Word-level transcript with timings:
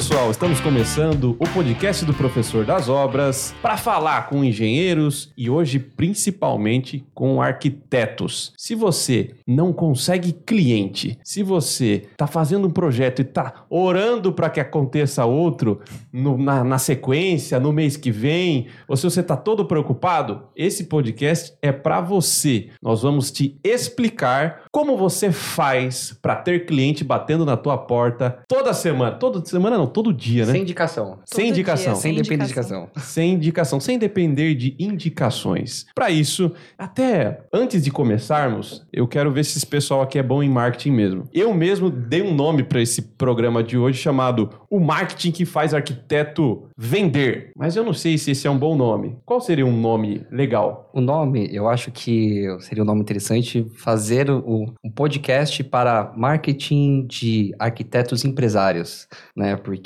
pessoal, 0.00 0.30
estamos 0.30 0.62
começando 0.62 1.36
o 1.38 1.46
podcast 1.50 2.06
do 2.06 2.14
Professor 2.14 2.64
das 2.64 2.88
Obras 2.88 3.54
para 3.60 3.76
falar 3.76 4.30
com 4.30 4.42
engenheiros 4.42 5.30
e 5.36 5.50
hoje 5.50 5.78
principalmente 5.78 7.04
com 7.12 7.42
arquitetos. 7.42 8.54
Se 8.56 8.74
você 8.74 9.34
não 9.46 9.74
consegue 9.74 10.32
cliente, 10.32 11.18
se 11.22 11.42
você 11.42 12.06
está 12.12 12.26
fazendo 12.26 12.66
um 12.66 12.70
projeto 12.70 13.18
e 13.18 13.22
está 13.22 13.66
orando 13.68 14.32
para 14.32 14.48
que 14.48 14.58
aconteça 14.58 15.26
outro 15.26 15.82
no, 16.10 16.38
na, 16.38 16.64
na 16.64 16.78
sequência, 16.78 17.60
no 17.60 17.70
mês 17.70 17.98
que 17.98 18.10
vem, 18.10 18.68
ou 18.88 18.96
se 18.96 19.04
você 19.04 19.20
está 19.20 19.36
todo 19.36 19.66
preocupado, 19.66 20.44
esse 20.56 20.84
podcast 20.84 21.52
é 21.60 21.72
para 21.72 22.00
você. 22.00 22.70
Nós 22.82 23.02
vamos 23.02 23.30
te 23.30 23.60
explicar 23.62 24.62
como 24.72 24.96
você 24.96 25.30
faz 25.30 26.18
para 26.22 26.36
ter 26.36 26.64
cliente 26.64 27.04
batendo 27.04 27.44
na 27.44 27.58
tua 27.58 27.76
porta 27.76 28.42
toda 28.48 28.72
semana, 28.72 29.16
toda 29.16 29.44
semana 29.44 29.76
não, 29.76 29.89
todo 29.90 30.12
dia, 30.12 30.46
né? 30.46 30.52
Sem 30.52 30.62
indicação. 30.62 31.18
Sem 31.24 31.44
Todo 31.46 31.52
indicação. 31.54 31.92
dia, 31.92 32.00
Sem 32.02 32.14
Sem 32.14 32.22
depender 32.22 32.38
de 32.38 32.44
indicação. 32.44 32.82
indicação. 32.84 33.02
Sem 33.12 33.32
indicação, 33.32 33.80
sem 33.80 33.98
depender 33.98 34.54
de 34.54 34.76
indicações. 34.78 35.86
Para 35.94 36.10
isso, 36.10 36.52
até 36.78 37.40
antes 37.52 37.82
de 37.84 37.90
começarmos, 37.90 38.86
eu 38.92 39.06
quero 39.06 39.30
ver 39.30 39.44
se 39.44 39.58
esse 39.58 39.66
pessoal 39.66 40.02
aqui 40.02 40.18
é 40.18 40.22
bom 40.22 40.42
em 40.42 40.48
marketing 40.48 40.92
mesmo. 40.92 41.24
Eu 41.32 41.52
mesmo 41.54 41.90
dei 41.90 42.22
um 42.22 42.34
nome 42.34 42.62
para 42.62 42.80
esse 42.80 43.02
programa 43.02 43.62
de 43.62 43.76
hoje 43.76 43.98
chamado 43.98 44.50
O 44.70 44.78
Marketing 44.80 45.30
que 45.32 45.44
faz 45.44 45.74
arquiteto 45.74 46.68
vender. 46.76 47.50
Mas 47.56 47.76
eu 47.76 47.84
não 47.84 47.92
sei 47.92 48.16
se 48.16 48.30
esse 48.30 48.46
é 48.46 48.50
um 48.50 48.58
bom 48.58 48.76
nome. 48.76 49.16
Qual 49.24 49.40
seria 49.40 49.66
um 49.66 49.76
nome 49.78 50.24
legal? 50.30 50.90
O 50.94 51.00
nome, 51.00 51.48
eu 51.52 51.68
acho 51.68 51.90
que 51.90 52.46
seria 52.60 52.82
um 52.82 52.86
nome 52.86 53.00
interessante 53.00 53.66
fazer 53.76 54.30
o, 54.30 54.72
um 54.84 54.90
podcast 54.90 55.62
para 55.64 56.12
marketing 56.16 57.06
de 57.06 57.54
arquitetos 57.58 58.24
empresários, 58.24 59.06
né? 59.36 59.56
Porque 59.56 59.79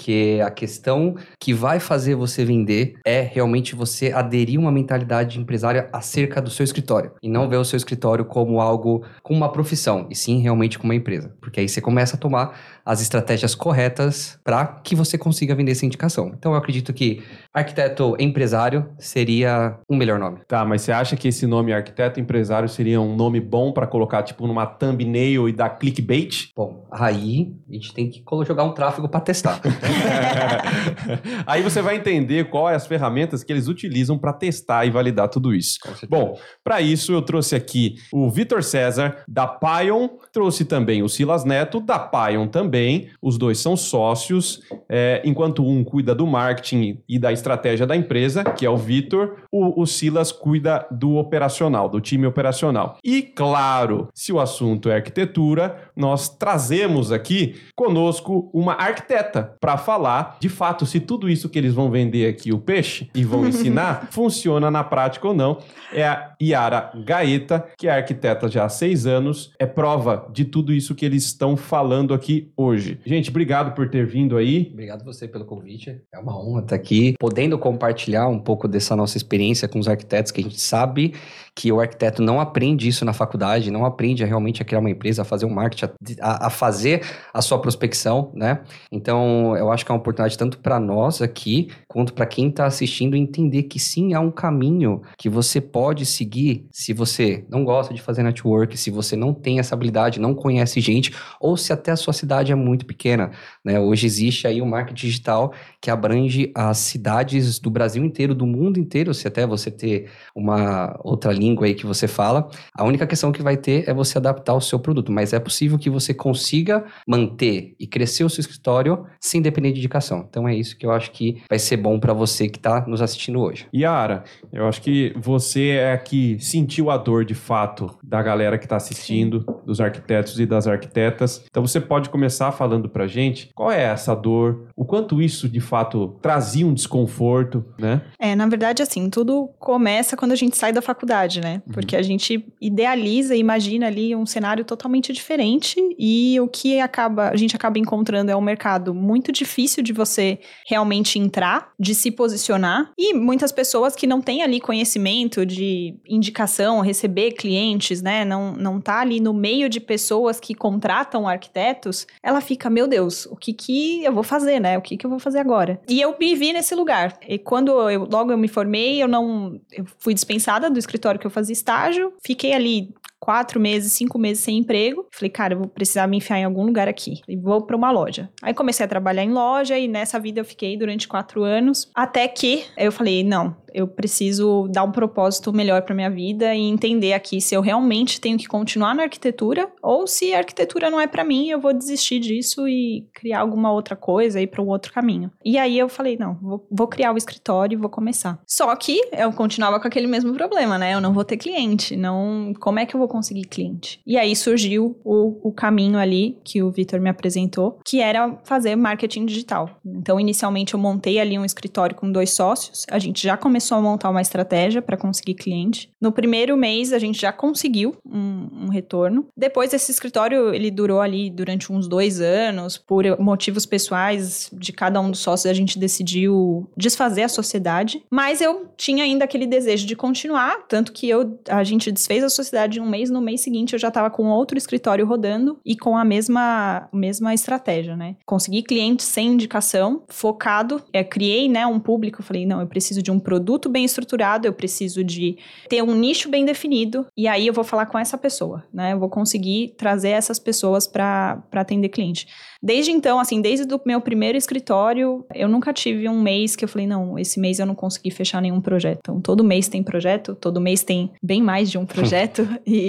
a 0.45 0.51
questão 0.51 1.17
que 1.41 1.53
vai 1.53 1.81
fazer 1.81 2.15
você 2.15 2.45
vender 2.45 2.95
é 3.05 3.21
realmente 3.21 3.75
você 3.75 4.13
aderir 4.13 4.59
uma 4.59 4.73
mentalidade 4.73 5.41
empresária 5.41 5.89
acerca 5.93 6.41
do 6.41 6.51
seu 6.51 6.65
escritório 6.65 7.13
e 7.23 7.29
não 7.29 7.49
ver 7.49 7.57
o 7.57 7.65
seu 7.65 7.77
escritório 7.77 8.25
como 8.25 8.61
algo 8.61 9.05
com 9.23 9.35
uma 9.35 9.51
profissão, 9.51 10.07
e 10.11 10.15
sim 10.15 10.41
realmente 10.41 10.79
como 10.79 10.93
uma 10.93 10.97
empresa. 10.97 11.35
Porque 11.41 11.61
aí 11.61 11.69
você 11.69 11.81
começa 11.81 12.17
a 12.17 12.19
tomar 12.19 12.59
as 12.85 13.01
estratégias 13.01 13.55
corretas 13.55 14.39
para 14.45 14.67
que 14.67 14.95
você 14.95 15.17
consiga 15.17 15.55
vender 15.55 15.73
essa 15.73 15.87
indicação. 15.87 16.33
Então 16.37 16.53
eu 16.53 16.59
acredito 16.59 16.93
que 16.93 17.23
arquiteto 17.53 18.15
empresário 18.19 18.87
seria 18.99 19.79
um 19.89 19.97
melhor 19.97 20.19
nome. 20.19 20.41
Tá, 20.47 20.65
mas 20.65 20.83
você 20.83 20.93
acha 20.93 21.17
que 21.17 21.29
esse 21.29 21.47
nome 21.47 21.73
arquiteto 21.73 22.21
empresário 22.21 22.69
seria 22.69 23.01
um 23.01 23.17
nome 23.17 23.41
bom 23.41 23.73
para 23.73 23.87
colocar 23.87 24.23
tipo 24.23 24.47
numa 24.47 24.67
thumbnail 24.67 25.49
e 25.49 25.53
dar 25.53 25.71
clickbait? 25.71 26.51
Bom, 26.55 26.87
aí 26.93 27.55
a 27.69 27.73
gente 27.73 27.95
tem 27.95 28.11
que 28.11 28.23
jogar 28.47 28.65
um 28.65 28.73
tráfego 28.73 29.09
para 29.09 29.21
testar. 29.21 29.61
Aí 31.47 31.63
você 31.63 31.81
vai 31.81 31.97
entender 31.97 32.51
quais 32.51 32.77
as 32.77 32.87
ferramentas 32.87 33.45
que 33.45 33.53
eles 33.53 33.69
utilizam 33.69 34.19
para 34.19 34.33
testar 34.33 34.85
e 34.87 34.91
validar 34.91 35.29
tudo 35.29 35.55
isso. 35.55 35.79
Bom, 36.09 36.39
para 36.63 36.81
isso 36.81 37.13
eu 37.13 37.23
trouxe 37.23 37.55
aqui 37.55 37.97
o 38.13 38.31
Vitor 38.31 38.63
César 38.63 39.23
da 39.29 39.47
Pion, 39.47 40.09
trouxe 40.33 40.65
também 40.65 41.03
o 41.03 41.09
Silas 41.09 41.45
Neto 41.45 41.81
da 41.81 41.99
Pion 41.99 42.47
também. 42.49 42.74
Os 43.21 43.39
dois 43.39 43.59
são 43.59 43.77
sócios, 43.77 44.63
é, 44.89 45.23
enquanto 45.25 45.65
um 45.65 45.85
cuida 45.85 46.15
do 46.15 46.27
marketing 46.27 46.99
e 47.09 47.19
da 47.19 47.33
estratégia 47.33 47.87
da 47.87 47.97
empresa, 47.97 48.45
que 48.45 48.67
é 48.67 48.71
o 48.71 48.77
Vitor, 48.77 49.45
o, 49.51 49.83
o 49.83 49.87
Silas 49.87 50.33
cuida 50.33 50.87
do 50.91 51.17
operacional, 51.17 51.89
do 51.89 52.01
time 52.01 52.27
operacional. 52.27 52.99
E 53.05 53.23
claro, 53.23 54.09
se 54.15 54.33
o 54.33 54.41
assunto 54.41 54.89
é 54.89 54.97
arquitetura, 54.97 55.84
nós 55.97 56.29
trazemos 56.29 57.13
aqui 57.13 57.57
conosco 57.75 58.51
uma 58.53 58.75
arquiteta 58.75 59.57
para 59.61 59.77
falar 59.77 60.37
de 60.41 60.49
fato 60.49 60.87
se 60.87 61.01
tudo 61.01 61.29
isso 61.29 61.49
que 61.49 61.59
eles 61.59 61.75
vão 61.75 61.91
vender 61.91 62.29
aqui, 62.29 62.53
o 62.53 62.59
peixe, 62.59 63.11
e 63.15 63.25
vão 63.25 63.47
ensinar, 63.49 64.09
funciona 64.11 64.71
na 64.71 64.83
prática 64.83 65.29
ou 65.29 65.35
não. 65.35 65.59
É 65.93 66.07
a 66.07 66.35
Yara 66.43 66.93
Gaeta, 67.05 67.65
que 67.79 67.87
é 67.87 67.93
arquiteta 67.93 68.49
já 68.49 68.65
há 68.65 68.69
seis 68.69 69.07
anos, 69.07 69.53
é 69.59 69.67
prova 69.67 70.29
de 70.33 70.45
tudo 70.45 70.73
isso 70.73 70.95
que 70.95 71.05
eles 71.05 71.25
estão 71.25 71.57
falando 71.57 72.13
aqui 72.13 72.53
hoje. 72.57 72.99
Gente, 73.05 73.31
obrigado 73.31 73.75
por 73.75 73.89
ter 73.89 74.07
vindo 74.07 74.37
aí. 74.37 74.71
Obrigado 74.73 75.05
você 75.05 75.29
pelo 75.29 75.45
convite. 75.45 76.01
É 76.13 76.19
uma 76.19 76.37
honra 76.37 76.63
estar 76.63 76.77
aqui, 76.77 77.15
podendo 77.19 77.59
compartilhar 77.59 78.29
um 78.29 78.39
pouco 78.39 78.67
dessa 78.67 78.97
nossa 78.97 79.17
experiência 79.17 79.69
com 79.69 79.79
os 79.79 79.89
arquitetos, 79.89 80.33
que 80.33 80.41
a 80.41 80.45
gente 80.45 80.61
sabe 80.61 81.15
que 81.55 81.71
o 81.71 81.81
arquiteto 81.81 82.21
não 82.21 82.41
aprende 82.41 82.89
isso 82.89 83.05
na 83.05 83.13
faculdade, 83.13 83.71
não 83.71 83.85
aprende 83.85 84.25
a 84.25 84.27
realmente 84.27 84.61
a 84.61 84.65
criar 84.65 84.81
uma 84.81 84.91
empresa, 84.91 85.23
a 85.23 85.25
fazer 85.25 85.47
um 85.47 85.51
marketing, 85.51 85.84
a, 86.21 86.47
a 86.47 86.51
fazer 86.51 87.03
a 87.33 87.41
sua 87.43 87.59
prospecção, 87.61 88.33
né? 88.35 88.61
Então, 88.91 89.57
eu 89.57 89.71
acho 89.71 89.85
que 89.85 89.91
é 89.91 89.95
uma 89.95 90.01
oportunidade 90.01 90.39
tanto 90.39 90.59
para 90.59 90.79
nós 90.79 91.23
aqui, 91.23 91.69
quanto 91.89 92.13
para 92.13 92.27
quem 92.27 92.49
está 92.49 92.67
assistindo 92.67 93.17
entender 93.17 93.65
que 93.65 93.79
sim, 93.79 94.15
há 94.15 94.21
um 94.21 94.31
caminho 94.31 95.03
que 95.19 95.29
você 95.29 95.61
pode 95.61 96.07
seguir 96.07 96.67
se 96.71 96.93
você 96.93 97.45
não 97.49 97.65
gosta 97.65 97.93
de 97.95 98.01
fazer 98.01 98.23
network, 98.23 98.77
se 98.77 98.91
você 98.91 99.17
não 99.17 99.33
tem 99.33 99.59
essa 99.59 99.75
habilidade, 99.75 100.21
não 100.21 100.35
conhece 100.35 100.81
gente, 100.81 101.15
ou 101.41 101.57
se 101.57 101.73
até 101.73 101.93
a 101.93 101.97
sua 101.97 102.13
cidade 102.13 102.53
é 102.53 102.55
muito 102.55 102.87
pequena. 102.87 103.31
Né? 103.65 103.79
Hoje 103.79 104.07
existe 104.07 104.47
aí 104.47 104.61
o 104.61 104.67
marketing 104.67 105.07
digital 105.07 105.53
que 105.85 105.91
abrange 105.91 106.51
as 106.55 106.79
cidades 106.79 107.59
do 107.59 107.69
Brasil 107.69 108.03
inteiro, 108.03 108.35
do 108.35 108.47
mundo 108.47 108.81
inteiro, 108.81 109.13
se 109.13 109.29
até 109.29 109.47
você 109.47 109.71
ter 109.71 110.09
uma 110.35 110.99
outra 111.05 111.31
língua 111.31 111.67
aí 111.67 111.75
que 111.75 111.85
você 111.85 112.09
fala. 112.09 112.49
A 112.75 112.85
única 112.85 113.07
questão 113.07 113.31
que 113.31 113.43
vai 113.43 113.59
ter 113.59 113.87
é 113.87 113.93
você 113.93 114.17
adaptar 114.17 114.55
o 114.55 114.63
seu 114.63 114.79
produto, 114.79 115.13
mas 115.13 115.35
é 115.35 115.39
possível 115.39 115.79
que 115.79 115.91
você 115.91 116.15
consiga 116.15 116.87
manter 117.07 117.75
e 117.79 117.87
crescer 117.87 118.25
o 118.25 118.31
seu 118.31 118.41
escritório 118.41 119.05
sem 119.21 119.43
depender 119.43 119.73
de 119.73 119.79
indicação. 119.81 120.25
Então 120.27 120.49
é 120.49 120.55
isso 120.55 120.75
que 120.79 120.87
eu 120.87 120.91
acho 120.91 121.11
que 121.11 121.43
vai 121.51 121.59
ser 121.59 121.77
bom 121.77 122.01
para 122.01 122.15
você 122.15 122.49
que 122.49 122.57
está 122.57 122.87
nos 122.87 123.03
assistindo 123.03 123.39
hoje. 123.39 123.67
Yara, 123.75 124.25
eu 124.55 124.67
acho 124.67 124.81
que 124.81 125.13
você 125.21 125.73
é 125.73 125.93
a 125.93 125.99
que 125.99 126.39
sentiu 126.41 126.91
a 126.91 126.97
dor 126.97 127.27
de 127.27 127.35
fato 127.35 127.95
da 128.03 128.23
galera 128.23 128.57
que 128.57 128.65
está 128.65 128.77
assistindo, 128.77 129.45
dos 129.67 129.83
arquitetos 129.83 130.41
e 130.41 130.47
das 130.47 130.67
arquitetas. 130.67 131.45
Então 131.47 131.67
você 131.67 131.79
pode 131.79 132.09
começar 132.09 132.53
falando 132.53 132.89
pra 132.89 133.07
gente 133.07 133.51
qual 133.55 133.71
é 133.71 133.83
essa 133.83 134.15
dor, 134.15 134.69
o 134.77 134.85
quanto 134.85 135.23
isso 135.23 135.49
de 135.49 135.61
fato 135.61 136.17
trazia 136.21 136.67
um 136.67 136.75
desconforto, 136.75 137.65
né? 137.79 138.03
É, 138.19 138.35
na 138.35 138.47
verdade, 138.47 138.83
assim, 138.83 139.09
tudo 139.09 139.49
começa 139.59 140.17
quando 140.17 140.33
a 140.33 140.37
gente 140.37 140.57
sai 140.57 140.73
da 140.73 140.83
faculdade, 140.83 141.41
né? 141.41 141.63
Porque 141.73 141.97
a 141.97 142.03
gente 142.03 142.45
idealiza 142.61 143.37
e 143.37 143.39
imagina 143.39 143.87
ali 143.87 144.15
um 144.17 144.27
cenário 144.27 144.65
totalmente 144.65 145.13
diferente 145.13 145.77
e 145.99 146.39
o 146.41 146.49
que 146.49 146.81
acaba, 146.81 147.29
a 147.29 147.37
gente 147.37 147.55
acaba 147.55 147.79
encontrando 147.79 148.31
é 148.31 148.37
um 148.37 148.41
mercado 148.41 148.95
muito 148.95 149.31
difícil 149.31 149.83
de 149.83 149.93
você 149.93 150.39
realmente 150.67 151.19
entrar, 151.19 151.71
de 151.79 151.95
se 151.95 152.11
posicionar 152.11 152.91
e 152.99 153.15
muitas 153.15 153.53
pessoas 153.53 153.95
que 153.95 154.07
não 154.07 154.21
têm 154.21 154.43
ali 154.43 154.61
conhecimento 154.61 155.47
de 155.47 155.97
indicação, 156.09 156.81
receber 156.81 157.33
clientes, 157.33 158.03
né? 158.03 158.25
Não, 158.25 158.53
não 158.53 158.81
tá 158.81 159.01
ali 159.01 159.21
no 159.21 159.33
meio 159.33 159.69
de 159.69 159.81
pessoas 159.81 160.41
que 160.41 160.55
contratam 160.55 161.29
arquitetos, 161.29 162.07
ela 162.23 162.41
fica, 162.41 162.69
meu 162.69 162.89
Deus, 162.89 163.27
o 163.27 163.37
que 163.37 163.53
que 163.53 164.03
eu 164.03 164.13
vou 164.13 164.25
fazer, 164.25 164.61
né? 164.65 164.79
O 164.79 164.83
que 164.83 164.97
que 164.97 165.05
eu 165.05 165.11
vou 165.11 165.19
fazer 165.19 165.39
agora? 165.39 165.79
E 165.87 166.01
eu 166.01 166.17
me 166.19 166.35
vi 166.35 166.53
nesse 166.55 166.75
lugar. 166.75 167.19
E 167.29 167.39
quando 167.39 167.91
eu, 167.91 168.09
logo 168.11 168.33
eu 168.33 168.39
me 168.39 168.49
formei, 168.49 169.03
eu 169.03 169.07
não, 169.07 169.61
eu 169.71 169.85
fui 169.99 170.15
dispensada 170.15 170.71
do 170.71 170.79
escritório 170.79 171.21
que 171.21 171.27
eu 171.27 171.31
fazia 171.31 171.53
estágio, 171.53 172.15
fiquei 172.25 172.55
ali 172.55 172.95
quatro 173.25 173.59
meses, 173.59 173.95
cinco 173.95 174.19
meses 174.19 174.45
sem 174.45 174.59
emprego. 174.59 175.07
Falei, 175.11 175.31
cara, 175.31 175.55
eu 175.55 175.59
vou 175.61 175.67
precisar 175.67 176.07
me 176.07 176.19
enfiar 176.19 176.39
em 176.39 176.45
algum 176.45 176.63
lugar 176.63 176.89
aqui. 176.89 177.23
E 177.27 177.35
vou 177.35 177.63
para 177.63 177.75
uma 177.75 177.91
loja. 177.91 178.29
Aí 178.43 178.53
comecei 178.53 178.85
a 178.85 178.89
trabalhar 178.89 179.25
em 179.25 179.33
loja 179.33 179.79
e 179.79 179.89
nessa 179.89 180.21
vida 180.21 180.41
eu 180.41 180.45
fiquei 180.45 180.77
durante 180.77 181.09
quatro 181.09 181.43
anos. 181.43 181.91
Até 181.95 182.29
que 182.29 182.67
eu 182.77 182.93
falei, 182.93 183.25
não, 183.25 183.57
eu 183.75 183.89
preciso 183.89 184.69
dar 184.71 184.85
um 184.85 184.93
propósito 184.93 185.53
melhor 185.53 185.83
para 185.83 185.95
minha 185.95 186.11
vida 186.11 186.55
e 186.55 186.61
entender 186.61 187.13
aqui 187.13 187.41
se 187.41 187.55
eu 187.55 187.61
realmente 187.61 188.21
tenho 188.21 188.39
que 188.39 188.47
continuar 188.47 188.95
na 188.95 189.03
arquitetura 189.03 189.69
ou 189.83 190.07
se 190.07 190.33
a 190.33 190.39
arquitetura 190.39 190.89
não 190.89 191.01
é 191.01 191.07
para 191.07 191.25
mim, 191.25 191.49
eu 191.49 191.61
vou 191.61 191.73
desistir 191.73 192.21
disso 192.21 192.69
e 192.69 193.09
criar 193.13 193.41
alguma 193.41 193.73
outra 193.73 193.97
coisa 193.97 194.41
e 194.41 194.47
para 194.47 194.63
um 194.63 194.69
outro 194.69 194.93
caminho. 194.93 195.31
E 195.45 195.59
aí 195.59 195.77
eu 195.77 195.89
falei, 195.89 196.17
não, 196.17 196.35
vou, 196.41 196.67
vou 196.71 196.87
criar 196.87 197.13
o 197.13 197.17
escritório 197.17 197.75
e 197.75 197.81
vou 197.81 197.91
começar. 197.91 198.39
Só 198.47 198.75
que 198.77 199.01
eu 199.13 199.33
continuava 199.33 199.81
com 199.81 199.89
aquele 199.89 200.07
mesmo 200.07 200.33
problema, 200.35 200.79
né? 200.79 200.95
Eu 200.95 201.01
não 201.01 201.13
vou 201.13 201.25
ter 201.25 201.37
cliente, 201.37 201.97
não, 201.97 202.53
como 202.61 202.79
é 202.79 202.87
que 202.87 202.95
eu 202.95 203.01
vou 203.01 203.09
conseguir 203.15 203.45
cliente? 203.45 204.01
E 204.05 204.19
aí 204.19 204.35
surgiu 204.35 204.99
o, 205.05 205.49
o 205.49 205.53
caminho 205.53 205.99
ali 205.99 206.37
que 206.43 206.61
o 206.63 206.71
Vitor 206.71 207.01
me 207.01 207.09
apresentou, 207.09 207.79
que 207.85 208.01
era 208.01 208.37
fazer 208.43 208.75
marketing 208.75 209.25
digital. 209.27 209.81
Então, 209.87 210.19
inicialmente 210.19 210.75
eu 210.75 210.81
montei 210.81 211.21
ali 211.21 211.39
um 211.39 211.45
escritório 211.45 211.95
com 211.95 212.11
dois 212.11 212.31
sócios, 212.31 212.85
a 212.91 212.99
gente 212.99 213.23
já 213.23 213.37
começou 213.37 213.79
a 213.79 213.81
montar 213.81 214.11
uma 214.11 214.21
estratégia 214.21 214.83
para 214.83 214.97
conseguir 214.97 215.35
cliente. 215.35 215.91
No 216.01 216.11
primeiro 216.11 216.57
mês 216.57 216.93
a 216.93 216.99
gente 216.99 217.21
já 217.21 217.33
conseguiu 217.33 217.97
um, 218.05 218.65
um 218.65 218.69
retorno. 218.69 219.27
Depois 219.37 219.73
esse 219.73 219.93
escritório 219.93 220.53
ele 220.53 220.71
durou 220.71 221.01
ali 221.01 221.31
durante 221.31 221.73
uns 221.73 221.87
dois 221.87 222.21
anos 222.21 222.77
por 222.77 223.05
motivos 223.21 223.65
pessoais 223.65 224.51
de 224.53 224.73
cada 224.73 225.01
um 225.01 225.11
dos 225.11 225.21
sócios 225.21 225.51
a 225.51 225.55
gente 225.55 225.79
decidiu 225.79 226.69
desfazer 226.77 227.23
a 227.23 227.29
sociedade. 227.29 228.03
Mas 228.11 228.41
eu 228.41 228.67
tinha 228.77 229.05
ainda 229.05 229.25
aquele 229.25 229.47
desejo 229.47 229.87
de 229.87 229.95
continuar, 229.95 230.67
tanto 230.69 230.93
que 230.93 231.09
eu 231.09 231.39
a 231.49 231.63
gente 231.63 231.93
desfez 231.93 232.25
a 232.25 232.29
sociedade 232.29 232.79
em 232.79 232.83
um 232.83 232.89
mês 232.89 233.04
mês, 233.05 233.11
no 233.11 233.21
mês 233.21 233.41
seguinte 233.41 233.73
eu 233.75 233.79
já 233.79 233.89
estava 233.89 234.11
com 234.11 234.27
outro 234.29 234.57
escritório 234.57 235.07
rodando 235.07 235.59
e 235.65 235.77
com 235.77 235.97
a 235.97 236.05
mesma, 236.05 236.89
mesma 236.93 237.35
estratégia, 237.35 237.97
né? 237.97 238.17
Consegui 238.25 238.63
clientes 238.63 239.07
sem 239.07 239.29
indicação, 239.29 240.03
focado, 240.09 240.83
é, 240.93 241.05
criei 241.05 241.49
né, 241.49 241.67
um 241.67 241.79
público, 241.79 242.23
falei, 242.23 242.47
não, 242.47 242.61
eu 242.61 242.67
preciso 242.67 243.03
de 243.03 243.11
um 243.11 243.19
produto 243.19 243.69
bem 243.69 243.85
estruturado, 243.85 244.47
eu 244.47 244.53
preciso 244.53 245.05
de 245.05 245.37
ter 245.69 245.83
um 245.83 245.95
nicho 245.95 246.29
bem 246.29 246.45
definido, 246.45 247.07
e 247.17 247.29
aí 247.29 247.47
eu 247.47 247.53
vou 247.53 247.65
falar 247.65 247.87
com 247.87 247.99
essa 247.99 248.17
pessoa, 248.17 248.65
né? 248.73 248.93
Eu 248.93 248.99
vou 248.99 249.09
conseguir 249.09 249.75
trazer 249.77 250.11
essas 250.11 250.39
pessoas 250.39 250.87
para 250.87 251.43
atender 251.53 251.89
cliente. 251.89 252.27
Desde 252.63 252.91
então, 252.91 253.21
assim, 253.21 253.43
desde 253.43 253.75
o 253.75 253.81
meu 253.85 254.01
primeiro 254.01 254.39
escritório, 254.39 255.23
eu 255.35 255.47
nunca 255.47 255.71
tive 255.71 256.09
um 256.09 256.23
mês 256.23 256.57
que 256.57 256.65
eu 256.65 256.69
falei, 256.69 256.87
não, 256.87 257.19
esse 257.19 257.39
mês 257.39 257.59
eu 257.59 257.67
não 257.67 257.75
consegui 257.75 258.11
fechar 258.11 258.41
nenhum 258.41 258.59
projeto. 258.59 259.01
Então, 259.01 259.21
todo 259.21 259.45
mês 259.45 259.69
tem 259.69 259.83
projeto, 259.83 260.35
todo 260.35 260.63
mês 260.63 260.83
tem 260.83 261.13
bem 261.23 261.43
mais 261.43 261.71
de 261.71 261.77
um 261.77 261.85
projeto 261.85 262.49
e 262.67 262.84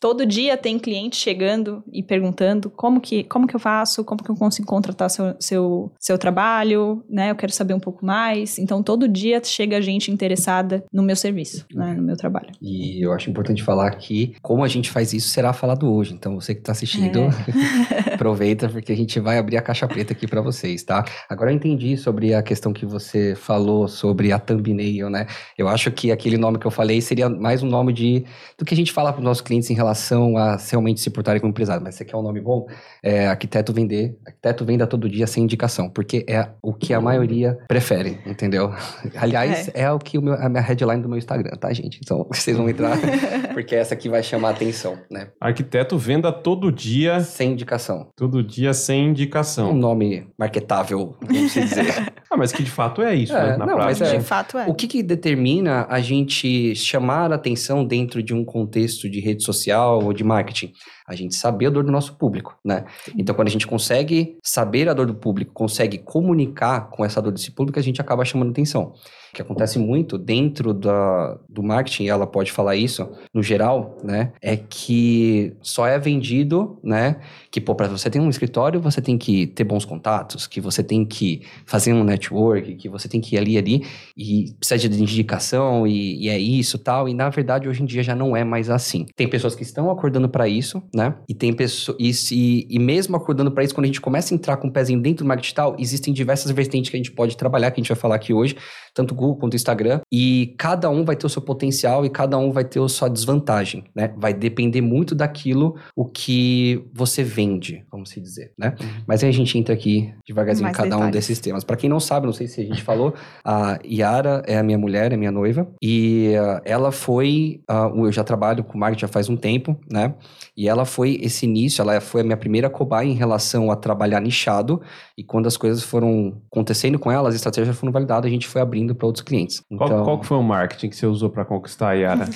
todo 0.00 0.26
dia 0.26 0.56
tem 0.56 0.78
cliente 0.78 1.16
chegando 1.16 1.82
e 1.92 2.02
perguntando 2.02 2.70
como 2.70 3.00
que, 3.00 3.24
como 3.24 3.46
que 3.46 3.56
eu 3.56 3.60
faço, 3.60 4.04
como 4.04 4.22
que 4.22 4.30
eu 4.30 4.36
consigo 4.36 4.66
contratar 4.66 5.10
seu, 5.10 5.34
seu, 5.40 5.92
seu 5.98 6.18
trabalho, 6.18 7.02
né? 7.08 7.30
Eu 7.30 7.36
quero 7.36 7.52
saber 7.52 7.74
um 7.74 7.80
pouco 7.80 8.04
mais. 8.04 8.58
Então, 8.58 8.82
todo 8.82 9.08
dia 9.08 9.42
chega 9.42 9.80
gente 9.80 10.10
interessada 10.10 10.84
no 10.92 11.02
meu 11.02 11.16
serviço, 11.16 11.66
né? 11.72 11.94
No 11.94 12.02
meu 12.02 12.16
trabalho. 12.16 12.50
E 12.60 13.04
eu 13.04 13.12
acho 13.12 13.30
importante 13.30 13.62
falar 13.62 13.90
que 13.92 14.34
como 14.42 14.62
a 14.62 14.68
gente 14.68 14.90
faz 14.90 15.12
isso 15.12 15.28
será 15.28 15.52
falado 15.52 15.92
hoje. 15.92 16.14
Então, 16.14 16.34
você 16.34 16.54
que 16.54 16.60
está 16.60 16.72
assistindo, 16.72 17.20
é. 17.20 18.14
aproveita 18.14 18.68
porque 18.68 18.92
a 18.92 18.96
gente 18.96 19.06
gente 19.06 19.20
vai 19.20 19.38
abrir 19.38 19.56
a 19.56 19.62
caixa 19.62 19.86
preta 19.86 20.12
aqui 20.12 20.26
para 20.26 20.40
vocês, 20.40 20.82
tá? 20.82 21.04
Agora 21.28 21.50
eu 21.50 21.54
entendi 21.54 21.96
sobre 21.96 22.34
a 22.34 22.42
questão 22.42 22.72
que 22.72 22.84
você 22.84 23.34
falou 23.34 23.88
sobre 23.88 24.32
a 24.32 24.38
thumbnail, 24.38 25.08
né? 25.08 25.26
Eu 25.56 25.68
acho 25.68 25.90
que 25.90 26.10
aquele 26.10 26.36
nome 26.36 26.58
que 26.58 26.66
eu 26.66 26.70
falei 26.70 27.00
seria 27.00 27.28
mais 27.28 27.62
um 27.62 27.68
nome 27.68 27.92
de 27.92 28.24
do 28.58 28.64
que 28.64 28.74
a 28.74 28.76
gente 28.76 28.92
fala 28.92 29.12
para 29.12 29.20
os 29.20 29.24
nossos 29.36 29.40
clientes 29.40 29.70
em 29.70 29.74
relação 29.74 30.36
a 30.36 30.56
realmente 30.56 31.00
se 31.00 31.10
portarem 31.10 31.40
como 31.40 31.50
empresário. 31.50 31.82
Mas 31.82 31.94
você 31.94 32.04
quer 32.04 32.16
um 32.16 32.22
nome 32.22 32.40
bom? 32.40 32.66
É 33.02 33.26
arquiteto 33.26 33.72
vender, 33.72 34.16
arquiteto 34.26 34.64
venda 34.64 34.86
todo 34.86 35.08
dia 35.08 35.26
sem 35.26 35.44
indicação, 35.44 35.88
porque 35.88 36.24
é 36.28 36.48
o 36.62 36.72
que 36.72 36.94
a 36.94 37.00
maioria 37.00 37.58
prefere, 37.68 38.18
entendeu? 38.26 38.72
Aliás, 39.16 39.68
é, 39.68 39.82
é 39.82 39.92
o 39.92 39.98
que 39.98 40.18
o 40.18 40.22
meu, 40.22 40.34
a 40.34 40.48
minha 40.48 40.62
headline 40.62 41.02
do 41.02 41.08
meu 41.08 41.18
Instagram, 41.18 41.56
tá, 41.56 41.72
gente? 41.72 42.00
Então 42.02 42.26
vocês 42.32 42.56
vão 42.56 42.68
entrar, 42.68 42.98
porque 43.52 43.74
essa 43.74 43.94
aqui 43.94 44.08
vai 44.08 44.22
chamar 44.22 44.48
a 44.48 44.52
atenção, 44.52 44.98
né? 45.10 45.28
Arquiteto 45.40 45.98
venda 45.98 46.32
todo 46.32 46.72
dia 46.72 47.20
sem 47.20 47.52
indicação. 47.52 48.08
Todo 48.16 48.42
dia 48.42 48.72
sem 48.72 49.08
indicação. 49.08 49.70
Um 49.70 49.74
nome 49.74 50.26
marketável, 50.38 51.16
vamos 51.20 51.52
dizer. 51.52 52.12
ah, 52.30 52.36
mas 52.36 52.52
que 52.52 52.62
de 52.62 52.70
fato 52.70 53.02
é 53.02 53.14
isso, 53.14 53.36
é, 53.36 53.50
né? 53.50 53.56
Na 53.56 53.66
não, 53.66 53.74
prática. 53.74 54.04
Mas 54.04 54.14
é, 54.14 54.18
de 54.18 54.24
fato 54.24 54.58
é. 54.58 54.66
O 54.66 54.74
que, 54.74 54.86
que 54.86 55.02
determina 55.02 55.86
a 55.88 56.00
gente 56.00 56.74
chamar 56.74 57.32
a 57.32 57.34
atenção 57.34 57.84
dentro 57.84 58.22
de 58.22 58.34
um 58.34 58.44
contexto 58.44 59.08
de 59.08 59.20
rede 59.26 59.42
social 59.42 60.02
ou 60.02 60.12
de 60.12 60.24
marketing? 60.24 60.72
A 61.06 61.14
gente 61.14 61.34
saber 61.34 61.66
a 61.66 61.70
dor 61.70 61.84
do 61.84 61.92
nosso 61.92 62.14
público, 62.16 62.56
né? 62.64 62.84
Então, 63.16 63.34
quando 63.34 63.48
a 63.48 63.50
gente 63.50 63.66
consegue 63.66 64.38
saber 64.42 64.88
a 64.88 64.94
dor 64.94 65.06
do 65.06 65.14
público, 65.14 65.52
consegue 65.52 65.98
comunicar 65.98 66.88
com 66.90 67.04
essa 67.04 67.20
dor 67.22 67.32
desse 67.32 67.50
público, 67.50 67.78
a 67.78 67.82
gente 67.82 68.00
acaba 68.00 68.24
chamando 68.24 68.50
atenção 68.50 68.94
que 69.36 69.42
acontece 69.42 69.78
muito 69.78 70.16
dentro 70.16 70.72
da, 70.72 71.38
do 71.46 71.62
marketing, 71.62 72.06
ela 72.06 72.26
pode 72.26 72.50
falar 72.50 72.74
isso, 72.74 73.06
no 73.34 73.42
geral, 73.42 73.98
né? 74.02 74.32
É 74.40 74.56
que 74.56 75.54
só 75.60 75.86
é 75.86 75.98
vendido, 75.98 76.78
né? 76.82 77.20
Que, 77.50 77.60
pô, 77.60 77.74
para 77.74 77.86
você 77.86 78.08
ter 78.08 78.18
um 78.18 78.30
escritório, 78.30 78.80
você 78.80 79.02
tem 79.02 79.18
que 79.18 79.46
ter 79.46 79.62
bons 79.62 79.84
contatos, 79.84 80.46
que 80.46 80.58
você 80.58 80.82
tem 80.82 81.04
que 81.04 81.42
fazer 81.66 81.92
um 81.92 82.02
network, 82.02 82.76
que 82.76 82.88
você 82.88 83.08
tem 83.08 83.20
que 83.20 83.36
ir 83.36 83.38
ali 83.38 83.58
ali 83.58 83.86
e 84.16 84.54
precisa 84.58 84.88
de 84.88 85.02
indicação 85.02 85.86
e, 85.86 86.24
e 86.24 86.28
é 86.30 86.38
isso 86.38 86.78
tal. 86.78 87.06
E 87.06 87.12
na 87.12 87.28
verdade, 87.28 87.68
hoje 87.68 87.82
em 87.82 87.86
dia 87.86 88.02
já 88.02 88.14
não 88.14 88.34
é 88.34 88.42
mais 88.42 88.70
assim. 88.70 89.04
Tem 89.14 89.28
pessoas 89.28 89.54
que 89.54 89.62
estão 89.62 89.90
acordando 89.90 90.30
para 90.30 90.48
isso, 90.48 90.82
né? 90.96 91.14
E 91.28 91.34
tem 91.34 91.52
pessoas. 91.52 91.96
E, 92.00 92.14
se, 92.14 92.66
e 92.68 92.78
mesmo 92.78 93.14
acordando 93.14 93.52
para 93.52 93.62
isso, 93.62 93.74
quando 93.74 93.84
a 93.84 93.88
gente 93.88 94.00
começa 94.00 94.32
a 94.32 94.34
entrar 94.34 94.56
com 94.56 94.68
o 94.68 94.72
pezinho 94.72 95.00
dentro 95.00 95.24
do 95.24 95.28
marketing 95.28 95.46
digital, 95.46 95.76
existem 95.78 96.12
diversas 96.12 96.50
vertentes 96.50 96.90
que 96.90 96.96
a 96.96 96.98
gente 96.98 97.12
pode 97.12 97.36
trabalhar, 97.36 97.70
que 97.70 97.80
a 97.80 97.82
gente 97.82 97.88
vai 97.88 97.98
falar 97.98 98.16
aqui 98.16 98.32
hoje 98.32 98.56
tanto 98.96 99.12
o 99.12 99.14
Google 99.14 99.36
quanto 99.36 99.52
o 99.52 99.56
Instagram, 99.56 100.00
e 100.10 100.54
cada 100.56 100.88
um 100.88 101.04
vai 101.04 101.14
ter 101.14 101.26
o 101.26 101.28
seu 101.28 101.42
potencial 101.42 102.06
e 102.06 102.08
cada 102.08 102.38
um 102.38 102.50
vai 102.50 102.64
ter 102.64 102.80
a 102.80 102.88
sua 102.88 103.10
desvantagem, 103.10 103.84
né? 103.94 104.14
Vai 104.16 104.32
depender 104.32 104.80
muito 104.80 105.14
daquilo 105.14 105.76
o 105.94 106.06
que 106.06 106.82
você 106.94 107.22
vende, 107.22 107.84
vamos 107.92 108.08
se 108.08 108.18
dizer, 108.22 108.52
né? 108.58 108.74
Uhum. 108.80 108.88
Mas 109.06 109.22
aí 109.22 109.28
a 109.28 109.32
gente 109.32 109.58
entra 109.58 109.74
aqui 109.74 110.14
devagarzinho 110.26 110.70
em 110.70 110.72
cada 110.72 110.88
detalhes. 110.88 111.08
um 111.08 111.10
desses 111.10 111.38
temas. 111.38 111.62
Para 111.62 111.76
quem 111.76 111.90
não 111.90 112.00
sabe, 112.00 112.24
não 112.24 112.32
sei 112.32 112.46
se 112.48 112.62
a 112.62 112.64
gente 112.64 112.82
falou, 112.82 113.12
a 113.44 113.78
Yara 113.84 114.42
é 114.46 114.56
a 114.56 114.62
minha 114.62 114.78
mulher, 114.78 115.12
é 115.12 115.16
minha 115.16 115.30
noiva, 115.30 115.68
e 115.82 116.32
uh, 116.34 116.62
ela 116.64 116.90
foi, 116.90 117.60
uh, 117.70 118.06
eu 118.06 118.10
já 118.10 118.24
trabalho 118.24 118.64
com 118.64 118.78
marketing 118.78 119.02
já 119.02 119.08
faz 119.08 119.28
um 119.28 119.36
tempo, 119.36 119.76
né? 119.92 120.14
E 120.56 120.70
ela 120.70 120.86
foi 120.86 121.18
esse 121.20 121.44
início, 121.44 121.82
ela 121.82 122.00
foi 122.00 122.22
a 122.22 122.24
minha 122.24 122.36
primeira 122.36 122.70
cobaia 122.70 123.06
em 123.06 123.14
relação 123.14 123.70
a 123.70 123.76
trabalhar 123.76 124.20
nichado, 124.20 124.80
e 125.18 125.22
quando 125.22 125.46
as 125.46 125.58
coisas 125.58 125.82
foram 125.82 126.40
acontecendo 126.50 126.98
com 126.98 127.12
ela, 127.12 127.28
as 127.28 127.34
estratégias 127.34 127.76
foram 127.76 127.92
validadas, 127.92 128.26
a 128.26 128.32
gente 128.32 128.46
foi 128.46 128.62
abrindo 128.62 128.85
para 128.94 129.06
outros 129.06 129.22
clientes. 129.22 129.62
Então... 129.70 129.88
Qual, 129.88 130.04
qual 130.04 130.22
foi 130.22 130.36
o 130.36 130.42
marketing 130.42 130.90
que 130.90 130.96
você 130.96 131.06
usou 131.06 131.30
para 131.30 131.44
conquistar 131.44 131.90
a 131.90 131.92
Yara? 131.92 132.28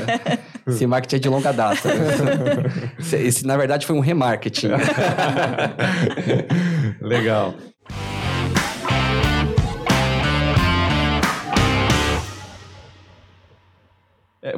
Esse 0.66 0.86
marketing 0.86 1.16
é 1.16 1.18
de 1.18 1.28
longa 1.28 1.52
data. 1.52 1.88
Esse, 2.98 3.46
na 3.46 3.56
verdade, 3.56 3.86
foi 3.86 3.96
um 3.96 4.00
remarketing. 4.00 4.70
Legal. 7.00 7.54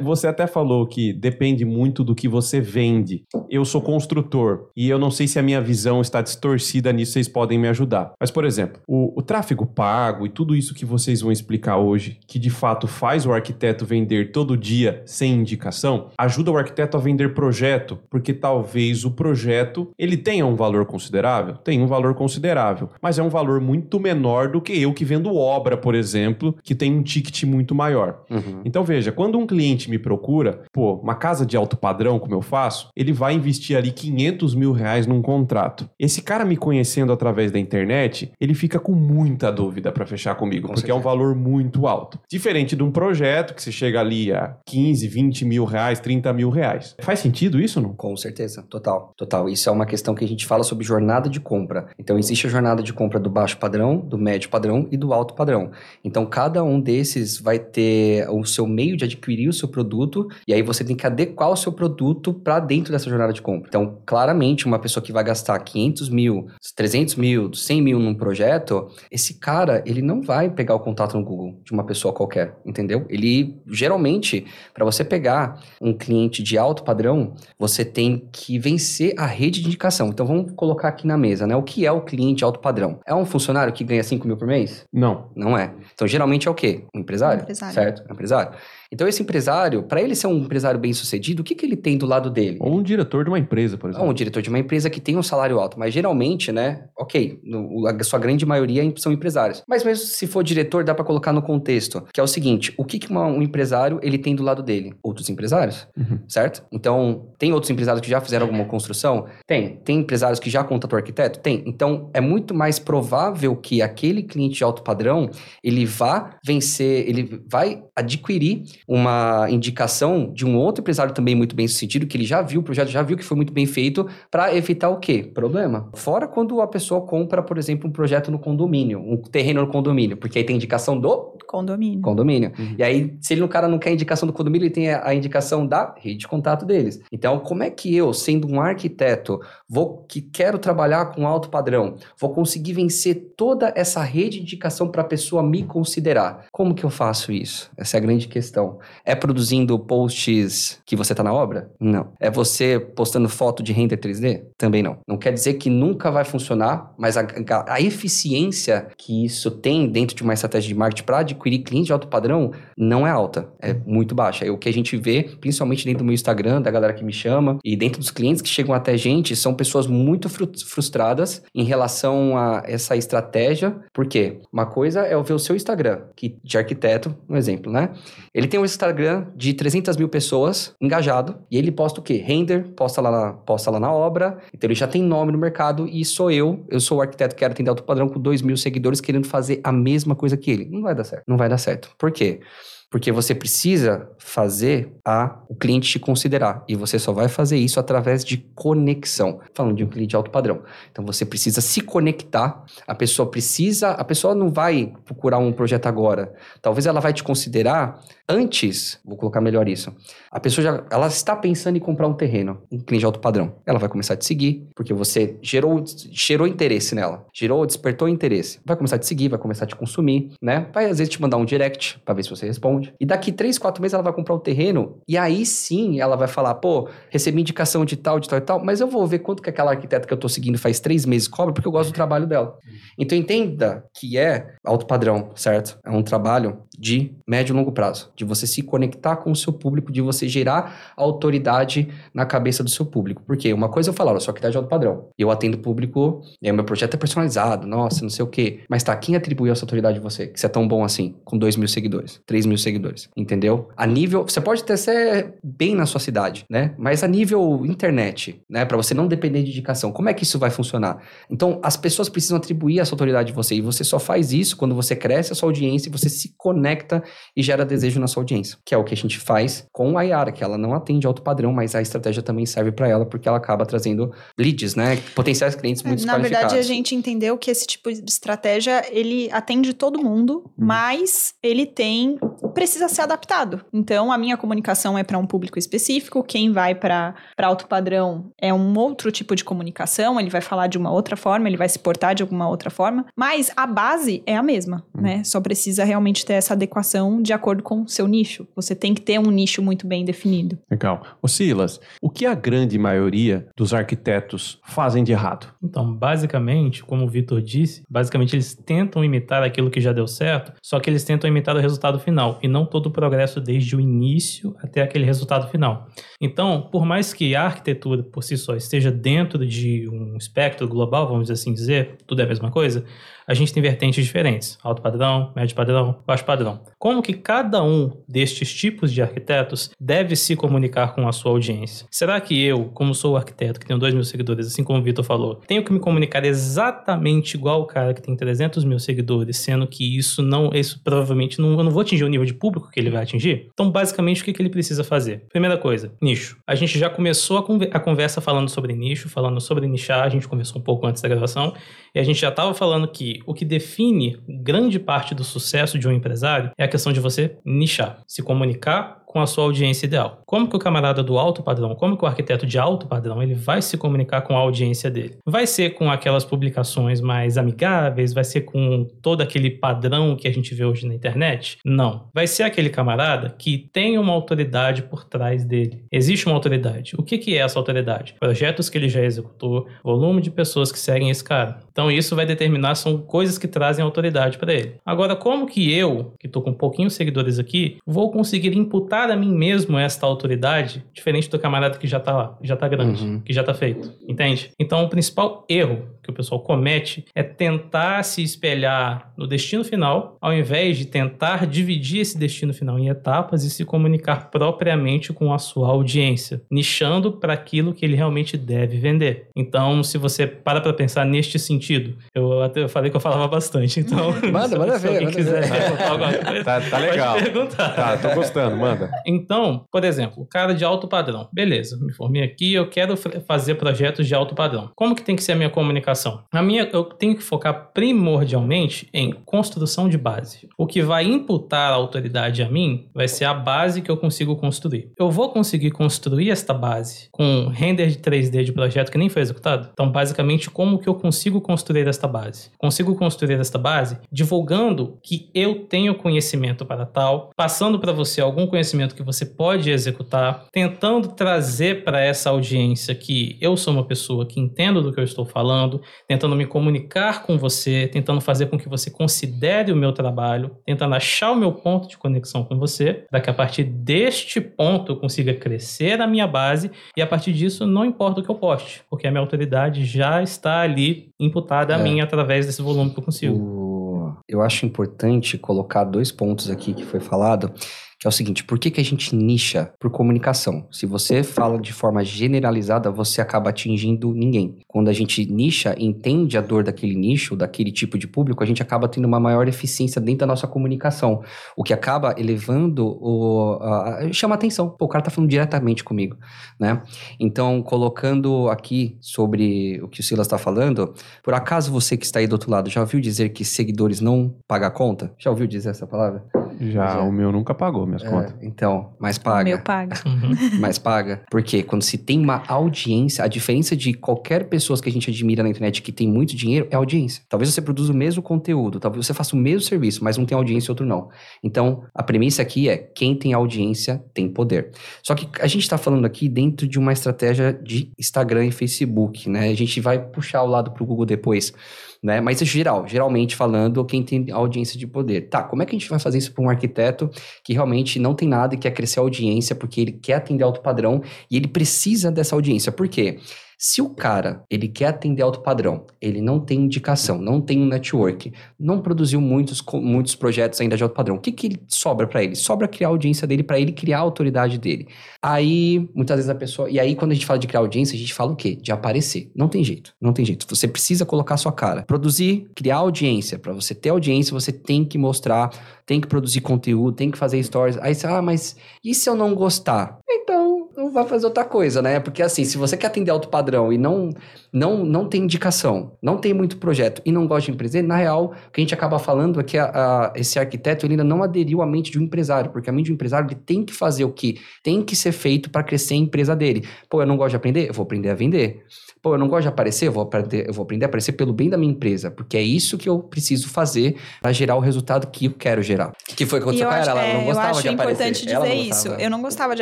Você 0.01 0.27
até 0.27 0.47
falou 0.47 0.85
que 0.87 1.13
depende 1.13 1.65
muito 1.65 2.03
do 2.03 2.15
que 2.15 2.27
você 2.27 2.59
vende. 2.59 3.23
Eu 3.49 3.65
sou 3.65 3.81
construtor 3.81 4.69
e 4.75 4.89
eu 4.89 4.99
não 4.99 5.11
sei 5.11 5.27
se 5.27 5.39
a 5.39 5.43
minha 5.43 5.61
visão 5.61 6.01
está 6.01 6.21
distorcida 6.21 6.91
nisso, 6.91 7.13
vocês 7.13 7.27
podem 7.27 7.57
me 7.57 7.67
ajudar. 7.67 8.13
Mas, 8.19 8.31
por 8.31 8.45
exemplo, 8.45 8.81
o, 8.87 9.19
o 9.19 9.21
tráfego 9.21 9.65
pago 9.65 10.25
e 10.25 10.29
tudo 10.29 10.55
isso 10.55 10.73
que 10.73 10.85
vocês 10.85 11.21
vão 11.21 11.31
explicar 11.31 11.77
hoje, 11.77 12.19
que 12.27 12.39
de 12.39 12.49
fato 12.49 12.87
faz 12.87 13.25
o 13.25 13.31
arquiteto 13.31 13.85
vender 13.85 14.31
todo 14.31 14.57
dia 14.57 15.01
sem 15.05 15.33
indicação, 15.33 16.09
ajuda 16.17 16.51
o 16.51 16.57
arquiteto 16.57 16.97
a 16.97 16.99
vender 16.99 17.33
projeto, 17.33 17.99
porque 18.09 18.33
talvez 18.33 19.05
o 19.05 19.11
projeto 19.11 19.89
ele 19.97 20.17
tenha 20.17 20.45
um 20.45 20.55
valor 20.55 20.85
considerável, 20.85 21.55
tem 21.55 21.81
um 21.81 21.87
valor 21.87 22.13
considerável, 22.15 22.89
mas 23.01 23.19
é 23.19 23.23
um 23.23 23.29
valor 23.29 23.61
muito 23.61 23.99
menor 23.99 24.49
do 24.49 24.61
que 24.61 24.79
eu 24.79 24.93
que 24.93 25.05
vendo 25.05 25.33
obra, 25.35 25.77
por 25.77 25.95
exemplo, 25.95 26.55
que 26.63 26.75
tem 26.75 26.93
um 26.93 27.03
ticket 27.03 27.43
muito 27.43 27.73
maior. 27.73 28.23
Uhum. 28.29 28.61
Então 28.65 28.83
veja, 28.83 29.11
quando 29.11 29.37
um 29.37 29.47
cliente 29.47 29.78
cliente 29.79 29.89
me 29.89 29.97
procura, 29.97 30.63
pô, 30.73 30.95
uma 30.95 31.15
casa 31.15 31.45
de 31.45 31.55
alto 31.55 31.77
padrão, 31.77 32.19
como 32.19 32.35
eu 32.35 32.41
faço, 32.41 32.89
ele 32.95 33.13
vai 33.13 33.33
investir 33.33 33.77
ali 33.77 33.91
500 33.91 34.55
mil 34.55 34.71
reais 34.71 35.07
num 35.07 35.21
contrato. 35.21 35.89
Esse 35.97 36.21
cara 36.21 36.43
me 36.43 36.57
conhecendo 36.57 37.13
através 37.13 37.51
da 37.51 37.59
internet, 37.59 38.31
ele 38.39 38.53
fica 38.53 38.79
com 38.79 38.91
muita 38.91 39.51
dúvida 39.51 39.91
para 39.91 40.05
fechar 40.05 40.35
comigo, 40.35 40.67
com 40.67 40.73
porque 40.73 40.87
certeza. 40.87 40.97
é 40.97 40.99
um 40.99 41.03
valor 41.03 41.35
muito 41.35 41.87
alto. 41.87 42.19
Diferente 42.29 42.75
de 42.75 42.83
um 42.83 42.91
projeto 42.91 43.53
que 43.53 43.63
você 43.63 43.71
chega 43.71 43.99
ali 43.99 44.33
a 44.33 44.57
15, 44.67 45.07
20 45.07 45.45
mil 45.45 45.65
reais, 45.65 45.99
30 45.99 46.33
mil 46.33 46.49
reais. 46.49 46.95
Faz 46.99 47.19
sentido 47.19 47.61
isso, 47.61 47.79
não? 47.79 47.93
Com 47.93 48.17
certeza, 48.17 48.63
total, 48.63 49.13
total. 49.15 49.47
Isso 49.47 49.69
é 49.69 49.71
uma 49.71 49.85
questão 49.85 50.13
que 50.13 50.25
a 50.25 50.27
gente 50.27 50.45
fala 50.45 50.63
sobre 50.63 50.85
jornada 50.85 51.29
de 51.29 51.39
compra. 51.39 51.87
Então, 51.97 52.17
existe 52.17 52.47
a 52.47 52.49
jornada 52.49 52.83
de 52.83 52.91
compra 52.91 53.19
do 53.19 53.29
baixo 53.29 53.57
padrão, 53.57 53.97
do 53.97 54.17
médio 54.17 54.49
padrão 54.49 54.87
e 54.91 54.97
do 54.97 55.13
alto 55.13 55.33
padrão. 55.33 55.71
Então, 56.03 56.25
cada 56.25 56.63
um 56.63 56.79
desses 56.79 57.39
vai 57.39 57.59
ter 57.59 58.27
o 58.29 58.43
seu 58.43 58.67
meio 58.67 58.97
de 58.97 59.05
adquirir 59.05 59.47
o 59.47 59.53
seu 59.53 59.68
produto 59.69 60.27
e 60.47 60.53
aí 60.53 60.61
você 60.61 60.83
tem 60.83 60.95
que 60.95 61.05
adequar 61.05 61.49
o 61.49 61.55
seu 61.55 61.71
produto 61.71 62.33
para 62.33 62.59
dentro 62.59 62.91
dessa 62.91 63.09
jornada 63.09 63.33
de 63.33 63.41
compra. 63.41 63.67
Então, 63.67 63.99
claramente, 64.05 64.65
uma 64.65 64.79
pessoa 64.79 65.03
que 65.03 65.11
vai 65.11 65.23
gastar 65.23 65.57
500 65.59 66.09
mil, 66.09 66.47
300 66.75 67.15
mil, 67.15 67.53
100 67.53 67.81
mil 67.81 67.99
num 67.99 68.13
projeto, 68.13 68.89
esse 69.11 69.35
cara, 69.35 69.83
ele 69.85 70.01
não 70.01 70.21
vai 70.21 70.49
pegar 70.49 70.75
o 70.75 70.79
contato 70.79 71.17
no 71.17 71.23
Google 71.23 71.59
de 71.63 71.71
uma 71.71 71.83
pessoa 71.83 72.13
qualquer, 72.13 72.57
entendeu? 72.65 73.05
Ele, 73.09 73.61
geralmente, 73.67 74.45
para 74.73 74.85
você 74.85 75.03
pegar 75.03 75.61
um 75.81 75.93
cliente 75.93 76.43
de 76.43 76.57
alto 76.57 76.83
padrão, 76.83 77.33
você 77.57 77.85
tem 77.85 78.27
que 78.31 78.59
vencer 78.59 79.13
a 79.17 79.25
rede 79.25 79.61
de 79.61 79.67
indicação. 79.67 80.09
Então, 80.09 80.25
vamos 80.25 80.51
colocar 80.55 80.87
aqui 80.89 81.07
na 81.07 81.17
mesa, 81.17 81.45
né? 81.47 81.55
O 81.55 81.63
que 81.63 81.85
é 81.85 81.91
o 81.91 82.01
cliente 82.01 82.43
alto 82.43 82.59
padrão? 82.59 82.99
É 83.05 83.13
um 83.13 83.25
funcionário 83.25 83.73
que 83.73 83.83
ganha 83.83 84.03
5 84.03 84.27
mil 84.27 84.37
por 84.37 84.47
mês? 84.47 84.83
Não. 84.91 85.29
Não 85.35 85.57
é. 85.57 85.73
Então, 85.93 86.07
geralmente 86.07 86.47
é 86.47 86.51
o 86.51 86.55
quê? 86.55 86.83
Um 86.93 86.99
empresário, 86.99 87.39
um 87.39 87.43
empresário. 87.43 87.73
certo? 87.73 88.03
Um 88.09 88.13
empresário. 88.13 88.51
Então, 88.91 89.07
esse 89.07 89.21
empresário, 89.21 89.83
para 89.83 90.01
ele 90.01 90.15
ser 90.15 90.27
um 90.27 90.37
empresário 90.39 90.79
bem 90.79 90.93
sucedido, 90.93 91.41
o 91.41 91.43
que, 91.43 91.53
que 91.53 91.65
ele 91.65 91.75
tem 91.75 91.97
do 91.97 92.07
lado 92.07 92.29
dele? 92.29 92.57
Ou 92.59 92.75
um 92.75 92.81
diretor 92.81 93.23
de 93.23 93.29
uma 93.29 93.37
empresa, 93.37 93.77
por 93.77 93.89
exemplo. 93.89 94.05
Ou 94.05 94.11
um 94.11 94.13
diretor 94.13 94.41
de 94.41 94.49
uma 94.49 94.57
empresa 94.57 94.89
que 94.89 94.99
tem 94.99 95.15
um 95.15 95.21
salário 95.21 95.59
alto. 95.59 95.77
Mas 95.77 95.93
geralmente, 95.93 96.51
né? 96.51 96.85
Ok, 96.97 97.39
no, 97.43 97.87
a 97.87 98.03
sua 98.03 98.17
grande 98.17 98.45
maioria 98.45 98.91
são 98.97 99.11
empresários. 99.11 99.63
Mas 99.67 99.83
mesmo 99.83 100.05
se 100.05 100.25
for 100.25 100.43
diretor, 100.43 100.83
dá 100.83 100.95
para 100.95 101.05
colocar 101.05 101.31
no 101.31 101.41
contexto, 101.41 102.03
que 102.11 102.19
é 102.19 102.23
o 102.23 102.27
seguinte: 102.27 102.73
o 102.77 102.83
que, 102.83 102.97
que 102.97 103.11
uma, 103.11 103.25
um 103.25 103.41
empresário 103.43 103.99
ele 104.01 104.17
tem 104.17 104.35
do 104.35 104.41
lado 104.41 104.63
dele? 104.63 104.95
Outros 105.03 105.29
empresários, 105.29 105.87
uhum. 105.95 106.19
certo? 106.27 106.63
Então, 106.71 107.31
tem 107.37 107.53
outros 107.53 107.69
empresários 107.69 108.01
que 108.01 108.09
já 108.09 108.19
fizeram 108.19 108.47
alguma 108.47 108.65
construção? 108.65 109.27
Tem. 109.45 109.77
Tem 109.77 109.99
empresários 109.99 110.39
que 110.39 110.49
já 110.49 110.63
contratou 110.63 110.97
arquiteto? 110.97 111.39
Tem. 111.39 111.63
Então, 111.67 112.09
é 112.11 112.19
muito 112.19 112.55
mais 112.55 112.79
provável 112.79 113.55
que 113.55 113.83
aquele 113.83 114.23
cliente 114.23 114.57
de 114.57 114.63
alto 114.63 114.81
padrão 114.81 115.29
ele 115.63 115.85
vá 115.85 116.37
vencer, 116.43 117.07
ele 117.07 117.43
vai 117.47 117.83
adquirir 117.95 118.63
uma 118.87 119.47
indicação 119.49 120.31
de 120.33 120.45
um 120.45 120.57
outro 120.57 120.81
empresário 120.81 121.13
também 121.13 121.35
muito 121.35 121.55
bem 121.55 121.67
sucedido, 121.67 122.07
que 122.07 122.17
ele 122.17 122.25
já 122.25 122.41
viu 122.41 122.61
o 122.61 122.63
projeto, 122.63 122.89
já 122.89 123.01
viu 123.01 123.17
que 123.17 123.23
foi 123.23 123.37
muito 123.37 123.53
bem 123.53 123.65
feito, 123.65 124.07
para 124.29 124.55
evitar 124.55 124.89
o 124.89 124.97
quê? 124.97 125.23
Problema. 125.23 125.89
Fora 125.93 126.27
quando 126.27 126.61
a 126.61 126.67
pessoa 126.67 127.01
compra, 127.01 127.41
por 127.41 127.57
exemplo, 127.57 127.89
um 127.89 127.91
projeto 127.91 128.31
no 128.31 128.39
condomínio, 128.39 128.99
um 128.99 129.17
terreno 129.17 129.61
no 129.61 129.67
condomínio, 129.67 130.17
porque 130.17 130.39
aí 130.39 130.43
tem 130.43 130.55
indicação 130.55 130.99
do 130.99 131.37
Condomínio. 131.49 132.01
condomínio. 132.01 132.51
Uhum. 132.59 132.75
E 132.77 132.83
aí, 132.83 133.17
se 133.19 133.33
ele, 133.33 133.41
no 133.41 133.47
cara 133.47 133.67
não 133.67 133.79
quer 133.79 133.89
a 133.89 133.93
indicação 133.93 134.27
do 134.27 134.33
condomínio, 134.33 134.65
ele 134.65 134.73
tem 134.73 134.91
a, 134.91 135.07
a, 135.07 135.15
indicação 135.15 135.65
da 135.65 135.95
rede 135.97 136.19
de 136.19 136.27
contato 136.27 136.63
deles. 136.63 137.01
Então, 137.11 137.39
como 137.39 137.63
é 137.63 137.71
que 137.71 137.95
eu, 137.95 138.13
sendo 138.13 138.47
um 138.47 138.61
arquiteto, 138.61 139.39
vou 139.67 140.05
que 140.07 140.21
quero 140.21 140.59
trabalhar 140.59 141.07
com 141.07 141.25
alto 141.25 141.49
padrão, 141.49 141.95
vou 142.19 142.31
conseguir 142.31 142.73
vencer 142.73 143.33
toda 143.35 143.73
essa 143.75 144.03
rede 144.03 144.37
de 144.37 144.43
indicação 144.43 144.89
para 144.89 145.01
a 145.01 145.05
pessoa 145.05 145.41
me 145.41 145.63
considerar? 145.63 146.45
Como 146.51 146.75
que 146.75 146.83
eu 146.83 146.89
faço 146.91 147.31
isso? 147.31 147.71
Essa 147.75 147.97
é 147.97 147.99
a 147.99 148.01
grande 148.01 148.27
questão. 148.27 148.68
É 149.03 149.15
produzindo 149.15 149.77
posts 149.79 150.79
que 150.85 150.95
você 150.95 151.13
está 151.13 151.23
na 151.23 151.33
obra? 151.33 151.71
Não. 151.79 152.13
É 152.19 152.29
você 152.29 152.79
postando 152.79 153.29
foto 153.29 153.63
de 153.63 153.73
render 153.73 153.97
3D? 153.97 154.43
Também 154.57 154.83
não. 154.83 154.97
Não 155.07 155.17
quer 155.17 155.33
dizer 155.33 155.55
que 155.55 155.69
nunca 155.69 156.11
vai 156.11 156.23
funcionar, 156.23 156.93
mas 156.97 157.17
a, 157.17 157.21
a, 157.21 157.73
a 157.73 157.81
eficiência 157.81 158.87
que 158.97 159.25
isso 159.25 159.51
tem 159.51 159.87
dentro 159.87 160.15
de 160.15 160.23
uma 160.23 160.33
estratégia 160.33 160.67
de 160.67 160.75
marketing 160.75 161.03
para 161.03 161.19
adquirir 161.19 161.59
cliente 161.59 161.87
de 161.87 161.93
alto 161.93 162.07
padrão 162.07 162.51
não 162.77 163.05
é 163.07 163.09
alta, 163.09 163.49
é 163.61 163.73
muito 163.73 164.13
baixa. 164.13 164.45
É 164.45 164.51
o 164.51 164.57
que 164.57 164.69
a 164.69 164.73
gente 164.73 164.95
vê, 164.97 165.29
principalmente 165.39 165.85
dentro 165.85 165.99
do 165.99 166.05
meu 166.05 166.13
Instagram, 166.13 166.61
da 166.61 166.71
galera 166.71 166.93
que 166.93 167.03
me 167.03 167.13
chama, 167.13 167.57
e 167.63 167.75
dentro 167.75 167.99
dos 167.99 168.11
clientes 168.11 168.41
que 168.41 168.49
chegam 168.49 168.73
até 168.73 168.93
a 168.93 168.97
gente, 168.97 169.35
são 169.35 169.53
pessoas 169.53 169.87
muito 169.87 170.29
frustradas 170.29 171.41
em 171.53 171.63
relação 171.63 172.37
a 172.37 172.63
essa 172.65 172.95
estratégia. 172.95 173.75
Por 173.93 174.07
quê? 174.07 174.39
Uma 174.51 174.65
coisa 174.65 175.05
é 175.05 175.13
eu 175.13 175.23
ver 175.23 175.33
o 175.33 175.39
seu 175.39 175.55
Instagram, 175.55 176.01
que 176.15 176.37
de 176.43 176.57
arquiteto, 176.57 177.15
um 177.27 177.35
exemplo, 177.35 177.71
né? 177.71 177.89
Ele 178.33 178.47
tem 178.47 178.58
um 178.59 178.65
Instagram 178.65 179.27
de 179.35 179.53
300 179.53 179.97
mil 179.97 180.09
pessoas 180.09 180.73
engajado, 180.81 181.37
e 181.49 181.57
ele 181.57 181.71
posta 181.71 181.99
o 181.99 182.03
quê? 182.03 182.15
Render, 182.15 182.73
posta 182.75 183.01
lá 183.01 183.11
na, 183.11 183.33
posta 183.33 183.71
lá 183.71 183.79
na 183.79 183.91
obra, 183.91 184.39
então 184.53 184.67
ele 184.67 184.75
já 184.75 184.87
tem 184.87 185.01
nome 185.01 185.31
no 185.31 185.37
mercado, 185.37 185.87
e 185.87 186.03
sou 186.05 186.31
eu, 186.31 186.65
eu 186.69 186.79
sou 186.79 186.97
o 186.97 187.01
arquiteto 187.01 187.35
que 187.35 187.39
quero 187.39 187.53
atender 187.53 187.69
alto 187.69 187.83
padrão 187.83 188.07
com 188.07 188.19
2 188.19 188.41
mil 188.41 188.57
seguidores 188.57 189.01
querendo 189.01 189.27
fazer 189.27 189.59
a 189.63 189.71
mesma 189.71 190.15
coisa 190.15 190.37
que 190.37 190.51
ele. 190.51 190.65
Não 190.65 190.81
vai 190.81 190.95
dar 190.95 191.03
certo. 191.03 191.23
Não 191.27 191.37
vai 191.37 191.49
dar 191.49 191.57
certo. 191.57 191.89
Por 191.97 192.11
quê? 192.11 192.41
Porque 192.89 193.11
você 193.11 193.35
precisa 193.35 194.09
fazer 194.17 194.91
a 195.05 195.39
o 195.47 195.53
cliente 195.53 195.89
te 195.89 195.99
considerar. 195.99 196.63
E 196.67 196.75
você 196.75 196.97
só 196.97 197.11
vai 197.11 197.27
fazer 197.27 197.57
isso 197.57 197.79
através 197.79 198.25
de 198.25 198.37
conexão. 198.55 199.39
Falando 199.53 199.75
de 199.75 199.83
um 199.83 199.87
cliente 199.87 200.15
alto 200.15 200.31
padrão. 200.31 200.63
Então 200.91 201.05
você 201.05 201.23
precisa 201.23 201.61
se 201.61 201.81
conectar. 201.81 202.63
A 202.87 202.95
pessoa 202.95 203.29
precisa. 203.29 203.91
A 203.91 204.03
pessoa 204.03 204.33
não 204.33 204.49
vai 204.49 204.93
procurar 205.05 205.37
um 205.37 205.51
projeto 205.51 205.85
agora. 205.85 206.33
Talvez 206.61 206.87
ela 206.87 206.99
vai 206.99 207.13
te 207.13 207.23
considerar 207.23 207.99
antes. 208.27 208.99
Vou 209.05 209.17
colocar 209.17 209.39
melhor 209.39 209.67
isso. 209.67 209.95
A 210.31 210.39
pessoa 210.39 210.63
já. 210.63 210.83
Ela 210.91 211.07
está 211.07 211.35
pensando 211.35 211.77
em 211.77 211.79
comprar 211.79 212.07
um 212.07 212.13
terreno, 212.13 212.61
um 212.71 212.79
cliente 212.79 213.05
alto 213.05 213.19
padrão. 213.19 213.55
Ela 213.65 213.77
vai 213.77 213.89
começar 213.89 214.15
a 214.15 214.17
te 214.17 214.25
seguir, 214.25 214.67
porque 214.75 214.93
você 214.93 215.37
gerou, 215.41 215.83
gerou 216.11 216.47
interesse 216.47 216.95
nela. 216.95 217.25
Gerou, 217.33 217.65
despertou 217.65 218.09
interesse. 218.09 218.59
Vai 218.65 218.75
começar 218.75 218.95
a 218.95 218.99
te 218.99 219.05
seguir, 219.05 219.27
vai 219.29 219.39
começar 219.39 219.65
a 219.65 219.67
te 219.67 219.75
consumir, 219.75 220.31
né? 220.41 220.67
Vai 220.73 220.85
às 220.85 220.97
vezes 220.97 221.09
te 221.09 221.21
mandar 221.21 221.37
um 221.37 221.45
direct 221.45 221.99
para 222.03 222.13
ver 222.13 222.23
se 222.23 222.29
você 222.29 222.45
responde 222.45 222.78
responde. 222.79 222.93
E 222.99 223.05
daqui 223.05 223.31
três, 223.31 223.57
quatro 223.57 223.81
meses 223.81 223.93
ela 223.93 224.03
vai 224.03 224.13
comprar 224.13 224.35
o 224.35 224.39
terreno 224.39 224.97
e 225.07 225.17
aí 225.17 225.45
sim 225.45 225.99
ela 225.99 226.15
vai 226.15 226.27
falar, 226.27 226.55
pô, 226.55 226.89
recebi 227.09 227.41
indicação 227.41 227.85
de 227.85 227.95
tal, 227.95 228.19
de 228.19 228.29
tal 228.29 228.39
e 228.39 228.41
tal, 228.41 228.63
mas 228.63 228.79
eu 228.79 228.87
vou 228.87 229.05
ver 229.05 229.19
quanto 229.19 229.43
que 229.43 229.49
aquela 229.49 229.71
arquiteta 229.71 230.07
que 230.07 230.13
eu 230.13 230.17
tô 230.17 230.29
seguindo 230.29 230.57
faz 230.57 230.79
três 230.79 231.05
meses 231.05 231.27
cobra 231.27 231.53
porque 231.53 231.67
eu 231.67 231.71
gosto 231.71 231.91
do 231.91 231.95
trabalho 231.95 232.25
dela. 232.25 232.57
Então 232.97 233.17
entenda 233.17 233.83
que 233.93 234.17
é 234.17 234.55
alto 234.63 234.85
padrão, 234.85 235.29
certo? 235.35 235.77
É 235.83 235.89
um 235.89 236.01
trabalho 236.01 236.59
de 236.77 237.13
médio 237.27 237.53
e 237.53 237.55
longo 237.55 237.73
prazo, 237.73 238.11
de 238.15 238.23
você 238.23 238.47
se 238.47 238.61
conectar 238.61 239.17
com 239.17 239.31
o 239.31 239.35
seu 239.35 239.51
público, 239.51 239.91
de 239.91 240.01
você 240.01 240.29
gerar 240.29 240.93
autoridade 240.95 241.89
na 242.13 242.25
cabeça 242.25 242.63
do 242.63 242.69
seu 242.69 242.85
público. 242.85 243.21
Porque 243.27 243.51
uma 243.51 243.67
coisa 243.67 243.89
eu 243.89 243.93
falo, 243.93 244.11
eu 244.11 244.19
sou 244.21 244.31
arquiteto 244.31 244.51
de 244.51 244.57
alto 244.57 244.69
padrão, 244.69 245.09
eu 245.17 245.29
atendo 245.29 245.57
público, 245.57 246.21
e 246.41 246.49
meu 246.51 246.63
projeto 246.63 246.93
é 246.93 246.97
personalizado, 246.97 247.67
nossa, 247.67 248.01
não 248.01 248.09
sei 248.09 248.23
o 248.23 248.27
quê. 248.27 248.61
Mas 248.69 248.81
tá, 248.81 248.95
quem 248.95 249.15
atribuiu 249.15 249.51
essa 249.51 249.65
autoridade 249.65 249.99
a 249.99 250.01
você? 250.01 250.27
Que 250.27 250.39
você 250.39 250.45
é 250.45 250.49
tão 250.49 250.65
bom 250.65 250.83
assim, 250.83 251.15
com 251.25 251.37
dois 251.37 251.57
mil 251.57 251.67
seguidores, 251.67 252.21
três 252.25 252.45
mil 252.45 252.57
seguidores, 252.57 252.68
entendeu? 253.15 253.69
A 253.75 253.85
nível, 253.85 254.23
você 254.23 254.41
pode 254.41 254.61
até 254.61 254.75
ser 254.77 255.33
bem 255.43 255.75
na 255.75 255.85
sua 255.85 255.99
cidade, 255.99 256.45
né? 256.49 256.73
Mas 256.77 257.03
a 257.03 257.07
nível 257.07 257.65
internet, 257.65 258.41
né? 258.49 258.65
Para 258.65 258.77
você 258.77 258.93
não 258.93 259.07
depender 259.07 259.43
de 259.43 259.51
indicação, 259.51 259.91
como 259.91 260.09
é 260.09 260.13
que 260.13 260.23
isso 260.23 260.37
vai 260.37 260.49
funcionar? 260.49 261.01
Então, 261.29 261.59
as 261.63 261.77
pessoas 261.77 262.09
precisam 262.09 262.37
atribuir 262.37 262.79
essa 262.79 262.93
autoridade 262.93 263.31
a 263.31 263.35
você, 263.35 263.55
e 263.55 263.61
você 263.61 263.83
só 263.83 263.99
faz 263.99 264.31
isso 264.31 264.57
quando 264.57 264.75
você 264.75 264.95
cresce 264.95 265.31
a 265.31 265.35
sua 265.35 265.49
audiência 265.49 265.89
e 265.89 265.91
você 265.91 266.09
se 266.09 266.33
conecta 266.37 266.59
conecta 266.69 267.03
e 267.35 267.41
gera 267.41 267.65
desejo 267.65 267.99
na 267.99 268.07
sua 268.07 268.21
audiência, 268.21 268.57
que 268.65 268.73
é 268.73 268.77
o 268.77 268.83
que 268.83 268.93
a 268.93 268.97
gente 268.97 269.17
faz 269.17 269.65
com 269.71 269.97
a 269.97 270.03
Yara, 270.03 270.31
que 270.31 270.43
ela 270.43 270.57
não 270.57 270.73
atende 270.73 271.05
alto 271.07 271.21
padrão, 271.21 271.51
mas 271.51 271.75
a 271.75 271.81
estratégia 271.81 272.21
também 272.21 272.45
serve 272.45 272.71
para 272.71 272.87
ela 272.87 273.05
porque 273.05 273.27
ela 273.27 273.37
acaba 273.37 273.65
trazendo 273.65 274.11
leads, 274.37 274.75
né? 274.75 274.97
Potenciais 275.15 275.55
clientes 275.55 275.83
muito 275.83 276.05
Na 276.05 276.17
verdade, 276.17 276.55
a 276.55 276.61
gente 276.61 276.95
entendeu 276.95 277.37
que 277.37 277.49
esse 277.49 277.65
tipo 277.65 277.91
de 277.91 278.09
estratégia, 278.09 278.85
ele 278.91 279.29
atende 279.31 279.73
todo 279.73 280.03
mundo, 280.03 280.43
hum. 280.45 280.65
mas 280.65 281.33
ele 281.41 281.65
tem 281.65 282.17
precisa 282.59 282.89
ser 282.89 283.03
adaptado. 283.03 283.61
Então, 283.71 284.11
a 284.11 284.17
minha 284.17 284.35
comunicação 284.35 284.97
é 284.97 285.03
para 285.03 285.17
um 285.17 285.25
público 285.25 285.57
específico, 285.57 286.21
quem 286.21 286.51
vai 286.51 286.75
para 286.75 287.15
alto 287.41 287.65
padrão 287.67 288.33
é 288.37 288.53
um 288.53 288.77
outro 288.77 289.13
tipo 289.13 289.33
de 289.33 289.45
comunicação, 289.45 290.19
ele 290.19 290.29
vai 290.29 290.41
falar 290.41 290.67
de 290.67 290.77
uma 290.77 290.91
outra 290.91 291.15
forma, 291.15 291.47
ele 291.47 291.55
vai 291.55 291.69
se 291.69 291.79
portar 291.79 292.13
de 292.13 292.21
alguma 292.21 292.49
outra 292.49 292.69
forma, 292.69 293.05
mas 293.15 293.49
a 293.55 293.65
base 293.65 294.21
é 294.25 294.35
a 294.35 294.43
mesma, 294.43 294.83
hum. 294.93 295.03
né? 295.03 295.23
Só 295.23 295.39
precisa 295.39 295.85
realmente 295.85 296.25
ter 296.25 296.33
essa 296.33 296.53
adequação 296.53 297.21
de 297.21 297.31
acordo 297.31 297.63
com 297.63 297.83
o 297.83 297.87
seu 297.87 298.05
nicho. 298.09 298.45
Você 298.57 298.75
tem 298.75 298.93
que 298.93 298.99
ter 298.99 299.17
um 299.17 299.31
nicho 299.31 299.61
muito 299.61 299.87
bem 299.87 300.03
definido. 300.03 300.59
Legal. 300.69 301.01
Ô 301.21 301.29
Silas, 301.29 301.79
o 302.01 302.09
que 302.09 302.25
a 302.25 302.35
grande 302.35 302.77
maioria 302.77 303.47
dos 303.55 303.73
arquitetos 303.73 304.59
fazem 304.65 305.01
de 305.01 305.13
errado? 305.13 305.47
Então, 305.63 305.93
basicamente, 305.93 306.83
como 306.83 307.05
o 307.05 307.09
Vitor 307.09 307.41
disse, 307.41 307.83
basicamente 307.89 308.35
eles 308.35 308.53
tentam 308.53 309.01
imitar 309.01 309.43
aquilo 309.43 309.71
que 309.71 309.79
já 309.79 309.93
deu 309.93 310.09
certo, 310.09 310.51
só 310.61 310.77
que 310.81 310.89
eles 310.89 311.05
tentam 311.05 311.29
imitar 311.29 311.55
o 311.55 311.59
resultado 311.59 311.97
final 312.01 312.37
e 312.43 312.48
não 312.49 312.65
todo 312.65 312.87
o 312.87 312.91
progresso 312.91 313.39
desde 313.39 313.75
o 313.75 313.79
início 313.79 314.55
até 314.59 314.81
aquele 314.81 315.05
resultado 315.05 315.47
final. 315.49 315.87
Então, 316.19 316.67
por 316.71 316.85
mais 316.85 317.13
que 317.13 317.35
a 317.35 317.43
arquitetura 317.43 318.03
por 318.03 318.23
si 318.23 318.37
só 318.37 318.55
esteja 318.55 318.91
dentro 318.91 319.45
de 319.45 319.87
um 319.89 320.17
espectro 320.17 320.67
global, 320.67 321.07
vamos 321.07 321.31
assim 321.31 321.53
dizer, 321.53 321.97
tudo 322.05 322.21
é 322.21 322.25
a 322.25 322.27
mesma 322.27 322.51
coisa, 322.51 322.83
a 323.29 323.33
gente 323.35 323.53
tem 323.53 323.61
vertentes 323.61 324.03
diferentes: 324.03 324.57
alto 324.63 324.81
padrão, 324.81 325.31
médio 325.35 325.55
padrão, 325.55 325.99
baixo 326.05 326.25
padrão. 326.25 326.61
Como 326.79 327.03
que 327.03 327.13
cada 327.13 327.61
um 327.63 327.91
destes 328.07 328.51
tipos 328.51 328.91
de 328.91 329.03
arquitetos 329.03 329.69
deve 329.79 330.15
se 330.15 330.35
comunicar 330.35 330.95
com 330.95 331.07
a 331.07 331.11
sua 331.11 331.31
audiência? 331.31 331.85
Será 331.91 332.19
que 332.19 332.43
eu, 332.43 332.65
como 332.73 332.95
sou 332.95 333.15
arquiteto 333.15 333.59
que 333.59 333.67
tenho 333.67 333.77
2 333.77 333.93
mil 333.93 334.03
seguidores, 334.03 334.47
assim 334.47 334.63
como 334.63 334.79
o 334.79 334.81
Vitor 334.81 335.05
falou, 335.05 335.35
tenho 335.35 335.63
que 335.63 335.71
me 335.71 335.79
comunicar 335.79 336.25
exatamente 336.25 337.35
igual 337.35 337.61
o 337.61 337.65
cara 337.65 337.93
que 337.93 338.01
tem 338.01 338.15
300 338.15 338.63
mil 338.63 338.79
seguidores, 338.79 339.37
sendo 339.37 339.67
que 339.67 339.97
isso 339.97 340.23
não, 340.23 340.49
isso 340.51 340.81
provavelmente 340.83 341.39
não, 341.39 341.51
eu 341.51 341.63
não 341.63 341.71
vou 341.71 341.81
atingir 341.81 342.05
o 342.05 342.09
nível 342.09 342.25
de 342.25 342.33
público 342.33 342.71
que 342.71 342.79
ele 342.79 342.89
vai 342.89 343.03
atingir? 343.03 343.49
Então, 343.53 343.69
basicamente, 343.69 344.21
o 344.23 344.25
que, 344.25 344.33
que 344.33 344.41
ele 344.41 344.49
precisa 344.49 344.83
fazer? 344.83 345.25
Primeira 345.29 345.57
coisa, 345.57 345.93
nicho. 346.01 346.37
A 346.47 346.55
gente 346.55 346.79
já 346.79 346.89
começou 346.89 347.37
a, 347.37 347.43
conver 347.43 347.69
a 347.71 347.79
conversa 347.79 348.19
falando 348.21 348.49
sobre 348.49 348.73
nicho, 348.73 349.07
falando 349.07 349.39
sobre 349.39 349.67
nichar, 349.67 350.03
a 350.03 350.09
gente 350.09 350.27
começou 350.27 350.59
um 350.59 350.63
pouco 350.63 350.87
antes 350.87 351.01
da 351.01 351.07
gravação, 351.07 351.53
e 351.93 351.99
a 351.99 352.03
gente 352.03 352.19
já 352.19 352.29
estava 352.29 352.53
falando 352.53 352.87
que 352.87 353.18
o 353.25 353.33
que 353.33 353.45
define 353.45 354.17
grande 354.27 354.79
parte 354.79 355.13
do 355.13 355.23
sucesso 355.23 355.77
de 355.77 355.87
um 355.87 355.91
empresário 355.91 356.51
é 356.57 356.63
a 356.63 356.67
questão 356.67 356.91
de 356.91 356.99
você 356.99 357.37
nichar, 357.45 358.01
se 358.07 358.21
comunicar 358.21 358.98
com 359.09 359.19
a 359.19 359.25
sua 359.25 359.43
audiência 359.45 359.87
ideal. 359.87 360.21
Como 360.23 360.47
que 360.47 360.55
o 360.55 360.59
camarada 360.59 361.01
do 361.01 361.17
alto 361.17 361.41
padrão, 361.41 361.73
como 361.73 361.97
que 361.97 362.03
o 362.03 362.07
arquiteto 362.07 362.45
de 362.45 362.59
alto 362.59 362.85
padrão, 362.85 363.23
ele 363.23 363.33
vai 363.33 363.59
se 363.59 363.75
comunicar 363.75 364.21
com 364.21 364.37
a 364.37 364.39
audiência 364.39 364.87
dele? 364.91 365.17
Vai 365.25 365.47
ser 365.47 365.71
com 365.71 365.89
aquelas 365.89 366.23
publicações 366.23 367.01
mais 367.01 367.35
amigáveis? 367.35 368.13
Vai 368.13 368.23
ser 368.23 368.41
com 368.41 368.85
todo 369.01 369.21
aquele 369.21 369.49
padrão 369.49 370.15
que 370.15 370.27
a 370.27 370.31
gente 370.31 370.53
vê 370.53 370.63
hoje 370.63 370.85
na 370.85 370.93
internet? 370.93 371.57
Não. 371.65 372.07
Vai 372.13 372.27
ser 372.27 372.43
aquele 372.43 372.69
camarada 372.69 373.31
que 373.35 373.67
tem 373.73 373.97
uma 373.97 374.13
autoridade 374.13 374.83
por 374.83 375.03
trás 375.03 375.43
dele. 375.43 375.83
Existe 375.91 376.27
uma 376.27 376.35
autoridade. 376.35 376.93
O 376.95 377.01
que, 377.01 377.17
que 377.17 377.35
é 377.35 377.41
essa 377.41 377.57
autoridade? 377.57 378.13
Projetos 378.19 378.69
que 378.69 378.77
ele 378.77 378.89
já 378.89 379.03
executou, 379.03 379.67
volume 379.83 380.21
de 380.21 380.29
pessoas 380.29 380.71
que 380.71 380.77
seguem 380.77 381.09
esse 381.09 381.23
cara. 381.23 381.57
Então 381.71 381.89
isso 381.89 382.15
vai 382.15 382.27
determinar, 382.27 382.75
são 382.75 382.99
coisas 382.99 383.39
que 383.39 383.47
trazem 383.47 383.83
autoridade 383.83 384.37
para 384.37 384.53
ele. 384.53 384.75
Agora, 384.85 385.15
como 385.15 385.47
que 385.47 385.73
eu, 385.73 386.13
que 386.19 386.27
estou 386.27 386.43
com 386.43 386.51
um 386.51 386.53
pouquinho 386.53 386.91
seguidores 386.91 387.39
aqui, 387.39 387.77
vou 387.87 388.11
conseguir 388.11 388.55
imputar 388.55 388.98
dar 389.07 389.13
a 389.13 389.15
mim 389.15 389.33
mesmo 389.33 389.77
esta 389.77 390.05
autoridade, 390.05 390.83
diferente 390.93 391.29
do 391.29 391.39
camarada 391.39 391.77
que 391.77 391.87
já 391.87 391.99
tá 391.99 392.15
lá, 392.15 392.37
já 392.41 392.55
tá 392.55 392.67
grande, 392.67 393.03
uhum. 393.03 393.21
que 393.21 393.33
já 393.33 393.43
tá 393.43 393.53
feito, 393.53 393.93
entende? 394.07 394.51
Então, 394.59 394.83
o 394.83 394.89
principal 394.89 395.45
erro 395.49 395.87
que 396.03 396.09
o 396.09 396.13
pessoal 396.13 396.41
comete 396.41 397.05
é 397.13 397.21
tentar 397.21 398.03
se 398.03 398.23
espelhar 398.23 399.11
no 399.15 399.27
destino 399.27 399.63
final, 399.63 400.17
ao 400.19 400.33
invés 400.33 400.77
de 400.77 400.85
tentar 400.85 401.45
dividir 401.45 402.01
esse 402.01 402.17
destino 402.17 402.53
final 402.53 402.79
em 402.79 402.89
etapas 402.89 403.43
e 403.43 403.49
se 403.49 403.63
comunicar 403.63 404.29
propriamente 404.29 405.13
com 405.13 405.33
a 405.33 405.37
sua 405.37 405.67
audiência, 405.69 406.41
nichando 406.49 407.11
para 407.11 407.33
aquilo 407.33 407.73
que 407.73 407.85
ele 407.85 407.95
realmente 407.95 408.37
deve 408.37 408.77
vender. 408.77 409.27
Então, 409.35 409.83
se 409.83 409.97
você 409.97 410.25
para 410.25 410.61
para 410.61 410.73
pensar 410.73 411.05
neste 411.05 411.37
sentido, 411.37 411.95
eu 412.13 412.41
até 412.41 412.67
falei 412.67 412.89
que 412.89 412.97
eu 412.97 413.01
falava 413.01 413.27
bastante, 413.27 413.79
então. 413.79 414.11
manda, 414.31 414.57
manda 414.57 414.77
ver. 414.79 415.01
Manda 415.01 415.15
quiser 415.15 415.41
ver. 415.41 415.59
Tá, 416.43 416.61
tá 416.61 416.77
legal. 416.77 417.17
Perguntar. 417.17 417.75
Tá, 417.75 417.97
tô 417.97 418.15
gostando, 418.15 418.55
manda. 418.55 418.88
Então, 419.05 419.65
por 419.71 419.83
exemplo, 419.83 420.25
cara 420.29 420.53
de 420.53 420.63
alto 420.63 420.87
padrão. 420.87 421.29
Beleza, 421.33 421.77
me 421.81 421.93
formei 421.93 422.23
aqui, 422.23 422.53
eu 422.53 422.69
quero 422.69 422.95
fazer 423.27 423.55
projetos 423.55 424.07
de 424.07 424.15
alto 424.15 424.35
padrão. 424.35 424.71
Como 424.75 424.95
que 424.95 425.03
tem 425.03 425.15
que 425.15 425.23
ser 425.23 425.33
a 425.33 425.35
minha 425.35 425.49
comunicação? 425.49 426.23
A 426.31 426.41
minha, 426.41 426.67
eu 426.71 426.83
tenho 426.83 427.15
que 427.15 427.23
focar 427.23 427.71
primordialmente 427.73 428.89
em 428.93 429.11
construção 429.25 429.87
de 429.89 429.97
base. 429.97 430.47
O 430.57 430.65
que 430.65 430.81
vai 430.81 431.05
imputar 431.05 431.71
a 431.71 431.75
autoridade 431.75 432.41
a 432.41 432.49
mim 432.49 432.87
vai 432.93 433.07
ser 433.07 433.25
a 433.25 433.33
base 433.33 433.81
que 433.81 433.91
eu 433.91 433.97
consigo 433.97 434.35
construir. 434.35 434.91
Eu 434.97 435.09
vou 435.09 435.29
conseguir 435.29 435.71
construir 435.71 436.29
esta 436.29 436.53
base 436.53 437.09
com 437.11 437.47
render 437.47 437.87
de 437.87 437.97
3D 437.97 438.43
de 438.43 438.51
projeto 438.51 438.91
que 438.91 438.97
nem 438.97 439.09
foi 439.09 439.21
executado? 439.21 439.69
Então, 439.71 439.91
basicamente, 439.91 440.49
como 440.49 440.79
que 440.79 440.87
eu 440.87 440.95
consigo 440.95 441.41
construir 441.41 441.87
esta 441.87 442.07
base? 442.07 442.51
Consigo 442.57 442.95
construir 442.95 443.39
esta 443.39 443.57
base 443.57 443.97
divulgando 444.11 444.97
que 445.03 445.29
eu 445.33 445.65
tenho 445.65 445.95
conhecimento 445.95 446.65
para 446.65 446.85
tal, 446.85 447.29
passando 447.35 447.79
para 447.79 447.91
você 447.91 448.21
algum 448.21 448.47
conhecimento 448.47 448.78
que 448.87 449.03
você 449.03 449.25
pode 449.25 449.69
executar, 449.69 450.45
tentando 450.51 451.09
trazer 451.09 451.83
para 451.83 451.99
essa 452.01 452.29
audiência 452.29 452.95
que 452.95 453.37
eu 453.41 453.55
sou 453.57 453.73
uma 453.73 453.83
pessoa 453.85 454.25
que 454.25 454.39
entendo 454.39 454.81
do 454.81 454.91
que 454.93 454.99
eu 454.99 455.03
estou 455.03 455.25
falando, 455.25 455.81
tentando 456.07 456.35
me 456.35 456.45
comunicar 456.45 457.23
com 457.23 457.37
você, 457.37 457.87
tentando 457.91 458.21
fazer 458.21 458.45
com 458.47 458.57
que 458.57 458.69
você 458.69 458.89
considere 458.89 459.71
o 459.71 459.75
meu 459.75 459.91
trabalho, 459.91 460.51
tentando 460.65 460.95
achar 460.95 461.31
o 461.31 461.35
meu 461.35 461.51
ponto 461.51 461.87
de 461.87 461.97
conexão 461.97 462.43
com 462.43 462.57
você, 462.57 463.05
para 463.09 463.19
que 463.19 463.29
a 463.29 463.33
partir 463.33 463.63
deste 463.63 464.39
ponto 464.39 464.91
eu 464.93 464.95
consiga 464.97 465.33
crescer 465.33 466.01
a 466.01 466.07
minha 466.07 466.27
base 466.27 466.71
e 466.95 467.01
a 467.01 467.07
partir 467.07 467.33
disso 467.33 467.65
não 467.65 467.83
importa 467.85 468.21
o 468.21 468.23
que 468.23 468.29
eu 468.29 468.35
poste, 468.35 468.81
porque 468.89 469.07
a 469.07 469.11
minha 469.11 469.21
autoridade 469.21 469.83
já 469.85 470.21
está 470.23 470.61
ali 470.61 471.09
imputada 471.19 471.75
a 471.75 471.79
É. 471.79 471.83
mim 471.83 471.99
através 472.01 472.45
desse 472.45 472.61
volume 472.61 472.91
que 472.91 472.99
eu 472.99 473.03
consigo. 473.03 473.35
O- 473.35 473.79
Eu 474.27 474.41
acho 474.41 474.65
importante 474.65 475.37
colocar 475.37 475.83
dois 475.83 476.11
pontos 476.11 476.49
aqui 476.49 476.73
que 476.73 476.83
foi 476.85 476.99
falado, 476.99 477.51
que 477.99 478.07
é 478.07 478.09
o 478.09 478.11
seguinte, 478.11 478.45
por 478.45 478.57
que, 478.57 478.71
que 478.71 478.79
a 478.79 478.83
gente 478.83 479.13
nicha 479.13 479.73
por 479.77 479.91
comunicação? 479.91 480.65
Se 480.71 480.85
você 480.85 481.21
fala 481.21 481.59
de 481.59 481.73
forma 481.73 482.01
generalizada, 482.05 482.89
você 482.89 483.19
acaba 483.19 483.49
atingindo 483.49 484.13
ninguém. 484.13 484.59
Quando 484.67 484.87
a 484.87 484.93
gente 484.93 485.25
nicha, 485.29 485.75
entende 485.77 486.37
a 486.37 486.41
dor 486.41 486.63
daquele 486.63 486.95
nicho, 486.95 487.35
daquele 487.35 487.73
tipo 487.73 487.97
de 487.97 488.07
público, 488.07 488.41
a 488.41 488.45
gente 488.45 488.61
acaba 488.61 488.87
tendo 488.87 489.03
uma 489.05 489.19
maior 489.19 489.49
eficiência 489.49 489.99
dentro 489.99 490.19
da 490.19 490.27
nossa 490.27 490.47
comunicação, 490.47 491.21
o 491.57 491.63
que 491.63 491.73
acaba 491.73 492.15
elevando 492.17 492.87
o... 493.01 493.59
a- 493.61 494.07
chama 494.13 494.35
atenção. 494.35 494.69
Pô, 494.69 494.85
o 494.85 494.87
cara 494.87 495.03
tá 495.03 495.11
falando 495.11 495.29
diretamente 495.29 495.83
comigo, 495.83 496.15
né? 496.57 496.81
Então, 497.19 497.61
colocando 497.61 498.47
aqui 498.49 498.97
sobre 499.01 499.77
o 499.83 499.89
que 499.89 499.99
o 499.99 500.03
Silas 500.03 500.25
está 500.27 500.37
falando, 500.37 500.93
por 501.21 501.33
acaso 501.33 501.69
você 501.69 501.97
que 501.97 502.05
está 502.05 502.19
aí 502.19 502.27
do 502.27 502.33
outro 502.33 502.49
lado 502.49 502.69
já 502.69 502.79
ouviu 502.79 503.01
dizer 503.01 503.29
que 503.29 503.43
seguidores 503.43 503.99
não 503.99 504.33
pagam 504.47 504.69
a 504.69 504.71
conta? 504.71 505.13
Já 505.17 505.29
ouviu 505.29 505.47
dizer 505.47 505.71
essa 505.71 505.85
palavra? 505.85 506.23
Já, 506.59 506.87
Já. 506.87 507.01
o 507.01 507.11
meu 507.11 507.31
nunca 507.31 507.53
pagou 507.53 507.85
minhas 507.85 508.03
É, 508.03 508.09
contas. 508.09 508.35
então, 508.41 508.93
mas 508.99 509.17
O 509.17 509.21
paga. 509.21 509.43
meu 509.49 509.59
paga. 509.61 509.95
Uhum. 510.05 510.31
Mas 510.59 510.77
paga. 510.77 511.21
Porque 511.31 511.63
quando 511.63 511.81
se 511.83 511.97
tem 511.97 512.19
uma 512.19 512.43
audiência, 512.47 513.23
a 513.23 513.27
diferença 513.27 513.75
de 513.75 513.93
qualquer 513.93 514.45
pessoa 514.49 514.79
que 514.81 514.89
a 514.89 514.91
gente 514.91 515.09
admira 515.09 515.41
na 515.43 515.49
internet 515.49 515.81
que 515.81 515.91
tem 515.91 516.07
muito 516.07 516.35
dinheiro 516.35 516.67
é 516.69 516.75
a 516.75 516.77
audiência. 516.77 517.23
Talvez 517.29 517.53
você 517.53 517.61
produza 517.61 517.93
o 517.93 517.95
mesmo 517.95 518.21
conteúdo, 518.21 518.79
talvez 518.79 519.05
você 519.05 519.13
faça 519.13 519.35
o 519.35 519.39
mesmo 519.39 519.61
serviço, 519.61 520.03
mas 520.03 520.17
um 520.17 520.25
tem 520.25 520.35
audiência 520.35 520.69
e 520.69 520.71
outro 520.71 520.85
não. 520.85 521.09
Então, 521.43 521.83
a 521.93 522.03
premissa 522.03 522.41
aqui 522.41 522.67
é: 522.69 522.77
quem 522.77 523.15
tem 523.15 523.33
audiência 523.33 524.03
tem 524.13 524.27
poder. 524.27 524.71
Só 525.03 525.15
que 525.15 525.27
a 525.41 525.47
gente 525.47 525.61
está 525.63 525.77
falando 525.77 526.05
aqui 526.05 526.27
dentro 526.27 526.67
de 526.67 526.77
uma 526.77 526.91
estratégia 526.93 527.53
de 527.53 527.91
Instagram 527.97 528.45
e 528.47 528.51
Facebook, 528.51 529.29
né? 529.29 529.49
A 529.49 529.55
gente 529.55 529.79
vai 529.79 529.99
puxar 529.99 530.43
o 530.43 530.47
lado 530.47 530.71
pro 530.71 530.85
Google 530.85 531.05
depois. 531.05 531.53
Né? 532.01 532.21
Mas 532.21 532.41
é 532.41 532.45
geral, 532.45 532.87
geralmente 532.87 533.35
falando, 533.35 533.83
quem 533.83 534.01
tem 534.01 534.31
audiência 534.31 534.79
de 534.79 534.87
poder. 534.87 535.27
Tá, 535.29 535.43
como 535.43 535.61
é 535.61 535.65
que 535.65 535.75
a 535.75 535.79
gente 535.79 535.89
vai 535.89 535.99
fazer 535.99 536.17
isso 536.17 536.33
para 536.33 536.43
um 536.43 536.49
arquiteto 536.49 537.09
que 537.43 537.51
realmente 537.51 537.99
não 537.99 538.13
tem 538.13 538.27
nada 538.27 538.55
e 538.55 538.57
quer 538.57 538.71
crescer 538.71 538.99
a 538.99 539.03
audiência 539.03 539.53
porque 539.53 539.81
ele 539.81 539.91
quer 539.91 540.13
atender 540.13 540.43
alto 540.43 540.61
padrão 540.61 541.01
e 541.29 541.35
ele 541.35 541.47
precisa 541.47 542.09
dessa 542.09 542.35
audiência? 542.35 542.71
Por 542.71 542.87
quê? 542.87 543.19
Se 543.61 543.81
o 543.81 543.89
cara, 543.89 544.41
ele 544.49 544.69
quer 544.69 544.85
atender 544.85 545.21
alto 545.21 545.41
padrão, 545.41 545.85
ele 545.99 546.21
não 546.21 546.39
tem 546.39 546.61
indicação, 546.61 547.17
não 547.17 547.41
tem 547.41 547.61
um 547.61 547.65
network, 547.65 548.31
não 548.57 548.81
produziu 548.81 549.19
muitos, 549.19 549.61
muitos 549.73 550.15
projetos 550.15 550.61
ainda 550.61 550.77
de 550.77 550.83
alto 550.83 550.95
padrão, 550.95 551.17
o 551.17 551.19
que 551.19 551.29
que 551.33 551.59
sobra 551.67 552.07
para 552.07 552.23
ele? 552.23 552.35
Sobra 552.35 552.69
criar 552.69 552.87
a 552.87 552.91
audiência 552.91 553.27
dele 553.27 553.43
para 553.43 553.59
ele 553.59 553.73
criar 553.73 553.97
a 553.97 554.01
autoridade 554.01 554.57
dele. 554.57 554.87
Aí, 555.21 555.89
muitas 555.93 556.15
vezes 556.15 556.29
a 556.29 556.35
pessoa, 556.35 556.69
e 556.69 556.79
aí 556.79 556.95
quando 556.95 557.11
a 557.11 557.13
gente 557.13 557.25
fala 557.25 557.37
de 557.37 557.47
criar 557.47 557.59
audiência, 557.59 557.97
a 557.97 557.99
gente 557.99 558.13
fala 558.13 558.31
o 558.31 558.35
quê? 558.37 558.55
De 558.55 558.71
aparecer. 558.71 559.29
Não 559.35 559.49
tem 559.49 559.61
jeito, 559.61 559.93
não 559.99 560.13
tem 560.13 560.23
jeito. 560.23 560.45
Você 560.49 560.65
precisa 560.65 561.05
colocar 561.05 561.35
sua 561.35 561.51
cara. 561.51 561.83
Produzir, 561.83 562.49
criar 562.55 562.77
audiência. 562.77 563.37
Para 563.37 563.51
você 563.51 563.75
ter 563.75 563.89
audiência, 563.89 564.33
você 564.33 564.53
tem 564.53 564.85
que 564.85 564.97
mostrar, 564.97 565.49
tem 565.85 565.99
que 565.99 566.07
produzir 566.07 566.39
conteúdo, 566.39 566.95
tem 566.95 567.11
que 567.11 567.17
fazer 567.17 567.43
stories. 567.43 567.77
Aí 567.79 567.93
você, 567.93 568.07
ah, 568.07 568.21
mas 568.21 568.55
e 568.81 568.95
se 568.95 569.09
eu 569.09 569.15
não 569.15 569.35
gostar? 569.35 569.99
Então, 570.09 570.48
vai 570.89 571.05
fazer 571.07 571.25
outra 571.25 571.45
coisa, 571.45 571.81
né? 571.81 571.99
Porque 571.99 572.21
assim, 572.21 572.43
se 572.43 572.57
você 572.57 572.75
quer 572.77 572.87
atender 572.87 573.11
alto 573.11 573.27
padrão 573.27 573.71
e 573.71 573.77
não 573.77 574.13
não 574.51 574.83
não 574.85 575.07
tem 575.07 575.23
indicação, 575.23 575.93
não 576.01 576.17
tem 576.17 576.33
muito 576.33 576.57
projeto 576.57 577.01
e 577.05 577.11
não 577.11 577.27
gosta 577.27 577.45
de 577.45 577.51
empreender, 577.51 577.81
na 577.81 577.95
real, 577.97 578.33
o 578.47 578.51
que 578.51 578.59
a 578.59 578.63
gente 578.63 578.73
acaba 578.73 578.97
falando 578.99 579.39
é 579.39 579.43
que 579.43 579.57
a- 579.57 579.65
a- 579.73 580.13
esse 580.15 580.39
arquiteto 580.39 580.85
ele 580.85 580.93
ainda 580.93 581.03
não 581.03 581.21
aderiu 581.23 581.61
à 581.61 581.65
mente 581.67 581.91
de 581.91 581.99
um 581.99 582.03
empresário, 582.03 582.51
porque 582.51 582.69
a 582.69 582.73
mente 582.73 582.85
de 582.87 582.91
um 582.91 582.95
empresário 582.95 583.27
ele 583.27 583.35
tem 583.35 583.63
que 583.63 583.73
fazer 583.73 584.03
o 584.03 584.11
que 584.11 584.39
tem 584.63 584.81
que 584.81 584.95
ser 584.95 585.11
feito 585.11 585.49
para 585.49 585.63
crescer 585.63 585.93
a 585.93 585.97
empresa 585.97 586.35
dele. 586.35 586.67
Pô, 586.89 587.01
eu 587.01 587.05
não 587.07 587.17
gosto 587.17 587.31
de 587.31 587.35
aprender, 587.37 587.69
eu 587.69 587.73
vou 587.73 587.83
aprender 587.83 588.09
a 588.09 588.15
vender. 588.15 588.63
Pô, 589.01 589.13
eu 589.13 589.17
não 589.17 589.27
gosto 589.29 589.43
de 589.43 589.47
aparecer, 589.47 589.87
eu 589.87 589.91
vou 589.93 590.03
aprender, 590.03 590.47
eu 590.49 590.53
vou 590.53 590.63
aprender 590.63 590.83
a 590.85 590.87
aparecer 590.87 591.13
pelo 591.13 591.31
bem 591.31 591.49
da 591.49 591.57
minha 591.57 591.71
empresa, 591.71 592.11
porque 592.11 592.35
é 592.35 592.41
isso 592.41 592.77
que 592.77 592.89
eu 592.89 592.99
preciso 592.99 593.47
fazer 593.47 593.95
para 594.21 594.31
gerar 594.33 594.55
o 594.55 594.59
resultado 594.59 595.07
que 595.07 595.25
eu 595.27 595.31
quero 595.33 595.61
gerar. 595.61 595.89
O 596.11 596.15
que 596.15 596.25
foi 596.25 596.39
que 596.39 596.43
aconteceu 596.43 596.67
eu 596.67 596.69
com 596.71 596.75
ela? 596.75 596.91
Ela 596.91 597.03
é, 597.05 597.13
não 597.13 597.19
eu 597.21 597.25
gostava 597.27 597.49
acho 597.51 597.61
de 597.61 597.67
aparecer. 597.69 597.93
importante 597.93 598.25
dizer 598.25 598.39
não 598.39 598.45
isso. 598.53 598.69
gostava. 598.69 599.01
Eu 599.01 599.09
não 599.09 599.21
gostava 599.21 599.55
de 599.55 599.61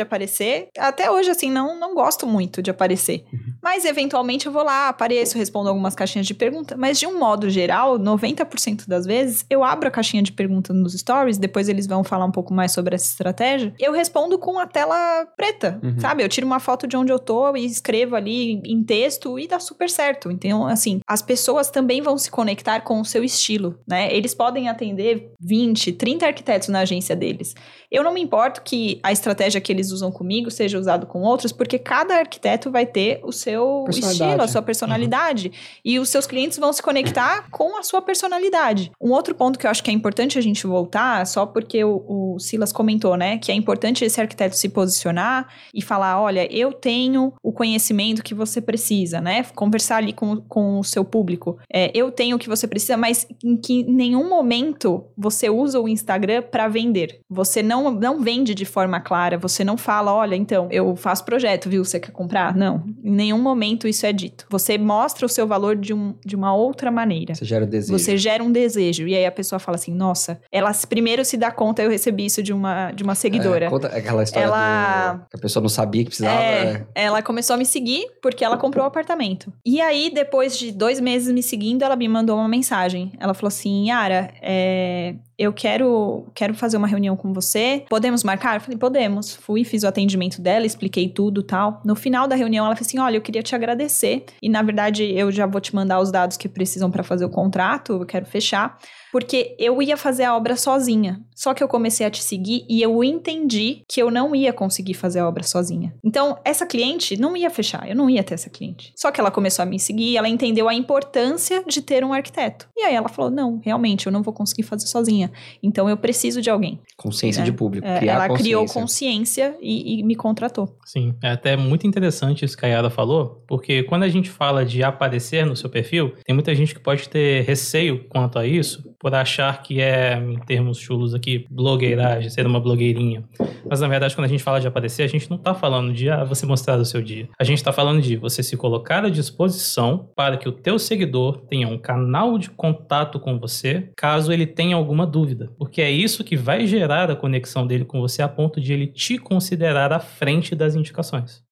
aparecer. 0.00 0.68
Até 0.76 1.08
hoje, 1.10 1.30
assim, 1.30 1.50
não, 1.50 1.78
não 1.78 1.94
gosto 1.94 2.26
muito 2.26 2.60
de 2.60 2.70
aparecer. 2.70 3.24
Uhum. 3.32 3.38
Mas, 3.62 3.84
eventualmente, 3.84 4.46
eu 4.46 4.52
vou 4.52 4.64
lá, 4.64 4.77
apareço, 4.86 5.36
respondo 5.36 5.68
algumas 5.68 5.96
caixinhas 5.96 6.26
de 6.26 6.34
pergunta. 6.34 6.76
Mas, 6.76 6.98
de 7.00 7.06
um 7.06 7.18
modo 7.18 7.50
geral, 7.50 7.98
90% 7.98 8.86
das 8.86 9.04
vezes, 9.04 9.44
eu 9.50 9.64
abro 9.64 9.88
a 9.88 9.90
caixinha 9.90 10.22
de 10.22 10.30
pergunta 10.30 10.72
nos 10.72 10.92
stories, 10.94 11.38
depois 11.38 11.68
eles 11.68 11.86
vão 11.86 12.04
falar 12.04 12.24
um 12.24 12.30
pouco 12.30 12.54
mais 12.54 12.70
sobre 12.72 12.94
essa 12.94 13.06
estratégia. 13.06 13.74
Eu 13.80 13.92
respondo 13.92 14.38
com 14.38 14.58
a 14.58 14.66
tela 14.66 15.26
preta, 15.36 15.80
Uhum. 15.82 15.98
sabe? 15.98 16.22
Eu 16.22 16.28
tiro 16.28 16.46
uma 16.46 16.60
foto 16.60 16.86
de 16.86 16.96
onde 16.96 17.10
eu 17.10 17.18
tô 17.18 17.56
e 17.56 17.64
escrevo 17.64 18.14
ali 18.14 18.60
em 18.64 18.84
texto 18.84 19.38
e 19.38 19.48
dá 19.48 19.58
super 19.58 19.90
certo. 19.90 20.30
Então, 20.30 20.66
assim, 20.66 21.00
as 21.08 21.22
pessoas 21.22 21.70
também 21.70 22.00
vão 22.00 22.16
se 22.16 22.30
conectar 22.30 22.80
com 22.82 23.00
o 23.00 23.04
seu 23.04 23.24
estilo, 23.24 23.78
né? 23.88 24.14
Eles 24.14 24.34
podem 24.34 24.68
atender 24.68 25.32
20, 25.40 25.92
30 25.92 26.26
arquitetos 26.26 26.68
na 26.68 26.80
agência 26.80 27.16
deles. 27.16 27.54
Eu 27.90 28.02
não 28.04 28.12
me 28.12 28.20
importo 28.20 28.62
que 28.62 29.00
a 29.02 29.10
estratégia 29.10 29.60
que 29.60 29.72
eles 29.72 29.90
usam 29.90 30.12
comigo 30.12 30.50
seja 30.50 30.78
usada 30.78 31.06
com 31.06 31.22
outros, 31.22 31.52
porque 31.52 31.78
cada 31.78 32.18
arquiteto 32.18 32.70
vai 32.70 32.84
ter 32.84 33.20
o 33.24 33.32
seu 33.32 33.84
estilo, 33.88 34.42
a 34.42 34.48
sua 34.48 34.62
personalidade. 34.68 35.50
E 35.82 35.98
os 35.98 36.10
seus 36.10 36.26
clientes 36.26 36.58
vão 36.58 36.70
se 36.74 36.82
conectar 36.82 37.48
com 37.50 37.78
a 37.78 37.82
sua 37.82 38.02
personalidade. 38.02 38.92
Um 39.00 39.12
outro 39.12 39.34
ponto 39.34 39.58
que 39.58 39.66
eu 39.66 39.70
acho 39.70 39.82
que 39.82 39.90
é 39.90 39.94
importante 39.94 40.38
a 40.38 40.42
gente 40.42 40.66
voltar, 40.66 41.26
só 41.26 41.46
porque 41.46 41.82
o, 41.82 42.04
o 42.06 42.38
Silas 42.38 42.70
comentou, 42.70 43.16
né? 43.16 43.38
Que 43.38 43.50
é 43.50 43.54
importante 43.54 44.04
esse 44.04 44.20
arquiteto 44.20 44.54
se 44.54 44.68
posicionar 44.68 45.48
e 45.72 45.80
falar: 45.80 46.20
olha, 46.20 46.46
eu 46.54 46.70
tenho 46.70 47.32
o 47.42 47.50
conhecimento 47.50 48.22
que 48.22 48.34
você 48.34 48.60
precisa, 48.60 49.22
né? 49.22 49.42
Conversar 49.54 49.96
ali 49.96 50.12
com, 50.12 50.36
com 50.36 50.78
o 50.78 50.84
seu 50.84 51.02
público. 51.02 51.58
É, 51.72 51.90
eu 51.94 52.12
tenho 52.12 52.36
o 52.36 52.38
que 52.38 52.48
você 52.48 52.68
precisa, 52.68 52.96
mas 52.96 53.26
em 53.42 53.56
que 53.56 53.82
nenhum 53.84 54.28
momento 54.28 55.06
você 55.16 55.48
usa 55.48 55.80
o 55.80 55.88
Instagram 55.88 56.42
para 56.42 56.68
vender. 56.68 57.20
Você 57.30 57.62
não, 57.62 57.90
não 57.90 58.20
vende 58.20 58.54
de 58.54 58.66
forma 58.66 59.00
clara, 59.00 59.38
você 59.38 59.64
não 59.64 59.78
fala, 59.78 60.12
olha, 60.12 60.36
então, 60.36 60.68
eu 60.70 60.94
faço 60.94 61.24
projeto, 61.24 61.70
viu? 61.70 61.84
Você 61.84 61.98
quer 61.98 62.12
comprar? 62.12 62.54
Não. 62.54 62.84
Em 63.02 63.10
nenhum 63.10 63.38
momento 63.38 63.88
isso 63.88 64.04
é 64.04 64.12
dito. 64.12 64.46
Você 64.58 64.76
mostra 64.76 65.24
o 65.24 65.28
seu 65.28 65.46
valor 65.46 65.76
de, 65.76 65.94
um, 65.94 66.14
de 66.24 66.34
uma 66.34 66.54
outra 66.54 66.90
maneira. 66.90 67.34
Você 67.34 67.44
gera 67.44 67.66
desejo. 67.66 67.98
Você 67.98 68.16
gera 68.16 68.42
um 68.42 68.50
desejo. 68.50 69.06
E 69.06 69.14
aí 69.14 69.24
a 69.24 69.32
pessoa 69.32 69.58
fala 69.58 69.76
assim: 69.76 69.92
nossa, 69.92 70.40
ela 70.50 70.72
primeiro 70.88 71.24
se 71.24 71.36
dá 71.36 71.50
conta, 71.50 71.82
eu 71.82 71.90
recebi 71.90 72.26
isso 72.26 72.42
de 72.42 72.52
uma, 72.52 72.90
de 72.92 73.02
uma 73.02 73.14
seguidora. 73.14 73.66
É, 73.66 73.70
conta 73.70 73.86
aquela 73.88 74.22
história 74.22 74.46
Ela- 74.46 75.12
do- 75.14 75.26
que 75.30 75.36
a 75.36 75.38
pessoa 75.40 75.62
não 75.62 75.68
sabia 75.68 76.02
que 76.02 76.08
precisava. 76.10 76.40
É, 76.40 76.72
né? 76.72 76.86
ela 76.94 77.22
começou 77.22 77.54
a 77.54 77.56
me 77.56 77.64
seguir 77.66 78.06
porque 78.22 78.44
ela 78.44 78.56
comprou 78.56 78.84
o 78.84 78.88
apartamento. 78.88 79.52
E 79.64 79.80
aí, 79.80 80.10
depois 80.12 80.58
de 80.58 80.72
dois 80.72 81.00
meses 81.00 81.32
me 81.32 81.42
seguindo, 81.42 81.82
ela 81.82 81.96
me 81.96 82.08
mandou 82.08 82.36
uma 82.36 82.48
mensagem. 82.48 83.12
Ela 83.18 83.34
falou 83.34 83.48
assim: 83.48 83.88
Yara, 83.88 84.30
é, 84.42 85.14
eu 85.38 85.52
quero, 85.52 86.26
quero 86.34 86.52
fazer 86.52 86.76
uma 86.76 86.88
reunião 86.88 87.16
com 87.16 87.32
você. 87.32 87.84
Podemos 87.88 88.24
marcar? 88.24 88.56
Eu 88.56 88.60
falei: 88.60 88.76
podemos. 88.76 89.36
Fui, 89.36 89.62
fiz 89.62 89.84
o 89.84 89.86
atendimento 89.86 90.42
dela, 90.42 90.66
expliquei 90.66 91.08
tudo 91.08 91.42
tal. 91.42 91.80
No 91.84 91.94
final 91.94 92.26
da 92.26 92.34
reunião, 92.34 92.66
ela 92.66 92.74
falou 92.74 92.86
assim: 92.86 92.98
olha, 92.98 93.16
eu 93.16 93.22
queria 93.22 93.42
te 93.42 93.54
agradecer. 93.54 94.24
E 94.42 94.48
na 94.48 94.62
verdade, 94.62 95.04
eu 95.04 95.30
já 95.30 95.46
vou 95.46 95.60
te 95.60 95.74
mandar 95.74 96.00
os 96.00 96.10
dados 96.10 96.36
que 96.36 96.48
precisam 96.48 96.90
para 96.90 97.04
fazer 97.04 97.24
o 97.24 97.30
contrato, 97.30 97.92
eu 97.92 98.06
quero 98.06 98.26
fechar. 98.26 98.76
Porque 99.12 99.54
eu 99.58 99.80
ia 99.82 99.96
fazer 99.96 100.24
a 100.24 100.36
obra 100.36 100.56
sozinha. 100.56 101.20
Só 101.34 101.54
que 101.54 101.62
eu 101.62 101.68
comecei 101.68 102.04
a 102.04 102.10
te 102.10 102.22
seguir 102.22 102.66
e 102.68 102.82
eu 102.82 103.02
entendi 103.04 103.82
que 103.88 104.02
eu 104.02 104.10
não 104.10 104.34
ia 104.34 104.52
conseguir 104.52 104.94
fazer 104.94 105.20
a 105.20 105.28
obra 105.28 105.44
sozinha. 105.44 105.94
Então, 106.04 106.36
essa 106.44 106.66
cliente 106.66 107.16
não 107.18 107.36
ia 107.36 107.48
fechar, 107.48 107.88
eu 107.88 107.94
não 107.94 108.10
ia 108.10 108.24
ter 108.24 108.34
essa 108.34 108.50
cliente. 108.50 108.92
Só 108.96 109.10
que 109.12 109.20
ela 109.20 109.30
começou 109.30 109.62
a 109.62 109.66
me 109.66 109.78
seguir, 109.78 110.16
ela 110.16 110.28
entendeu 110.28 110.68
a 110.68 110.74
importância 110.74 111.62
de 111.66 111.80
ter 111.80 112.04
um 112.04 112.12
arquiteto. 112.12 112.68
E 112.76 112.82
aí 112.82 112.94
ela 112.94 113.08
falou: 113.08 113.30
não, 113.30 113.60
realmente, 113.64 114.06
eu 114.06 114.12
não 114.12 114.22
vou 114.22 114.34
conseguir 114.34 114.64
fazer 114.64 114.86
sozinha. 114.86 115.30
Então 115.62 115.88
eu 115.88 115.96
preciso 115.96 116.42
de 116.42 116.50
alguém. 116.50 116.80
Consciência 116.96 117.42
É. 117.42 117.44
de 117.44 117.52
público. 117.52 117.86
É, 117.86 117.98
criar 117.98 118.14
ela 118.14 118.36
criou 118.36 118.62
consciência. 118.66 119.50
consciência 119.52 119.56
e, 119.60 120.00
e 120.00 120.02
me 120.02 120.16
contratou. 120.16 120.76
Sim, 120.84 121.14
é 121.22 121.30
até 121.30 121.56
muito 121.56 121.86
interessante 121.86 122.44
isso 122.44 122.56
que 122.56 122.66
a 122.66 122.68
Yara 122.68 122.90
falou, 122.90 123.44
porque 123.46 123.82
quando 123.84 124.02
a 124.02 124.08
gente 124.08 124.28
fala 124.28 124.64
de 124.64 124.82
aparecer 124.82 125.46
no 125.46 125.54
seu 125.56 125.70
perfil, 125.70 126.12
tem 126.24 126.34
muita 126.34 126.54
gente 126.54 126.74
que 126.74 126.80
pode 126.80 127.08
ter 127.08 127.44
receio 127.44 128.04
quanto 128.08 128.38
a 128.38 128.46
isso, 128.46 128.82
por 128.98 129.14
achar 129.14 129.62
que 129.62 129.80
é, 129.80 130.18
em 130.18 130.38
termos 130.40 130.78
chulos 130.78 131.14
aqui, 131.14 131.46
blogueiragem, 131.50 132.30
ser 132.30 132.46
uma 132.46 132.60
blogueirinha. 132.60 133.24
Mas 133.68 133.80
na 133.80 133.88
verdade, 133.88 134.14
quando 134.14 134.24
a 134.24 134.28
gente 134.28 134.42
fala 134.42 134.60
de 134.60 134.66
aparecer, 134.66 135.02
a 135.02 135.06
gente 135.06 135.30
não 135.30 135.38
tá 135.38 135.54
falando 135.54 135.92
de 135.92 136.10
ah, 136.10 136.24
você 136.24 136.44
mostrar 136.46 136.78
o 136.78 136.84
seu 136.84 137.02
dia. 137.02 137.28
A 137.38 137.44
gente 137.44 137.62
tá 137.62 137.72
falando 137.72 138.00
de 138.00 138.16
você 138.16 138.42
se 138.42 138.56
colocar 138.56 139.04
à 139.04 139.08
disposição 139.08 140.10
para 140.16 140.36
que 140.36 140.48
o 140.48 140.52
teu 140.52 140.78
seguidor 140.78 141.38
tenha 141.48 141.68
um 141.68 141.78
canal 141.78 142.38
de 142.38 142.50
contato 142.50 143.20
com 143.20 143.38
você, 143.38 143.90
caso 143.96 144.32
ele 144.32 144.46
tenha 144.46 144.76
alguma 144.76 145.06
dúvida. 145.06 145.50
Porque 145.58 145.80
é 145.80 145.90
isso 145.90 146.24
que 146.24 146.36
vai 146.36 146.66
gerar 146.66 147.10
a 147.10 147.16
conexão 147.16 147.66
dele 147.66 147.84
com 147.84 148.00
você 148.00 148.22
a 148.22 148.28
ponto 148.28 148.60
de 148.60 148.72
ele 148.72 148.86
te 148.86 149.18
considerar 149.18 149.92
à 149.92 150.00
frente 150.00 150.54
das 150.54 150.74
indicações. 150.74 151.47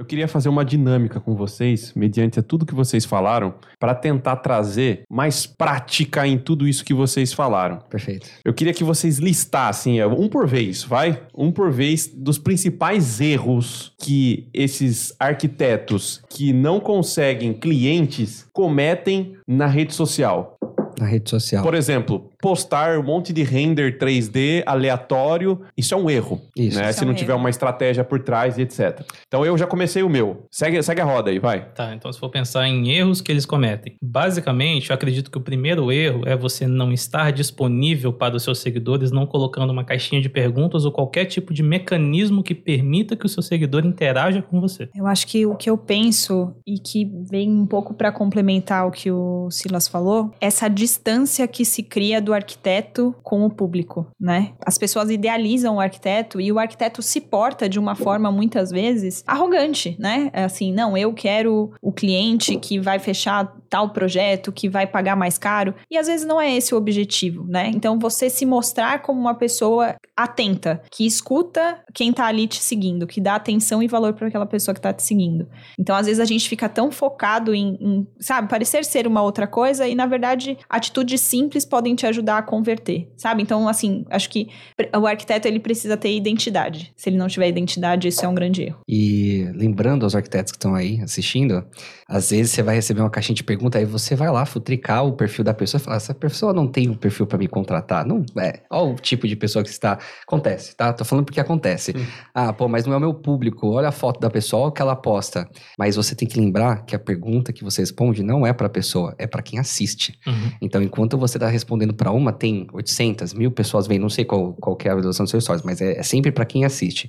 Eu 0.00 0.06
queria 0.06 0.26
fazer 0.26 0.48
uma 0.48 0.64
dinâmica 0.64 1.20
com 1.20 1.34
vocês, 1.34 1.92
mediante 1.94 2.40
tudo 2.40 2.64
que 2.64 2.74
vocês 2.74 3.04
falaram, 3.04 3.52
para 3.78 3.94
tentar 3.94 4.36
trazer 4.36 5.02
mais 5.10 5.44
prática 5.44 6.26
em 6.26 6.38
tudo 6.38 6.66
isso 6.66 6.82
que 6.82 6.94
vocês 6.94 7.34
falaram. 7.34 7.80
Perfeito. 7.80 8.26
Eu 8.42 8.54
queria 8.54 8.72
que 8.72 8.82
vocês 8.82 9.18
listassem, 9.18 10.00
é, 10.00 10.06
um 10.06 10.26
por 10.26 10.48
vez, 10.48 10.82
vai? 10.82 11.22
Um 11.36 11.52
por 11.52 11.70
vez, 11.70 12.06
dos 12.06 12.38
principais 12.38 13.20
erros 13.20 13.92
que 14.00 14.48
esses 14.54 15.14
arquitetos 15.20 16.22
que 16.30 16.50
não 16.50 16.80
conseguem 16.80 17.52
clientes 17.52 18.46
cometem 18.54 19.36
na 19.46 19.66
rede 19.66 19.92
social. 19.92 20.56
Na 20.98 21.04
rede 21.04 21.28
social. 21.28 21.62
Por 21.62 21.74
exemplo, 21.74 22.29
postar 22.40 22.98
um 22.98 23.02
monte 23.02 23.32
de 23.32 23.42
render 23.42 23.98
3D 23.98 24.62
aleatório, 24.66 25.60
isso 25.76 25.94
é 25.94 25.96
um 25.96 26.08
erro. 26.10 26.40
Isso. 26.56 26.78
né? 26.78 26.90
Isso 26.90 26.98
Se 26.98 27.04
é 27.04 27.06
não 27.06 27.12
um 27.12 27.16
tiver 27.16 27.32
erro. 27.32 27.40
uma 27.40 27.50
estratégia 27.50 28.04
por 28.04 28.20
trás 28.20 28.58
e 28.58 28.62
etc. 28.62 29.02
Então 29.26 29.44
eu 29.44 29.56
já 29.56 29.66
comecei 29.66 30.02
o 30.02 30.08
meu. 30.08 30.46
Segue, 30.50 30.82
segue 30.82 31.00
a 31.00 31.04
roda 31.04 31.30
aí, 31.30 31.38
vai. 31.38 31.66
Tá, 31.74 31.94
então 31.94 32.12
se 32.12 32.18
for 32.18 32.30
pensar 32.30 32.66
em 32.66 32.90
erros 32.90 33.20
que 33.20 33.30
eles 33.30 33.46
cometem, 33.46 33.96
basicamente, 34.02 34.90
eu 34.90 34.94
acredito 34.94 35.30
que 35.30 35.38
o 35.38 35.40
primeiro 35.40 35.90
erro 35.92 36.22
é 36.26 36.36
você 36.36 36.66
não 36.66 36.92
estar 36.92 37.30
disponível 37.32 38.12
para 38.12 38.36
os 38.36 38.42
seus 38.42 38.58
seguidores, 38.58 39.10
não 39.10 39.26
colocando 39.26 39.70
uma 39.70 39.84
caixinha 39.84 40.20
de 40.20 40.28
perguntas 40.28 40.84
ou 40.84 40.92
qualquer 40.92 41.24
tipo 41.26 41.52
de 41.54 41.62
mecanismo 41.62 42.42
que 42.42 42.54
permita 42.54 43.16
que 43.16 43.26
o 43.26 43.28
seu 43.28 43.42
seguidor 43.42 43.84
interaja 43.84 44.42
com 44.42 44.60
você. 44.60 44.88
Eu 44.94 45.06
acho 45.06 45.26
que 45.26 45.46
o 45.46 45.54
que 45.54 45.68
eu 45.70 45.76
penso 45.78 46.54
e 46.66 46.78
que 46.78 47.10
vem 47.30 47.50
um 47.50 47.66
pouco 47.66 47.94
para 47.94 48.12
complementar 48.12 48.86
o 48.86 48.90
que 48.90 49.10
o 49.10 49.50
Silas 49.50 49.88
falou, 49.88 50.30
essa 50.40 50.68
distância 50.68 51.46
que 51.48 51.64
se 51.64 51.82
cria 51.82 52.20
do 52.20 52.29
arquiteto 52.34 53.14
com 53.22 53.44
o 53.44 53.50
público, 53.50 54.06
né? 54.18 54.52
As 54.64 54.76
pessoas 54.76 55.10
idealizam 55.10 55.76
o 55.76 55.80
arquiteto 55.80 56.40
e 56.40 56.52
o 56.52 56.58
arquiteto 56.58 57.02
se 57.02 57.20
porta 57.20 57.68
de 57.68 57.78
uma 57.78 57.94
forma 57.94 58.30
muitas 58.30 58.70
vezes 58.70 59.24
arrogante, 59.26 59.96
né? 59.98 60.30
É 60.32 60.50
Assim, 60.50 60.72
não, 60.72 60.96
eu 60.96 61.14
quero 61.14 61.72
o 61.80 61.92
cliente 61.92 62.56
que 62.56 62.80
vai 62.80 62.98
fechar 62.98 63.56
tal 63.68 63.90
projeto, 63.90 64.50
que 64.50 64.68
vai 64.68 64.84
pagar 64.84 65.14
mais 65.14 65.38
caro, 65.38 65.74
e 65.88 65.96
às 65.96 66.08
vezes 66.08 66.26
não 66.26 66.40
é 66.40 66.56
esse 66.56 66.74
o 66.74 66.76
objetivo, 66.76 67.46
né? 67.46 67.70
Então 67.72 67.98
você 67.98 68.28
se 68.28 68.44
mostrar 68.44 69.00
como 69.02 69.20
uma 69.20 69.34
pessoa 69.34 69.94
atenta, 70.16 70.82
que 70.90 71.06
escuta 71.06 71.78
quem 71.94 72.12
tá 72.12 72.26
ali 72.26 72.46
te 72.46 72.60
seguindo, 72.62 73.06
que 73.06 73.20
dá 73.20 73.36
atenção 73.36 73.82
e 73.82 73.88
valor 73.88 74.12
para 74.12 74.28
aquela 74.28 74.46
pessoa 74.46 74.74
que 74.74 74.80
tá 74.80 74.92
te 74.92 75.02
seguindo. 75.02 75.48
Então, 75.78 75.94
às 75.96 76.06
vezes, 76.06 76.20
a 76.20 76.24
gente 76.24 76.48
fica 76.48 76.68
tão 76.68 76.90
focado 76.90 77.54
em, 77.54 77.76
em, 77.80 78.06
sabe, 78.18 78.48
parecer 78.48 78.84
ser 78.84 79.06
uma 79.06 79.22
outra 79.22 79.46
coisa 79.46 79.86
e, 79.86 79.94
na 79.94 80.06
verdade, 80.06 80.58
atitudes 80.68 81.20
simples 81.20 81.64
podem 81.64 81.94
te 81.94 82.06
ajudar 82.06 82.19
a 82.28 82.42
converter, 82.42 83.08
sabe? 83.16 83.42
Então, 83.42 83.68
assim, 83.68 84.04
acho 84.10 84.28
que 84.30 84.48
o 84.96 85.06
arquiteto, 85.06 85.48
ele 85.48 85.60
precisa 85.60 85.96
ter 85.96 86.14
identidade. 86.14 86.92
Se 86.96 87.08
ele 87.08 87.16
não 87.16 87.28
tiver 87.28 87.48
identidade, 87.48 88.08
isso 88.08 88.24
é 88.24 88.28
um 88.28 88.34
grande 88.34 88.62
erro. 88.62 88.80
E 88.88 89.46
lembrando 89.54 90.04
aos 90.04 90.14
arquitetos 90.14 90.52
que 90.52 90.58
estão 90.58 90.74
aí 90.74 91.00
assistindo, 91.02 91.64
às 92.10 92.30
vezes 92.30 92.50
você 92.50 92.62
vai 92.62 92.74
receber 92.74 93.00
uma 93.00 93.08
caixinha 93.08 93.36
de 93.36 93.44
pergunta, 93.44 93.78
aí 93.78 93.84
você 93.84 94.16
vai 94.16 94.28
lá 94.30 94.44
futricar 94.44 95.06
o 95.06 95.12
perfil 95.12 95.44
da 95.44 95.54
pessoa 95.54 95.80
e 95.80 95.84
falar: 95.84 95.96
essa 95.96 96.12
pessoa 96.12 96.52
não 96.52 96.66
tem 96.66 96.90
um 96.90 96.94
perfil 96.94 97.24
para 97.24 97.38
me 97.38 97.46
contratar. 97.46 98.04
Não 98.04 98.24
é. 98.36 98.62
Olha 98.68 98.92
o 98.92 98.94
tipo 98.96 99.28
de 99.28 99.36
pessoa 99.36 99.62
que 99.62 99.70
está. 99.70 99.96
Acontece, 100.26 100.76
tá? 100.76 100.92
Tô 100.92 101.04
falando 101.04 101.24
porque 101.24 101.38
acontece. 101.38 101.92
Sim. 101.92 102.04
Ah, 102.34 102.52
pô, 102.52 102.66
mas 102.66 102.84
não 102.84 102.94
é 102.94 102.96
o 102.96 103.00
meu 103.00 103.14
público. 103.14 103.70
Olha 103.70 103.88
a 103.88 103.92
foto 103.92 104.18
da 104.18 104.28
pessoa, 104.28 104.62
olha 104.62 104.70
o 104.70 104.72
que 104.72 104.82
ela 104.82 104.96
posta. 104.96 105.48
Mas 105.78 105.94
você 105.94 106.16
tem 106.16 106.26
que 106.26 106.38
lembrar 106.38 106.84
que 106.84 106.96
a 106.96 106.98
pergunta 106.98 107.52
que 107.52 107.62
você 107.62 107.80
responde 107.80 108.24
não 108.24 108.44
é 108.44 108.52
para 108.52 108.66
a 108.66 108.70
pessoa, 108.70 109.14
é 109.16 109.28
para 109.28 109.40
quem 109.40 109.60
assiste. 109.60 110.18
Então, 110.60 110.82
enquanto 110.82 111.16
você 111.16 111.36
está 111.36 111.46
respondendo 111.46 111.94
para 111.94 112.10
uma, 112.10 112.32
tem 112.32 112.66
800, 112.72 113.34
mil 113.34 113.52
pessoas 113.52 113.86
vendo, 113.86 114.02
não 114.02 114.08
sei 114.08 114.24
qual, 114.24 114.52
qual 114.54 114.76
é 114.84 114.88
a 114.88 114.94
visualização 114.96 115.24
dos 115.24 115.30
seus 115.30 115.44
stories, 115.44 115.62
mas 115.64 115.80
é, 115.80 115.98
é 115.98 116.02
sempre 116.02 116.32
para 116.32 116.44
quem 116.44 116.64
assiste. 116.64 117.08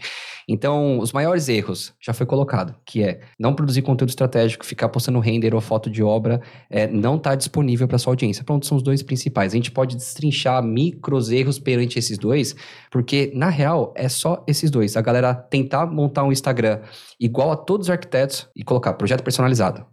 Então, 0.52 1.00
os 1.00 1.14
maiores 1.14 1.48
erros 1.48 1.94
já 2.00 2.12
foi 2.14 2.26
colocado, 2.26 2.76
que 2.86 3.02
é 3.04 3.22
não 3.40 3.54
produzir 3.54 3.82
conteúdo 3.82 4.10
estratégico, 4.10 4.66
ficar 4.66 4.90
postando 4.90 5.20
render 5.20 5.56
ou 5.56 5.62
foto 5.62 5.90
de 5.90 6.04
obra, 6.04 6.42
é, 6.70 6.88
não 6.88 7.18
tá 7.18 7.36
disponível 7.36 7.88
para 7.88 7.98
sua 7.98 8.12
audiência. 8.12 8.44
Pronto, 8.44 8.66
são 8.66 8.76
os 8.78 8.84
dois 8.84 9.02
principais. 9.02 9.54
A 9.54 9.56
gente 9.56 9.72
pode 9.72 9.96
destrinchar 9.96 10.62
micros 10.62 11.32
erros 11.32 11.58
perante 11.58 11.98
esses 11.98 12.18
dois, 12.18 12.54
porque 12.92 13.32
na 13.34 13.50
real 13.50 13.94
é 13.96 14.10
só 14.10 14.44
esses 14.46 14.70
dois. 14.70 14.98
A 14.98 15.02
galera 15.02 15.34
tentar 15.34 15.86
montar 15.86 16.24
um 16.24 16.32
Instagram 16.32 16.80
igual 17.20 17.52
a 17.52 17.56
todos 17.56 17.88
os 17.88 17.92
arquitetos 17.92 18.48
e 18.56 18.64
colocar 18.64 18.94
projeto 18.94 19.24
personalizado. 19.24 19.86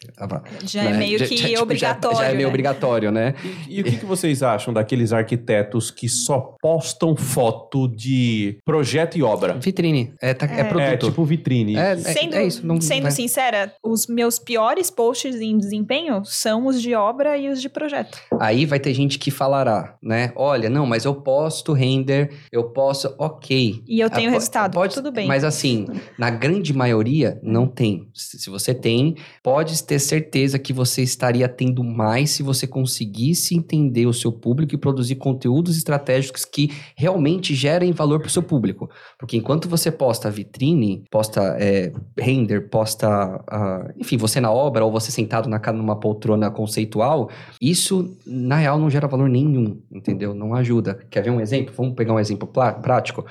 Já 0.64 0.82
é 0.82 0.90
Né? 0.92 0.98
meio 0.98 1.18
Já- 1.18 1.26
que 1.26 1.36
já, 1.36 1.44
tipo, 1.46 1.56
já- 1.56 1.62
obrigatório. 1.62 2.18
Já, 2.18 2.24
é 2.24 2.30
meio 2.34 2.40
né? 2.40 2.46
obrigatório, 2.48 3.12
né? 3.12 3.34
E, 3.68 3.78
e 3.78 3.80
o 3.80 3.84
que, 3.84 3.96
que 3.98 4.06
vocês 4.06 4.42
acham 4.42 4.72
daqueles 4.74 5.12
arquitetos 5.12 5.90
que 5.90 6.08
só 6.08 6.56
postam 6.60 7.14
foto 7.14 7.86
de 7.86 8.58
projeto 8.64 9.16
e 9.16 9.22
obra? 9.22 9.54
Vitrine. 9.54 10.14
É, 10.20 10.32
tá- 10.34 10.47
é 10.50 10.60
É. 10.60 10.64
produto. 10.64 10.88
É, 10.88 10.96
tipo 10.96 11.24
vitrine. 11.24 11.76
É, 11.76 11.96
Sendo, 11.96 12.34
é 12.36 12.46
isso, 12.46 12.66
não- 12.66 12.80
sendo 12.80 13.02
vai. 13.02 13.10
sincera, 13.10 13.72
os 13.82 14.06
meus 14.06 14.38
piores 14.38 14.90
posts 14.90 15.36
em 15.40 15.56
desempenho 15.58 16.22
são 16.24 16.66
os 16.66 16.80
de 16.80 16.94
obra 16.94 17.36
e 17.36 17.48
os 17.48 17.60
de 17.60 17.68
projeto. 17.68 18.18
Aí 18.40 18.64
vai 18.66 18.78
ter 18.80 18.92
gente 18.94 19.18
que 19.18 19.30
falará, 19.30 19.96
né? 20.02 20.32
Olha, 20.36 20.68
não, 20.70 20.86
mas 20.86 21.04
eu 21.04 21.14
posto 21.14 21.72
render, 21.72 22.30
eu 22.52 22.64
posso, 22.70 23.14
ok. 23.18 23.82
E 23.86 24.00
eu 24.00 24.08
tenho 24.10 24.30
Ah, 24.30 24.32
resultado, 24.32 24.74
pode- 24.74 24.94
tudo 24.94 25.10
bem. 25.12 25.26
Mas 25.26 25.44
assim, 25.44 25.86
na 26.18 26.30
grande 26.30 26.72
maioria, 26.72 27.38
não 27.42 27.66
tem. 27.66 28.08
Se 28.14 28.38
se 28.38 28.50
você 28.50 28.72
tem, 28.72 29.16
pode 29.42 29.82
ter 29.84 29.98
certeza 29.98 30.58
que 30.58 30.72
você 30.72 31.02
estaria 31.02 31.48
tendo 31.48 31.82
mais 31.84 32.30
se 32.30 32.42
você 32.42 32.66
conseguisse 32.66 33.54
entender 33.54 34.06
o 34.06 34.12
seu 34.12 34.32
público 34.32 34.74
e 34.74 34.78
produzir 34.78 35.16
conteúdos 35.16 35.76
estratégicos 35.76 36.44
que 36.44 36.70
realmente 36.96 37.54
gerem 37.54 37.92
valor 37.92 38.18
para 38.20 38.28
o 38.28 38.30
seu 38.30 38.42
público. 38.42 38.88
Porque 39.18 39.36
enquanto 39.36 39.68
você 39.68 39.90
posta 39.90 40.27
vitrine, 40.30 41.04
posta 41.10 41.56
é, 41.58 41.92
render, 42.18 42.68
posta, 42.68 43.08
ah, 43.48 43.92
enfim, 43.96 44.16
você 44.16 44.40
na 44.40 44.50
obra 44.50 44.84
ou 44.84 44.90
você 44.90 45.10
sentado 45.10 45.48
na, 45.48 45.58
numa 45.72 45.96
poltrona 45.98 46.50
conceitual, 46.50 47.30
isso 47.60 48.16
na 48.26 48.56
real 48.56 48.78
não 48.78 48.90
gera 48.90 49.06
valor 49.06 49.28
nenhum, 49.28 49.80
entendeu? 49.90 50.34
Não 50.34 50.54
ajuda. 50.54 50.98
Quer 51.10 51.22
ver 51.22 51.30
um 51.30 51.40
exemplo? 51.40 51.74
Vamos 51.76 51.94
pegar 51.94 52.12
um 52.12 52.20
exemplo 52.20 52.48
prático. 52.48 53.24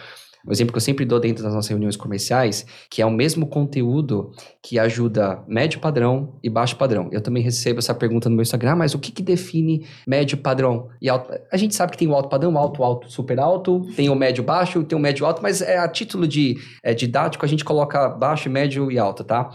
O 0.47 0.51
exemplo 0.51 0.71
que 0.71 0.77
eu 0.77 0.81
sempre 0.81 1.03
dou 1.03 1.19
dentro 1.19 1.43
das 1.43 1.53
nossas 1.53 1.69
reuniões 1.69 1.97
comerciais, 1.97 2.65
que 2.89 3.01
é 3.01 3.05
o 3.05 3.11
mesmo 3.11 3.47
conteúdo 3.47 4.31
que 4.63 4.79
ajuda 4.79 5.43
médio 5.47 5.79
padrão 5.79 6.39
e 6.41 6.49
baixo 6.49 6.77
padrão. 6.77 7.09
Eu 7.11 7.21
também 7.21 7.43
recebo 7.43 7.79
essa 7.79 7.93
pergunta 7.93 8.29
no 8.29 8.35
meu 8.35 8.43
Instagram, 8.43 8.71
"Ah, 8.71 8.75
mas 8.75 8.93
o 8.93 8.99
que, 8.99 9.11
que 9.11 9.21
define 9.21 9.85
médio 10.07 10.37
padrão 10.37 10.87
e 11.01 11.09
alto? 11.09 11.31
A 11.51 11.57
gente 11.57 11.75
sabe 11.75 11.91
que 11.91 11.97
tem 11.97 12.07
o 12.07 12.13
alto 12.13 12.29
padrão, 12.29 12.57
alto, 12.57 12.83
alto, 12.83 13.11
super 13.11 13.39
alto, 13.39 13.81
tem 13.95 14.09
o 14.09 14.15
médio 14.15 14.43
baixo, 14.43 14.83
tem 14.83 14.97
o 14.97 15.01
médio 15.01 15.25
alto, 15.25 15.41
mas 15.41 15.61
é 15.61 15.77
a 15.77 15.87
título 15.87 16.27
de 16.27 16.55
é, 16.83 16.93
didático 16.93 17.43
a 17.43 17.47
gente 17.47 17.65
coloca 17.65 18.09
baixo, 18.09 18.49
médio 18.49 18.91
e 18.91 18.97
alto, 18.97 19.23
tá? 19.23 19.49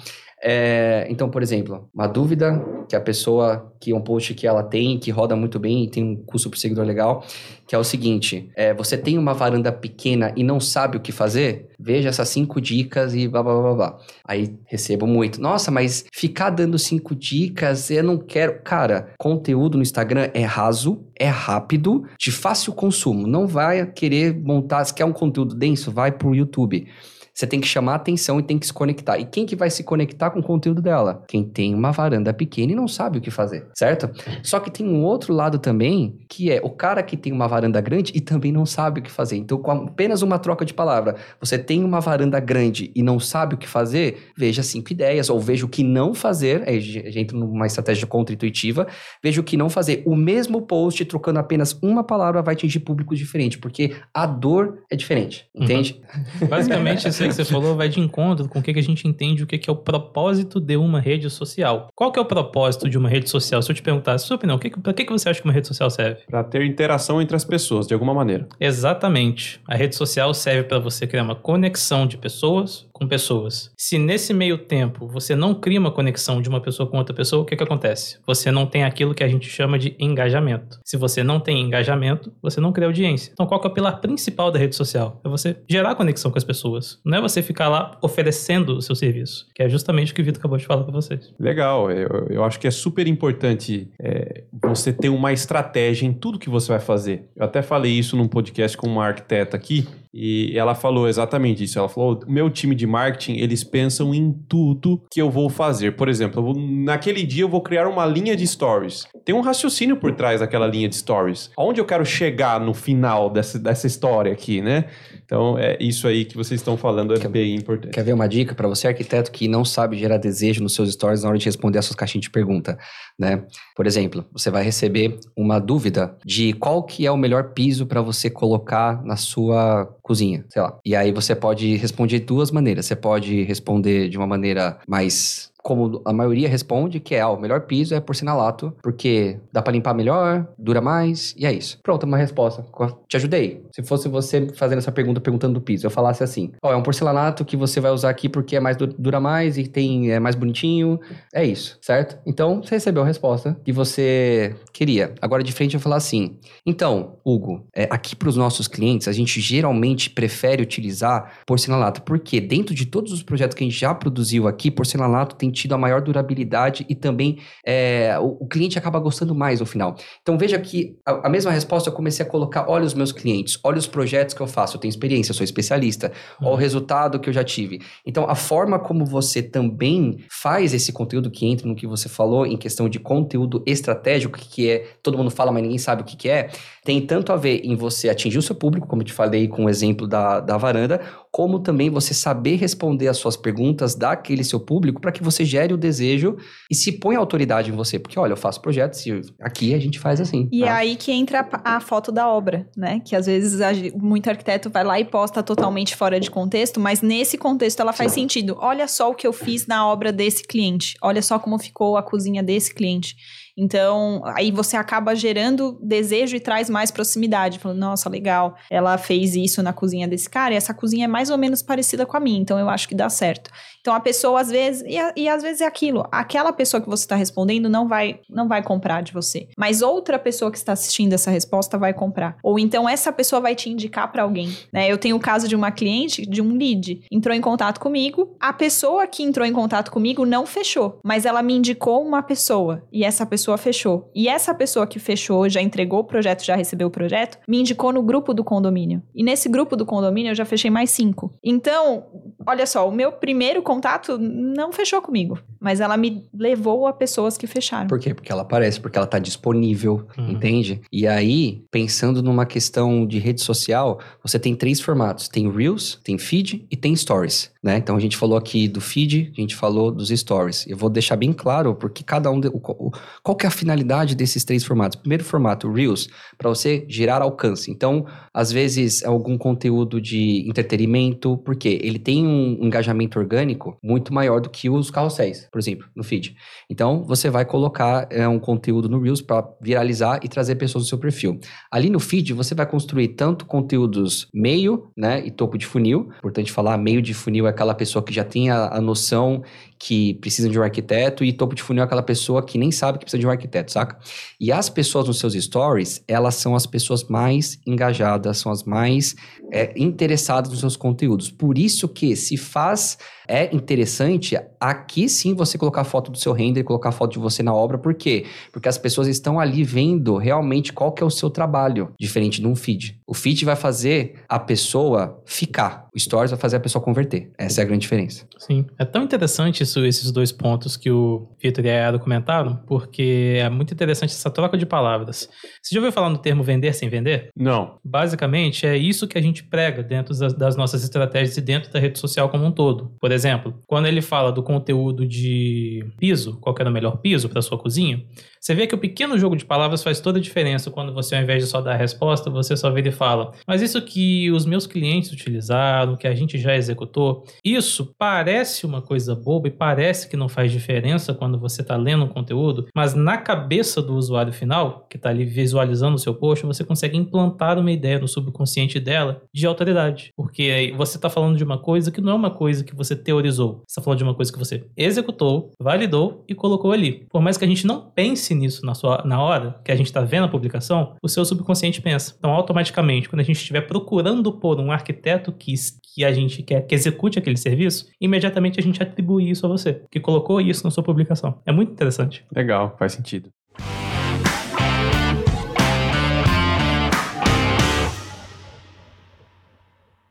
É, 0.45 1.07
então, 1.09 1.31
por 1.31 1.41
exemplo, 1.41 1.89
uma 1.95 2.09
dúvida 2.09 2.61
que 2.89 2.97
a 2.97 3.01
pessoa, 3.01 3.73
que 3.79 3.93
é 3.93 3.95
um 3.95 4.01
post 4.01 4.35
que 4.35 4.45
ela 4.45 4.65
tem, 4.65 4.99
que 4.99 5.11
roda 5.13 5.37
muito 5.37 5.57
bem 5.59 5.85
e 5.85 5.89
tem 5.89 6.03
um 6.03 6.17
custo 6.17 6.51
por 6.51 6.59
seguidor 6.59 6.85
legal, 6.85 7.25
que 7.65 7.77
é 7.77 7.79
o 7.79 7.85
seguinte: 7.85 8.51
é, 8.57 8.75
você 8.75 8.99
tem 8.99 9.17
uma 9.17 9.35
varanda 9.35 9.71
pequena 9.71 10.33
e 10.37 10.43
não 10.43 10.59
sabe 10.59 10.97
o 10.97 11.01
que 11.01 11.13
fazer? 11.13 11.69
Veja 11.79 12.09
essas 12.09 12.29
cinco 12.29 12.61
dicas 12.61 13.15
e 13.15 13.29
blá 13.29 13.41
blá 13.41 13.61
blá 13.61 13.75
blá. 13.75 13.99
Aí 14.27 14.55
recebo 14.67 15.07
muito. 15.07 15.41
Nossa, 15.41 15.71
mas 15.71 16.05
ficar 16.13 16.51
dando 16.51 16.77
cinco 16.77 17.15
dicas, 17.15 17.89
eu 17.89 18.03
não 18.03 18.19
quero. 18.19 18.61
Cara, 18.65 19.13
conteúdo 19.19 19.77
no 19.77 19.83
Instagram 19.83 20.29
é 20.35 20.43
raso, 20.43 21.05
é 21.17 21.29
rápido, 21.29 22.05
de 22.19 22.33
fácil 22.33 22.73
consumo. 22.73 23.29
Não 23.29 23.47
vai 23.47 23.87
querer 23.87 24.35
montar. 24.35 24.85
Se 24.85 24.93
quer 24.93 25.05
um 25.05 25.13
conteúdo 25.13 25.55
denso, 25.55 25.93
vai 25.93 26.11
pro 26.11 26.35
YouTube. 26.35 26.89
Você 27.35 27.47
tem 27.47 27.61
que 27.61 27.67
chamar 27.67 27.93
a 27.93 27.97
atenção 27.97 28.39
e 28.39 28.43
tem 28.43 28.59
que 28.59 28.67
se 28.67 28.73
conectar. 28.73 29.19
E 29.19 29.25
quem 29.25 29.47
que 29.47 29.57
vai 29.57 29.71
se 29.71 29.83
conectar 29.83 30.31
com 30.31 30.41
o 30.41 30.43
conteúdo 30.43 30.83
dela? 30.83 31.25
Quem 31.29 31.43
tem 31.45 31.75
uma 31.75 31.91
varanda 31.91 32.33
pequena 32.35 32.73
e 32.73 32.75
não 32.75 32.87
sabe 32.87 33.19
o 33.19 33.21
que 33.21 33.31
fazer, 33.31 33.67
certo? 33.75 34.11
Só 34.43 34.61
que 34.61 34.71
tem 34.71 34.87
um 34.87 35.03
outro 35.03 35.33
lado 35.33 35.59
também, 35.59 36.19
que 36.29 36.51
é 36.51 36.61
o 36.63 36.71
cara 36.71 37.03
que 37.03 37.17
tem 37.17 37.33
uma 37.33 37.49
varanda 37.49 37.81
grande 37.81 38.13
e 38.15 38.21
também 38.21 38.53
não 38.53 38.67
sabe 38.67 39.01
o 39.01 39.03
que 39.03 39.11
fazer. 39.11 39.37
Então, 39.37 39.57
com 39.59 39.71
apenas 39.71 40.21
uma 40.23 40.39
troca 40.39 40.65
de 40.65 40.75
palavra, 40.75 41.17
você 41.41 41.59
tem 41.59 41.83
uma 41.83 42.01
varanda 42.01 42.39
grande 42.39 42.91
e 42.95 43.03
não 43.03 43.19
sabe 43.19 43.55
o 43.55 43.59
que 43.59 43.67
fazer, 43.69 44.31
veja 44.37 44.63
cinco 44.63 44.93
ideias, 44.93 45.31
ou 45.31 45.41
veja 45.41 45.65
o 45.65 45.69
que 45.69 45.83
não 45.83 46.13
fazer, 46.15 46.63
aí 46.69 46.77
a 46.77 46.81
gente 46.81 47.19
entra 47.19 47.39
numa 47.39 47.67
estratégia 47.67 48.07
contra-intuitiva, 48.07 48.87
veja 49.23 49.41
o 49.41 49.45
que 49.45 49.57
não 49.57 49.71
fazer. 49.71 50.03
O 50.07 50.15
mesmo 50.15 50.63
post, 50.63 51.03
trocando 51.07 51.39
apenas 51.39 51.73
uma 51.83 52.05
palavra, 52.05 52.43
vai 52.43 52.55
atingir 52.55 52.81
públicos 52.81 53.19
diferentes, 53.19 53.59
porque 53.59 53.95
a 54.13 54.27
dor 54.27 54.83
é 54.91 54.97
diferente, 54.97 55.47
Uhum. 55.55 55.65
entende? 55.65 56.01
Basicamente, 56.49 57.09
isso 57.09 57.22
aí 57.25 57.29
que 57.29 57.35
você 57.35 57.45
falou 57.45 57.77
vai 57.77 57.89
de 57.89 58.01
encontro 58.01 58.49
com 58.49 58.59
o 58.59 58.63
que 58.63 58.73
que 58.73 58.79
a 58.79 58.83
gente 58.83 59.07
entende 59.07 59.43
o 59.43 59.47
que 59.47 59.59
que 59.59 59.69
é 59.69 59.73
o 59.73 59.77
propósito 59.77 60.61
de 60.61 60.77
uma 60.77 61.01
rede 61.01 61.29
social. 61.31 61.89
Qual 61.95 62.11
que 62.13 62.19
é 62.19 62.23
o 62.23 62.25
propósito 62.25 62.89
de 62.89 62.99
uma 62.99 63.09
rede 63.09 63.29
social? 63.29 63.63
Se 63.63 63.71
eu 63.71 63.75
te 63.77 63.83
perguntasse, 63.83 64.27
sua 64.27 64.37
opinião, 64.37 64.59
que 64.59 64.71
que- 64.71 64.81
pra 64.81 64.93
que, 64.93 65.05
que 65.05 65.13
você 65.13 65.29
acha 65.29 65.41
que 65.41 65.47
uma 65.47 65.53
rede 65.53 65.67
social 65.69 65.91
serve? 65.91 66.21
Pra 66.29 66.43
ter 66.45 66.65
interação 66.65 67.21
entre 67.21 67.37
as 67.37 67.45
pessoas, 67.45 67.87
de 67.87 67.95
alguma 67.95 68.15
maneira. 68.15 68.47
Exatamente. 68.61 69.61
A 69.69 69.75
rede 69.75 69.95
social 69.95 70.33
serve 70.35 70.65
para 70.65 70.79
você 70.79 71.07
criar 71.07 71.23
uma 71.23 71.35
conexão 71.37 72.07
de 72.07 72.17
pessoas 72.17 72.87
com 73.03 73.09
pessoas. 73.09 73.73
Se 73.77 73.99
nesse 73.99 74.33
meio 74.33 74.57
tempo 74.57 75.09
você 75.09 75.35
não 75.35 75.55
cria 75.55 75.81
uma 75.81 75.91
conexão 75.91 76.41
de 76.41 76.49
uma 76.49 76.61
pessoa 76.61 76.89
com 76.89 76.99
outra 76.99 77.15
pessoa, 77.15 77.43
o 77.43 77.45
que, 77.45 77.57
que 77.57 77.63
acontece? 77.63 78.19
Você 78.27 78.51
não 78.51 78.65
tem 78.65 78.85
aquilo 78.85 79.15
que 79.15 79.25
a 79.25 79.29
gente 79.29 79.49
chama 79.49 79.79
de 79.79 79.97
engajamento. 79.99 80.79
Se 80.85 80.97
você 80.97 81.23
não 81.23 81.41
tem 81.41 81.61
engajamento, 81.61 82.33
você 82.41 82.61
não 82.61 82.73
cria 82.73 82.87
audiência. 82.87 83.33
Então, 83.33 83.47
qual 83.47 83.61
que 83.61 83.67
é 83.67 83.71
o 83.71 83.75
pilar 83.75 84.01
principal 84.01 84.51
da 84.51 84.59
rede 84.59 84.77
social? 84.77 85.21
É 85.25 85.29
você 85.29 85.57
gerar 85.69 85.95
conexão 85.95 86.31
com 86.31 86.39
as 86.39 86.45
pessoas. 86.45 87.01
Não 87.05 87.19
é 87.19 87.21
você 87.21 87.43
ficar 87.43 87.69
lá 87.69 87.99
oferecendo 88.03 88.77
o 88.77 88.83
seu 88.83 88.95
serviço, 88.95 89.47
que 89.55 89.63
é 89.63 89.69
justamente 89.69 90.13
o 90.13 90.15
que 90.15 90.23
o 90.23 90.25
Vitor 90.25 90.39
acabou 90.39 90.59
de 90.59 90.67
falar 90.67 90.85
para 90.85 90.93
vocês. 90.93 91.33
Legal, 91.39 91.91
eu, 91.91 92.29
eu 92.31 92.45
acho 92.45 92.61
que 92.61 92.67
é 92.67 92.71
super 92.71 93.07
importante 93.07 93.91
é, 94.01 94.45
você 94.63 94.93
ter 94.93 95.09
uma 95.09 95.33
estratégia 95.33 96.07
em 96.07 96.13
tudo 96.13 96.39
que 96.39 96.49
você 96.49 96.69
vai 96.69 96.81
fazer. 96.81 97.29
Eu 97.35 97.45
até 97.45 97.63
falei 97.63 97.93
isso 97.93 98.17
num 98.17 98.29
podcast 98.29 98.77
com 98.77 98.87
uma 98.87 99.07
arquiteta 99.07 99.57
aqui, 99.57 99.87
e 100.15 100.53
ela 100.57 100.75
falou 100.75 101.09
exatamente 101.09 101.65
isso. 101.65 101.79
Ela 101.79 101.89
falou: 101.89 102.21
o 102.27 102.31
meu 102.31 102.51
time 102.51 102.75
de 102.75 102.87
marketing, 102.87 103.37
eles 103.39 103.65
pensam 103.65 104.15
em 104.15 104.33
tudo 104.49 105.03
que 105.11 105.21
eu 105.21 105.31
vou 105.31 105.49
fazer. 105.49 105.97
Por 105.97 106.09
exemplo, 106.09 106.43
vou- 106.43 106.55
naquele 106.59 107.23
dia 107.25 107.45
eu 107.45 107.49
vou 107.49 107.61
criar 107.63 107.89
uma 107.89 108.05
linha 108.05 108.37
de 108.37 108.47
stories. 108.47 109.05
Tem 109.25 109.35
um 109.35 109.41
raciocínio 109.41 109.97
por 109.97 110.13
trás 110.15 110.41
daquela 110.41 110.67
linha 110.67 110.89
de 110.89 110.97
stories. 110.97 111.51
Aonde 111.57 111.81
eu 111.81 111.85
quero 111.85 112.05
chegar 112.05 112.61
no 112.61 112.75
final 112.75 113.31
dessa, 113.31 113.59
dessa 113.59 113.87
história 113.87 114.33
aqui, 114.33 114.61
né? 114.61 114.87
Então, 115.25 115.57
é 115.59 115.79
isso 115.81 116.07
aí 116.07 116.25
que 116.25 116.37
vocês 116.37 116.61
estão 116.61 116.77
falando 116.77 117.15
é 117.15 117.19
Quer- 117.19 117.29
bem 117.31 117.55
importante. 117.55 117.93
Quer 117.95 118.05
ver 118.05 118.13
uma 118.13 118.29
dica 118.29 118.55
para 118.55 118.69
você, 118.69 118.89
arquiteto, 118.89 119.31
que 119.31 119.49
não 119.49 119.65
sabe 119.65 119.97
gerar 119.97 120.19
desejo 120.19 120.63
nos 120.63 120.75
seus 120.75 120.93
stories 120.93 121.23
na 121.23 121.29
hora 121.31 121.39
de 121.39 121.45
responder 121.47 121.79
as 121.79 121.87
suas 121.87 121.97
caixinhas 121.97 122.25
de 122.25 122.31
pergunta, 122.31 122.77
né? 123.19 123.45
Por 123.75 123.87
exemplo, 123.87 124.25
você 124.33 124.51
vai 124.51 124.63
receber 124.63 125.19
uma 125.37 125.59
dúvida 125.59 126.17
de 126.25 126.53
qual 126.55 126.83
que 126.83 127.07
é 127.07 127.11
o 127.11 127.17
melhor 127.17 127.53
piso 127.55 127.87
para 127.87 128.03
você 128.03 128.29
colocar 128.29 129.03
na 129.05 129.17
sua 129.17 129.87
cozinha, 130.13 130.45
sei 130.49 130.61
lá. 130.63 130.79
E 130.85 130.95
aí 130.95 131.11
você 131.11 131.35
pode 131.35 131.77
responder 131.77 132.21
de 132.21 132.27
duas 132.27 132.51
maneiras. 132.51 132.87
Você 132.87 132.95
pode 132.95 133.43
responder 133.45 134.09
de 134.09 134.19
uma 134.19 134.27
maneira 134.27 134.79
mais 134.87 135.51
como 135.63 136.03
a 136.05 136.13
maioria 136.13 136.49
responde, 136.49 137.01
que 137.01 137.15
é, 137.15 137.21
ah, 137.21 137.29
o 137.31 137.41
melhor 137.41 137.63
piso 137.63 137.95
é 137.95 138.01
porcelanato, 138.01 138.75
porque 138.83 139.39
dá 139.53 139.63
pra 139.63 139.73
limpar 139.73 139.95
melhor, 139.95 140.47
dura 140.59 140.81
mais, 140.81 141.35
e 141.39 141.47
é 141.47 141.53
isso. 141.53 141.79
Pronto, 141.83 142.05
uma 142.05 142.17
resposta. 142.17 142.65
Te 143.09 143.17
ajudei. 143.17 143.65
Se 143.75 143.83
fosse 143.83 144.09
você 144.09 144.49
fazendo 144.55 144.79
essa 144.79 144.91
pergunta, 144.93 145.21
perguntando 145.21 145.55
do 145.55 145.61
piso, 145.61 145.87
eu 145.87 145.91
falasse 145.91 146.25
assim, 146.25 146.53
ó, 146.63 146.73
é 146.73 146.77
um 146.77 146.83
porcelanato 146.83 147.45
que 147.45 147.57
você 147.57 147.81
vai 147.81 147.91
usar 147.93 148.11
aqui 148.11 148.29
porque 148.29 148.57
é 148.57 148.61
mais 148.61 148.77
du- 148.77 148.87
dura 148.87 149.21
mais 149.21 149.57
e 149.59 149.67
tem 149.69 150.11
é 150.11 150.19
mais 150.19 150.35
bonitinho, 150.35 150.99
é 151.33 151.45
isso, 151.45 151.79
certo? 151.81 152.19
Então, 152.27 152.63
você 152.63 152.75
recebeu 152.75 153.03
a 153.03 153.07
resposta 153.07 153.57
que 153.65 153.73
você 153.73 154.55
queria. 154.73 155.15
Agora, 155.21 155.43
de 155.43 155.53
frente, 155.53 155.75
eu 155.75 155.79
vou 155.81 155.85
falar 155.85 155.97
assim, 155.97 156.39
então, 156.67 157.19
Hugo, 157.25 157.67
é, 157.75 157.87
aqui 157.91 158.17
para 158.17 158.29
os 158.29 158.37
nossos 158.37 158.67
clientes, 158.67 159.07
a 159.07 159.13
gente 159.13 159.41
geralmente 159.41 160.11
prefere 160.11 160.63
utilizar 160.63 161.39
porcelanato, 161.47 162.03
porque 162.03 162.41
dentro 162.41 162.75
de 162.75 162.87
todos 162.87 163.13
os 163.13 163.23
projetos 163.23 163.55
que 163.57 163.63
a 163.63 163.67
gente 163.67 163.79
já 163.79 163.95
produziu 163.95 164.49
aqui, 164.49 164.71
porcelanato 164.71 165.37
tem 165.37 165.52
tido 165.53 165.75
a 165.75 165.79
maior 165.79 166.01
durabilidade 166.01 166.85
e 166.89 166.95
também 166.95 167.39
é, 167.65 168.17
o, 168.19 168.39
o 168.41 168.47
cliente 168.47 168.79
acaba 168.79 168.99
gostando 168.99 169.35
mais 169.35 169.61
no 169.61 169.67
final. 169.67 169.97
Então 170.23 170.37
veja 170.39 170.59
que 170.59 170.97
a, 171.07 171.27
a 171.27 171.31
mesma 171.31 171.51
resposta 171.51 171.91
eu 171.91 171.95
comecei 171.95 172.25
a 172.25 172.29
colocar: 172.29 172.69
olha 172.69 172.85
os 172.85 172.95
meus 172.95 173.13
clientes, 173.13 173.59
olha 173.63 173.79
os 173.79 173.87
projetos 173.87 174.35
que 174.35 174.41
eu 174.41 174.47
faço, 174.47 174.77
eu 174.77 174.81
tenho 174.81 174.91
experiência, 174.91 175.31
eu 175.31 175.37
sou 175.37 175.45
especialista, 175.45 176.13
olha 176.41 176.53
o 176.53 176.57
resultado 176.57 177.21
que 177.21 177.29
eu 177.29 177.33
já 177.33 177.45
tive. 177.45 177.81
Então 178.07 178.29
a 178.29 178.35
forma 178.35 178.79
como 178.79 179.05
você 179.05 179.43
também 179.43 180.25
faz 180.31 180.75
esse 180.75 180.93
conteúdo 180.93 181.31
que 181.31 181.47
entra 181.47 181.67
no 181.67 181.75
que 181.75 181.87
você 181.87 182.09
falou 182.09 182.47
em 182.47 182.57
questão 182.57 182.89
de 182.89 182.99
conteúdo 182.99 183.63
estratégico, 183.67 184.39
que, 184.39 184.49
que 184.49 184.71
é 184.71 184.87
todo 185.03 185.19
mundo 185.19 185.31
fala, 185.31 185.53
mas 185.53 185.63
ninguém 185.63 185.79
sabe 185.79 186.03
o 186.03 186.05
que, 186.05 186.17
que 186.17 186.29
é, 186.29 186.51
tem 186.85 187.05
tanto 187.05 187.33
a 187.33 187.37
ver 187.37 187.61
em 187.65 187.77
você 187.77 188.09
atingir 188.09 188.39
o 188.39 188.43
seu 188.43 188.55
público, 188.55 188.87
como 188.87 189.03
eu 189.03 189.07
te 189.07 189.13
falei 189.13 189.49
com 189.49 189.65
o 189.65 189.69
exemplo 189.69 190.07
da, 190.07 190.41
da 190.41 190.57
varanda, 190.57 191.01
como 191.33 191.59
também 191.59 191.89
você 191.89 192.13
saber 192.13 192.57
responder 192.57 193.09
as 193.09 193.17
suas 193.17 193.39
perguntas 193.39 193.95
daquele 193.95 194.45
seu 194.45 194.61
público 194.61 195.01
para 195.01 195.11
que 195.11 195.23
você 195.23 195.47
gere 195.47 195.73
o 195.73 195.79
desejo 195.79 196.37
e 196.71 196.75
se 196.75 196.93
põe 196.93 197.17
autoridade 197.17 197.71
em 197.71 197.75
você. 197.75 197.99
Porque, 197.99 198.19
olha, 198.19 198.35
eu 198.35 198.37
faço 198.37 198.61
projetos 198.61 199.07
e 199.07 199.23
aqui 199.41 199.75
a 199.75 199.79
gente 199.79 199.99
faz 199.99 200.21
assim. 200.21 200.47
E 200.53 200.63
é 200.63 200.67
tá? 200.67 200.75
aí 200.75 200.95
que 200.95 201.11
entra 201.11 201.49
a, 201.65 201.77
a 201.77 201.81
foto 201.81 202.13
da 202.13 202.29
obra, 202.29 202.69
né? 202.77 203.01
Que 203.01 203.17
às 203.17 203.25
vezes 203.25 203.63
a 203.63 203.71
muito 203.95 204.29
arquiteto 204.29 204.69
vai 204.69 204.85
lá 204.85 205.01
e 205.01 205.07
posta 205.07 205.43
totalmente 205.43 205.97
fora 205.97 206.21
de 206.21 206.31
contexto, 206.31 206.79
mas 206.79 207.01
nesse 207.01 207.39
contexto 207.39 207.81
ela 207.81 207.95
faz 207.95 208.13
sentido. 208.13 208.59
Olha 208.61 208.87
só 208.87 209.11
o 209.11 209.15
que 209.15 209.27
eu 209.27 209.33
fiz 209.33 209.67
na 209.67 209.89
obra 209.89 210.13
desse 210.13 210.43
cliente. 210.43 210.97
Olha 211.01 211.23
só 211.23 211.39
como 211.39 211.59
ficou 211.59 211.97
a 211.97 212.03
cozinha 212.03 212.43
desse 212.43 212.75
cliente. 212.75 213.17
Então, 213.57 214.23
aí 214.37 214.51
você 214.51 214.77
acaba 214.77 215.15
gerando 215.15 215.79
desejo 215.83 216.37
e 216.37 216.41
traz 216.41 216.71
mais 216.71 216.91
proximidade. 216.91 217.59
Falando, 217.59 217.79
nossa, 217.79 218.09
legal, 218.09 218.57
ela 218.71 218.97
fez 218.99 219.35
isso 219.35 219.63
na 219.63 219.73
cozinha 219.73 220.09
desse 220.09 220.29
cara 220.29 220.55
e 220.55 220.57
essa 220.57 220.73
cozinha 220.73 221.05
é 221.05 221.09
mais 221.09 221.31
ou 221.31 221.39
menos 221.39 221.63
parecida 221.63 222.07
com 222.07 222.17
a 222.17 222.21
minha, 222.21 222.41
então 222.41 222.59
eu 222.59 222.69
acho 222.69 222.89
que 222.89 222.95
dá 222.95 223.09
certo. 223.09 223.51
Então 223.81 223.95
a 223.95 224.01
pessoa 224.01 224.41
às 224.41 224.49
vezes, 224.49 224.83
e, 224.87 225.23
e 225.23 225.29
às 225.29 225.43
vezes 225.43 225.61
é 225.61 225.67
aquilo, 225.67 226.07
aquela 226.13 226.53
pessoa 226.53 226.81
que 226.81 226.89
você 226.89 227.05
está 227.05 227.17
respondendo 227.17 227.69
não 227.69 227.89
vai, 227.89 228.21
não 228.31 228.47
vai 228.47 228.63
comprar 228.63 229.03
de 229.03 229.13
você, 229.13 229.49
mas 229.59 229.83
outra 229.83 230.19
pessoa 230.19 230.51
que 230.51 230.57
está 230.57 230.73
assistindo 230.73 231.13
essa 231.13 231.31
resposta 231.31 231.77
vai 231.77 231.93
comprar. 231.93 232.37
Ou 232.43 232.59
então 232.59 232.89
essa 232.89 233.13
pessoa 233.13 233.41
vai 233.41 233.55
te 233.55 233.69
indicar 233.69 234.11
para 234.11 234.23
alguém. 234.23 234.57
Né? 234.73 234.91
Eu 234.91 234.99
tenho 234.99 235.17
o 235.17 235.21
caso 235.21 235.49
de 235.49 235.57
uma 235.57 235.73
cliente, 235.73 236.25
de 236.25 236.41
um 236.41 236.57
lead, 236.57 237.03
entrou 237.11 237.35
em 237.35 237.41
contato 237.41 237.81
comigo, 237.81 238.37
a 238.39 238.53
pessoa 238.53 239.07
que 239.07 239.23
entrou 239.23 239.45
em 239.45 239.53
contato 239.53 239.91
comigo 239.91 240.25
não 240.25 240.47
fechou, 240.47 241.01
mas 241.05 241.27
ela 241.27 241.43
me 241.43 241.55
indicou 241.55 242.07
uma 242.07 242.23
pessoa 242.23 242.85
e 242.93 243.05
essa 243.05 243.27
pessoa 243.27 243.42
fechou. 243.59 244.11
E 244.15 244.29
essa 244.29 244.55
pessoa 244.55 244.87
que 244.87 244.99
fechou, 244.99 245.49
já 245.49 245.61
entregou 245.61 246.01
o 246.01 246.05
projeto, 246.05 246.45
já 246.45 246.55
recebeu 246.57 246.89
o 246.89 246.91
projeto, 246.91 247.39
me 247.49 247.59
indicou 247.61 247.93
no 247.93 248.03
grupo 248.03 248.33
do 248.35 248.45
condomínio. 248.45 249.03
E 249.15 249.23
nesse 249.23 249.49
grupo 249.49 249.77
do 249.77 249.85
condomínio 249.87 250.31
eu 250.31 250.35
já 250.35 250.45
fechei 250.45 250.71
mais 250.71 250.91
cinco. 250.91 251.35
Então, 251.43 252.05
olha 252.47 252.67
só, 252.67 252.89
o 252.89 252.93
meu 252.93 253.13
primeiro 253.13 253.63
contato 253.63 254.19
não 254.19 254.73
fechou 254.73 255.01
comigo, 255.03 255.39
mas 255.61 255.81
ela 255.81 255.97
me 255.97 256.25
levou 256.35 256.87
a 256.87 256.93
pessoas 256.93 257.37
que 257.39 257.47
fecharam. 257.47 257.89
Por 257.89 257.99
quê? 257.99 258.15
Porque 258.15 258.31
ela 258.31 258.43
aparece, 258.43 258.81
porque 258.81 258.99
ela 258.99 259.07
tá 259.07 259.19
disponível, 259.19 260.07
Uhum. 260.17 260.31
entende? 260.31 260.81
E 260.93 261.07
aí, 261.07 261.65
pensando 261.71 262.23
numa 262.23 262.45
questão 262.47 263.07
de 263.07 263.19
rede 263.19 263.41
social, 263.41 263.99
você 264.23 264.39
tem 264.39 264.55
três 264.55 264.81
formatos: 264.81 265.29
tem 265.29 265.51
Reels, 265.51 265.99
tem 266.05 266.19
Feed 266.19 266.67
e 266.71 266.77
tem 266.77 266.95
Stories, 266.95 267.51
né? 267.63 267.77
Então 267.77 267.97
a 267.97 268.01
gente 268.01 268.17
falou 268.17 268.37
aqui 268.37 268.69
do 268.69 268.81
Feed, 268.81 269.33
a 269.37 269.41
gente 269.41 269.55
falou 269.57 269.91
dos 269.91 270.09
Stories. 270.11 270.67
Eu 270.67 270.77
vou 270.77 270.89
deixar 270.91 271.17
bem 271.17 271.33
claro 271.33 271.75
porque 271.75 272.03
cada 272.05 272.31
um. 272.31 272.41
de- 272.41 272.49
o- 272.49 272.61
o- 272.65 272.91
qual 273.33 273.37
que 273.37 273.47
é 273.47 273.49
a 273.49 273.53
finalidade 273.53 274.15
desses 274.15 274.45
três 274.45 274.63
formatos? 274.63 274.99
Primeiro 275.01 275.25
formato, 275.25 275.73
Reels, 275.73 276.07
para 276.37 276.51
você 276.51 276.85
gerar 276.87 277.23
alcance. 277.23 277.71
Então, 277.71 278.05
às 278.35 278.53
vezes, 278.53 279.03
é 279.03 279.07
algum 279.07 279.39
conteúdo 279.39 280.01
de 280.03 280.47
entretenimento, 280.47 281.39
porque 281.39 281.79
ele 281.83 281.99
tem 281.99 282.27
um 282.27 282.59
engajamento 282.61 283.19
orgânico 283.19 283.79
muito 283.83 284.13
maior 284.13 284.41
do 284.41 284.51
que 284.51 284.69
os 284.69 284.91
carrosséis, 284.91 285.49
por 285.51 285.59
exemplo, 285.59 285.89
no 285.97 286.05
feed. 286.05 286.37
Então, 286.69 287.05
você 287.05 287.31
vai 287.31 287.47
colocar 287.47 288.07
é, 288.11 288.29
um 288.29 288.39
conteúdo 288.39 288.87
no 288.87 289.01
Reels 289.01 289.23
para 289.23 289.49
viralizar 289.63 290.21
e 290.23 290.29
trazer 290.29 290.57
pessoas 290.57 290.85
do 290.85 290.89
seu 290.89 290.99
perfil. 290.99 291.41
Ali 291.71 291.89
no 291.89 292.01
feed, 292.01 292.35
você 292.35 292.55
vai 292.55 292.67
construir 292.67 293.09
tanto 293.09 293.47
conteúdos 293.47 294.29
meio, 294.35 294.91
né, 294.95 295.25
e 295.25 295.31
topo 295.31 295.57
de 295.57 295.65
funil. 295.65 296.11
Importante 296.19 296.53
falar, 296.53 296.77
meio 296.77 297.01
de 297.01 297.15
funil 297.15 297.47
é 297.47 297.51
aquela 297.51 297.75
pessoa 297.75 298.05
que 298.05 298.13
já 298.13 298.25
tem 298.25 298.51
a, 298.51 298.77
a 298.77 298.81
noção 298.81 299.43
que 299.85 300.15
precisam 300.15 300.49
de 300.49 300.57
um 300.61 300.63
arquiteto 300.63 301.25
e 301.25 301.33
topo 301.33 301.57
de 301.57 301.63
funil 301.63 301.83
é 301.83 301.85
aquela 301.85 302.05
pessoa 302.05 302.41
que 302.41 302.57
nem 302.57 302.71
sabe 302.71 302.99
que 302.99 303.05
precisa 303.05 303.19
de 303.19 303.27
um 303.27 303.31
arquiteto, 303.31 303.73
saca? 303.73 303.99
E 304.39 304.53
as 304.53 304.71
pessoas 304.71 305.09
nos 305.09 305.19
seus 305.19 305.35
stories, 305.35 306.05
elas 306.07 306.37
são 306.37 306.55
as 306.55 306.67
pessoas 306.67 307.03
mais 307.03 307.59
engajadas, 307.67 308.39
são 308.39 308.53
as 308.53 308.63
mais 308.63 309.17
é, 309.53 309.73
interessadas 309.77 310.51
nos 310.51 310.61
seus 310.61 310.77
conteúdos. 310.77 311.31
Por 311.31 311.59
isso 311.59 311.87
que 311.87 312.17
se 312.17 312.39
faz 312.39 312.97
é 313.29 313.55
interessante 313.55 314.37
aqui 314.61 315.09
sim 315.09 315.35
você 315.35 315.57
colocar 315.57 315.85
foto 315.85 316.11
do 316.11 316.19
seu 316.19 316.33
render, 316.33 316.65
colocar 316.65 316.93
foto 316.93 317.13
de 317.13 317.19
você 317.19 317.43
na 317.43 317.55
obra, 317.55 317.79
por 317.79 317.95
quê? 317.95 318.27
Porque 318.53 318.69
as 318.69 318.79
pessoas 318.79 319.09
estão 319.09 319.39
ali 319.39 319.63
vendo 319.63 320.17
realmente 320.17 320.73
qual 320.73 320.93
que 320.93 321.03
é 321.03 321.07
o 321.07 321.11
seu 321.11 321.31
trabalho, 321.31 321.93
diferente 321.99 322.41
de 322.41 322.47
um 322.47 322.57
feed. 322.57 323.01
O 323.07 323.15
feed 323.15 323.45
vai 323.45 323.57
fazer 323.57 324.17
a 324.29 324.39
pessoa 324.39 325.23
ficar, 325.25 325.87
o 325.95 325.99
stories 325.99 326.31
vai 326.31 326.41
fazer 326.41 326.57
a 326.57 326.61
pessoa 326.61 326.83
converter. 326.83 327.31
Essa 327.39 327.61
é 327.61 327.63
a 327.63 327.67
grande 327.67 327.83
diferença. 327.83 328.27
Sim, 328.39 328.67
é 328.79 328.85
tão 328.85 329.03
interessante 329.03 329.63
isso, 329.63 329.85
esses 329.85 330.11
dois 330.11 330.33
pontos 330.33 330.77
que 330.77 330.91
o 330.91 331.29
Vitor 331.41 331.65
e 331.65 331.71
a 331.71 331.75
Yara 331.75 331.99
comentaram, 331.99 332.57
porque 332.67 333.39
é 333.39 333.49
muito 333.49 333.73
interessante 333.73 334.11
essa 334.11 334.31
troca 334.31 334.57
de 334.57 334.67
palavras. 334.67 335.29
Você 335.63 335.75
já 335.75 335.81
ouviu 335.81 335.93
falar 335.93 336.11
no 336.11 336.19
termo 336.19 336.43
vender 336.43 336.75
sem 336.75 336.89
vender? 336.89 337.31
Não. 337.37 337.79
Basicamente, 337.85 338.67
é 338.67 338.77
isso 338.77 339.07
que 339.07 339.19
a 339.19 339.23
gente 339.23 339.42
prega 339.43 339.83
dentro 339.83 340.15
das, 340.37 340.57
nossas 340.57 340.83
estratégias 340.83 341.37
e 341.37 341.41
dentro 341.41 341.73
da 341.73 341.79
rede 341.79 341.99
social 341.99 342.29
como 342.29 342.45
um 342.45 342.53
todo. 342.53 342.93
Por 343.01 343.13
exemplo, 343.13 343.61
quando 343.67 343.87
ele 343.87 344.01
fala 344.01 344.33
do 344.33 344.43
conteúdo 344.43 345.07
de 345.07 345.85
piso, 345.99 346.39
qual 346.41 346.55
era 346.59 346.71
o 346.71 346.73
melhor 346.73 346.99
piso 346.99 347.29
para 347.29 347.43
sua 347.43 347.59
cozinha, 347.59 348.05
você 348.43 348.57
vê 348.57 348.67
que 348.67 348.75
o 348.75 348.79
pequeno 348.79 349.17
jogo 349.17 349.37
de 349.37 349.45
palavras 349.45 349.85
faz 349.85 350.01
toda 350.01 350.19
a 350.19 350.23
diferença 350.23 350.69
quando 350.69 350.93
você, 350.93 351.15
ao 351.15 351.23
invés 351.23 351.45
de 351.45 351.49
só 351.49 351.61
dar 351.61 351.75
a 351.75 351.77
resposta, 351.77 352.29
você 352.29 352.57
só 352.57 352.73
vira 352.73 352.89
e 352.89 352.93
fala: 352.93 353.31
Mas 353.47 353.63
isso 353.63 353.81
que 353.81 354.33
os 354.33 354.45
meus 354.45 354.67
clientes 354.67 355.13
utilizaram, 355.13 355.97
que 355.97 356.09
a 356.09 356.15
gente 356.15 356.37
já 356.39 356.57
executou, 356.57 357.25
isso 357.45 357.95
parece 357.97 358.67
uma 358.67 358.83
coisa 358.83 359.15
boba 359.15 359.47
e 359.47 359.51
parece 359.53 360.09
que 360.09 360.17
não 360.17 360.29
faz 360.29 360.51
diferença 360.51 361.15
quando 361.15 361.39
você 361.39 361.63
está 361.63 361.77
lendo 361.77 362.05
um 362.05 362.09
conteúdo, 362.09 362.67
mas 362.75 362.95
na 362.95 363.17
cabeça 363.17 363.81
do 363.81 363.95
usuário 363.95 364.33
final, 364.33 364.89
que 364.91 364.97
está 364.97 365.11
ali 365.11 365.25
visualizando 365.25 365.95
o 365.95 365.99
seu 366.01 366.13
post, 366.13 366.45
você 366.45 366.65
consegue 366.65 366.97
implantar 366.97 367.61
uma 367.61 367.71
ideia 367.71 368.01
no 368.01 368.09
subconsciente 368.09 368.81
dela 368.81 369.23
de 369.35 369.47
autoridade. 369.47 370.13
Porque 370.17 370.73
você 370.77 370.97
está 370.97 371.11
falando 371.11 371.37
de 371.37 371.45
uma 371.45 371.59
coisa 371.59 371.91
que 371.91 372.01
não 372.01 372.13
é 372.13 372.15
uma 372.15 372.31
coisa 372.31 372.65
que 372.65 372.75
você 372.75 372.95
teorizou, 372.95 373.63
você 373.67 373.73
está 373.73 373.83
falando 373.83 373.99
de 373.99 374.05
uma 374.05 374.15
coisa 374.15 374.33
que 374.33 374.39
você 374.39 374.65
executou, 374.77 375.51
validou 375.61 376.25
e 376.29 376.35
colocou 376.35 376.73
ali. 376.73 377.07
Por 377.11 377.21
mais 377.21 377.37
que 377.37 377.45
a 377.45 377.49
gente 377.49 377.67
não 377.67 377.91
pense 377.95 378.13
pense 378.13 378.35
nisso 378.35 378.65
na, 378.65 378.75
sua, 378.75 379.03
na 379.05 379.23
hora 379.23 379.61
que 379.65 379.73
a 379.73 379.77
gente 379.77 379.87
está 379.87 380.01
vendo 380.01 380.25
a 380.25 380.29
publicação, 380.29 380.97
o 381.03 381.09
seu 381.09 381.25
subconsciente 381.25 381.81
pensa. 381.81 382.15
Então, 382.19 382.31
automaticamente, 382.31 383.09
quando 383.09 383.21
a 383.21 383.25
gente 383.25 383.37
estiver 383.37 383.63
procurando 383.63 384.33
por 384.33 384.61
um 384.61 384.71
arquiteto 384.71 385.33
que, 385.33 385.55
que 385.95 386.05
a 386.05 386.13
gente 386.13 386.43
quer 386.43 386.63
que 386.63 386.75
execute 386.75 387.19
aquele 387.19 387.37
serviço, 387.37 387.89
imediatamente 388.01 388.61
a 388.61 388.63
gente 388.63 388.83
atribui 388.83 389.31
isso 389.31 389.47
a 389.47 389.49
você, 389.49 389.83
que 389.91 390.01
colocou 390.01 390.41
isso 390.41 390.65
na 390.65 390.71
sua 390.71 390.83
publicação. 390.83 391.41
É 391.47 391.53
muito 391.53 391.73
interessante. 391.73 392.25
Legal, 392.35 392.77
faz 392.79 392.93
sentido. 392.93 393.31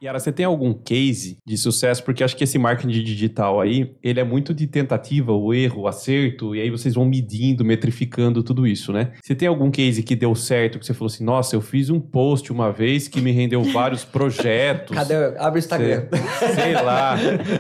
Yara, 0.04 0.20
você 0.20 0.32
tem 0.32 0.46
algum 0.46 0.74
case 0.74 1.38
de 1.46 1.56
sucesso? 1.58 2.04
Porque 2.04 2.24
acho 2.24 2.36
que 2.36 2.44
esse 2.44 2.58
marketing 2.58 3.04
digital 3.04 3.62
aí, 3.62 3.94
ele 4.02 4.20
é 4.20 4.24
muito 4.24 4.52
de 4.52 4.66
tentativa, 4.66 5.32
o 5.32 5.54
erro, 5.54 5.84
o 5.84 5.88
acerto, 5.88 6.56
e 6.56 6.62
aí 6.62 6.72
vocês 6.72 6.96
vão 6.96 7.06
medindo, 7.06 7.64
metrificando 7.64 8.42
tudo 8.42 8.66
isso, 8.66 8.92
né? 8.92 9.12
Você 9.22 9.36
tem 9.36 9.48
algum 9.48 9.70
case 9.70 10.02
que 10.02 10.16
deu 10.16 10.34
certo, 10.34 10.80
que 10.80 10.86
você 10.88 10.94
falou 10.94 11.06
assim, 11.08 11.24
nossa, 11.24 11.56
eu 11.56 11.62
fiz 11.62 11.92
um 11.92 12.00
post 12.00 12.52
uma 12.52 12.72
vez 12.72 13.08
que 13.08 13.22
me 13.22 13.32
rendeu 13.32 13.62
vários 13.64 14.04
projetos. 14.06 14.98
Cadê? 14.98 15.14
Abre 15.38 15.60
o 15.60 15.62
Instagram. 15.62 16.08
Sei, 16.40 16.50
sei 16.56 16.74
lá. 16.74 17.16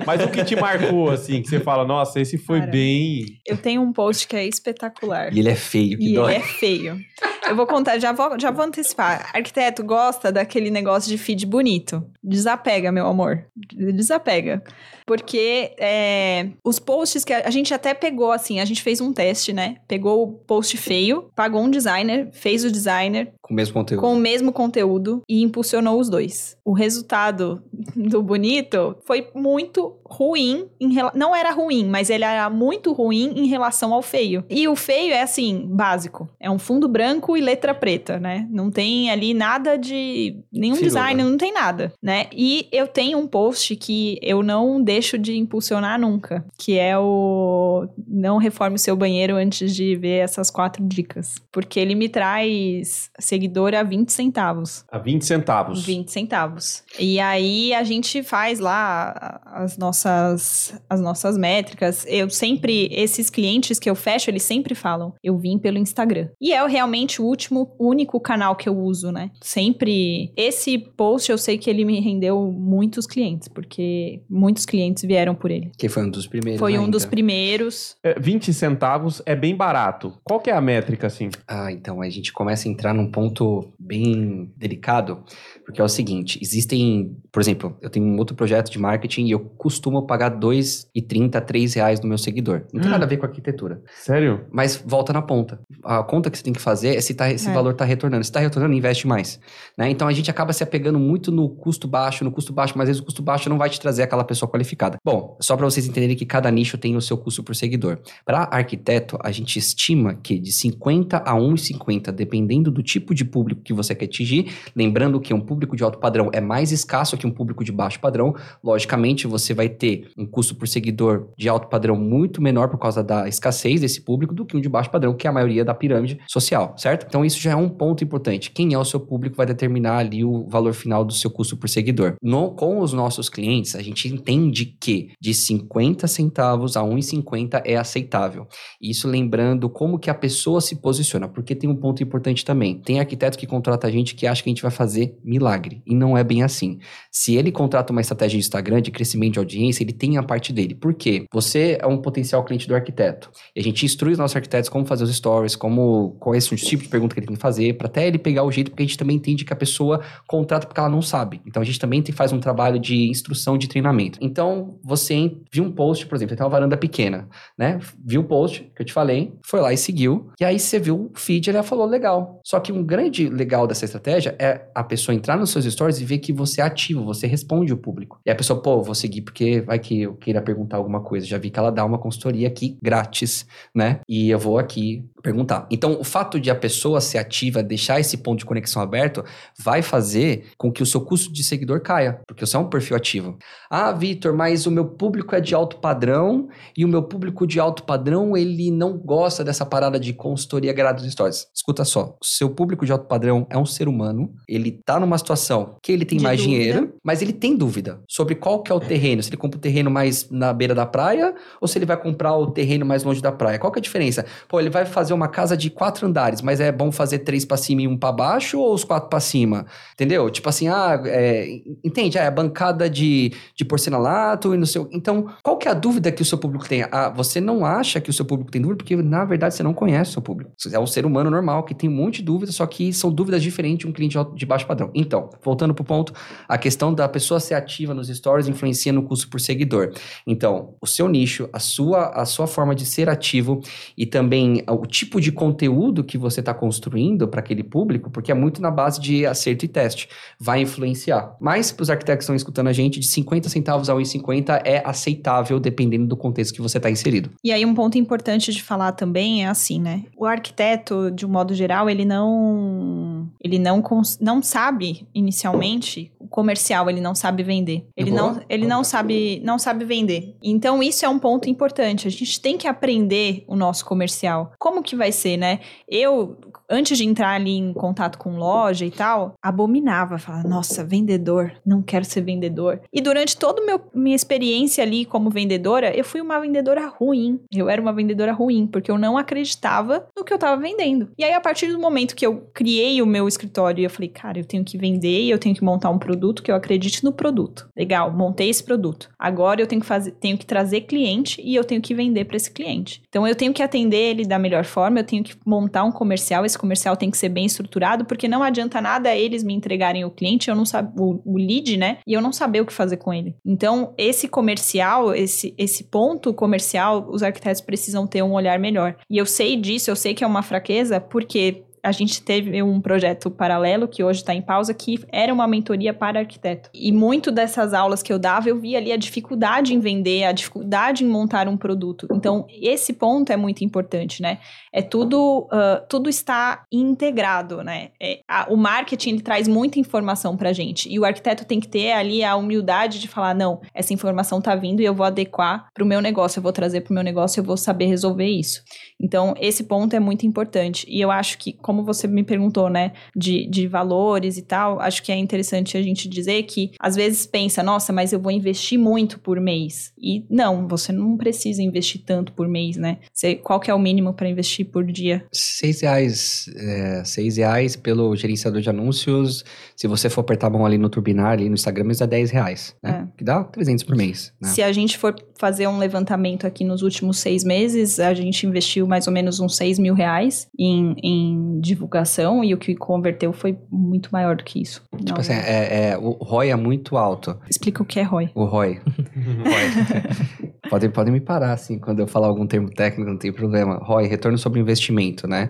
Mas 0.07 0.23
o 0.23 0.29
que 0.29 0.43
te 0.43 0.55
marcou, 0.55 1.11
assim, 1.11 1.43
que 1.43 1.47
você 1.47 1.59
fala, 1.59 1.85
nossa, 1.85 2.19
esse 2.19 2.39
foi 2.39 2.59
Cara, 2.61 2.71
bem... 2.71 3.25
Eu 3.45 3.57
tenho 3.57 3.83
um 3.83 3.93
post 3.93 4.27
que 4.27 4.35
é 4.35 4.47
espetacular. 4.47 5.31
E 5.31 5.39
ele 5.39 5.49
é 5.49 5.55
feio, 5.55 5.97
que 5.99 6.09
E 6.09 6.13
dói. 6.15 6.33
ele 6.35 6.43
é 6.43 6.47
feio. 6.47 6.99
Eu 7.47 7.55
vou 7.55 7.67
contar, 7.67 7.99
já 7.99 8.13
vou, 8.13 8.39
já 8.39 8.49
vou 8.49 8.63
antecipar. 8.63 9.29
Arquiteto 9.33 9.83
gosta 9.83 10.31
daquele 10.31 10.69
negócio 10.71 11.09
de 11.09 11.17
feed 11.17 11.45
bonito. 11.45 12.03
Desapega, 12.31 12.91
meu 12.91 13.05
amor. 13.07 13.45
Desapega. 13.73 14.63
Porque 15.05 15.73
é, 15.77 16.49
os 16.63 16.79
posts 16.79 17.25
que 17.25 17.33
a, 17.33 17.47
a 17.47 17.49
gente 17.49 17.73
até 17.73 17.93
pegou, 17.93 18.31
assim, 18.31 18.59
a 18.59 18.65
gente 18.65 18.81
fez 18.81 19.01
um 19.01 19.11
teste, 19.11 19.51
né? 19.51 19.75
Pegou 19.87 20.23
o 20.23 20.31
post 20.31 20.77
feio, 20.77 21.29
pagou 21.35 21.61
um 21.61 21.69
designer, 21.69 22.29
fez 22.31 22.63
o 22.63 22.71
designer 22.71 23.33
Com 23.41 23.53
o 23.53 23.57
mesmo 23.57 23.73
conteúdo. 23.73 24.01
com 24.01 24.13
o 24.13 24.17
mesmo 24.17 24.53
conteúdo 24.53 25.21
e 25.27 25.41
impulsionou 25.43 25.99
os 25.99 26.09
dois. 26.09 26.55
O 26.63 26.73
resultado 26.73 27.61
do 27.95 28.21
bonito 28.23 28.95
foi 29.05 29.27
muito 29.35 29.97
ruim, 30.11 30.67
em 30.79 30.91
não 31.15 31.33
era 31.35 31.51
ruim, 31.51 31.85
mas 31.87 32.09
ele 32.09 32.25
era 32.25 32.49
muito 32.49 32.91
ruim 32.91 33.33
em 33.35 33.47
relação 33.47 33.93
ao 33.93 34.01
feio. 34.01 34.43
E 34.49 34.67
o 34.67 34.75
feio 34.75 35.13
é 35.13 35.21
assim, 35.21 35.65
básico. 35.67 36.29
É 36.39 36.51
um 36.51 36.59
fundo 36.59 36.87
branco 36.87 37.37
e 37.37 37.41
letra 37.41 37.73
preta, 37.73 38.19
né? 38.19 38.45
Não 38.51 38.69
tem 38.69 39.09
ali 39.09 39.33
nada 39.33 39.77
de 39.77 40.35
nenhum 40.51 40.75
design, 40.75 41.23
não 41.23 41.37
tem 41.37 41.53
nada, 41.53 41.93
né? 42.03 42.25
E 42.33 42.67
eu 42.71 42.87
tenho 42.87 43.17
um 43.17 43.25
post 43.25 43.75
que 43.77 44.19
eu 44.21 44.43
não 44.43 44.83
deixo 44.83 45.17
de 45.17 45.37
impulsionar 45.37 45.99
nunca, 45.99 46.45
que 46.57 46.77
é 46.77 46.97
o 46.97 47.87
não 48.05 48.37
reforme 48.37 48.75
o 48.75 48.79
seu 48.79 48.95
banheiro 48.95 49.37
antes 49.37 49.73
de 49.73 49.95
ver 49.95 50.17
essas 50.17 50.51
quatro 50.51 50.85
dicas, 50.85 51.35
porque 51.51 51.79
ele 51.79 51.95
me 51.95 52.09
traz 52.09 53.09
seguidor 53.17 53.73
a 53.73 53.83
20 53.83 54.11
centavos. 54.11 54.83
A 54.91 54.97
20 54.97 55.25
centavos. 55.25 55.85
20 55.85 56.11
centavos. 56.11 56.83
E 56.99 57.19
aí 57.19 57.73
a 57.73 57.83
gente 57.83 58.21
faz 58.21 58.59
lá 58.59 59.39
as 59.45 59.77
nossas 59.77 60.00
as 60.09 61.01
nossas 61.01 61.37
métricas. 61.37 62.05
Eu 62.07 62.29
sempre 62.29 62.87
esses 62.91 63.29
clientes 63.29 63.79
que 63.79 63.89
eu 63.89 63.95
fecho, 63.95 64.29
eles 64.29 64.43
sempre 64.43 64.75
falam: 64.75 65.13
"Eu 65.23 65.37
vim 65.37 65.57
pelo 65.57 65.77
Instagram". 65.77 66.29
E 66.39 66.53
é 66.53 66.65
realmente 66.67 67.21
o 67.21 67.25
último 67.25 67.75
único 67.79 68.19
canal 68.19 68.55
que 68.55 68.67
eu 68.67 68.77
uso, 68.77 69.11
né? 69.11 69.31
Sempre 69.41 70.31
esse 70.35 70.77
post 70.77 71.31
eu 71.31 71.37
sei 71.37 71.57
que 71.57 71.69
ele 71.69 71.85
me 71.85 71.99
rendeu 71.99 72.51
muitos 72.51 73.05
clientes, 73.05 73.47
porque 73.47 74.23
muitos 74.29 74.65
clientes 74.65 75.03
vieram 75.03 75.35
por 75.35 75.51
ele. 75.51 75.71
Que 75.77 75.89
foi 75.89 76.03
um 76.03 76.09
dos 76.09 76.27
primeiros. 76.27 76.59
Foi 76.59 76.77
um 76.77 76.81
ainda. 76.81 76.91
dos 76.91 77.05
primeiros. 77.05 77.95
É, 78.03 78.19
20 78.19 78.53
centavos 78.53 79.21
é 79.25 79.35
bem 79.35 79.55
barato. 79.55 80.13
Qual 80.23 80.39
que 80.39 80.49
é 80.49 80.53
a 80.53 80.61
métrica, 80.61 81.07
assim? 81.07 81.29
Ah, 81.47 81.71
então 81.71 82.01
a 82.01 82.09
gente 82.09 82.31
começa 82.31 82.67
a 82.67 82.71
entrar 82.71 82.93
num 82.93 83.09
ponto 83.09 83.73
bem 83.79 84.51
delicado, 84.55 85.23
porque 85.71 85.81
é 85.81 85.83
o 85.83 85.89
seguinte, 85.89 86.37
existem, 86.41 87.15
por 87.31 87.41
exemplo, 87.41 87.77
eu 87.81 87.89
tenho 87.89 88.05
um 88.05 88.17
outro 88.17 88.35
projeto 88.35 88.69
de 88.69 88.77
marketing 88.77 89.25
e 89.27 89.31
eu 89.31 89.39
costumo 89.39 90.05
pagar 90.05 90.31
R$ 90.33 90.37
2,30, 90.39 91.39
R$ 91.49 91.67
reais 91.75 92.01
no 92.01 92.07
meu 92.09 92.17
seguidor. 92.17 92.63
Não 92.73 92.81
tem 92.81 92.89
Hum. 92.89 92.91
nada 92.91 93.05
a 93.05 93.07
ver 93.07 93.17
com 93.17 93.25
arquitetura. 93.25 93.81
Sério? 93.95 94.45
Mas 94.51 94.83
volta 94.85 95.13
na 95.13 95.21
ponta. 95.21 95.59
A 95.83 96.03
conta 96.03 96.29
que 96.29 96.37
você 96.37 96.43
tem 96.43 96.53
que 96.53 96.61
fazer 96.61 96.95
é 96.95 97.01
se 97.01 97.13
tá, 97.13 97.31
esse 97.31 97.49
É. 97.49 97.53
valor 97.53 97.71
está 97.71 97.85
retornando. 97.85 98.23
Se 98.23 98.29
está 98.29 98.39
retornando, 98.39 98.73
investe 98.75 99.07
mais. 99.07 99.39
né? 99.77 99.89
Então 99.89 100.07
a 100.07 100.11
gente 100.13 100.29
acaba 100.29 100.51
se 100.53 100.63
apegando 100.63 100.99
muito 100.99 101.31
no 101.31 101.47
custo 101.49 101.87
baixo, 101.87 102.23
no 102.23 102.31
custo 102.31 102.51
baixo, 102.53 102.73
mas 102.75 102.83
às 102.83 102.89
vezes 102.89 103.01
o 103.01 103.05
custo 103.05 103.21
baixo 103.23 103.49
não 103.49 103.57
vai 103.57 103.69
te 103.69 103.79
trazer 103.79 104.03
aquela 104.03 104.23
pessoa 104.23 104.49
qualificada. 104.49 104.97
Bom, 105.05 105.37
só 105.39 105.55
para 105.55 105.65
vocês 105.65 105.87
entenderem 105.87 106.15
que 106.15 106.25
cada 106.25 106.51
nicho 106.51 106.77
tem 106.77 106.95
o 106.97 107.01
seu 107.01 107.17
custo 107.17 107.41
por 107.43 107.55
seguidor. 107.55 107.99
Para 108.25 108.49
arquiteto, 108.51 109.17
a 109.23 109.31
gente 109.31 109.57
estima 109.57 110.15
que 110.15 110.37
de 110.37 110.51
50 110.51 111.17
a 111.17 111.33
1,50, 111.35 112.11
dependendo 112.11 112.69
do 112.69 112.83
tipo 112.83 113.13
de 113.15 113.23
público 113.23 113.61
que 113.61 113.73
você 113.73 113.95
quer 113.95 114.05
atingir, 114.05 114.51
lembrando 114.75 115.19
que 115.19 115.33
um 115.33 115.39
público 115.39 115.60
de 115.75 115.83
alto 115.83 115.99
padrão 115.99 116.29
é 116.33 116.41
mais 116.41 116.71
escasso 116.71 117.17
que 117.17 117.27
um 117.27 117.31
público 117.31 117.63
de 117.63 117.71
baixo 117.71 117.99
padrão, 117.99 118.33
logicamente 118.63 119.27
você 119.27 119.53
vai 119.53 119.69
ter 119.69 120.09
um 120.17 120.25
custo 120.25 120.55
por 120.55 120.67
seguidor 120.67 121.29
de 121.37 121.49
alto 121.49 121.67
padrão 121.67 121.95
muito 121.95 122.41
menor 122.41 122.69
por 122.69 122.77
causa 122.77 123.03
da 123.03 123.27
escassez 123.27 123.81
desse 123.81 124.01
público 124.01 124.33
do 124.33 124.45
que 124.45 124.55
um 124.55 124.61
de 124.61 124.69
baixo 124.69 124.89
padrão, 124.89 125.13
que 125.13 125.27
é 125.27 125.29
a 125.29 125.33
maioria 125.33 125.63
da 125.63 125.73
pirâmide 125.73 126.19
social, 126.27 126.75
certo? 126.77 127.05
Então 127.07 127.25
isso 127.25 127.39
já 127.39 127.51
é 127.51 127.55
um 127.55 127.69
ponto 127.69 128.03
importante. 128.03 128.51
Quem 128.51 128.73
é 128.73 128.77
o 128.77 128.85
seu 128.85 128.99
público 128.99 129.37
vai 129.37 129.45
determinar 129.45 129.97
ali 129.97 130.23
o 130.23 130.47
valor 130.47 130.73
final 130.73 131.03
do 131.03 131.13
seu 131.13 131.29
custo 131.29 131.57
por 131.57 131.69
seguidor. 131.69 132.15
No, 132.21 132.51
com 132.51 132.79
os 132.79 132.93
nossos 132.93 133.29
clientes, 133.29 133.75
a 133.75 133.81
gente 133.81 134.07
entende 134.07 134.65
que 134.65 135.11
de 135.19 135.33
50 135.33 136.07
centavos 136.07 136.75
a 136.77 136.81
1,50 136.81 137.61
é 137.65 137.77
aceitável. 137.77 138.47
Isso 138.81 139.07
lembrando 139.07 139.69
como 139.69 139.99
que 139.99 140.09
a 140.09 140.13
pessoa 140.13 140.61
se 140.61 140.75
posiciona, 140.75 141.27
porque 141.27 141.55
tem 141.55 141.69
um 141.69 141.75
ponto 141.75 142.01
importante 142.03 142.45
também. 142.45 142.79
Tem 142.79 142.99
arquiteto 142.99 143.37
que 143.37 143.47
contrata 143.47 143.87
a 143.87 143.91
gente 143.91 144.15
que 144.15 144.27
acha 144.27 144.43
que 144.43 144.49
a 144.49 144.51
gente 144.51 144.61
vai 144.61 144.71
fazer 144.71 145.17
milagre, 145.23 145.50
e 145.85 145.95
não 145.95 146.17
é 146.17 146.23
bem 146.23 146.43
assim. 146.43 146.79
Se 147.11 147.35
ele 147.35 147.51
contrata 147.51 147.91
uma 147.91 148.01
estratégia 148.01 148.39
de 148.39 148.45
Instagram 148.45 148.81
de 148.81 148.91
crescimento 148.91 149.33
de 149.33 149.39
audiência, 149.39 149.83
ele 149.83 149.93
tem 149.93 150.17
a 150.17 150.23
parte 150.23 150.53
dele. 150.53 150.75
Por 150.75 150.93
quê? 150.93 151.25
Você 151.31 151.77
é 151.79 151.87
um 151.87 151.97
potencial 151.97 152.43
cliente 152.43 152.67
do 152.67 152.75
arquiteto. 152.75 153.31
E 153.55 153.59
a 153.59 153.63
gente 153.63 153.85
instrui 153.85 154.13
os 154.13 154.17
nossos 154.17 154.35
arquitetos 154.35 154.69
como 154.69 154.85
fazer 154.85 155.03
os 155.03 155.15
stories, 155.15 155.55
como 155.55 156.15
qual 156.19 156.35
é 156.35 156.37
o 156.37 156.41
tipo 156.41 156.83
de 156.83 156.89
pergunta 156.89 157.13
que 157.13 157.19
ele 157.19 157.27
tem 157.27 157.35
que 157.35 157.41
fazer, 157.41 157.73
para 157.73 157.87
até 157.87 158.07
ele 158.07 158.17
pegar 158.17 158.43
o 158.43 158.51
jeito, 158.51 158.71
porque 158.71 158.83
a 158.83 158.85
gente 158.85 158.97
também 158.97 159.15
entende 159.15 159.45
que 159.45 159.53
a 159.53 159.55
pessoa 159.55 160.01
contrata 160.27 160.67
porque 160.67 160.79
ela 160.79 160.89
não 160.89 161.01
sabe. 161.01 161.41
Então 161.45 161.61
a 161.61 161.65
gente 161.65 161.79
também 161.79 162.03
faz 162.11 162.31
um 162.33 162.39
trabalho 162.39 162.79
de 162.79 163.09
instrução 163.09 163.57
de 163.57 163.67
treinamento. 163.67 164.17
Então 164.21 164.79
você 164.83 165.31
viu 165.51 165.63
um 165.63 165.71
post, 165.71 166.05
por 166.07 166.15
exemplo, 166.15 166.35
tem 166.35 166.43
uma 166.43 166.49
varanda 166.49 166.75
pequena, 166.75 167.27
né? 167.57 167.79
Viu 168.03 168.21
o 168.21 168.23
post 168.23 168.71
que 168.75 168.81
eu 168.81 168.85
te 168.85 168.93
falei, 168.93 169.33
foi 169.45 169.61
lá 169.61 169.71
e 169.71 169.77
seguiu. 169.77 170.31
E 170.39 170.45
aí 170.45 170.59
você 170.59 170.79
viu 170.79 171.11
o 171.13 171.19
feed, 171.19 171.49
ele 171.49 171.61
falou 171.63 171.85
legal. 171.85 172.41
Só 172.43 172.59
que 172.59 172.71
um 172.71 172.83
grande 172.83 173.29
legal 173.29 173.67
dessa 173.67 173.85
estratégia 173.85 174.35
é 174.39 174.67
a 174.73 174.83
pessoa 174.83 175.15
entrar 175.15 175.30
nos 175.37 175.51
seus 175.51 175.65
stories 175.65 175.99
e 175.99 176.05
ver 176.05 176.17
que 176.17 176.33
você 176.33 176.59
é 176.59 176.63
ativo, 176.63 177.05
você 177.05 177.21
você 177.21 177.27
responde 177.27 177.71
o 177.71 177.77
público. 177.77 178.19
E 178.25 178.31
a 178.31 178.35
pessoa, 178.35 178.61
pô, 178.61 178.81
vou 178.81 178.95
seguir 178.95 179.21
porque 179.21 179.61
vai 179.61 179.77
que 179.79 180.01
eu 180.01 180.15
queira 180.15 180.41
perguntar 180.41 180.77
alguma 180.77 181.01
coisa. 181.01 181.25
Já 181.25 181.37
vi 181.37 181.49
que 181.49 181.59
ela 181.59 181.71
dá 181.71 181.85
uma 181.85 181.99
consultoria 181.99 182.47
aqui 182.47 182.77
grátis, 182.81 183.45
né? 183.73 184.01
E 184.09 184.29
eu 184.29 184.39
vou 184.39 184.57
aqui 184.57 185.05
perguntar. 185.21 185.67
Então, 185.69 185.99
o 185.99 186.03
fato 186.03 186.39
de 186.39 186.49
a 186.49 186.55
pessoa 186.55 186.99
ser 186.99 187.19
ativa, 187.19 187.61
deixar 187.61 187.99
esse 187.99 188.17
ponto 188.17 188.39
de 188.39 188.45
conexão 188.45 188.81
aberto, 188.81 189.23
vai 189.59 189.81
fazer 189.81 190.47
com 190.57 190.71
que 190.71 190.81
o 190.81 190.85
seu 190.85 191.01
custo 191.01 191.31
de 191.31 191.43
seguidor 191.43 191.81
caia, 191.81 192.19
porque 192.27 192.45
você 192.45 192.57
é 192.57 192.59
um 192.59 192.69
perfil 192.69 192.97
ativo. 192.97 193.37
Ah, 193.69 193.91
Vitor, 193.91 194.33
mas 194.33 194.65
o 194.65 194.71
meu 194.71 194.85
público 194.85 195.35
é 195.35 195.39
de 195.39 195.53
alto 195.53 195.77
padrão 195.77 196.47
e 196.75 196.83
o 196.83 196.87
meu 196.87 197.03
público 197.03 197.45
de 197.45 197.59
alto 197.59 197.83
padrão, 197.83 198.35
ele 198.35 198.71
não 198.71 198.97
gosta 198.97 199.43
dessa 199.43 199.65
parada 199.65 199.99
de 199.99 200.13
consultoria 200.13 200.73
grátis 200.73 201.11
stories. 201.11 201.47
Escuta 201.53 201.85
só, 201.85 202.17
o 202.21 202.25
seu 202.25 202.49
público 202.49 202.85
de 202.85 202.91
alto 202.91 203.07
padrão 203.07 203.45
é 203.49 203.57
um 203.57 203.65
ser 203.65 203.87
humano, 203.87 204.33
ele 204.47 204.71
tá 204.71 204.99
numa 204.99 205.17
situação 205.21 205.75
que 205.81 205.91
ele 205.91 206.03
tem 206.05 206.17
De 206.17 206.23
mais 206.23 206.39
dúvida. 206.41 206.57
dinheiro, 206.57 206.93
mas 207.03 207.21
ele 207.21 207.31
tem 207.33 207.55
dúvida 207.55 208.01
sobre 208.07 208.35
qual 208.35 208.61
que 208.61 208.71
é 208.71 208.75
o 208.75 208.79
terreno, 208.79 209.23
se 209.23 209.29
ele 209.29 209.37
compra 209.37 209.57
o 209.57 209.61
terreno 209.61 209.89
mais 209.89 210.29
na 210.29 210.51
beira 210.51 210.75
da 210.75 210.85
praia 210.85 211.33
ou 211.61 211.67
se 211.67 211.77
ele 211.77 211.85
vai 211.85 211.95
comprar 211.97 212.35
o 212.35 212.47
terreno 212.51 212.85
mais 212.85 213.03
longe 213.03 213.21
da 213.21 213.31
praia. 213.31 213.57
Qual 213.57 213.71
que 213.71 213.79
é 213.79 213.81
a 213.81 213.83
diferença? 213.83 214.25
Pô, 214.49 214.59
ele 214.59 214.69
vai 214.69 214.85
fazer 214.85 215.13
uma 215.13 215.27
casa 215.29 215.55
de 215.55 215.69
quatro 215.69 216.05
andares, 216.05 216.41
mas 216.41 216.59
é 216.59 216.71
bom 216.71 216.91
fazer 216.91 217.19
três 217.19 217.45
pra 217.45 217.55
cima 217.57 217.81
e 217.83 217.87
um 217.87 217.97
pra 217.97 218.11
baixo 218.11 218.59
ou 218.59 218.73
os 218.73 218.83
quatro 218.83 219.09
pra 219.09 219.19
cima? 219.19 219.65
Entendeu? 219.93 220.29
Tipo 220.29 220.49
assim, 220.49 220.67
ah, 220.67 221.01
é, 221.05 221.47
entende? 221.83 222.17
Ah, 222.17 222.23
é 222.23 222.31
bancada 222.31 222.89
de, 222.89 223.31
de 223.55 223.63
porcelanato 223.63 224.53
e 224.53 224.57
no 224.57 224.65
seu. 224.65 224.89
Então, 224.91 225.27
qual 225.43 225.57
que 225.57 225.67
é 225.67 225.71
a 225.71 225.73
dúvida 225.75 226.11
que 226.11 226.21
o 226.21 226.25
seu 226.25 226.37
público 226.37 226.67
tem? 226.67 226.83
Ah, 226.91 227.09
você 227.09 227.39
não 227.39 227.65
acha 227.65 227.99
que 228.01 228.09
o 228.09 228.13
seu 228.13 228.25
público 228.25 228.51
tem 228.51 228.61
dúvida 228.61 228.77
porque, 228.77 228.95
na 228.95 229.23
verdade, 229.25 229.55
você 229.55 229.63
não 229.63 229.73
conhece 229.73 230.11
o 230.11 230.13
seu 230.13 230.21
público. 230.21 230.51
Você 230.57 230.75
é 230.75 230.79
um 230.79 230.87
ser 230.87 231.05
humano 231.05 231.29
normal 231.29 231.63
que 231.63 231.73
tem 231.75 231.89
um 231.89 231.93
monte 231.93 232.17
de 232.17 232.23
dúvidas, 232.23 232.55
só 232.55 232.65
que 232.65 232.91
são 232.93 233.11
dúvidas 233.11 233.41
diferentes 233.43 233.79
de 233.79 233.87
um 233.87 233.91
cliente 233.91 234.17
de 234.35 234.45
baixo 234.45 234.65
padrão. 234.65 234.89
Então, 234.93 235.10
voltando 235.43 235.73
pro 235.73 235.83
ponto, 235.83 236.13
a 236.47 236.57
questão 236.57 236.93
da 236.93 237.07
pessoa 237.07 237.39
ser 237.39 237.55
ativa 237.55 237.93
nos 237.93 238.07
stories 238.07 238.47
influencia 238.47 238.93
no 238.93 239.03
custo 239.03 239.29
por 239.29 239.39
seguidor. 239.39 239.93
Então, 240.25 240.75
o 240.81 240.87
seu 240.87 241.07
nicho, 241.07 241.49
a 241.51 241.59
sua, 241.59 242.09
a 242.09 242.25
sua 242.25 242.47
forma 242.47 242.75
de 242.75 242.85
ser 242.85 243.09
ativo 243.09 243.61
e 243.97 244.05
também 244.05 244.63
o 244.67 244.85
tipo 244.85 245.19
de 245.19 245.31
conteúdo 245.31 246.03
que 246.03 246.17
você 246.17 246.39
está 246.39 246.53
construindo 246.53 247.27
para 247.27 247.39
aquele 247.39 247.63
público, 247.63 248.09
porque 248.09 248.31
é 248.31 248.35
muito 248.35 248.61
na 248.61 248.71
base 248.71 248.99
de 248.99 249.25
acerto 249.25 249.65
e 249.65 249.67
teste, 249.67 250.07
vai 250.39 250.61
influenciar. 250.61 251.35
Mas 251.39 251.71
para 251.71 251.83
os 251.83 251.89
arquitetos 251.89 252.19
que 252.19 252.23
estão 252.23 252.35
escutando 252.35 252.67
a 252.67 252.73
gente, 252.73 252.99
de 252.99 253.07
50 253.07 253.49
centavos 253.49 253.89
a 253.89 253.93
1,50 253.93 254.61
é 254.65 254.81
aceitável 254.85 255.59
dependendo 255.59 256.07
do 256.07 256.17
contexto 256.17 256.53
que 256.53 256.61
você 256.61 256.77
está 256.77 256.89
inserido. 256.89 257.31
E 257.43 257.51
aí 257.51 257.65
um 257.65 257.73
ponto 257.73 257.97
importante 257.97 258.51
de 258.51 258.61
falar 258.61 258.91
também 258.93 259.43
é 259.43 259.47
assim, 259.47 259.79
né? 259.79 260.03
O 260.15 260.25
arquiteto, 260.25 261.11
de 261.11 261.25
um 261.25 261.29
modo 261.29 261.53
geral, 261.53 261.89
ele 261.89 262.05
não 262.05 263.29
ele 263.43 263.59
não 263.59 263.81
não 264.19 264.41
sabe 264.41 265.00
inicialmente 265.13 266.11
o 266.19 266.27
comercial, 266.27 266.89
ele 266.89 267.01
não 267.01 267.15
sabe 267.15 267.43
vender. 267.43 267.87
Ele 267.95 268.11
Boa. 268.11 268.33
não 268.33 268.41
ele 268.49 268.65
não 268.65 268.83
sabe 268.83 269.41
não 269.43 269.57
sabe 269.59 269.85
vender. 269.85 270.35
Então 270.41 270.81
isso 270.81 271.05
é 271.05 271.09
um 271.09 271.19
ponto 271.19 271.49
importante. 271.49 272.07
A 272.07 272.11
gente 272.11 272.39
tem 272.39 272.57
que 272.57 272.67
aprender 272.67 273.43
o 273.47 273.55
nosso 273.55 273.85
comercial. 273.85 274.51
Como 274.59 274.83
que 274.83 274.95
vai 274.95 275.11
ser, 275.11 275.37
né? 275.37 275.59
Eu 275.87 276.37
antes 276.71 276.97
de 276.97 277.05
entrar 277.05 277.33
ali 277.33 277.57
em 277.57 277.73
contato 277.73 278.17
com 278.17 278.37
loja 278.37 278.85
e 278.85 278.91
tal, 278.91 279.35
abominava, 279.41 280.17
falava, 280.17 280.47
nossa, 280.47 280.83
vendedor, 280.83 281.51
não 281.65 281.81
quero 281.81 282.05
ser 282.05 282.21
vendedor. 282.21 282.81
E 282.91 283.01
durante 283.01 283.37
toda 283.37 283.61
a 283.61 283.79
minha 283.93 284.15
experiência 284.15 284.83
ali 284.83 285.05
como 285.05 285.29
vendedora, 285.29 285.95
eu 285.95 286.03
fui 286.03 286.21
uma 286.21 286.39
vendedora 286.39 286.87
ruim. 286.87 287.39
Eu 287.51 287.69
era 287.69 287.81
uma 287.81 287.93
vendedora 287.93 288.31
ruim, 288.31 288.65
porque 288.65 288.89
eu 288.89 288.97
não 288.97 289.17
acreditava 289.17 290.07
no 290.17 290.23
que 290.23 290.33
eu 290.33 290.39
tava 290.39 290.59
vendendo. 290.61 291.09
E 291.17 291.23
aí, 291.23 291.33
a 291.33 291.41
partir 291.41 291.67
do 291.67 291.79
momento 291.79 292.15
que 292.15 292.25
eu 292.25 292.49
criei 292.53 293.01
o 293.01 293.05
meu 293.05 293.27
escritório, 293.27 293.83
eu 293.83 293.89
falei, 293.89 294.09
cara, 294.09 294.39
eu 294.39 294.45
tenho 294.45 294.63
que 294.63 294.77
vender 294.77 295.21
e 295.21 295.29
eu 295.29 295.37
tenho 295.37 295.55
que 295.55 295.63
montar 295.63 295.89
um 295.89 295.99
produto 295.99 296.41
que 296.41 296.51
eu 296.51 296.55
acredite 296.55 297.03
no 297.03 297.11
produto. 297.11 297.67
Legal, 297.75 298.11
montei 298.11 298.49
esse 298.49 298.63
produto. 298.63 299.09
Agora 299.19 299.61
eu 299.61 299.67
tenho 299.67 299.81
que 299.81 299.87
fazer, 299.87 300.11
tenho 300.11 300.37
que 300.37 300.45
trazer 300.45 300.81
cliente 300.81 301.41
e 301.43 301.55
eu 301.55 301.63
tenho 301.63 301.81
que 301.81 301.93
vender 301.93 302.25
para 302.25 302.37
esse 302.37 302.49
cliente. 302.49 303.01
Então 303.09 303.27
eu 303.27 303.35
tenho 303.35 303.53
que 303.53 303.61
atender 303.61 304.11
ele 304.11 304.25
da 304.25 304.39
melhor 304.39 304.63
forma, 304.63 304.99
eu 304.99 305.03
tenho 305.03 305.23
que 305.23 305.35
montar 305.45 305.83
um 305.83 305.91
comercial, 305.91 306.45
esse 306.45 306.57
comercial 306.61 306.95
tem 306.95 307.09
que 307.09 307.17
ser 307.17 307.29
bem 307.29 307.45
estruturado, 307.45 308.05
porque 308.05 308.27
não 308.27 308.43
adianta 308.43 308.79
nada 308.79 309.15
eles 309.15 309.43
me 309.43 309.53
entregarem 309.53 310.05
o 310.05 310.11
cliente, 310.11 310.49
eu 310.49 310.55
não 310.55 310.65
sabe 310.65 310.93
o, 310.97 311.21
o 311.25 311.37
lead, 311.37 311.75
né? 311.75 311.97
E 312.07 312.13
eu 312.13 312.21
não 312.21 312.31
saber 312.31 312.61
o 312.61 312.65
que 312.65 312.71
fazer 312.71 312.97
com 312.97 313.13
ele. 313.13 313.35
Então, 313.45 313.93
esse 313.97 314.27
comercial, 314.27 315.13
esse, 315.13 315.53
esse 315.57 315.83
ponto 315.83 316.33
comercial, 316.33 317.09
os 317.09 317.23
arquitetos 317.23 317.61
precisam 317.61 318.07
ter 318.07 318.21
um 318.21 318.33
olhar 318.33 318.59
melhor. 318.59 318.95
E 319.09 319.17
eu 319.17 319.25
sei 319.25 319.57
disso, 319.57 319.89
eu 319.89 319.95
sei 319.95 320.13
que 320.13 320.23
é 320.23 320.27
uma 320.27 320.43
fraqueza, 320.43 321.01
porque 321.01 321.63
a 321.83 321.91
gente 321.91 322.21
teve 322.21 322.61
um 322.61 322.79
projeto 322.79 323.29
paralelo 323.31 323.87
que 323.87 324.03
hoje 324.03 324.19
está 324.19 324.33
em 324.33 324.41
pausa, 324.41 324.73
que 324.73 324.99
era 325.11 325.33
uma 325.33 325.47
mentoria 325.47 325.93
para 325.93 326.19
arquiteto. 326.19 326.69
E 326.73 326.91
muito 326.91 327.31
dessas 327.31 327.73
aulas 327.73 328.03
que 328.03 328.11
eu 328.11 328.19
dava, 328.19 328.49
eu 328.49 328.59
via 328.59 328.77
ali 328.77 328.91
a 328.91 328.97
dificuldade 328.97 329.73
em 329.73 329.79
vender, 329.79 330.25
a 330.25 330.31
dificuldade 330.31 331.03
em 331.03 331.07
montar 331.07 331.47
um 331.47 331.57
produto. 331.57 332.07
Então, 332.11 332.45
esse 332.49 332.93
ponto 332.93 333.31
é 333.31 333.37
muito 333.37 333.63
importante, 333.63 334.21
né? 334.21 334.39
É 334.73 334.81
tudo, 334.81 335.47
uh, 335.51 335.85
tudo 335.89 336.09
está 336.09 336.65
integrado, 336.71 337.63
né? 337.63 337.89
É, 338.01 338.19
a, 338.27 338.47
o 338.51 338.55
marketing 338.55 339.09
ele 339.11 339.21
traz 339.21 339.47
muita 339.47 339.79
informação 339.79 340.37
para 340.37 340.53
gente 340.53 340.89
e 340.89 340.99
o 340.99 341.05
arquiteto 341.05 341.45
tem 341.45 341.59
que 341.59 341.67
ter 341.67 341.91
ali 341.91 342.23
a 342.23 342.35
humildade 342.35 342.99
de 342.99 343.07
falar 343.07 343.33
não, 343.33 343.61
essa 343.73 343.93
informação 343.93 344.41
tá 344.41 344.55
vindo 344.55 344.81
e 344.81 344.85
eu 344.85 344.93
vou 344.93 345.05
adequar 345.05 345.67
para 345.73 345.83
o 345.83 345.87
meu 345.87 346.01
negócio, 346.01 346.39
eu 346.39 346.43
vou 346.43 346.53
trazer 346.53 346.81
para 346.81 346.91
o 346.91 346.93
meu 346.93 347.03
negócio, 347.03 347.39
eu 347.39 347.43
vou 347.43 347.57
saber 347.57 347.85
resolver 347.85 348.27
isso. 348.27 348.63
Então 348.99 349.33
esse 349.39 349.63
ponto 349.63 349.95
é 349.95 349.99
muito 349.99 350.25
importante 350.25 350.85
e 350.89 351.01
eu 351.01 351.11
acho 351.11 351.37
que 351.37 351.53
como 351.71 351.85
você 351.85 352.05
me 352.05 352.21
perguntou, 352.21 352.69
né, 352.69 352.91
de, 353.15 353.47
de 353.49 353.65
valores 353.65 354.37
e 354.37 354.41
tal, 354.41 354.81
acho 354.81 355.01
que 355.01 355.09
é 355.09 355.15
interessante 355.15 355.77
a 355.77 355.81
gente 355.81 356.09
dizer 356.09 356.43
que 356.43 356.71
às 356.77 356.97
vezes 356.97 357.25
pensa, 357.25 357.63
nossa, 357.63 357.93
mas 357.93 358.11
eu 358.11 358.19
vou 358.19 358.29
investir 358.29 358.77
muito 358.77 359.17
por 359.21 359.39
mês 359.39 359.93
e 359.97 360.25
não, 360.29 360.67
você 360.67 360.91
não 360.91 361.15
precisa 361.15 361.63
investir 361.63 362.01
tanto 362.05 362.33
por 362.33 362.45
mês, 362.45 362.75
né? 362.75 362.97
Você, 363.13 363.35
qual 363.35 363.57
que 363.57 363.71
é 363.71 363.73
o 363.73 363.79
mínimo 363.79 364.13
para 364.13 364.27
investir 364.27 364.65
por 364.65 364.83
dia? 364.83 365.23
Seis 365.31 365.79
reais, 365.79 366.49
é, 366.57 367.03
seis 367.05 367.37
reais 367.37 367.77
pelo 367.77 368.13
gerenciador 368.17 368.59
de 368.59 368.69
anúncios. 368.69 369.45
Se 369.73 369.87
você 369.87 370.09
for 370.09 370.21
apertar 370.21 370.47
a 370.47 370.49
mão 370.49 370.65
ali 370.65 370.77
no 370.77 370.89
turbinar, 370.89 371.31
ali 371.31 371.47
no 371.47 371.55
Instagram, 371.55 371.89
isso 371.89 372.01
dá 372.01 372.05
10 372.05 372.31
reais, 372.31 372.75
né? 372.83 373.07
Que 373.17 373.23
dá 373.23 373.45
300 373.45 373.85
por 373.85 373.95
mês, 373.95 374.33
né? 374.41 374.49
Se 374.49 374.61
a 374.61 374.73
gente 374.73 374.97
for 374.97 375.15
fazer 375.39 375.67
um 375.67 375.77
levantamento 375.77 376.45
aqui 376.45 376.65
nos 376.65 376.81
últimos 376.81 377.19
seis 377.19 377.43
meses, 377.45 377.99
a 377.99 378.13
gente 378.13 378.45
investiu 378.45 378.85
mais 378.85 379.07
ou 379.07 379.13
menos 379.13 379.39
uns 379.39 379.55
6 379.55 379.79
mil 379.79 379.93
reais 379.93 380.47
em, 380.57 380.95
em 381.01 381.60
divulgação 381.61 382.43
e 382.43 382.53
o 382.53 382.57
que 382.57 382.75
converteu 382.75 383.31
foi 383.31 383.57
muito 383.71 384.09
maior 384.11 384.35
do 384.35 384.43
que 384.43 384.61
isso. 384.61 384.81
Tipo 384.97 385.11
Não, 385.11 385.17
assim, 385.17 385.33
é, 385.33 385.91
é, 385.91 385.97
o 385.97 386.11
ROI 386.11 386.49
é 386.49 386.55
muito 386.55 386.97
alto. 386.97 387.39
Explica 387.49 387.83
o 387.83 387.85
que 387.85 387.99
é 387.99 388.03
ROI. 388.03 388.31
O 388.33 388.45
ROI. 388.45 388.81
ROI. 389.15 390.51
Podem, 390.71 390.89
podem 390.89 391.11
me 391.11 391.19
parar, 391.19 391.51
assim, 391.51 391.77
quando 391.77 391.99
eu 391.99 392.07
falar 392.07 392.27
algum 392.27 392.47
termo 392.47 392.69
técnico, 392.69 393.11
não 393.11 393.17
tem 393.17 393.29
problema. 393.33 393.75
ROI, 393.83 394.07
retorno 394.07 394.37
sobre 394.37 394.61
investimento, 394.61 395.27
né? 395.27 395.49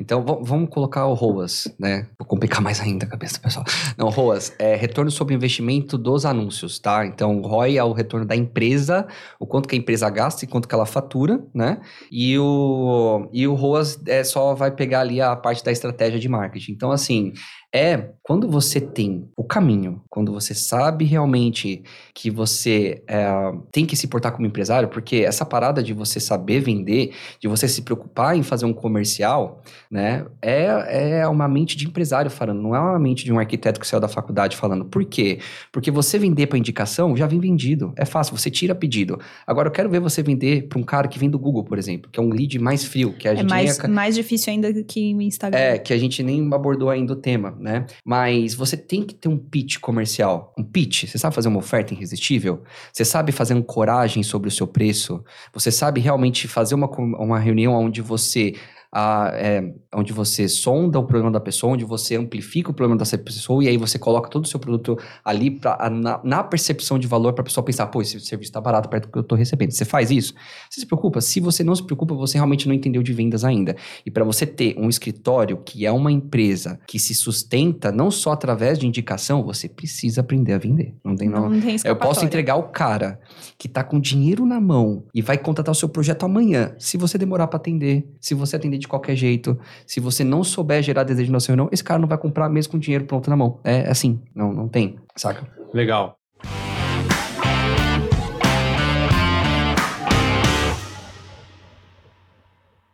Então, 0.00 0.24
vamos 0.24 0.70
colocar 0.70 1.04
o 1.04 1.12
ROAS, 1.12 1.68
né? 1.78 2.08
Vou 2.18 2.26
complicar 2.26 2.62
mais 2.62 2.80
ainda 2.80 3.04
a 3.04 3.08
cabeça 3.10 3.34
do 3.34 3.42
pessoal. 3.42 3.66
Não, 3.98 4.08
ROAS 4.08 4.56
é 4.58 4.74
retorno 4.74 5.10
sobre 5.10 5.34
investimento 5.34 5.98
dos 5.98 6.24
anúncios, 6.24 6.78
tá? 6.78 7.04
Então, 7.04 7.42
ROI 7.42 7.76
é 7.76 7.84
o 7.84 7.92
retorno 7.92 8.24
da 8.24 8.34
empresa, 8.34 9.06
o 9.38 9.46
quanto 9.46 9.68
que 9.68 9.76
a 9.76 9.78
empresa 9.78 10.08
gasta 10.08 10.46
e 10.46 10.48
quanto 10.48 10.66
que 10.66 10.74
ela 10.74 10.86
fatura, 10.86 11.44
né? 11.54 11.78
E 12.10 12.38
o, 12.38 13.28
e 13.30 13.46
o 13.46 13.52
ROAS 13.52 14.00
é 14.06 14.24
só 14.24 14.54
vai 14.54 14.70
pegar 14.70 15.00
ali 15.00 15.20
a 15.20 15.36
parte 15.36 15.62
da 15.62 15.70
estratégia 15.70 16.18
de 16.18 16.30
marketing. 16.30 16.72
Então, 16.72 16.90
assim, 16.90 17.34
é 17.74 18.10
quando 18.22 18.48
você 18.48 18.80
tem 18.80 19.28
o 19.36 19.42
caminho, 19.42 20.00
quando 20.08 20.30
você 20.32 20.54
sabe 20.54 21.04
realmente 21.04 21.82
que 22.14 22.30
você 22.30 23.02
é, 23.08 23.26
tem 23.72 23.84
que 23.84 23.96
se 23.96 24.06
portar 24.06 24.32
como 24.32 24.46
empresário, 24.46 24.88
porque 24.88 25.16
essa 25.16 25.44
parada 25.44 25.82
de 25.82 25.92
você 25.92 26.20
saber 26.20 26.60
vender, 26.60 27.12
de 27.40 27.48
você 27.48 27.66
se 27.66 27.82
preocupar 27.82 28.36
em 28.36 28.42
fazer 28.42 28.64
um 28.64 28.72
comercial, 28.72 29.60
né, 29.90 30.24
é, 30.40 31.20
é 31.20 31.28
uma 31.28 31.48
mente 31.48 31.76
de 31.76 31.86
empresário 31.86 32.30
falando, 32.30 32.62
não 32.62 32.76
é 32.76 32.80
uma 32.80 32.98
mente 32.98 33.24
de 33.24 33.32
um 33.32 33.38
arquiteto 33.38 33.80
que 33.80 33.86
saiu 33.86 34.00
da 34.00 34.08
faculdade 34.08 34.56
falando. 34.56 34.84
Por 34.84 35.04
quê? 35.04 35.40
Porque 35.72 35.90
você 35.90 36.18
vender 36.18 36.46
para 36.46 36.58
indicação 36.58 37.16
já 37.16 37.26
vem 37.26 37.40
vendido, 37.40 37.92
é 37.96 38.04
fácil, 38.04 38.36
você 38.36 38.50
tira 38.50 38.74
pedido. 38.74 39.18
Agora 39.46 39.68
eu 39.68 39.72
quero 39.72 39.88
ver 39.90 39.98
você 40.00 40.22
vender 40.22 40.68
para 40.68 40.78
um 40.78 40.84
cara 40.84 41.08
que 41.08 41.18
vem 41.18 41.28
do 41.28 41.38
Google, 41.38 41.64
por 41.64 41.78
exemplo, 41.78 42.08
que 42.10 42.20
é 42.20 42.22
um 42.22 42.28
lead 42.28 42.56
mais 42.58 42.84
frio, 42.84 43.12
que 43.14 43.26
a 43.26 43.32
É 43.32 43.36
gente 43.36 43.48
mais, 43.48 43.78
nem 43.78 43.90
mais 43.90 44.14
difícil 44.14 44.52
ainda 44.52 44.72
que 44.84 45.14
o 45.14 45.20
Instagram. 45.22 45.58
é, 45.58 45.78
que 45.78 45.92
a 45.92 45.98
gente 45.98 46.22
nem 46.22 46.48
abordou 46.52 46.88
ainda 46.88 47.14
o 47.14 47.16
tema, 47.16 47.56
né? 47.62 47.86
Mas 48.04 48.54
você 48.54 48.76
tem 48.76 49.04
que 49.04 49.14
ter 49.14 49.28
um 49.28 49.38
pitch 49.38 49.78
comercial. 49.78 50.52
Um 50.58 50.64
pitch. 50.64 51.04
Você 51.06 51.16
sabe 51.16 51.34
fazer 51.34 51.48
uma 51.48 51.58
oferta 51.58 51.94
irresistível? 51.94 52.62
Você 52.92 53.04
sabe 53.04 53.30
fazer 53.30 53.54
ancoragem 53.54 54.22
sobre 54.22 54.48
o 54.48 54.52
seu 54.52 54.66
preço? 54.66 55.24
Você 55.54 55.70
sabe 55.70 56.00
realmente 56.00 56.48
fazer 56.48 56.74
uma, 56.74 56.88
uma 56.88 57.38
reunião 57.38 57.74
onde 57.74 58.02
você 58.02 58.54
a, 58.92 59.30
é, 59.34 59.72
onde 59.94 60.12
você 60.12 60.46
sonda 60.46 60.98
o 60.98 61.04
problema 61.04 61.30
da 61.30 61.40
pessoa, 61.40 61.72
onde 61.72 61.84
você 61.84 62.14
amplifica 62.14 62.70
o 62.70 62.74
problema 62.74 62.98
dessa 62.98 63.16
pessoa 63.16 63.64
e 63.64 63.68
aí 63.68 63.78
você 63.78 63.98
coloca 63.98 64.28
todo 64.28 64.44
o 64.44 64.48
seu 64.48 64.60
produto 64.60 64.98
ali 65.24 65.50
pra, 65.50 65.88
na, 65.88 66.20
na 66.22 66.44
percepção 66.44 66.98
de 66.98 67.06
valor 67.06 67.32
para 67.32 67.40
a 67.40 67.44
pessoa 67.44 67.64
pensar, 67.64 67.86
pô, 67.86 68.02
esse 68.02 68.20
serviço 68.20 68.50
está 68.50 68.60
barato 68.60 68.90
perto 68.90 69.06
do 69.06 69.12
que 69.12 69.18
eu 69.18 69.22
estou 69.22 69.38
recebendo. 69.38 69.70
Você 69.70 69.86
faz 69.86 70.10
isso? 70.10 70.34
Você 70.68 70.80
se 70.80 70.86
preocupa? 70.86 71.22
Se 71.22 71.40
você 71.40 71.64
não 71.64 71.74
se 71.74 71.82
preocupa, 71.82 72.14
você 72.14 72.36
realmente 72.36 72.68
não 72.68 72.74
entendeu 72.74 73.02
de 73.02 73.14
vendas 73.14 73.44
ainda. 73.44 73.74
E 74.04 74.10
para 74.10 74.24
você 74.24 74.44
ter 74.44 74.76
um 74.78 74.90
escritório 74.90 75.56
que 75.64 75.86
é 75.86 75.90
uma 75.90 76.12
empresa 76.12 76.78
que 76.86 76.98
se 76.98 77.14
sustenta 77.14 77.90
não 77.90 78.10
só 78.10 78.32
através 78.32 78.78
de 78.78 78.86
indicação, 78.86 79.42
você 79.42 79.70
precisa 79.70 80.20
aprender 80.20 80.52
a 80.52 80.58
vender. 80.58 80.94
Não 81.02 81.16
tem 81.16 81.30
não. 81.30 81.48
Não 81.48 81.60
tem 81.60 81.76
Eu 81.82 81.96
posso 81.96 82.26
entregar 82.26 82.56
o 82.56 82.64
cara 82.64 83.18
que 83.56 83.68
tá 83.68 83.82
com 83.82 83.98
dinheiro 83.98 84.44
na 84.44 84.60
mão 84.60 85.04
e 85.14 85.22
vai 85.22 85.38
contratar 85.38 85.72
o 85.72 85.74
seu 85.74 85.88
projeto 85.88 86.24
amanhã. 86.24 86.74
Se 86.78 86.98
você 86.98 87.16
demorar 87.16 87.46
para 87.46 87.56
atender, 87.56 88.06
se 88.20 88.34
você 88.34 88.56
atender 88.56 88.81
de 88.82 88.88
qualquer 88.88 89.16
jeito, 89.16 89.58
se 89.86 90.00
você 90.00 90.22
não 90.22 90.44
souber 90.44 90.82
gerar 90.82 91.04
desejo 91.04 91.32
na 91.32 91.40
sua 91.40 91.54
reunião, 91.54 91.68
esse 91.72 91.82
cara 91.82 91.98
não 91.98 92.08
vai 92.08 92.18
comprar 92.18 92.48
mesmo 92.50 92.72
com 92.72 92.78
dinheiro 92.78 93.06
pronto 93.06 93.30
na 93.30 93.36
mão. 93.36 93.58
É 93.64 93.88
assim, 93.90 94.20
não, 94.34 94.52
não 94.52 94.68
tem, 94.68 94.96
saca? 95.16 95.46
Legal. 95.72 96.18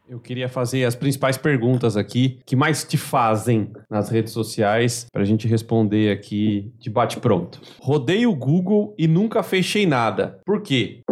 Eu 0.08 0.18
queria 0.18 0.48
fazer 0.48 0.84
as 0.84 0.94
principais 0.94 1.36
perguntas 1.36 1.94
aqui 1.94 2.40
que 2.46 2.56
mais 2.56 2.82
te 2.82 2.96
fazem 2.96 3.70
nas 3.90 4.08
redes 4.08 4.32
sociais 4.32 5.06
para 5.12 5.20
a 5.20 5.24
gente 5.24 5.46
responder 5.46 6.10
aqui 6.10 6.72
de 6.78 6.88
bate-pronto. 6.88 7.60
Rodei 7.78 8.26
o 8.26 8.34
Google 8.34 8.94
e 8.98 9.06
nunca 9.06 9.42
fechei 9.42 9.86
nada. 9.86 10.40
Por 10.46 10.62
quê? 10.62 11.02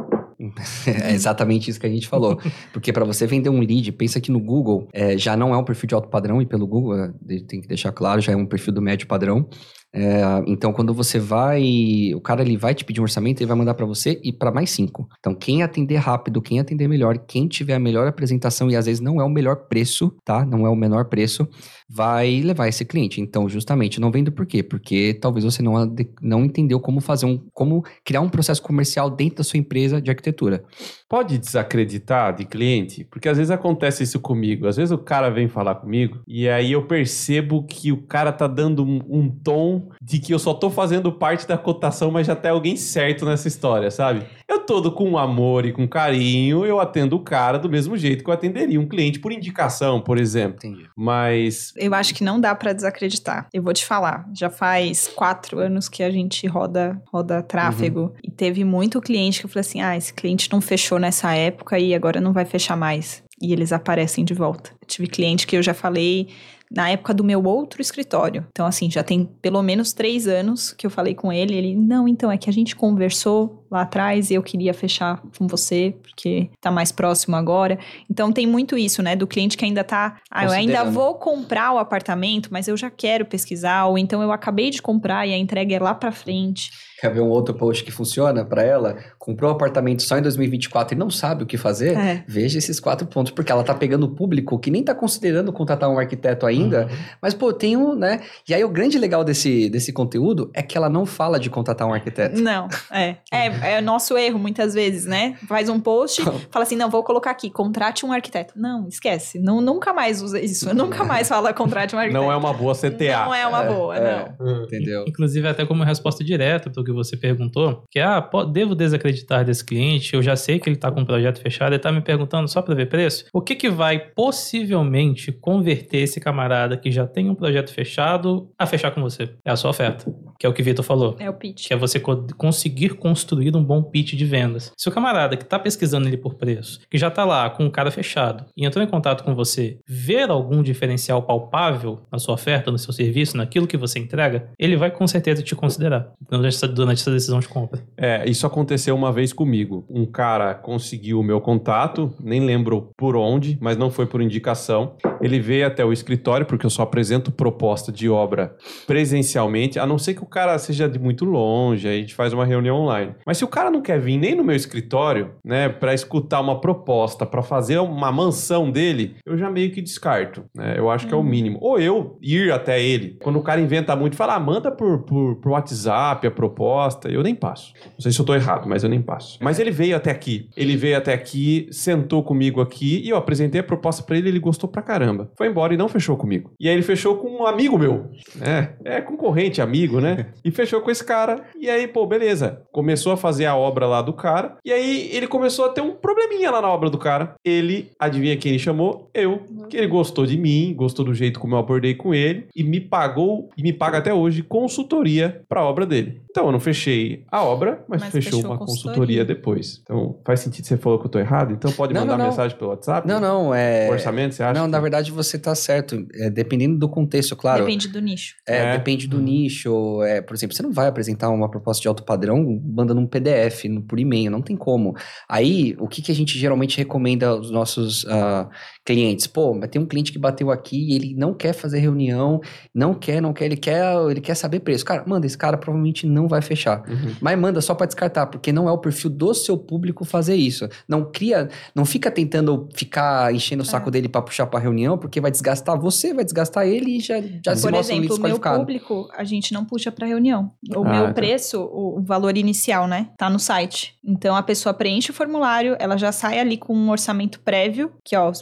É 0.87 1.13
exatamente 1.13 1.71
isso 1.71 1.81
que 1.81 1.87
a 1.87 1.91
gente 1.91 2.07
falou. 2.09 2.41
Porque 2.73 2.93
para 2.93 3.05
você 3.05 3.27
vender 3.27 3.49
um 3.49 3.61
lead, 3.61 3.91
pensa 3.93 4.21
que 4.21 4.31
no 4.31 4.41
Google 4.41 4.89
é, 4.93 5.17
já 5.17 5.37
não 5.37 5.55
é 5.55 5.57
um 5.59 5.65
perfil 5.65 5.89
de 5.89 5.95
alto 5.95 6.09
padrão, 6.09 6.41
e 6.43 6.47
pelo 6.47 6.67
Google, 6.67 6.97
é, 6.99 7.13
de- 7.21 7.43
tem 7.45 7.61
que 7.61 7.69
deixar 7.69 7.93
claro, 7.93 8.21
já 8.21 8.33
é 8.33 8.37
um 8.37 8.47
perfil 8.47 8.73
do 8.73 8.83
médio 8.83 9.07
padrão. 9.07 9.49
É, 9.97 10.43
então, 10.47 10.75
quando 10.75 10.93
você 10.93 11.19
vai, 11.19 12.13
o 12.15 12.21
cara 12.21 12.43
ele 12.43 12.59
vai 12.59 12.75
te 12.75 12.85
pedir 12.85 13.01
um 13.01 13.05
orçamento, 13.05 13.41
ele 13.41 13.49
vai 13.49 13.57
mandar 13.57 13.73
para 13.73 13.87
você 13.87 14.21
e 14.23 14.31
para 14.31 14.53
mais 14.53 14.69
cinco. 14.69 15.09
Então, 15.19 15.35
quem 15.35 15.63
atender 15.63 15.97
rápido, 15.97 16.43
quem 16.43 16.61
atender 16.61 16.87
melhor, 16.87 17.17
quem 17.17 17.49
tiver 17.49 17.75
a 17.75 17.79
melhor 17.79 18.07
apresentação 18.07 18.71
e 18.71 18.77
às 18.77 18.85
vezes 18.85 19.01
não 19.01 19.23
é 19.23 19.25
o 19.25 19.31
melhor 19.31 19.69
preço, 19.69 20.15
tá? 20.23 20.45
Não 20.45 20.67
é 20.67 20.69
o 20.69 20.77
menor 20.77 21.07
preço, 21.07 21.49
vai 21.89 22.41
levar 22.43 22.69
esse 22.69 22.85
cliente. 22.85 23.23
Então, 23.23 23.49
justamente, 23.49 23.99
não 23.99 24.11
vendo 24.11 24.31
por 24.31 24.45
quê? 24.45 24.63
Porque 24.63 25.15
talvez 25.15 25.47
você 25.47 25.63
não, 25.63 25.95
não 26.21 26.45
entendeu 26.45 26.79
como 26.79 27.01
fazer 27.01 27.25
um, 27.25 27.39
como 27.55 27.83
criar 28.05 28.21
um 28.21 28.29
processo 28.29 28.63
comercial 28.63 29.09
dentro 29.09 29.37
da 29.37 29.45
sua 29.45 29.59
empresa 29.59 29.99
de 29.99 30.11
arquitetura. 30.11 30.63
Pode 31.09 31.39
desacreditar 31.39 32.35
de 32.35 32.45
cliente? 32.45 33.05
Porque 33.05 33.29
às 33.29 33.39
vezes 33.39 33.51
acontece 33.51 34.03
isso 34.03 34.21
comigo. 34.21 34.67
Às 34.67 34.77
vezes 34.77 34.91
o 34.91 34.99
cara 34.99 35.31
vem 35.31 35.49
falar 35.49 35.77
comigo 35.77 36.21
e 36.27 36.49
aí 36.49 36.73
eu 36.73 36.87
percebo 36.87 37.65
que 37.65 37.93
o 37.93 38.03
cara 38.03 38.33
tá 38.33 38.47
dando 38.47 38.85
um, 38.85 39.01
um 39.09 39.31
tom 39.31 39.86
de 40.01 40.18
que 40.18 40.32
eu 40.32 40.39
só 40.39 40.55
tô 40.55 40.70
fazendo 40.70 41.12
parte 41.12 41.47
da 41.47 41.59
cotação, 41.59 42.11
mas 42.11 42.26
já 42.26 42.37
tem 42.37 42.51
alguém 42.51 42.76
certo 42.76 43.24
nessa 43.24 43.49
história, 43.49 43.91
sabe? 43.91 44.24
Eu 44.49 44.61
todo 44.61 44.93
com 44.93 45.16
amor 45.16 45.64
e 45.64 45.72
com 45.72 45.87
carinho, 45.89 46.64
eu 46.64 46.80
atendo 46.80 47.16
o 47.16 47.20
cara 47.20 47.59
do 47.59 47.68
mesmo 47.68 47.97
jeito 47.97 48.22
que 48.22 48.30
eu 48.30 48.34
atenderia 48.34 48.80
um 48.80 48.87
cliente 48.87 49.18
por 49.18 49.32
indicação, 49.32 50.01
por 50.01 50.18
exemplo. 50.18 50.59
Entendi. 50.59 50.89
Mas 50.97 51.72
Eu 51.76 51.95
acho 51.95 52.14
que 52.14 52.24
não 52.24 52.41
dá 52.41 52.55
pra 52.55 52.72
desacreditar. 52.72 53.49
Eu 53.53 53.62
vou 53.62 53.72
te 53.72 53.84
falar. 53.84 54.28
Já 54.34 54.51
faz 54.51 55.09
quatro 55.09 55.59
anos 55.59 55.89
que 55.89 56.03
a 56.03 56.11
gente 56.11 56.47
roda, 56.47 57.01
roda 57.12 57.43
tráfego. 57.43 58.14
E 58.22 58.30
teve 58.30 58.64
muito 58.64 59.01
cliente 59.01 59.41
que 59.41 59.47
eu 59.47 59.51
falei 59.51 59.61
assim: 59.61 59.80
ah, 59.80 59.97
esse 59.97 60.12
cliente 60.12 60.51
não 60.53 60.61
fechou 60.61 60.99
nessa 60.99 61.32
época 61.34 61.78
e 61.78 61.95
agora 61.95 62.20
não 62.20 62.32
vai 62.32 62.45
fechar 62.45 62.76
mais. 62.76 63.22
E 63.41 63.53
eles 63.53 63.72
aparecem 63.72 64.24
de 64.24 64.32
volta. 64.32 64.70
Eu 64.80 64.87
tive 64.87 65.09
cliente 65.09 65.47
que 65.47 65.57
eu 65.57 65.62
já 65.62 65.74
falei 65.74 66.28
na 66.71 66.91
época 66.91 67.14
do 67.14 67.25
meu 67.25 67.45
outro 67.45 67.81
escritório. 67.81 68.47
Então, 68.51 68.67
assim, 68.67 68.91
já 68.91 69.03
tem 69.03 69.29
pelo 69.41 69.62
menos 69.62 69.93
três 69.93 70.27
anos 70.27 70.73
que 70.73 70.87
eu 70.87 70.91
falei 70.91 71.14
com 71.14 71.33
ele. 71.33 71.55
Ele, 71.55 71.77
não, 71.77 72.09
então, 72.09 72.31
é 72.31 72.37
que 72.37 72.51
a 72.51 72.53
gente 72.53 72.75
conversou 72.75 73.66
lá 73.71 73.83
atrás 73.83 74.31
e 74.31 74.35
eu 74.35 74.43
queria 74.43 74.73
fechar 74.75 75.23
com 75.39 75.47
você, 75.47 75.95
porque 76.03 76.51
tá 76.61 76.71
mais 76.71 76.93
próximo 76.93 77.37
agora. 77.37 77.79
Então, 78.11 78.33
tem 78.33 78.47
muito 78.47 78.77
isso, 78.77 79.03
né? 79.03 79.17
Do 79.17 79.27
cliente 79.27 79.57
que 79.57 79.64
ainda 79.64 79.85
tá. 79.85 80.19
Ah, 80.31 80.45
eu 80.45 80.51
ainda 80.51 80.85
vou 80.85 81.14
comprar 81.14 81.73
o 81.73 81.79
apartamento, 81.79 82.49
mas 82.51 82.69
eu 82.69 82.77
já 82.77 82.91
quero 82.91 83.25
pesquisar. 83.25 83.87
Ou 83.87 83.99
então 83.99 84.23
eu 84.23 84.33
acabei 84.33 84.71
de 84.71 84.81
comprar 84.81 85.27
e 85.27 85.33
a 85.33 85.39
entrega 85.39 85.75
é 85.75 85.79
lá 85.79 85.95
pra 85.95 86.12
frente. 86.12 86.71
Quer 86.99 87.12
ver 87.12 87.21
um 87.21 87.29
outro 87.29 87.55
post 87.55 87.85
que 87.85 87.91
funciona 87.91 88.43
para 88.43 88.62
ela? 88.62 88.97
Comprou 89.19 89.51
um 89.51 89.55
apartamento 89.55 90.03
só 90.03 90.17
em 90.17 90.23
2024 90.23 90.97
e 90.97 90.99
não 90.99 91.11
sabe 91.11 91.43
o 91.43 91.47
que 91.47 91.59
fazer? 91.59 91.97
É. 91.97 92.25
Veja 92.27 92.57
esses 92.57 92.81
quatro 92.81 93.07
pontos, 93.07 93.33
porque 93.33 93.53
ela 93.53 93.62
tá 93.62 93.75
pegando 93.75 94.05
o 94.05 94.14
público 94.14 94.59
que 94.59 94.71
nem 94.71 94.83
tá 94.83 94.95
considerando 94.95 95.53
contratar 95.53 95.91
um 95.91 95.99
arquiteto 95.99 96.47
ainda, 96.47 96.89
mas 97.21 97.35
pô, 97.35 97.53
tem 97.53 97.77
um, 97.77 97.95
né? 97.95 98.21
E 98.49 98.55
aí 98.55 98.64
o 98.64 98.69
grande 98.71 98.99
legal 98.99 99.23
desse, 99.25 99.69
desse 99.69 99.93
conteúdo 99.93 100.51
é 100.55 100.62
que 100.62 100.77
ela 100.77 100.89
não 100.89 101.05
fala 101.05 101.39
de 101.39 101.51
contratar 101.51 101.87
um 101.87 101.93
arquiteto. 101.93 102.41
Não, 102.41 102.67
é. 102.91 103.17
É, 103.31 103.51
é 103.63 103.81
nosso 103.81 104.17
erro 104.17 104.39
muitas 104.39 104.75
vezes, 104.75 105.05
né? 105.07 105.37
Faz 105.49 105.69
um 105.69 105.79
post, 105.81 106.23
fala 106.51 106.63
assim: 106.65 106.77
não, 106.77 106.91
vou 106.91 107.03
colocar 107.03 107.31
aqui, 107.31 107.51
contrate 107.51 108.05
um 108.05 108.13
arquiteto. 108.13 108.55
Não, 108.57 108.89
esquece. 108.89 109.39
Não, 109.39 109.61
nunca 109.61 109.93
mais 109.93 110.23
usa 110.23 110.41
isso. 110.41 110.73
Nunca 110.75 111.05
mais 111.05 111.29
fala 111.29 111.53
contrate 111.53 111.95
um 111.95 111.99
arquiteto. 111.99 112.23
não 112.23 112.31
é 112.33 112.37
uma 112.37 112.53
boa 112.53 112.75
CTA. 112.75 113.25
Não 113.25 113.35
é 113.35 113.47
uma 113.47 113.63
boa, 113.63 113.97
é. 113.97 114.33
não. 114.41 114.65
Entendeu? 114.65 115.05
Inclusive, 115.09 115.47
até 115.49 115.65
como 115.65 115.83
resposta 115.85 116.23
direta 116.25 116.71
para 116.71 116.81
o 116.81 116.85
que 116.85 116.93
você 116.93 117.17
perguntou, 117.17 117.85
que 117.91 117.99
ah, 118.01 118.27
devo 118.53 118.75
desacreditar 118.75 119.45
desse 119.45 119.65
cliente, 119.65 120.15
eu 120.15 120.23
já 120.23 120.37
sei 120.37 120.59
que 120.59 120.69
ele 120.69 120.77
está 120.77 120.91
com 120.91 121.01
um 121.01 121.05
projeto 121.05 121.41
fechado, 121.41 121.69
ele 121.71 121.77
está 121.77 121.93
me 121.93 122.01
perguntando 122.01 122.49
só 122.49 122.61
para 122.63 122.75
ver 122.75 122.89
preço. 122.89 123.27
O 123.33 123.41
que, 123.41 123.55
que 123.55 123.69
vai 123.71 123.99
possivelmente 123.99 125.33
converter 125.33 125.99
esse 125.99 126.21
camarada 126.21 126.77
que 126.77 126.91
já 126.91 127.07
tem 127.07 127.29
um 127.31 127.35
projeto 127.35 127.73
fechado 127.73 128.51
a 128.59 128.67
fechar 128.67 128.91
com 128.91 129.01
você? 129.01 129.31
É 129.45 129.51
a 129.51 129.57
sua 129.57 129.71
oferta, 129.71 130.13
que 130.39 130.47
é 130.47 130.49
o 130.49 130.53
que 130.53 130.63
o 130.63 130.65
Vitor 130.65 130.85
falou. 130.85 131.17
É 131.19 131.29
o 131.29 131.35
pitch. 131.35 131.69
Que 131.69 131.75
é 131.75 131.77
você 131.77 131.99
co- 132.01 132.27
conseguir 132.37 132.91
construir 132.95 133.46
um 133.55 133.65
bom 133.65 133.83
pitch 133.83 134.15
de 134.15 134.25
vendas. 134.25 134.73
Se 134.77 134.89
o 134.89 134.93
camarada 134.93 135.37
que 135.37 135.45
está 135.45 135.59
pesquisando 135.59 136.09
ele 136.09 136.17
por 136.17 136.35
preço, 136.35 136.81
que 136.91 136.99
já 136.99 137.09
está 137.09 137.25
lá 137.25 137.49
com 137.51 137.67
o 137.67 137.71
cara 137.71 137.91
fechado 137.91 138.45
e 138.57 138.67
entrou 138.67 138.83
em 138.83 138.89
contato 138.89 139.23
com 139.23 139.35
você, 139.35 139.79
ver 139.87 140.31
algum 140.31 140.63
diferencial 140.63 141.23
palpável 141.23 142.01
na 142.11 142.19
sua 142.19 142.35
oferta, 142.35 142.71
no 142.71 142.79
seu 142.79 142.93
serviço, 142.93 143.37
naquilo 143.37 143.67
que 143.67 143.77
você 143.77 143.99
entrega, 143.99 144.49
ele 144.59 144.77
vai 144.77 144.91
com 144.91 145.07
certeza 145.07 145.43
te 145.43 145.55
considerar 145.55 146.13
durante 146.29 146.55
essa, 146.55 147.11
decisão 147.11 147.39
de 147.41 147.49
compra. 147.49 147.81
É, 147.97 148.29
isso 148.29 148.47
aconteceu 148.47 148.95
uma 148.95 149.13
vez 149.13 149.33
comigo. 149.33 149.85
Um 149.89 150.07
cara 150.07 150.55
conseguiu 150.55 151.21
o 151.21 151.23
meu 151.23 151.41
contato, 151.41 152.13
nem 152.21 152.45
lembro 152.45 152.91
por 152.97 153.17
onde, 153.17 153.59
mas 153.61 153.77
não 153.77 153.91
foi 153.91 154.07
por 154.07 154.21
indicação. 154.21 154.97
Ele 155.21 155.39
veio 155.39 155.67
até 155.67 155.85
o 155.85 155.93
escritório, 155.93 156.47
porque 156.47 156.67
eu 156.67 156.71
só 156.71 156.83
apresento 156.83 157.31
proposta 157.31 157.93
de 157.93 158.09
obra 158.09 158.57
presencialmente, 158.87 159.79
a 159.79 159.87
não 159.87 159.99
ser 159.99 160.15
que 160.15 160.23
o 160.23 160.27
cara 160.27 160.59
seja 160.59 160.89
de 160.89 160.99
muito 160.99 161.25
longe, 161.25 161.89
aí 161.89 161.99
a 161.99 162.01
gente 162.01 162.15
faz 162.15 162.33
uma 162.33 162.45
reunião 162.45 162.77
online. 162.77 163.15
Mas 163.27 163.36
se 163.37 163.45
o 163.45 163.49
cara 163.49 163.70
não 163.70 163.80
quer 163.80 164.01
vir 164.01 164.16
nem 164.16 164.34
no 164.34 164.45
meu 164.45 164.57
escritório, 164.57 165.34
né, 165.45 165.68
para 165.68 165.95
escutar 165.95 166.41
uma 166.41 166.61
proposta, 166.61 167.24
para 167.26 167.43
fazer 167.43 167.78
uma 167.78 168.11
mansão 168.11 168.70
dele, 168.70 169.16
eu 169.24 169.37
já 169.37 169.51
meio 169.51 169.70
que 169.72 169.82
descarto, 169.82 170.45
né? 170.55 170.74
Eu 170.76 170.91
acho 170.91 171.07
que 171.07 171.14
é 171.14 171.16
o 171.16 171.22
mínimo. 171.22 171.59
Ou 171.61 171.78
eu 171.78 172.18
ir 172.22 172.51
até 172.53 172.82
ele. 172.82 173.16
Quando 173.22 173.39
o 173.39 173.43
cara 173.43 173.61
inventa 173.61 173.95
muito, 173.95 174.16
fala, 174.16 174.34
ah, 174.34 174.41
manda 174.41 174.70
por, 174.70 175.03
por, 175.03 175.37
por 175.37 175.53
WhatsApp 175.53 176.26
a 176.26 176.30
proposta, 176.30 177.09
eu 177.09 177.22
nem 177.22 177.34
passo. 177.34 177.72
Não 177.84 178.01
sei 178.01 178.12
se 178.12 178.20
eu 178.20 178.24
tô 178.24 178.34
errado, 178.34 178.68
mas 178.68 178.82
eu 178.82 178.91
nem 178.91 179.01
passo. 179.01 179.39
Mas 179.41 179.59
ele 179.59 179.70
veio 179.70 179.97
até 179.97 180.11
aqui. 180.11 180.49
Ele 180.57 180.76
veio 180.76 180.97
até 180.97 181.12
aqui, 181.12 181.68
sentou 181.70 182.22
comigo 182.22 182.61
aqui 182.61 183.03
e 183.05 183.09
eu 183.11 183.16
apresentei 183.16 183.61
a 183.61 183.64
proposta 183.64 184.03
pra 184.03 184.16
ele, 184.16 184.28
ele 184.28 184.39
gostou 184.39 184.68
pra 184.68 184.82
caramba. 184.82 185.30
Foi 185.37 185.49
embora 185.49 185.74
e 185.74 185.76
não 185.76 185.89
fechou 185.89 186.16
comigo. 186.16 186.53
E 186.59 186.68
aí 186.68 186.74
ele 186.74 186.82
fechou 186.82 187.16
com 187.16 187.28
um 187.28 187.47
amigo 187.47 187.78
meu. 187.78 188.11
É, 188.41 188.97
é 188.97 189.01
concorrente, 189.01 189.61
amigo, 189.61 190.01
né? 190.01 190.26
E 190.45 190.51
fechou 190.51 190.80
com 190.80 190.91
esse 190.91 191.05
cara. 191.05 191.45
E 191.59 191.68
aí, 191.68 191.89
pô, 191.89 192.07
beleza. 192.07 192.62
Começou 192.70 193.12
a 193.12 193.16
fazer 193.27 193.47
a 193.47 193.57
obra 193.57 193.89
lá 193.89 194.01
do 194.03 194.12
cara. 194.12 194.57
E 194.64 194.72
aí 194.72 195.11
ele 195.12 195.27
começou 195.27 195.64
a 195.64 195.68
ter 195.68 195.81
um 195.81 195.91
probleminha 195.91 196.49
lá 196.49 196.62
na 196.62 196.68
obra 196.68 196.89
do 196.89 196.97
cara. 196.97 197.35
Ele, 197.45 197.91
adivinha 197.99 198.37
quem 198.37 198.53
ele 198.53 198.59
chamou? 198.61 199.11
Eu. 199.12 199.41
Que 199.68 199.77
ele 199.77 199.89
gostou 199.89 200.24
de 200.24 200.37
mim, 200.37 200.72
gostou 200.77 201.05
do 201.05 201.12
jeito 201.12 201.41
como 201.41 201.57
eu 201.57 201.59
abordei 201.59 201.95
com 201.95 202.14
ele 202.14 202.47
e 202.55 202.62
me 202.62 202.81
pagou 202.81 203.49
e 203.57 203.62
me 203.62 203.72
paga 203.72 203.99
até 203.99 204.14
hoje 204.14 204.45
consultoria 204.45 205.43
pra 205.49 205.64
obra 205.64 205.85
dele. 205.85 206.20
Então 206.37 206.47
eu 206.49 206.53
não 206.53 206.61
fechei 206.61 207.24
a 207.32 207.43
obra, 207.43 207.82
mas, 207.89 208.03
Mas 208.03 208.12
fechou 208.12 208.32
fechou 208.32 208.51
uma 208.51 208.57
a 208.57 208.59
consultoria. 208.59 209.22
consultoria. 209.22 209.24
depois. 209.24 209.80
Então 209.82 210.20
faz 210.22 210.41
sentido 210.41 210.66
você 210.66 210.76
falou 210.76 210.99
que 210.99 211.07
eu 211.07 211.11
tô 211.11 211.18
errado? 211.18 211.55
Então 211.55 211.72
pode 211.72 211.95
Não, 211.95 212.03
mandar 212.03 212.12
não, 212.18 212.24
não. 212.24 212.30
mensagem 212.30 212.59
pelo 212.59 212.70
WhatsApp? 212.72 213.09
Não, 213.09 213.18
não, 213.18 213.55
é. 213.55 213.89
Orçamento, 213.91 214.34
você 214.34 214.43
acha? 214.43 214.53
Não, 214.53 214.66
que- 214.66 214.70
na 214.72 214.78
verdade 214.80 215.11
você 215.11 215.39
tá 215.39 215.55
certo. 215.55 216.07
É, 216.14 216.28
dependendo 216.28 216.78
do 216.78 216.91
contexto, 216.91 217.34
claro. 217.34 217.64
Depende 217.64 217.89
do 217.89 218.03
nicho. 218.03 218.34
É, 218.47 218.57
É. 218.59 218.72
depende 218.76 219.07
do 219.09 219.18
nicho. 219.18 220.03
é, 220.03 220.20
por 220.20 220.34
exemplo, 220.34 220.55
você 220.55 220.62
não 220.62 220.72
vai 220.72 220.89
apresentar 220.89 221.30
uma 221.30 221.51
proposta 221.51 221.80
de 221.80 221.89
alto 221.89 222.05
padrão 222.05 222.61
mandando 222.62 223.01
um 223.01 223.07
PDF 223.07 223.64
no- 223.70 223.80
por 223.82 223.99
e-mail, 223.99 224.30
não 224.30 224.43
tem 224.43 224.57
como. 224.57 224.95
Aí, 225.26 225.74
o 225.78 225.89
que, 225.89 226.03
que 226.03 226.12
a 226.12 226.14
gente 226.14 226.39
geralmente 226.39 226.76
recomenda 226.76 227.28
aos 227.28 227.51
nossos 227.51 228.05
ah, 228.11 228.47
clientes? 228.84 229.26
Pô, 229.26 229.55
mas 229.55 229.70
tem 229.70 229.80
um 229.80 229.87
cliente 229.87 230.12
que 230.12 230.18
bateu 230.18 230.51
aqui 230.51 230.91
e 230.93 230.95
ele 230.95 231.14
não 231.16 231.32
quer 231.32 231.55
fazer 231.55 231.78
reunião, 231.78 232.41
não 232.74 232.93
quer, 232.93 233.22
não 233.22 233.32
quer, 233.32 233.47
ele 233.47 233.57
quer, 233.57 233.82
ele 234.11 234.20
quer 234.20 234.34
saber 234.34 234.61
preço. 234.61 234.84
Cara, 234.84 235.03
manda, 235.07 235.24
esse 235.26 235.39
cara 235.39 235.57
provavelmente 235.57 236.07
não 236.07 236.26
vai 236.29 236.43
fechar. 236.43 236.83
Uhum. 236.89 237.14
Mas 237.20 237.39
manda 237.39 237.61
só 237.61 237.74
pra 237.74 237.87
descartar, 237.87 238.27
porque 238.27 238.53
não 238.53 238.68
é 238.68 238.72
o 238.72 238.79
perfil 238.79 239.11
do 239.11 239.33
seu 239.35 239.57
público 239.57 240.05
fazer 240.05 240.35
isso. 240.35 240.68
Não 240.89 241.05
cria, 241.11 241.49
não 241.74 241.85
fica 241.85 242.11
tentando 242.11 242.68
ficar 242.74 243.35
enchendo 243.35 243.62
o 243.62 243.66
saco 243.66 243.91
dele 243.91 244.09
pra 244.09 244.22
puxar 244.22 244.47
pra 244.47 244.59
reunião, 244.61 244.97
porque 244.99 245.20
vai 245.20 245.31
desgastar 245.31 245.79
você, 245.79 246.12
vai 246.14 246.24
desgastar 246.24 246.66
ele 246.66 246.97
e 246.97 247.01
já, 247.01 247.20
já 247.45 247.55
se 247.57 247.62
Por 247.62 247.72
mostra 247.72 247.95
um 247.95 247.99
exemplo, 247.99 248.01
lead 248.01 248.07
o 248.07 248.09
meu 248.09 248.09
desqualificado. 248.33 248.59
público, 248.59 249.09
a 249.16 249.24
gente 249.24 249.53
não 249.53 249.64
puxa 249.64 249.91
para 249.93 250.07
reunião. 250.07 250.51
O 250.74 250.85
Ah, 250.85 250.89
meu 250.91 251.07
tá. 251.07 251.12
preço, 251.14 251.61
o, 251.61 251.99
o 251.99 252.03
valor 252.03 252.37
inicial, 252.37 252.87
né, 252.87 253.09
tá 253.16 253.29
no 253.31 253.39
site. 253.39 253.95
Então 254.05 254.37
a 254.37 254.43
pessoa 254.43 254.72
preenche 254.72 255.11
o 255.11 255.14
formulário, 255.14 255.77
ela 255.79 255.97
já 255.97 256.12
sai 256.12 256.39
ali 256.39 256.57
com 256.57 256.74
um 256.74 256.91
orçamento 256.91 257.41
prévio, 257.41 257.91
que 258.05 258.16
ó, 258.16 258.33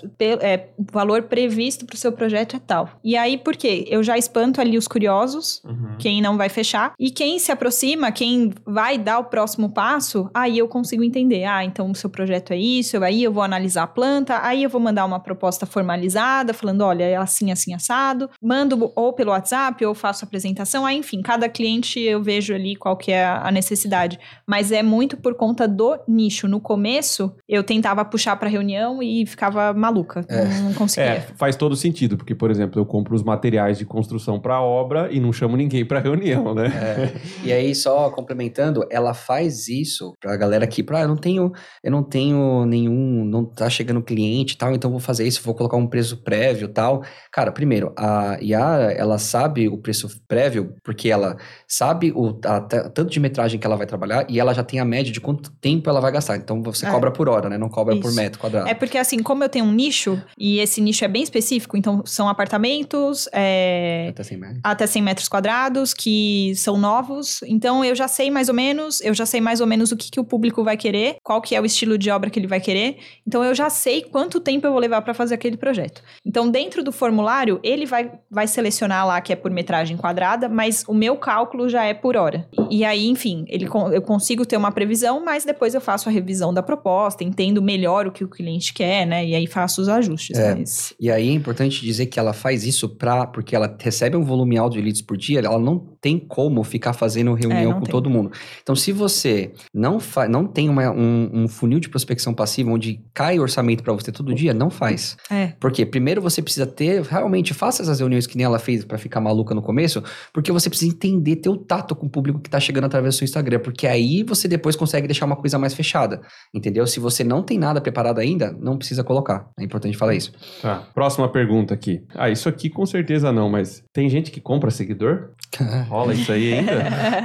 é, 0.41 0.69
o 0.77 0.85
valor 0.93 1.23
previsto 1.23 1.87
pro 1.87 1.97
seu 1.97 2.13
projeto 2.13 2.57
é 2.57 2.59
tal. 2.59 2.91
E 3.03 3.17
aí 3.17 3.39
por 3.39 3.57
quê? 3.57 3.87
Eu 3.89 4.03
já 4.03 4.17
espanto 4.19 4.61
ali 4.61 4.77
os 4.77 4.87
curiosos, 4.87 5.63
Uhum. 5.65 5.97
quem 5.99 6.21
não 6.21 6.37
vai 6.37 6.49
fechar. 6.49 6.93
E 6.99 7.11
quem 7.11 7.39
se 7.39 7.51
aproxima, 7.51 7.74
quem 8.13 8.53
vai 8.67 8.99
dar 8.99 9.19
o 9.19 9.25
próximo 9.25 9.69
passo, 9.69 10.31
aí 10.33 10.59
eu 10.59 10.69
consigo 10.69 11.03
entender. 11.03 11.45
Ah, 11.45 11.65
então 11.65 11.91
o 11.91 11.95
seu 11.95 12.11
projeto 12.11 12.53
é 12.53 12.57
isso, 12.57 13.03
aí 13.03 13.23
eu 13.23 13.33
vou 13.33 13.43
analisar 13.43 13.85
a 13.85 13.87
planta, 13.87 14.41
aí 14.43 14.63
eu 14.63 14.71
vou 14.71 14.81
mandar 14.81 15.05
uma 15.05 15.21
proposta 15.21 15.67
formalizada, 15.67 16.53
falando, 16.55 16.83
olha, 16.83 17.05
é 17.05 17.17
assim, 17.17 17.51
assim, 17.51 17.75
assado. 17.75 18.31
Mando 18.43 18.93
ou 18.95 19.13
pelo 19.13 19.31
WhatsApp, 19.31 19.85
ou 19.85 19.95
faço 19.95 20.25
apresentação. 20.25 20.85
Aí, 20.85 20.97
enfim, 20.97 21.23
cada 21.23 21.49
cliente 21.49 22.01
eu 22.01 22.23
vejo 22.23 22.55
ali 22.55 22.77
qual 22.77 22.97
que 22.97 23.13
é 23.13 23.25
a 23.25 23.51
necessidade. 23.51 24.19
Mas 24.47 24.73
é 24.73 24.83
muito 24.83 25.17
por 25.17 25.35
conta 25.35 25.67
do 25.67 25.99
nicho. 26.07 26.49
No 26.49 26.61
começo, 26.61 27.35
eu 27.49 27.63
tentava 27.63 28.05
puxar 28.05 28.37
para 28.37 28.49
reunião 28.49 29.03
e 29.03 29.27
ficava 29.27 29.73
maluca. 29.73 30.25
Não 30.63 30.75
conseguia. 30.75 31.13
É, 31.13 31.21
faz 31.37 31.57
todo 31.57 31.77
sentido, 31.77 32.17
porque, 32.17 32.35
por 32.35 32.51
exemplo, 32.51 32.81
eu 32.81 32.87
compro 32.87 33.15
os 33.15 33.23
materiais 33.23 33.79
de 33.79 33.85
construção 33.85 34.39
para 34.39 34.61
obra 34.61 35.09
e 35.11 35.21
não 35.21 35.33
chamo 35.33 35.57
ninguém 35.57 35.85
para 35.85 36.01
reunião, 36.01 36.55
né? 36.55 36.67
É. 36.67 37.15
E 37.45 37.53
aí, 37.53 37.64
só 37.73 38.11
complementando, 38.11 38.85
ela 38.91 39.15
faz 39.15 39.69
isso 39.69 40.13
pra 40.21 40.37
galera 40.37 40.65
aqui, 40.65 40.83
pra, 40.83 40.99
ah, 40.99 41.03
eu 41.03 41.09
não 41.09 41.17
tenho, 41.17 41.53
eu 41.85 41.91
não 41.93 42.03
tenho 42.03 42.65
nenhum, 42.67 43.25
não 43.25 43.45
tá 43.45 43.71
chegando 43.71 44.03
cliente 44.03 44.55
e 44.55 44.57
tal, 44.57 44.73
então 44.75 44.91
vou 44.91 44.99
fazer 44.99 45.25
isso, 45.25 45.41
vou 45.45 45.55
colocar 45.55 45.77
um 45.77 45.87
preço 45.87 46.17
prévio 46.25 46.65
e 46.65 46.73
tal. 46.73 47.05
Cara, 47.31 47.53
primeiro, 47.53 47.93
a 47.97 48.37
IA, 48.41 48.93
ela 48.97 49.19
sabe 49.19 49.69
o 49.69 49.79
preço 49.79 50.09
prévio, 50.27 50.75
porque 50.83 51.09
ela 51.11 51.37
sabe 51.69 52.11
o 52.15 52.37
a- 52.45 52.61
tanto 52.61 53.07
de 53.11 53.21
metragem 53.21 53.61
que 53.61 53.67
ela 53.67 53.77
vai 53.77 53.87
trabalhar 53.87 54.27
e 54.29 54.41
ela 54.41 54.53
já 54.53 54.65
tem 54.65 54.81
a 54.81 54.85
média 54.85 55.13
de 55.13 55.21
quanto 55.21 55.53
tempo 55.61 55.89
ela 55.89 56.01
vai 56.01 56.11
gastar. 56.11 56.37
Então, 56.37 56.61
você 56.61 56.87
É. 56.87 56.91
cobra 56.91 57.13
por 57.13 57.29
hora, 57.29 57.49
né? 57.49 57.57
Não 57.57 57.69
cobra 57.69 57.95
por 58.01 58.09
Isso. 58.09 58.17
metro 58.17 58.41
quadrado. 58.41 58.69
É 58.69 58.75
porque, 58.75 58.99
assim, 58.99 59.23
como 59.23 59.45
eu 59.45 59.49
tenho 59.49 59.65
um 59.67 59.73
nicho, 59.73 60.21
e 60.37 60.59
esse 60.59 60.81
nicho 60.81 61.05
é 61.05 61.09
bem 61.09 61.23
específico, 61.23 61.77
então 61.77 62.03
são 62.05 62.27
apartamentos, 62.29 63.29
é, 63.33 64.09
Até 64.11 64.23
100 64.23 64.39
metros. 64.39 64.61
até 64.65 64.87
100 64.87 65.03
metros 65.03 65.29
quadrados, 65.29 65.93
que 65.95 66.55
são 66.57 66.79
novos. 66.79 67.43
Então, 67.55 67.85
eu 67.85 67.95
já 67.95 68.09
sei 68.09 68.33
mais 68.33 68.49
ou 68.49 68.55
menos, 68.55 69.01
eu 69.01 69.15
já 69.15 69.25
sei 69.25 69.41
mais 69.41 69.61
ou 69.61 69.67
menos 69.67 69.93
o 69.93 69.97
que, 69.97 70.11
que 70.11 70.19
o 70.19 70.25
público 70.25 70.65
vai 70.65 70.77
querer, 70.77 71.19
qual 71.23 71.41
que 71.41 71.55
é 71.55 71.61
o 71.61 71.65
estilo 71.65 71.97
de 71.97 72.11
obra 72.11 72.29
que 72.29 72.37
ele 72.37 72.49
vai 72.49 72.61
querer. 72.61 72.97
Então, 73.25 73.45
eu 73.45 73.55
já 73.55 73.71
sei 73.71 74.03
quanto 74.03 74.41
tempo 74.41 74.67
eu 74.67 74.73
vou 74.73 74.81
levar 74.81 75.03
para 75.03 75.15
fazer 75.15 75.37
aquele 75.37 75.57
projeto. 75.57 76.03
Então, 76.27 76.51
dentro 76.51 76.83
do 76.83 76.91
formulário, 76.91 77.61
ele 77.63 77.87
vai, 77.87 78.11
vai 78.29 78.49
selecionar 78.49 79.07
lá 79.07 79.21
que 79.21 79.33
é 79.33 79.37
por 79.37 79.53
metragem 79.53 79.97
quadrada, 79.97 80.49
mas 80.49 80.85
o 80.89 80.93
meu 80.93 81.17
cálculo 81.17 81.69
já 81.69 81.85
é 81.85 81.95
por 81.95 82.17
hora. 82.17 82.49
E 82.69 82.85
aí, 82.85 83.07
enfim, 83.07 83.45
ele, 83.47 83.69
eu 83.93 84.03
consigo 84.03 84.45
ter 84.45 84.57
uma 84.57 84.73
previsão, 84.73 85.25
mas 85.25 85.45
depois 85.45 85.77
eu 85.77 85.81
faço 85.81 86.09
a 86.09 86.13
revisão 86.13 86.53
da 86.53 86.63
proposta, 86.63 87.23
entendo 87.23 87.63
melhor 87.63 88.09
o 88.09 88.11
que 88.11 88.25
o 88.25 88.29
cliente 88.29 88.75
quer, 88.75 89.07
né? 89.07 89.25
E 89.25 89.33
aí 89.33 89.47
faço 89.47 89.81
os 89.81 89.89
ajustes. 89.89 90.37
É. 90.37 90.57
Mas... 90.57 90.93
E 90.99 91.09
aí 91.09 91.29
é 91.29 91.33
importante 91.33 91.81
dizer 91.83 92.07
que 92.07 92.19
ela 92.19 92.33
faz 92.33 92.65
isso 92.65 92.89
pra, 92.89 93.29
porque 93.29 93.55
ela 93.55 93.77
recebe 93.79 94.17
um 94.17 94.25
volume 94.25 94.59
alto 94.59 94.75
de 94.75 94.83
leads 94.83 95.03
por 95.03 95.17
dia, 95.17 95.39
ela 95.39 95.59
não 95.59 95.94
tem 96.05 96.19
como 96.19 96.63
ficar 96.63 96.93
fazendo 96.93 97.33
reunião 97.33 97.71
não 97.71 97.79
com 97.79 97.85
tem. 97.87 97.91
todo 97.91 98.11
mundo. 98.11 98.31
Então, 98.63 98.77
se 98.77 98.93
você 98.93 99.53
não, 99.73 99.99
fa 99.99 100.29
não 100.29 100.47
tem 100.47 100.69
uma- 100.69 100.91
um, 100.91 101.31
um 101.33 101.49
funil 101.49 101.81
de 101.81 101.89
prospecção 101.89 102.35
passiva 102.35 102.71
onde 102.71 103.01
cai 103.15 103.39
orçamento 103.41 103.83
pra 103.83 103.95
você 103.95 104.13
todo 104.13 104.35
dia, 104.35 104.53
não 104.53 104.69
faz. 104.69 105.17
É. 105.31 105.55
Porque 105.59 105.87
primeiro 105.87 106.21
você 106.21 106.43
precisa 106.43 106.67
ter, 106.67 107.01
realmente, 107.01 107.55
faça 107.55 107.81
essas 107.81 108.01
reuniões 108.01 108.27
que 108.27 108.37
nem 108.37 108.45
ela 108.45 108.59
fez 108.59 108.85
pra 108.85 108.99
ficar 108.99 109.19
maluca 109.19 109.55
no 109.55 109.63
começo, 109.63 110.03
porque 110.31 110.53
você 110.53 110.69
precisa 110.69 110.93
entender, 110.93 111.37
ter 111.37 111.49
o 111.49 111.57
tato 111.57 111.97
com 111.97 112.05
o 112.05 112.11
público 112.11 112.39
que 112.39 112.51
tá 112.51 112.61
chegando 112.61 112.85
através 112.85 113.15
do 113.15 113.19
seu 113.19 113.25
Instagram, 113.25 113.61
porque 113.61 113.87
aí 113.87 114.23
você 114.25 114.47
depois 114.47 114.77
consegue 114.77 115.07
deixar 115.07 115.25
uma 115.25 115.37
coisa 115.37 115.59
mais 115.59 115.73
fechada, 115.73 116.21
entendeu? 116.53 116.87
Se 116.87 117.01
você 117.01 117.25
não 117.25 117.43
tem 117.43 117.59
nada 117.59 117.81
preparado 117.81 118.19
ainda, 118.19 118.55
não 118.61 118.77
precisa 118.77 119.03
colocar. 119.03 119.49
É 119.59 119.65
importante 119.65 119.97
falar 119.97 120.15
isso. 120.15 120.33
Tá. 120.61 120.87
Próxima 120.95 121.33
pergunta 121.33 121.73
aqui. 121.73 122.03
Ah, 122.15 122.29
isso 122.29 122.47
aqui 122.47 122.69
com 122.69 122.85
certeza 122.85 123.33
não, 123.33 123.49
mas 123.49 123.83
tem 123.91 124.07
gente 124.11 124.31
que 124.31 124.41
compra 124.43 124.71
seguidor? 124.71 125.31
Rola 125.95 126.13
isso 126.13 126.33
aí 126.33 126.55
ainda? 126.55 126.73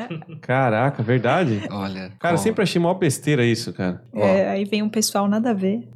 Caraca, 0.42 1.02
verdade? 1.02 1.62
Olha. 1.72 2.12
Cara, 2.20 2.36
ó, 2.36 2.38
sempre 2.38 2.62
achei 2.64 2.80
mó 2.80 2.94
besteira 2.94 3.44
isso, 3.44 3.74
cara. 3.74 4.04
Ó. 4.14 4.20
É, 4.24 4.50
aí 4.50 4.66
vem 4.66 4.84
um 4.84 4.90
pessoal 4.90 5.28
nada 5.28 5.50
a 5.50 5.54
ver. 5.54 5.88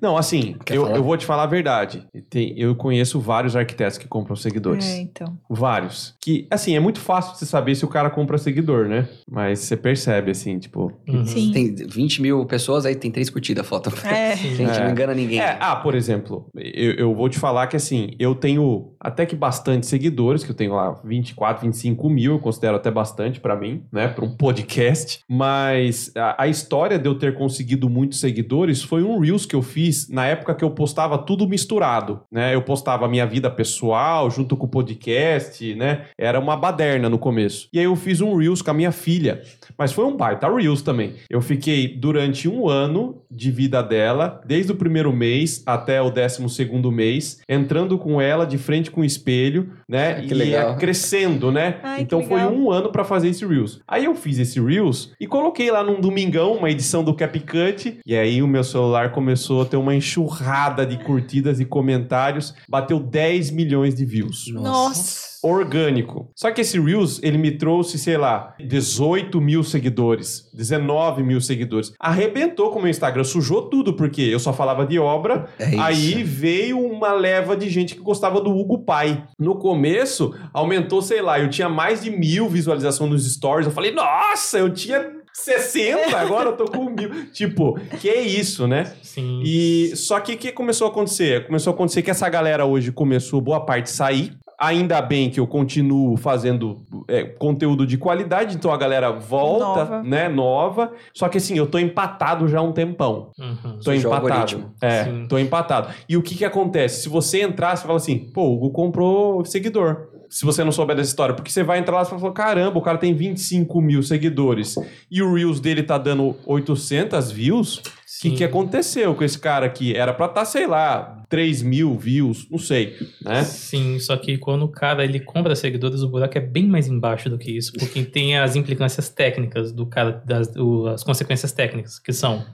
Não, 0.00 0.16
assim, 0.16 0.56
eu, 0.70 0.88
eu 0.88 1.02
vou 1.02 1.16
te 1.16 1.26
falar 1.26 1.42
a 1.42 1.46
verdade. 1.46 2.06
Tem- 2.30 2.54
eu 2.58 2.74
conheço 2.74 3.20
vários 3.20 3.54
arquitetos 3.54 3.98
que 3.98 4.08
compram 4.08 4.34
seguidores. 4.36 4.86
É, 4.86 4.98
então. 5.00 5.36
Vários. 5.50 6.14
Que, 6.22 6.46
assim, 6.50 6.74
é 6.74 6.80
muito 6.80 7.00
fácil 7.00 7.34
você 7.36 7.44
saber 7.44 7.74
se 7.74 7.84
o 7.84 7.88
cara 7.88 8.08
compra 8.08 8.38
seguidor, 8.38 8.86
né? 8.88 9.08
Mas 9.30 9.58
você 9.60 9.76
percebe, 9.76 10.30
assim, 10.30 10.58
tipo. 10.58 10.92
Uhum. 11.06 11.26
Sim. 11.26 11.52
Tem 11.52 11.74
20 11.74 12.22
mil 12.22 12.46
pessoas, 12.46 12.86
aí 12.86 12.94
tem 12.94 13.10
três 13.10 13.28
curtidas 13.28 13.64
a 13.64 13.68
foto. 13.68 13.92
É. 14.06 14.36
Gente, 14.52 14.70
É. 14.70 14.84
não 14.84 14.90
engana 14.90 15.14
ninguém. 15.14 15.40
É, 15.40 15.58
ah, 15.60 15.76
por 15.76 15.94
exemplo, 15.94 16.46
eu, 16.56 16.92
eu 16.94 17.14
vou 17.14 17.28
te 17.28 17.38
falar 17.38 17.66
que 17.66 17.76
assim, 17.76 18.10
eu 18.18 18.34
tenho 18.34 18.92
até 18.98 19.26
que 19.26 19.36
bastante 19.36 19.86
seguidores, 19.86 20.44
que 20.44 20.50
eu 20.50 20.54
tenho 20.54 20.74
lá 20.74 20.92
24, 21.04 21.62
25 21.66 22.08
mil, 22.08 22.21
eu 22.30 22.38
considero 22.38 22.76
até 22.76 22.90
bastante 22.90 23.40
pra 23.40 23.56
mim, 23.56 23.84
né, 23.92 24.08
pra 24.08 24.24
um 24.24 24.36
podcast. 24.36 25.20
Mas 25.28 26.12
a, 26.16 26.44
a 26.44 26.48
história 26.48 26.98
de 26.98 27.08
eu 27.08 27.14
ter 27.14 27.34
conseguido 27.34 27.88
muitos 27.88 28.20
seguidores 28.20 28.82
foi 28.82 29.02
um 29.02 29.18
Reels 29.18 29.46
que 29.46 29.56
eu 29.56 29.62
fiz 29.62 30.08
na 30.08 30.26
época 30.26 30.54
que 30.54 30.64
eu 30.64 30.70
postava 30.70 31.18
tudo 31.18 31.48
misturado, 31.48 32.20
né? 32.30 32.54
Eu 32.54 32.62
postava 32.62 33.06
a 33.06 33.08
minha 33.08 33.26
vida 33.26 33.50
pessoal 33.50 34.30
junto 34.30 34.56
com 34.56 34.66
o 34.66 34.68
podcast, 34.70 35.74
né? 35.74 36.06
Era 36.18 36.38
uma 36.38 36.56
baderna 36.56 37.08
no 37.08 37.18
começo. 37.18 37.68
E 37.72 37.78
aí 37.78 37.84
eu 37.84 37.96
fiz 37.96 38.20
um 38.20 38.36
Reels 38.36 38.62
com 38.62 38.70
a 38.70 38.74
minha 38.74 38.92
filha. 38.92 39.42
Mas 39.76 39.92
foi 39.92 40.04
um 40.04 40.16
baita 40.16 40.48
Reels 40.48 40.82
também. 40.82 41.14
Eu 41.28 41.40
fiquei 41.40 41.88
durante 41.88 42.48
um 42.48 42.68
ano 42.68 43.22
de 43.30 43.50
vida 43.50 43.82
dela, 43.82 44.40
desde 44.46 44.72
o 44.72 44.76
primeiro 44.76 45.12
mês 45.12 45.62
até 45.66 46.00
o 46.00 46.10
décimo 46.10 46.48
segundo 46.48 46.92
mês, 46.92 47.40
entrando 47.48 47.98
com 47.98 48.20
ela 48.20 48.44
de 48.44 48.58
frente 48.58 48.90
com 48.90 49.00
o 49.00 49.04
espelho, 49.04 49.70
né? 49.88 50.20
Que 50.22 50.32
e 50.32 50.34
legal. 50.34 50.76
crescendo, 50.76 51.50
né? 51.50 51.80
Ai, 51.82 52.02
então 52.16 52.28
foi 52.28 52.40
legal. 52.40 52.54
um 52.54 52.70
ano 52.70 52.90
pra 52.90 53.04
fazer 53.04 53.28
esse 53.28 53.46
Reels. 53.46 53.80
Aí 53.86 54.04
eu 54.04 54.14
fiz 54.14 54.38
esse 54.38 54.60
Reels 54.60 55.12
e 55.18 55.26
coloquei 55.26 55.70
lá 55.70 55.82
num 55.82 56.00
domingão 56.00 56.54
uma 56.54 56.70
edição 56.70 57.02
do 57.02 57.14
CapCut. 57.14 57.98
E 58.04 58.16
aí 58.16 58.42
o 58.42 58.46
meu 58.46 58.64
celular 58.64 59.12
começou 59.12 59.62
a 59.62 59.64
ter 59.64 59.76
uma 59.76 59.94
enxurrada 59.94 60.84
de 60.84 60.98
curtidas 60.98 61.60
e 61.60 61.64
comentários. 61.64 62.54
Bateu 62.68 62.98
10 62.98 63.50
milhões 63.50 63.94
de 63.94 64.04
views 64.04 64.48
Nossa. 64.52 65.31
Orgânico. 65.42 66.30
Só 66.34 66.50
que 66.50 66.60
esse 66.60 66.78
Reels, 66.78 67.20
ele 67.22 67.38
me 67.38 67.50
trouxe, 67.50 67.98
sei 67.98 68.16
lá, 68.16 68.54
18 68.60 69.40
mil 69.40 69.62
seguidores, 69.62 70.48
19 70.54 71.22
mil 71.22 71.40
seguidores. 71.40 71.92
Arrebentou 71.98 72.70
com 72.70 72.78
o 72.78 72.82
meu 72.82 72.90
Instagram, 72.90 73.24
sujou 73.24 73.62
tudo, 73.68 73.94
porque 73.94 74.22
eu 74.22 74.38
só 74.38 74.52
falava 74.52 74.86
de 74.86 74.98
obra. 74.98 75.48
É 75.58 75.70
isso. 75.70 75.80
Aí 75.80 76.22
veio 76.22 76.78
uma 76.78 77.12
leva 77.12 77.56
de 77.56 77.68
gente 77.68 77.94
que 77.94 78.00
gostava 78.00 78.40
do 78.40 78.50
Hugo 78.50 78.84
Pai. 78.84 79.24
No 79.38 79.56
começo, 79.56 80.34
aumentou, 80.52 81.02
sei 81.02 81.20
lá, 81.20 81.40
eu 81.40 81.50
tinha 81.50 81.68
mais 81.68 82.02
de 82.02 82.10
mil 82.10 82.48
visualizações 82.48 83.10
nos 83.10 83.32
stories. 83.32 83.66
Eu 83.66 83.72
falei, 83.72 83.90
nossa, 83.92 84.58
eu 84.58 84.72
tinha 84.72 85.22
60, 85.32 86.16
agora 86.16 86.50
eu 86.50 86.56
tô 86.56 86.66
com 86.66 86.90
mil. 86.90 87.10
Tipo, 87.32 87.78
que 88.00 88.08
é 88.08 88.20
isso, 88.20 88.66
né? 88.66 88.92
Sim. 89.02 89.42
E 89.44 89.92
só 89.96 90.20
que 90.20 90.34
o 90.34 90.38
que 90.38 90.52
começou 90.52 90.86
a 90.86 90.90
acontecer? 90.90 91.46
Começou 91.46 91.72
a 91.72 91.74
acontecer 91.74 92.02
que 92.02 92.10
essa 92.10 92.28
galera 92.28 92.66
hoje 92.66 92.92
começou 92.92 93.40
boa 93.40 93.64
parte 93.64 93.90
sair. 93.90 94.36
Ainda 94.62 95.02
bem 95.02 95.28
que 95.28 95.40
eu 95.40 95.46
continuo 95.46 96.16
fazendo 96.16 96.82
é, 97.08 97.24
conteúdo 97.24 97.84
de 97.84 97.98
qualidade, 97.98 98.54
então 98.54 98.72
a 98.72 98.76
galera 98.76 99.10
volta, 99.10 99.64
Nova. 99.64 100.02
né, 100.04 100.28
nova. 100.28 100.92
Só 101.12 101.28
que 101.28 101.38
assim, 101.38 101.58
eu 101.58 101.66
tô 101.66 101.80
empatado 101.80 102.46
já 102.46 102.60
há 102.60 102.62
um 102.62 102.70
tempão. 102.70 103.32
Uhum. 103.36 103.80
Tô 103.82 103.92
empatado. 103.92 104.70
É, 104.80 105.04
Sim. 105.04 105.26
tô 105.28 105.36
empatado. 105.36 105.88
E 106.08 106.16
o 106.16 106.22
que 106.22 106.36
que 106.36 106.44
acontece? 106.44 107.02
Se 107.02 107.08
você 107.08 107.42
entrar, 107.42 107.76
você 107.76 107.84
fala 107.84 107.96
assim, 107.96 108.16
pô, 108.16 108.42
o 108.42 108.54
Hugo 108.54 108.70
comprou 108.70 109.44
seguidor. 109.44 110.11
Se 110.32 110.44
você 110.46 110.64
não 110.64 110.72
souber 110.72 110.96
dessa 110.96 111.10
história, 111.10 111.34
porque 111.34 111.50
você 111.50 111.62
vai 111.62 111.78
entrar 111.78 111.96
lá 111.96 112.02
e 112.02 112.06
fala, 112.06 112.32
caramba, 112.32 112.78
o 112.78 112.82
cara 112.82 112.96
tem 112.98 113.14
25 113.14 113.80
mil 113.82 114.02
seguidores 114.02 114.74
e 115.10 115.22
o 115.22 115.34
Reels 115.34 115.60
dele 115.60 115.82
tá 115.82 115.98
dando 115.98 116.34
800 116.46 117.30
views. 117.30 117.76
O 117.78 117.82
que, 118.22 118.30
que 118.36 118.44
aconteceu 118.44 119.14
com 119.16 119.24
esse 119.24 119.36
cara 119.38 119.66
aqui? 119.66 119.96
Era 119.96 120.14
pra 120.14 120.26
estar, 120.26 120.44
sei 120.44 120.64
lá, 120.66 121.24
3 121.28 121.60
mil 121.62 121.98
views, 121.98 122.46
não 122.48 122.58
sei, 122.58 122.96
né? 123.20 123.42
Sim, 123.42 123.98
só 123.98 124.16
que 124.16 124.38
quando 124.38 124.62
o 124.64 124.68
cara 124.68 125.02
ele 125.04 125.18
compra 125.18 125.56
seguidores, 125.56 126.02
o 126.02 126.08
buraco 126.08 126.38
é 126.38 126.40
bem 126.40 126.66
mais 126.68 126.86
embaixo 126.86 127.28
do 127.28 127.36
que 127.36 127.50
isso, 127.50 127.72
porque 127.72 128.04
tem 128.04 128.38
as 128.38 128.54
implicâncias 128.54 129.08
técnicas 129.08 129.72
do 129.72 129.86
cara, 129.86 130.22
das, 130.24 130.54
o- 130.56 130.86
as 130.86 131.02
consequências 131.02 131.50
técnicas, 131.50 131.98
que 131.98 132.12
são 132.12 132.44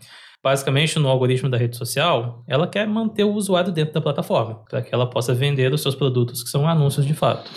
basicamente 0.42 0.98
no 0.98 1.08
algoritmo 1.08 1.48
da 1.48 1.56
rede 1.56 1.76
social, 1.76 2.42
ela 2.46 2.66
quer 2.66 2.86
manter 2.86 3.24
o 3.24 3.32
usuário 3.32 3.72
dentro 3.72 3.94
da 3.94 4.00
plataforma, 4.00 4.62
para 4.68 4.82
que 4.82 4.94
ela 4.94 5.08
possa 5.08 5.34
vender 5.34 5.72
os 5.72 5.82
seus 5.82 5.94
produtos, 5.94 6.42
que 6.42 6.50
são 6.50 6.68
anúncios 6.68 7.06
de 7.06 7.14
fato. 7.14 7.50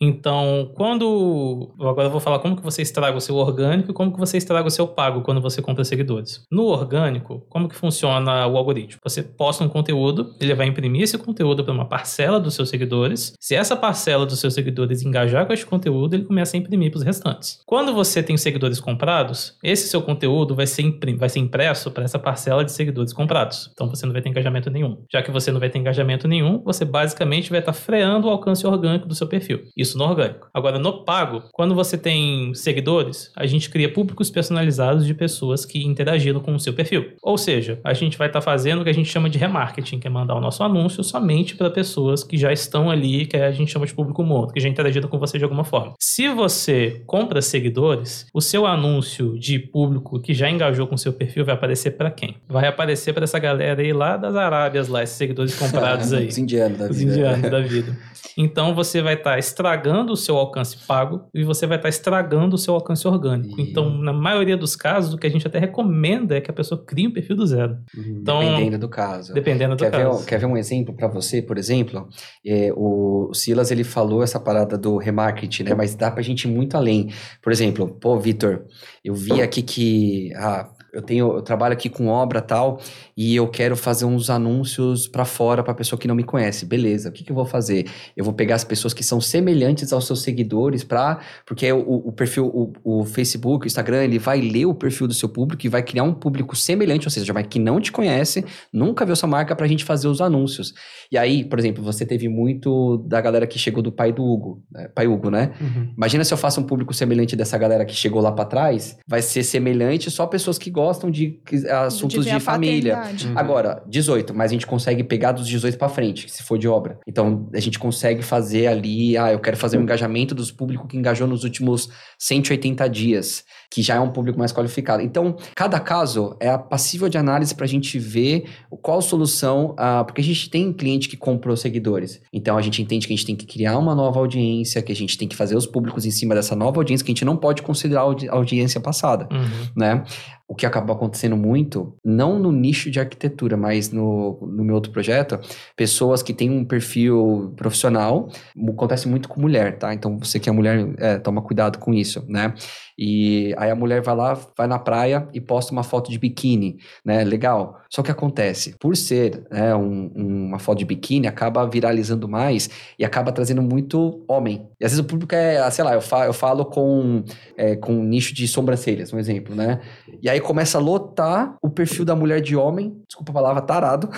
Então, 0.00 0.70
quando. 0.74 1.74
Agora 1.78 2.06
eu 2.08 2.10
vou 2.10 2.20
falar 2.20 2.38
como 2.38 2.56
que 2.56 2.62
você 2.62 2.80
estraga 2.80 3.16
o 3.16 3.20
seu 3.20 3.36
orgânico 3.36 3.90
e 3.90 3.94
como 3.94 4.12
que 4.12 4.18
você 4.18 4.38
estraga 4.38 4.66
o 4.66 4.70
seu 4.70 4.88
pago 4.88 5.20
quando 5.20 5.40
você 5.40 5.60
compra 5.60 5.84
seguidores. 5.84 6.42
No 6.50 6.64
orgânico, 6.64 7.44
como 7.48 7.68
que 7.68 7.76
funciona 7.76 8.46
o 8.46 8.56
algoritmo? 8.56 9.00
Você 9.04 9.22
posta 9.22 9.62
um 9.62 9.68
conteúdo, 9.68 10.34
ele 10.40 10.54
vai 10.54 10.66
imprimir 10.66 11.02
esse 11.02 11.18
conteúdo 11.18 11.62
para 11.64 11.74
uma 11.74 11.84
parcela 11.84 12.40
dos 12.40 12.54
seus 12.54 12.70
seguidores. 12.70 13.34
Se 13.38 13.54
essa 13.54 13.76
parcela 13.76 14.24
dos 14.24 14.40
seus 14.40 14.54
seguidores 14.54 15.02
engajar 15.02 15.46
com 15.46 15.52
este 15.52 15.66
conteúdo, 15.66 16.14
ele 16.14 16.24
começa 16.24 16.56
a 16.56 16.58
imprimir 16.60 16.90
para 16.90 16.98
os 16.98 17.04
restantes. 17.04 17.60
Quando 17.66 17.92
você 17.92 18.22
tem 18.22 18.36
seguidores 18.36 18.80
comprados, 18.80 19.56
esse 19.62 19.88
seu 19.88 20.00
conteúdo 20.00 20.54
vai 20.54 20.66
ser, 20.66 20.82
imprim- 20.82 21.16
vai 21.16 21.28
ser 21.28 21.40
impresso 21.40 21.90
para 21.90 22.04
essa 22.04 22.18
parcela 22.18 22.64
de 22.64 22.72
seguidores 22.72 23.12
comprados. 23.12 23.70
Então 23.74 23.88
você 23.88 24.06
não 24.06 24.12
vai 24.14 24.22
ter 24.22 24.30
engajamento 24.30 24.70
nenhum. 24.70 25.02
Já 25.12 25.22
que 25.22 25.30
você 25.30 25.52
não 25.52 25.60
vai 25.60 25.68
ter 25.68 25.78
engajamento 25.78 26.26
nenhum, 26.26 26.62
você 26.64 26.84
basicamente 26.84 27.50
vai 27.50 27.58
estar 27.58 27.72
freando 27.74 28.28
o 28.28 28.30
alcance 28.30 28.66
orgânico 28.66 29.06
do 29.06 29.14
seu 29.14 29.26
perfil. 29.26 29.60
Isso 29.76 29.89
no 29.96 30.04
orgânico. 30.04 30.48
Agora, 30.52 30.78
no 30.78 31.04
pago, 31.04 31.44
quando 31.52 31.74
você 31.74 31.96
tem 31.96 32.52
seguidores, 32.54 33.30
a 33.36 33.46
gente 33.46 33.70
cria 33.70 33.92
públicos 33.92 34.30
personalizados 34.30 35.06
de 35.06 35.14
pessoas 35.14 35.64
que 35.64 35.84
interagiram 35.86 36.40
com 36.40 36.54
o 36.54 36.60
seu 36.60 36.72
perfil. 36.72 37.12
Ou 37.22 37.36
seja, 37.38 37.80
a 37.84 37.92
gente 37.92 38.18
vai 38.18 38.26
estar 38.28 38.40
fazendo 38.40 38.80
o 38.80 38.84
que 38.84 38.90
a 38.90 38.94
gente 38.94 39.08
chama 39.08 39.28
de 39.30 39.38
remarketing, 39.38 39.98
que 39.98 40.06
é 40.06 40.10
mandar 40.10 40.34
o 40.34 40.40
nosso 40.40 40.62
anúncio 40.62 41.02
somente 41.02 41.56
para 41.56 41.70
pessoas 41.70 42.22
que 42.24 42.36
já 42.36 42.52
estão 42.52 42.90
ali, 42.90 43.26
que 43.26 43.36
a 43.36 43.50
gente 43.50 43.72
chama 43.72 43.86
de 43.86 43.94
público 43.94 44.22
morto, 44.22 44.52
que 44.52 44.60
já 44.60 44.68
interagiram 44.68 45.08
com 45.08 45.18
você 45.18 45.38
de 45.38 45.44
alguma 45.44 45.64
forma. 45.64 45.94
Se 46.00 46.28
você 46.28 47.02
compra 47.06 47.40
seguidores, 47.42 48.26
o 48.32 48.40
seu 48.40 48.66
anúncio 48.66 49.38
de 49.38 49.58
público 49.58 50.20
que 50.20 50.34
já 50.34 50.50
engajou 50.50 50.86
com 50.86 50.94
o 50.94 50.98
seu 50.98 51.12
perfil 51.12 51.44
vai 51.44 51.54
aparecer 51.54 51.92
para 51.92 52.10
quem? 52.10 52.36
Vai 52.48 52.66
aparecer 52.66 53.12
para 53.12 53.24
essa 53.24 53.38
galera 53.38 53.80
aí 53.80 53.92
lá 53.92 54.16
das 54.16 54.34
Arábias, 54.36 54.88
lá, 54.88 55.02
esses 55.02 55.16
seguidores 55.16 55.54
comprados 55.54 56.12
aí. 56.14 56.28
Os 56.28 56.38
indianos 56.38 56.78
da 56.78 56.88
Os 56.90 56.98
vida. 56.98 57.12
indianos 57.12 57.50
da 57.50 57.60
vida. 57.60 57.96
Então 58.36 58.74
você 58.74 59.02
vai 59.02 59.14
estar 59.14 59.38
estragando 59.38 59.79
o 59.88 60.16
seu 60.16 60.36
alcance 60.36 60.76
pago 60.86 61.22
e 61.34 61.42
você 61.44 61.66
vai 61.66 61.76
estar 61.78 61.88
estragando 61.88 62.54
o 62.54 62.58
seu 62.58 62.74
alcance 62.74 63.06
orgânico. 63.06 63.60
E- 63.60 63.62
Então, 63.70 63.90
na 63.90 64.12
maioria 64.12 64.56
dos 64.56 64.74
casos, 64.76 65.14
o 65.14 65.18
que 65.18 65.26
a 65.26 65.30
gente 65.30 65.46
até 65.46 65.58
recomenda 65.58 66.36
é 66.36 66.40
que 66.40 66.50
a 66.50 66.54
pessoa 66.54 66.82
crie 66.84 67.06
um 67.08 67.12
perfil 67.12 67.36
do 67.36 67.46
zero. 67.46 67.76
Então, 67.96 68.40
Dependendo 68.40 68.78
do 68.78 68.88
caso. 68.88 69.32
dependendo 69.32 69.76
do 69.76 69.78
Quer 69.84 69.90
ver, 69.90 70.04
caso. 70.04 70.26
quer 70.26 70.38
ver 70.40 70.46
um 70.46 70.56
exemplo 70.56 70.94
para 70.94 71.08
você, 71.08 71.40
por 71.40 71.56
exemplo? 71.58 72.08
É, 72.44 72.72
o 72.76 73.30
Silas 73.32 73.70
ele 73.70 73.84
falou 73.84 74.22
essa 74.22 74.38
parada 74.40 74.76
do 74.76 74.96
remarketing, 74.96 75.62
né? 75.64 75.74
Mas 75.74 75.94
dá 75.94 76.10
pra 76.10 76.22
gente 76.22 76.48
ir 76.48 76.50
muito 76.50 76.76
além. 76.76 77.10
Por 77.42 77.52
exemplo, 77.52 77.88
pô, 78.00 78.18
Vitor, 78.18 78.64
eu 79.04 79.14
vi 79.14 79.40
aqui 79.40 79.62
que 79.62 80.32
ah, 80.36 80.68
eu 80.92 81.02
tenho, 81.02 81.36
eu 81.36 81.42
trabalho 81.42 81.72
aqui 81.72 81.88
com 81.88 82.08
obra 82.08 82.40
tal 82.40 82.80
e 83.16 83.36
eu 83.36 83.46
quero 83.48 83.76
fazer 83.76 84.04
uns 84.04 84.30
anúncios 84.30 85.06
para 85.06 85.24
fora 85.24 85.62
para 85.62 85.74
pessoa 85.74 85.98
que 85.98 86.08
não 86.08 86.14
me 86.14 86.24
conhece. 86.24 86.66
Beleza? 86.66 87.08
O 87.08 87.12
que, 87.12 87.24
que 87.24 87.30
eu 87.30 87.36
vou 87.36 87.44
fazer? 87.44 87.88
Eu 88.16 88.24
vou 88.24 88.34
pegar 88.34 88.56
as 88.56 88.64
pessoas 88.64 88.92
que 88.92 89.02
são 89.02 89.20
semelhantes 89.20 89.92
aos 89.92 90.06
seus 90.06 90.22
seguidores 90.22 90.84
para, 90.84 91.20
porque 91.46 91.70
o, 91.72 92.08
o 92.08 92.12
perfil, 92.12 92.46
o, 92.46 92.72
o 93.00 93.04
Facebook, 93.04 93.66
o 93.66 93.68
Instagram, 93.68 94.04
ele 94.04 94.18
vai 94.18 94.40
ler 94.40 94.66
o 94.66 94.74
perfil 94.74 95.06
do 95.06 95.14
seu 95.14 95.28
público 95.28 95.64
e 95.64 95.68
vai 95.68 95.82
criar 95.82 96.02
um 96.02 96.14
público 96.14 96.56
semelhante, 96.56 97.06
ou 97.06 97.10
seja, 97.10 97.32
vai 97.32 97.44
que 97.44 97.58
não 97.58 97.80
te 97.80 97.92
conhece, 97.92 98.44
nunca 98.72 99.04
viu 99.04 99.14
sua 99.14 99.28
marca 99.28 99.54
pra 99.54 99.66
gente 99.66 99.84
fazer 99.84 100.08
os 100.08 100.20
anúncios. 100.20 100.74
E 101.10 101.18
aí, 101.18 101.44
por 101.44 101.58
exemplo, 101.58 101.82
você 101.82 102.06
teve 102.06 102.28
muito 102.28 102.98
da 102.98 103.20
galera 103.20 103.46
que 103.46 103.58
chegou 103.58 103.82
do 103.82 103.92
pai 103.92 104.12
do 104.12 104.24
Hugo, 104.24 104.62
né? 104.70 104.88
pai 104.94 105.06
Hugo, 105.06 105.30
né? 105.30 105.52
Uhum. 105.60 105.92
Imagina 105.96 106.24
se 106.24 106.32
eu 106.32 106.38
faço 106.38 106.60
um 106.60 106.64
público 106.64 106.94
semelhante 106.94 107.36
dessa 107.36 107.58
galera 107.58 107.84
que 107.84 107.94
chegou 107.94 108.20
lá 108.20 108.32
pra 108.32 108.44
trás, 108.44 108.96
vai 109.06 109.22
ser 109.22 109.42
semelhante 109.42 110.10
só 110.10 110.26
pessoas 110.26 110.58
que 110.58 110.70
gostam 110.80 111.10
de 111.10 111.40
que- 111.44 111.68
assuntos 111.68 112.24
de, 112.24 112.30
a 112.30 112.40
família. 112.40 112.96
Uhum. 112.98 113.32
Agora, 113.36 113.82
18, 113.86 114.34
mas 114.34 114.50
a 114.50 114.54
gente 114.54 114.66
consegue 114.66 115.04
pegar 115.04 115.32
dos 115.32 115.46
18 115.46 115.76
pra 115.76 115.88
frente, 115.88 116.30
se 116.30 116.42
for 116.42 116.56
de 116.58 116.66
obra. 116.66 116.98
Então, 117.06 117.48
a 117.54 117.60
gente 117.60 117.78
consegue 117.78 118.22
fazer 118.22 118.66
ali, 118.66 119.16
ah, 119.18 119.30
eu 119.32 119.38
quero 119.38 119.56
fazer 119.56 119.76
um 119.78 119.82
engajamento 119.82 120.34
dos 120.34 120.50
públicos 120.50 120.86
que 120.88 120.96
engajou 120.96 121.26
nos 121.26 121.44
últimos 121.44 121.90
180 122.18 122.88
dias, 122.88 123.44
que 123.70 123.82
já 123.82 123.94
é 123.94 124.00
um 124.00 124.10
público 124.10 124.38
mais 124.38 124.52
qualificado. 124.52 125.00
Então, 125.02 125.36
cada 125.54 125.78
caso 125.78 126.36
é 126.40 126.56
passível 126.58 127.08
de 127.08 127.16
análise 127.16 127.54
pra 127.54 127.66
gente 127.66 127.98
ver 128.00 128.44
qual 128.82 129.00
solução, 129.00 129.74
ah, 129.78 130.02
porque 130.04 130.20
a 130.20 130.24
gente 130.24 130.50
tem 130.50 130.72
cliente 130.72 131.08
que 131.08 131.16
comprou 131.16 131.56
seguidores. 131.56 132.20
Então, 132.32 132.58
a 132.58 132.62
gente 132.62 132.82
entende 132.82 133.06
que 133.06 133.12
a 133.12 133.16
gente 133.16 133.26
tem 133.26 133.36
que 133.36 133.46
criar 133.46 133.78
uma 133.78 133.94
nova 133.94 134.18
audiência, 134.18 134.82
que 134.82 134.90
a 134.90 134.96
gente 134.96 135.16
tem 135.16 135.28
que 135.28 135.36
fazer 135.36 135.56
os 135.56 135.66
públicos 135.66 136.04
em 136.04 136.10
cima 136.10 136.34
dessa 136.34 136.56
nova 136.56 136.80
audiência, 136.80 137.04
que 137.04 137.12
a 137.12 137.14
gente 137.14 137.24
não 137.24 137.36
pode 137.36 137.62
considerar 137.62 138.00
a 138.00 138.04
audi- 138.04 138.28
a 138.28 138.34
audiência 138.34 138.80
passada 138.80 139.28
Uhum. 139.30 139.68
né? 139.76 140.02
O 140.48 140.54
que 140.56 140.66
acabou 140.66 140.96
acontecendo 140.96 141.36
muito, 141.36 141.94
não 142.04 142.36
no 142.36 142.50
nicho 142.50 142.90
de 142.90 142.98
arquitetura, 142.98 143.56
mas 143.56 143.92
no, 143.92 144.36
no 144.50 144.64
meu 144.64 144.74
outro 144.74 144.90
projeto, 144.90 145.38
pessoas 145.76 146.24
que 146.24 146.32
têm 146.34 146.50
um 146.50 146.64
perfil 146.64 147.54
profissional, 147.56 148.28
acontece 148.72 149.06
muito 149.06 149.28
com 149.28 149.40
mulher, 149.40 149.78
tá? 149.78 149.94
Então 149.94 150.18
você 150.18 150.40
que 150.40 150.48
é 150.48 150.52
mulher, 150.52 150.92
é, 150.98 151.18
toma 151.20 151.40
cuidado 151.40 151.78
com 151.78 151.94
isso, 151.94 152.24
né? 152.28 152.52
E 152.98 153.54
aí 153.60 153.70
a 153.70 153.74
mulher 153.74 154.00
vai 154.00 154.16
lá, 154.16 154.38
vai 154.56 154.66
na 154.66 154.78
praia 154.78 155.28
e 155.34 155.40
posta 155.40 155.70
uma 155.70 155.82
foto 155.82 156.10
de 156.10 156.18
biquíni, 156.18 156.78
né? 157.04 157.22
Legal. 157.24 157.78
Só 157.90 158.02
que 158.02 158.10
acontece, 158.10 158.74
por 158.78 158.96
ser 158.96 159.44
né, 159.50 159.74
um- 159.74 160.10
uma 160.46 160.58
foto 160.58 160.78
de 160.78 160.84
biquíni, 160.86 161.26
acaba 161.26 161.66
viralizando 161.68 162.26
mais 162.26 162.70
e 162.98 163.04
acaba 163.04 163.30
trazendo 163.32 163.60
muito 163.60 164.24
homem. 164.26 164.66
E 164.80 164.84
às 164.84 164.92
vezes 164.92 165.04
o 165.04 165.06
público 165.06 165.34
é, 165.34 165.70
sei 165.70 165.84
lá, 165.84 165.92
eu, 165.94 166.00
fa 166.00 166.24
eu 166.24 166.32
falo 166.32 166.64
com, 166.64 167.22
é, 167.56 167.76
com 167.76 167.92
um 167.92 168.02
nicho 168.04 168.32
de 168.34 168.48
sobrancelhas, 168.48 169.12
um 169.12 169.18
exemplo, 169.18 169.54
né? 169.54 169.80
E 170.22 170.30
aí 170.30 170.40
começa 170.40 170.78
a 170.78 170.80
lotar 170.80 171.56
o 171.60 171.68
perfil 171.68 172.04
da 172.06 172.16
mulher 172.16 172.40
de 172.40 172.56
homem, 172.56 172.96
desculpa 173.06 173.30
a 173.30 173.34
palavra, 173.34 173.60
tarado. 173.60 174.08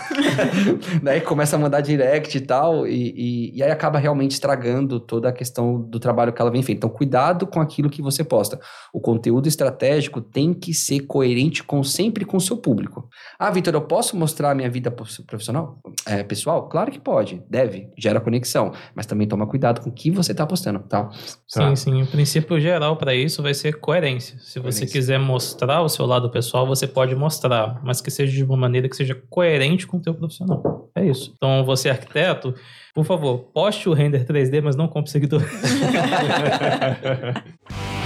Daí 1.02 1.20
começa 1.22 1.56
a 1.56 1.58
mandar 1.58 1.80
direct 1.80 2.36
e 2.36 2.40
tal, 2.40 2.86
e, 2.86 3.12
e, 3.16 3.56
e 3.58 3.62
aí 3.62 3.70
acaba 3.70 3.98
realmente 3.98 4.32
estragando 4.32 5.00
toda 5.00 5.28
a 5.28 5.32
questão 5.32 5.80
do 5.80 5.98
trabalho 5.98 6.32
que 6.32 6.40
ela 6.40 6.50
vem 6.50 6.62
feito. 6.62 6.78
Então, 6.78 6.90
cuidado 6.90 7.46
com 7.46 7.60
aquilo 7.60 7.90
que 7.90 8.00
você 8.02 8.22
posta. 8.22 8.60
O 8.92 9.00
conteúdo 9.00 9.31
estratégico 9.48 10.20
tem 10.20 10.52
que 10.54 10.72
ser 10.74 11.00
coerente 11.00 11.62
com 11.62 11.82
sempre 11.84 12.24
com 12.24 12.36
o 12.36 12.40
seu 12.40 12.56
público. 12.56 13.08
Ah, 13.38 13.50
Vitor, 13.50 13.74
eu 13.74 13.80
posso 13.82 14.16
mostrar 14.16 14.50
a 14.50 14.54
minha 14.54 14.70
vida 14.70 14.90
prof- 14.90 15.22
profissional? 15.26 15.78
É, 16.06 16.22
pessoal? 16.22 16.68
Claro 16.68 16.90
que 16.90 17.00
pode, 17.00 17.42
deve, 17.48 17.88
gera 17.98 18.20
conexão, 18.20 18.72
mas 18.94 19.06
também 19.06 19.26
toma 19.26 19.46
cuidado 19.46 19.80
com 19.80 19.90
o 19.90 19.92
que 19.92 20.10
você 20.10 20.32
está 20.32 20.46
postando, 20.46 20.80
tá? 20.80 21.08
Sim, 21.46 21.76
sim. 21.76 22.02
O 22.02 22.06
princípio 22.06 22.60
geral 22.60 22.96
para 22.96 23.14
isso 23.14 23.42
vai 23.42 23.54
ser 23.54 23.78
coerência. 23.80 24.36
Se 24.38 24.58
você 24.58 24.80
Coerência. 24.80 24.86
quiser 24.86 25.18
mostrar 25.18 25.82
o 25.82 25.88
seu 25.88 26.06
lado 26.06 26.30
pessoal, 26.30 26.66
você 26.66 26.86
pode 26.86 27.14
mostrar, 27.14 27.80
mas 27.84 28.00
que 28.00 28.10
seja 28.10 28.32
de 28.32 28.44
uma 28.44 28.56
maneira 28.56 28.88
que 28.88 28.96
seja 28.96 29.14
coerente 29.30 29.86
com 29.86 29.96
o 29.96 30.00
teu 30.00 30.14
profissional. 30.14 30.90
É 30.94 31.04
isso. 31.06 31.32
Então, 31.36 31.64
você 31.64 31.88
arquiteto, 31.90 32.54
por 32.94 33.04
favor, 33.04 33.38
poste 33.54 33.88
o 33.88 33.92
render 33.94 34.24
3D, 34.26 34.60
mas 34.62 34.76
não 34.76 34.88
compre 34.88 35.10
seguidores. 35.10 35.48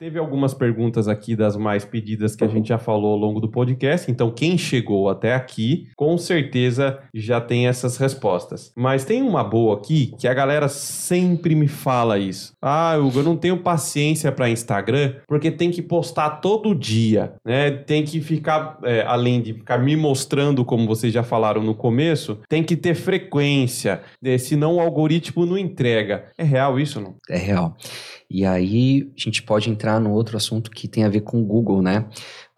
Teve 0.00 0.18
algumas 0.18 0.54
perguntas 0.54 1.08
aqui 1.08 1.36
das 1.36 1.58
mais 1.58 1.84
pedidas 1.84 2.34
que 2.34 2.42
a 2.42 2.48
gente 2.48 2.70
já 2.70 2.78
falou 2.78 3.12
ao 3.12 3.18
longo 3.18 3.38
do 3.38 3.50
podcast. 3.50 4.10
Então, 4.10 4.30
quem 4.30 4.56
chegou 4.56 5.10
até 5.10 5.34
aqui, 5.34 5.88
com 5.94 6.16
certeza 6.16 7.00
já 7.12 7.38
tem 7.38 7.68
essas 7.68 7.98
respostas. 7.98 8.72
Mas 8.74 9.04
tem 9.04 9.20
uma 9.20 9.44
boa 9.44 9.76
aqui 9.76 10.14
que 10.18 10.26
a 10.26 10.32
galera 10.32 10.68
sempre 10.68 11.54
me 11.54 11.68
fala 11.68 12.18
isso. 12.18 12.54
Ah, 12.62 12.96
Hugo, 12.96 13.18
eu 13.18 13.24
não 13.24 13.36
tenho 13.36 13.58
paciência 13.58 14.32
para 14.32 14.48
Instagram 14.48 15.16
porque 15.28 15.50
tem 15.50 15.70
que 15.70 15.82
postar 15.82 16.30
todo 16.40 16.74
dia, 16.74 17.34
né? 17.44 17.70
Tem 17.70 18.02
que 18.02 18.22
ficar, 18.22 18.78
é, 18.82 19.02
além 19.02 19.42
de 19.42 19.52
ficar 19.52 19.76
me 19.76 19.94
mostrando, 19.96 20.64
como 20.64 20.86
vocês 20.86 21.12
já 21.12 21.22
falaram 21.22 21.62
no 21.62 21.74
começo, 21.74 22.38
tem 22.48 22.64
que 22.64 22.74
ter 22.74 22.94
frequência, 22.94 24.00
né? 24.22 24.38
senão 24.38 24.76
o 24.76 24.80
algoritmo 24.80 25.44
não 25.44 25.58
entrega. 25.58 26.24
É 26.38 26.42
real 26.42 26.80
isso, 26.80 27.02
não? 27.02 27.16
É 27.28 27.36
real. 27.36 27.76
E 28.30 28.46
aí 28.46 29.10
a 29.14 29.20
gente 29.20 29.42
pode 29.42 29.68
entrar 29.68 29.89
no 29.98 30.12
outro 30.12 30.36
assunto 30.36 30.70
que 30.70 30.86
tem 30.86 31.04
a 31.04 31.08
ver 31.08 31.22
com 31.22 31.40
o 31.40 31.44
Google, 31.44 31.82
né? 31.82 32.06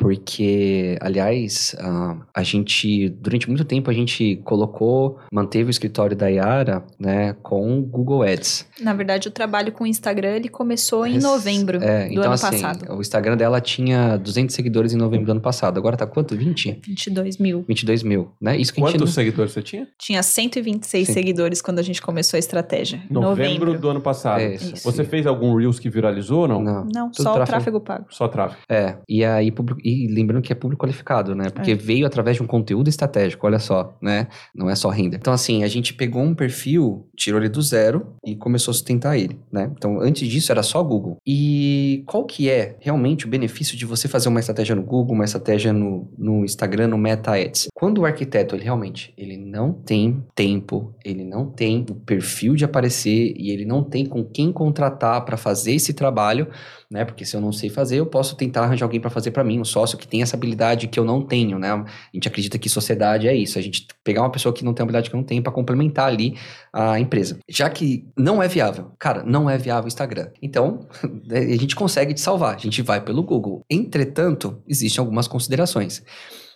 Porque, 0.02 0.98
aliás, 1.00 1.74
uh, 1.78 2.20
a 2.34 2.42
gente, 2.42 3.08
durante 3.08 3.48
muito 3.48 3.64
tempo, 3.64 3.88
a 3.88 3.94
gente 3.94 4.36
colocou, 4.44 5.18
manteve 5.32 5.68
o 5.68 5.70
escritório 5.70 6.16
da 6.16 6.26
Yara, 6.26 6.84
né, 6.98 7.34
com 7.42 7.80
Google 7.80 8.22
Ads. 8.22 8.66
Na 8.80 8.92
verdade, 8.92 9.28
o 9.28 9.30
trabalho 9.30 9.70
com 9.72 9.84
o 9.84 9.86
Instagram, 9.86 10.36
ele 10.36 10.48
começou 10.48 11.06
em 11.06 11.18
novembro 11.20 11.78
é, 11.82 12.06
do 12.06 12.12
então, 12.12 12.24
ano 12.24 12.32
assim, 12.34 12.50
passado. 12.50 12.92
O 12.96 13.00
Instagram 13.00 13.36
dela 13.36 13.60
tinha 13.60 14.16
200 14.16 14.54
seguidores 14.54 14.92
em 14.92 14.96
novembro 14.96 15.26
do 15.26 15.32
ano 15.32 15.40
passado. 15.40 15.78
Agora 15.78 15.96
tá 15.96 16.06
quanto? 16.06 16.36
20? 16.36 16.80
22 16.84 17.38
mil. 17.38 17.64
22 17.68 18.02
mil, 18.02 18.32
né? 18.40 18.56
Isso 18.56 18.72
que 18.74 18.80
a 18.80 18.84
gente 18.84 18.94
Quantos 18.98 19.10
não- 19.10 19.14
seguidores 19.14 19.52
você 19.52 19.62
tinha? 19.62 19.86
Tinha 19.98 20.22
126 20.22 21.06
Sim. 21.06 21.12
seguidores 21.12 21.62
quando 21.62 21.78
a 21.78 21.82
gente 21.82 22.02
começou 22.02 22.36
a 22.36 22.40
estratégia. 22.40 23.02
em 23.08 23.12
Novembro, 23.14 23.66
novembro. 23.66 23.78
do 23.78 23.88
ano 23.90 24.00
passado. 24.00 24.40
É, 24.40 24.54
isso, 24.54 24.82
Você 24.82 25.04
fez 25.04 25.26
algum 25.26 25.54
Reels 25.56 25.78
que 25.78 25.88
viralizou 25.88 26.40
ou 26.40 26.48
não? 26.48 26.60
Não. 26.62 26.86
Não, 26.92 27.12
só 27.12 27.22
o 27.30 27.34
tráfego. 27.34 27.46
tráfego 27.46 27.80
pago. 27.80 28.06
Só 28.10 28.26
tráfego. 28.28 28.60
É, 28.68 28.96
e 29.08 29.24
aí, 29.24 29.50
publi- 29.50 29.80
e 29.92 30.08
lembrando 30.08 30.42
que 30.42 30.52
é 30.52 30.56
público 30.56 30.84
qualificado, 30.84 31.34
né? 31.34 31.50
Porque 31.50 31.72
É. 31.72 31.74
veio 31.74 32.06
através 32.06 32.36
de 32.36 32.42
um 32.42 32.46
conteúdo 32.46 32.88
estratégico, 32.88 33.46
olha 33.46 33.58
só, 33.58 33.96
né? 34.00 34.28
Não 34.54 34.68
é 34.68 34.74
só 34.74 34.88
renda. 34.90 35.16
Então, 35.16 35.32
assim, 35.32 35.62
a 35.64 35.68
gente 35.68 35.94
pegou 35.94 36.22
um 36.22 36.34
perfil, 36.34 37.06
tirou 37.16 37.40
ele 37.40 37.48
do 37.48 37.60
zero 37.62 38.06
e 38.24 38.34
começou 38.36 38.72
a 38.72 38.74
sustentar 38.74 39.18
ele, 39.18 39.38
né? 39.50 39.70
Então, 39.76 40.00
antes 40.00 40.28
disso 40.28 40.50
era 40.52 40.62
só 40.62 40.82
Google. 40.82 41.16
E 41.26 42.02
qual 42.06 42.24
que 42.24 42.48
é 42.48 42.76
realmente 42.80 43.26
o 43.26 43.28
benefício 43.28 43.76
de 43.76 43.84
você 43.86 44.08
fazer 44.08 44.28
uma 44.28 44.40
estratégia 44.40 44.74
no 44.74 44.82
Google, 44.82 45.14
uma 45.14 45.24
estratégia 45.24 45.72
no, 45.72 46.08
no 46.18 46.44
Instagram, 46.44 46.88
no 46.88 46.98
Meta 46.98 47.34
Ads? 47.36 47.68
Quando 47.74 47.98
o 47.98 48.04
arquiteto, 48.06 48.54
ele 48.54 48.64
realmente, 48.64 49.12
ele 49.16 49.36
não 49.36 49.72
tem 49.72 50.22
tempo, 50.34 50.94
ele 51.04 51.24
não 51.24 51.46
tem 51.46 51.84
o 51.90 51.94
perfil 51.94 52.54
de 52.54 52.64
aparecer 52.64 53.34
e 53.36 53.50
ele 53.50 53.64
não 53.64 53.82
tem 53.82 54.06
com 54.06 54.24
quem 54.24 54.52
contratar 54.52 55.24
para 55.24 55.36
fazer 55.36 55.72
esse 55.74 55.92
trabalho, 55.92 56.48
né? 56.92 57.04
Porque 57.04 57.24
se 57.24 57.34
eu 57.34 57.40
não 57.40 57.50
sei 57.50 57.70
fazer, 57.70 57.96
eu 57.96 58.06
posso 58.06 58.36
tentar 58.36 58.62
arranjar 58.62 58.84
alguém 58.84 59.00
para 59.00 59.10
fazer 59.10 59.30
para 59.30 59.42
mim, 59.42 59.58
um 59.58 59.64
sócio 59.64 59.96
que 59.96 60.06
tem 60.06 60.22
essa 60.22 60.36
habilidade 60.36 60.86
que 60.86 61.00
eu 61.00 61.04
não 61.04 61.22
tenho, 61.22 61.58
né? 61.58 61.70
A 61.70 61.86
gente 62.12 62.28
acredita 62.28 62.58
que 62.58 62.68
sociedade 62.68 63.26
é 63.26 63.34
isso, 63.34 63.58
a 63.58 63.62
gente 63.62 63.86
pegar 64.04 64.20
uma 64.20 64.30
pessoa 64.30 64.52
que 64.52 64.64
não 64.64 64.74
tem 64.74 64.82
a 64.82 64.84
habilidade 64.84 65.08
que 65.08 65.16
eu 65.16 65.18
não 65.18 65.24
tenho 65.24 65.42
para 65.42 65.52
complementar 65.52 66.06
ali 66.06 66.36
a 66.72 67.00
empresa. 67.00 67.38
Já 67.48 67.68
que 67.70 68.06
não 68.16 68.42
é 68.42 68.46
viável, 68.46 68.92
cara, 68.98 69.22
não 69.24 69.48
é 69.48 69.56
viável 69.56 69.84
o 69.84 69.88
Instagram. 69.88 70.28
Então, 70.42 70.86
a 71.30 71.56
gente 71.56 71.74
consegue 71.74 72.12
te 72.12 72.20
salvar, 72.20 72.54
a 72.54 72.58
gente 72.58 72.82
vai 72.82 73.00
pelo 73.00 73.22
Google. 73.22 73.64
Entretanto, 73.70 74.62
existem 74.68 75.00
algumas 75.00 75.26
considerações. 75.26 76.02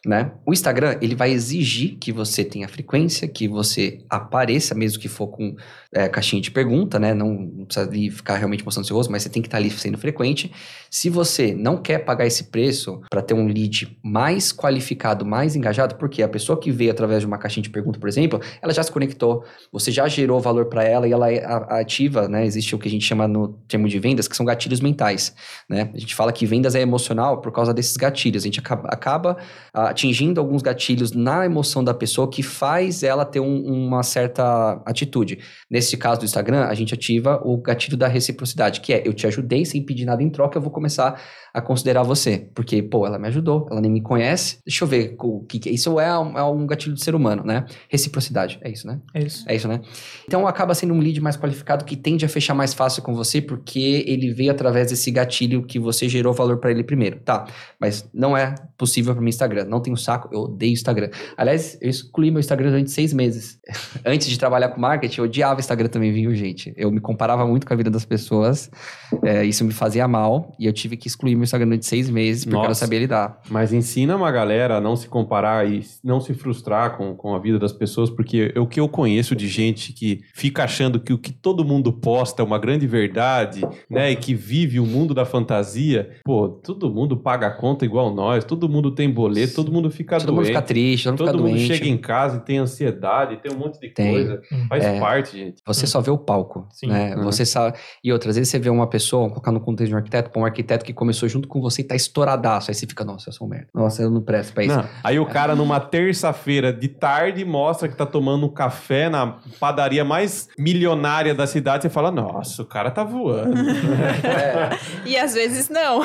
Né? 0.07 0.30
O 0.47 0.53
Instagram 0.53 0.99
ele 1.03 1.16
vai 1.16 1.32
exigir 1.32 1.97
que 1.99 2.12
você 2.12 2.45
tenha 2.45 2.68
frequência, 2.68 3.26
que 3.26 3.49
você 3.49 3.99
apareça, 4.09 4.72
mesmo 4.72 5.01
que 5.01 5.09
for 5.09 5.26
com 5.26 5.57
é, 5.97 6.09
caixinha 6.11 6.42
de 6.42 6.51
pergunta, 6.51 6.99
né? 6.99 7.14
Não, 7.14 7.32
não 7.32 7.64
precisa 7.64 7.88
ali 7.88 8.11
ficar 8.11 8.36
realmente 8.36 8.62
mostrando 8.62 8.86
seu 8.86 8.94
rosto, 8.94 9.11
mas 9.11 9.22
você 9.22 9.30
tem 9.30 9.40
que 9.40 9.49
estar 9.49 9.57
ali 9.57 9.70
sendo 9.70 9.97
frequente. 9.97 10.53
Se 10.90 11.09
você 11.09 11.55
não 11.55 11.80
quer 11.80 12.01
pagar 12.01 12.26
esse 12.26 12.44
preço 12.44 13.01
para 13.11 13.22
ter 13.22 13.32
um 13.32 13.47
lead 13.47 13.99
mais 14.05 14.53
qualificado, 14.53 15.24
mais 15.24 15.57
engajado, 15.57 15.94
porque 15.94 16.22
a 16.22 16.28
pessoa 16.28 16.61
que 16.61 16.70
veio 16.70 16.90
através 16.90 17.20
de 17.20 17.26
uma 17.26 17.38
caixinha 17.38 17.62
de 17.62 17.70
pergunta, 17.70 17.99
por 17.99 18.09
exemplo, 18.11 18.38
ela 18.61 18.74
já 18.74 18.82
se 18.82 18.92
conectou, 18.92 19.42
você 19.72 19.90
já 19.90 20.07
gerou 20.07 20.38
valor 20.38 20.66
para 20.66 20.84
ela 20.84 21.09
e 21.09 21.12
ela 21.12 21.32
é 21.32 21.42
ativa, 21.70 22.28
né? 22.28 22.44
Existe 22.44 22.74
o 22.74 22.78
que 22.78 22.88
a 22.88 22.90
gente 22.90 23.05
chama 23.05 23.26
no 23.26 23.49
termo 23.66 23.88
de 23.88 23.99
vendas, 23.99 24.28
que 24.28 24.36
são 24.36 24.44
gatilhos 24.44 24.80
mentais, 24.80 25.34
né? 25.68 25.90
A 25.94 25.99
gente 25.99 26.14
fala 26.14 26.30
que 26.30 26.44
vendas 26.44 26.74
é 26.74 26.80
emocional 26.82 27.40
por 27.40 27.51
causa 27.53 27.72
desses 27.72 27.97
gatilhos. 27.97 28.42
A 28.42 28.47
gente 28.47 28.61
acaba, 28.61 29.38
atingindo 29.72 30.40
alguns 30.40 30.61
gatilhos 30.61 31.12
na 31.12 31.47
emoção 31.47 31.82
da 31.82 31.94
pessoa 31.94 32.28
que 32.28 32.42
faz 32.42 33.03
ela 33.03 33.24
ter 33.24 33.40
um- 33.40 33.62
uma 33.64 34.03
certa 34.03 34.82
atitude. 34.84 35.38
Nesse 35.87 35.97
caso 35.97 36.18
do 36.18 36.24
Instagram, 36.24 36.64
a 36.64 36.74
gente 36.74 36.93
ativa 36.93 37.41
o 37.45 37.57
gatilho 37.57 37.97
da 37.97 38.09
reciprocidade, 38.09 38.80
que 38.80 38.93
é 38.93 39.07
eu 39.07 39.14
te 39.14 39.24
ajudei 39.24 39.64
sem 39.64 39.80
pedir 39.80 40.05
nada 40.05 40.20
em 40.20 40.28
troca, 40.28 40.59
eu 40.59 40.62
vou 40.62 40.72
começar 40.72 41.22
a 41.57 41.62
considerar 41.62 42.02
você. 42.02 42.50
Porque, 42.54 42.82
pô, 42.82 43.07
ela 43.07 43.18
me 43.18 43.26
ajudou, 43.28 43.66
ela 43.70 43.80
nem 43.80 43.90
me 43.90 44.02
conhece. 44.02 44.59
Deixa 44.62 44.84
eu 44.84 44.88
ver 44.88 45.16
o 45.18 45.40
que, 45.40 45.59
que 45.59 45.70
é. 45.70 45.72
Isso 45.72 45.98
é 45.98 46.18
um, 46.18 46.38
é 46.38 46.44
um 46.44 46.66
gatilho 46.66 46.94
do 46.94 47.00
ser 47.00 47.14
humano, 47.14 47.42
né? 47.42 47.64
Reciprocidade, 47.88 48.59
é 48.61 48.70
isso, 48.70 48.86
né? 48.86 49.00
É 49.14 49.22
isso. 49.24 49.42
É 49.48 49.57
isso, 49.57 49.66
né? 49.66 49.80
Então 50.28 50.46
acaba 50.46 50.74
sendo 50.74 50.92
um 50.92 50.98
lead 50.98 51.18
mais 51.18 51.34
qualificado 51.34 51.86
que 51.86 51.96
tende 51.96 52.26
a 52.26 52.28
fechar 52.28 52.52
mais 52.52 52.74
fácil 52.74 53.02
com 53.02 53.14
você, 53.14 53.40
porque 53.40 54.04
ele 54.07 54.34
veio 54.34 54.50
através 54.50 54.90
desse 54.90 55.11
gatilho 55.11 55.64
que 55.64 55.78
você 55.78 56.11
gerou 56.11 56.34
valor 56.34 56.59
para 56.59 56.70
ele 56.70 56.84
primeiro. 56.84 57.20
Tá, 57.20 57.46
mas 57.80 58.07
não 58.12 58.36
é 58.36 58.54
possível 58.76 59.14
para 59.14 59.22
mim 59.22 59.30
Instagram. 59.30 59.64
Não 59.64 59.80
tenho 59.80 59.96
saco, 59.96 60.28
eu 60.30 60.40
odeio 60.40 60.74
Instagram. 60.74 61.09
Aliás, 61.38 61.78
eu 61.80 61.88
excluí 61.88 62.30
meu 62.30 62.40
Instagram 62.40 62.68
durante 62.68 62.90
seis 62.90 63.14
meses. 63.14 63.59
Antes 64.04 64.28
de 64.28 64.38
trabalhar 64.38 64.68
com 64.68 64.78
marketing, 64.78 65.20
eu 65.20 65.24
odiava 65.24 65.59
Instagram 65.59 65.88
também, 65.88 66.12
viu, 66.12 66.34
gente? 66.34 66.74
Eu 66.76 66.90
me 66.90 67.00
comparava 67.00 67.46
muito 67.46 67.66
com 67.66 67.72
a 67.72 67.76
vida 67.76 67.90
das 67.90 68.04
pessoas. 68.04 68.70
é, 69.22 69.42
isso 69.42 69.64
me 69.64 69.72
fazia 69.72 70.07
mal. 70.07 70.54
E 70.61 70.66
eu 70.66 70.72
tive 70.72 70.98
que 70.98 71.09
excluir 71.09 71.34
meu 71.34 71.45
Instagram 71.47 71.66
durante 71.68 71.86
seis 71.86 72.09
meses, 72.11 72.44
porque 72.44 72.57
eu 72.57 72.62
Nossa. 72.68 72.80
sabia 72.80 72.99
lidar. 72.99 73.40
Mas 73.51 73.72
ensina 73.72 74.14
uma 74.16 74.30
galera 74.30 74.76
a 74.76 74.80
não 74.80 74.94
se 74.97 75.09
comparar 75.09 75.68
e 75.70 75.80
não 76.05 76.20
se 76.20 76.34
frustrar 76.34 76.97
com, 76.97 77.14
com 77.14 77.34
a 77.34 77.38
vida 77.38 77.59
das 77.59 77.72
pessoas, 77.72 78.11
porque 78.11 78.53
o 78.57 78.66
que 78.66 78.78
eu 78.80 78.88
conheço 78.88 79.34
de 79.34 79.49
gente 79.49 79.92
que 79.92 80.20
fica 80.34 80.64
achando 80.64 81.01
que 81.01 81.12
o 81.12 81.18
que 81.18 81.32
todo 81.32 81.64
mundo 81.64 81.92
posta 81.92 82.42
é 82.42 82.44
uma 82.44 82.59
grande 82.59 82.86
verdade, 82.86 83.62
né? 83.90 84.11
E 84.11 84.16
que 84.16 84.34
vive 84.34 84.78
o 84.80 84.86
mundo 84.86 85.14
da 85.14 85.24
fantasia. 85.24 86.11
Pô, 86.24 86.49
todo 86.49 86.90
mundo 86.92 87.16
paga 87.16 87.47
a 87.47 87.51
conta 87.51 87.84
igual 87.84 88.14
nós, 88.14 88.44
todo 88.44 88.68
mundo 88.68 88.90
tem 88.90 89.11
boleto, 89.11 89.55
todo 89.55 89.72
mundo 89.72 89.90
fica 89.90 90.18
todo 90.18 90.28
mundo 90.28 90.36
doente. 90.42 90.49
fica 90.49 90.62
triste, 90.62 91.05
todo 91.05 91.12
mundo 91.12 91.18
Todo 91.18 91.26
fica 91.38 91.42
mundo 91.49 91.57
doente. 91.57 91.66
chega 91.74 91.88
em 91.88 91.97
casa 91.99 92.36
e 92.38 92.40
tem 92.40 92.59
ansiedade, 92.59 93.36
tem 93.42 93.53
um 93.53 93.59
monte 93.59 93.80
de 93.80 93.88
Tem. 93.90 94.12
coisa. 94.12 94.40
Faz 94.68 94.84
É. 94.84 94.99
parte, 95.01 95.36
gente. 95.38 95.62
Você 95.66 95.86
só 95.86 96.01
vê 96.01 96.11
o 96.11 96.18
palco, 96.18 96.66
Sim. 96.72 96.88
né? 96.88 97.14
Uhum. 97.16 97.24
Você 97.24 97.44
sabe... 97.47 97.76
E 98.03 98.12
outras 98.12 98.36
vezes 98.36 98.51
você 98.51 98.59
vê 98.59 98.68
uma 98.70 98.86
pessoa, 98.88 99.28
colocar 99.28 99.53
no 99.53 99.61
contexto 99.61 99.88
de 99.90 99.94
um 99.94 99.99
arquiteto, 99.99 100.30
um 100.38 100.44
arquiteto 100.44 100.84
que 100.84 100.92
começou 100.92 101.28
junto 101.37 101.49
com 101.49 101.61
você 101.61 101.82
e 101.82 101.84
tá 101.84 101.95
estouradaço. 101.95 102.70
Aí 102.70 102.74
você 102.74 102.87
fica, 102.87 103.05
nossa, 103.05 103.28
eu 103.28 103.32
sou 103.32 103.47
um 103.47 103.51
merda. 103.51 103.68
Nossa, 103.74 104.03
eu 104.03 104.11
não 104.11 104.22
presto 104.22 104.53
pra 104.55 104.64
isso. 104.64 104.76
Não, 104.76 104.84
Aí 105.05 105.18
o 105.18 105.26
cara, 105.26 105.55
numa 105.55 105.78
terça-feira 105.78 106.72
de 106.72 106.89
tarde, 106.89 107.45
mostra 107.45 107.89
que 107.89 107.97
tá 107.97 108.07
tomando 108.07 108.47
um 108.47 108.49
café 108.49 109.09
na 109.09 109.39
padaria 109.61 110.05
mais 110.05 110.49
milionária 110.59 111.34
da 111.34 111.47
cidade. 111.47 111.82
Você 111.82 111.91
fala, 111.91 112.11
nossa, 112.11 112.62
o 112.62 112.66
cara 112.66 112.91
tá 112.91 113.05
voando. 113.05 113.55
É, 114.26 114.70
E 115.05 115.16
às 115.16 115.34
vezes 115.34 115.68
não. 115.68 116.01